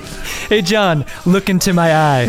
Hey, 0.49 0.63
John, 0.63 1.05
look 1.27 1.51
into 1.51 1.73
my 1.73 1.93
eye. 1.95 2.29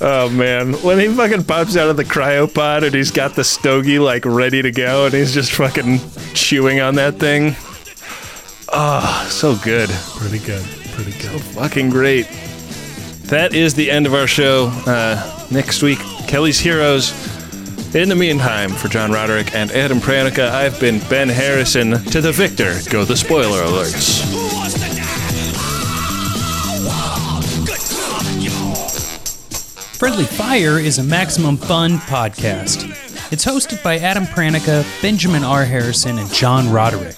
Oh 0.00 0.28
man, 0.30 0.72
when 0.82 0.98
he 0.98 1.08
fucking 1.08 1.44
pops 1.44 1.76
out 1.76 1.88
of 1.90 1.96
the 1.96 2.04
cryopod 2.04 2.84
and 2.84 2.94
he's 2.94 3.10
got 3.10 3.34
the 3.34 3.44
stogie 3.44 3.98
like 3.98 4.24
ready 4.24 4.62
to 4.62 4.70
go 4.72 5.04
and 5.04 5.14
he's 5.14 5.32
just 5.34 5.52
fucking 5.52 6.00
chewing 6.32 6.80
on 6.80 6.94
that 6.96 7.16
thing. 7.16 7.54
Oh, 8.72 9.26
so 9.30 9.54
good. 9.56 9.90
Pretty 10.16 10.38
good. 10.44 10.64
Pretty 10.92 11.12
good. 11.12 11.30
So 11.32 11.38
fucking 11.38 11.90
great. 11.90 12.26
That 13.26 13.54
is 13.54 13.74
the 13.74 13.90
end 13.90 14.06
of 14.06 14.14
our 14.14 14.26
show. 14.26 14.68
Uh, 14.86 15.46
next 15.50 15.82
week, 15.82 15.98
Kelly's 16.28 16.58
Heroes. 16.58 17.12
In 17.94 18.08
the 18.08 18.14
meantime, 18.14 18.70
for 18.70 18.88
John 18.88 19.12
Roderick 19.12 19.54
and 19.54 19.70
Adam 19.70 19.98
Pranica, 19.98 20.50
I've 20.50 20.78
been 20.78 20.98
Ben 21.08 21.28
Harrison. 21.28 21.92
To 22.04 22.20
the 22.20 22.32
victor, 22.32 22.78
go 22.90 23.04
the 23.04 23.16
spoiler 23.16 23.62
alerts. 23.62 24.24
Friendly 29.96 30.24
Fire 30.24 30.78
is 30.78 30.98
a 30.98 31.04
Maximum 31.04 31.56
Fun 31.56 31.92
podcast. 31.98 32.90
It's 33.32 33.44
hosted 33.44 33.82
by 33.82 33.98
Adam 33.98 34.24
Pranica, 34.24 34.84
Benjamin 35.00 35.44
R. 35.44 35.64
Harrison, 35.64 36.18
and 36.18 36.30
John 36.32 36.70
Roderick. 36.70 37.16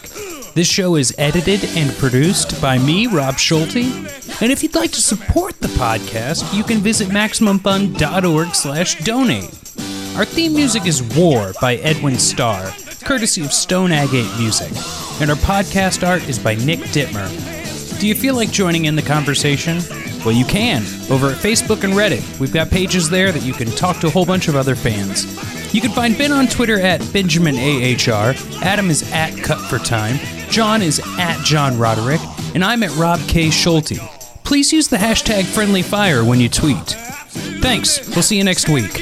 This 0.56 0.66
show 0.66 0.96
is 0.96 1.14
edited 1.18 1.62
and 1.76 1.94
produced 1.98 2.62
by 2.62 2.78
me, 2.78 3.06
Rob 3.06 3.36
Schulte. 3.36 3.76
And 4.40 4.50
if 4.50 4.62
you'd 4.62 4.74
like 4.74 4.90
to 4.92 5.02
support 5.02 5.60
the 5.60 5.68
podcast, 5.68 6.56
you 6.56 6.64
can 6.64 6.78
visit 6.78 7.08
MaximumFun.org 7.08 8.54
slash 8.54 8.98
donate. 9.04 9.50
Our 10.16 10.24
theme 10.24 10.54
music 10.54 10.86
is 10.86 11.02
War 11.14 11.52
by 11.60 11.74
Edwin 11.76 12.18
Starr, 12.18 12.72
courtesy 13.04 13.44
of 13.44 13.52
Stone 13.52 13.92
Agate 13.92 14.32
Music. 14.38 14.70
And 15.20 15.28
our 15.28 15.36
podcast 15.36 16.08
art 16.08 16.26
is 16.26 16.38
by 16.38 16.54
Nick 16.54 16.80
Dittmer. 16.80 17.28
Do 18.00 18.08
you 18.08 18.14
feel 18.14 18.34
like 18.34 18.50
joining 18.50 18.86
in 18.86 18.96
the 18.96 19.02
conversation? 19.02 19.82
Well, 20.24 20.32
you 20.32 20.46
can 20.46 20.84
over 21.10 21.26
at 21.26 21.36
Facebook 21.36 21.84
and 21.84 21.92
Reddit. 21.92 22.40
We've 22.40 22.50
got 22.50 22.70
pages 22.70 23.10
there 23.10 23.30
that 23.30 23.42
you 23.42 23.52
can 23.52 23.70
talk 23.72 23.98
to 23.98 24.06
a 24.06 24.10
whole 24.10 24.24
bunch 24.24 24.48
of 24.48 24.56
other 24.56 24.74
fans. 24.74 25.26
You 25.74 25.82
can 25.82 25.90
find 25.90 26.16
Ben 26.16 26.32
on 26.32 26.46
Twitter 26.46 26.80
at 26.80 27.02
BenjaminAHR, 27.02 28.62
Adam 28.62 28.88
is 28.88 29.12
at 29.12 29.36
Cut 29.44 29.60
for 29.68 29.78
Time, 29.78 30.16
John 30.50 30.82
is 30.82 31.00
at 31.18 31.42
John 31.44 31.78
Roderick, 31.78 32.20
and 32.54 32.64
I'm 32.64 32.82
at 32.82 32.94
Rob 32.96 33.20
K. 33.28 33.50
Schulte. 33.50 33.98
Please 34.44 34.72
use 34.72 34.88
the 34.88 34.96
hashtag 34.96 35.42
FriendlyFire 35.42 36.26
when 36.26 36.40
you 36.40 36.48
tweet. 36.48 36.96
Thanks. 37.60 38.08
We'll 38.10 38.22
see 38.22 38.36
you 38.38 38.44
next 38.44 38.68
week. 38.68 38.92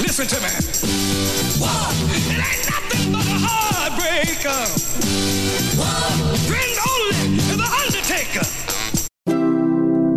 Listen 0.00 0.26
to 0.26 0.40
me. 0.40 0.48
It 0.48 2.38
ain't 2.38 2.64
nothing 2.70 3.12
but 3.12 3.26
a 3.26 3.38
heartbreaker. 3.42 4.62
Friend 6.46 6.74
only 6.90 7.20
is 7.36 7.56
the 7.56 7.68
Undertaker. 7.82 8.44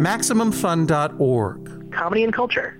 MaximumFun.org. 0.02 1.92
Comedy 1.92 2.24
and 2.24 2.34
culture. 2.34 2.80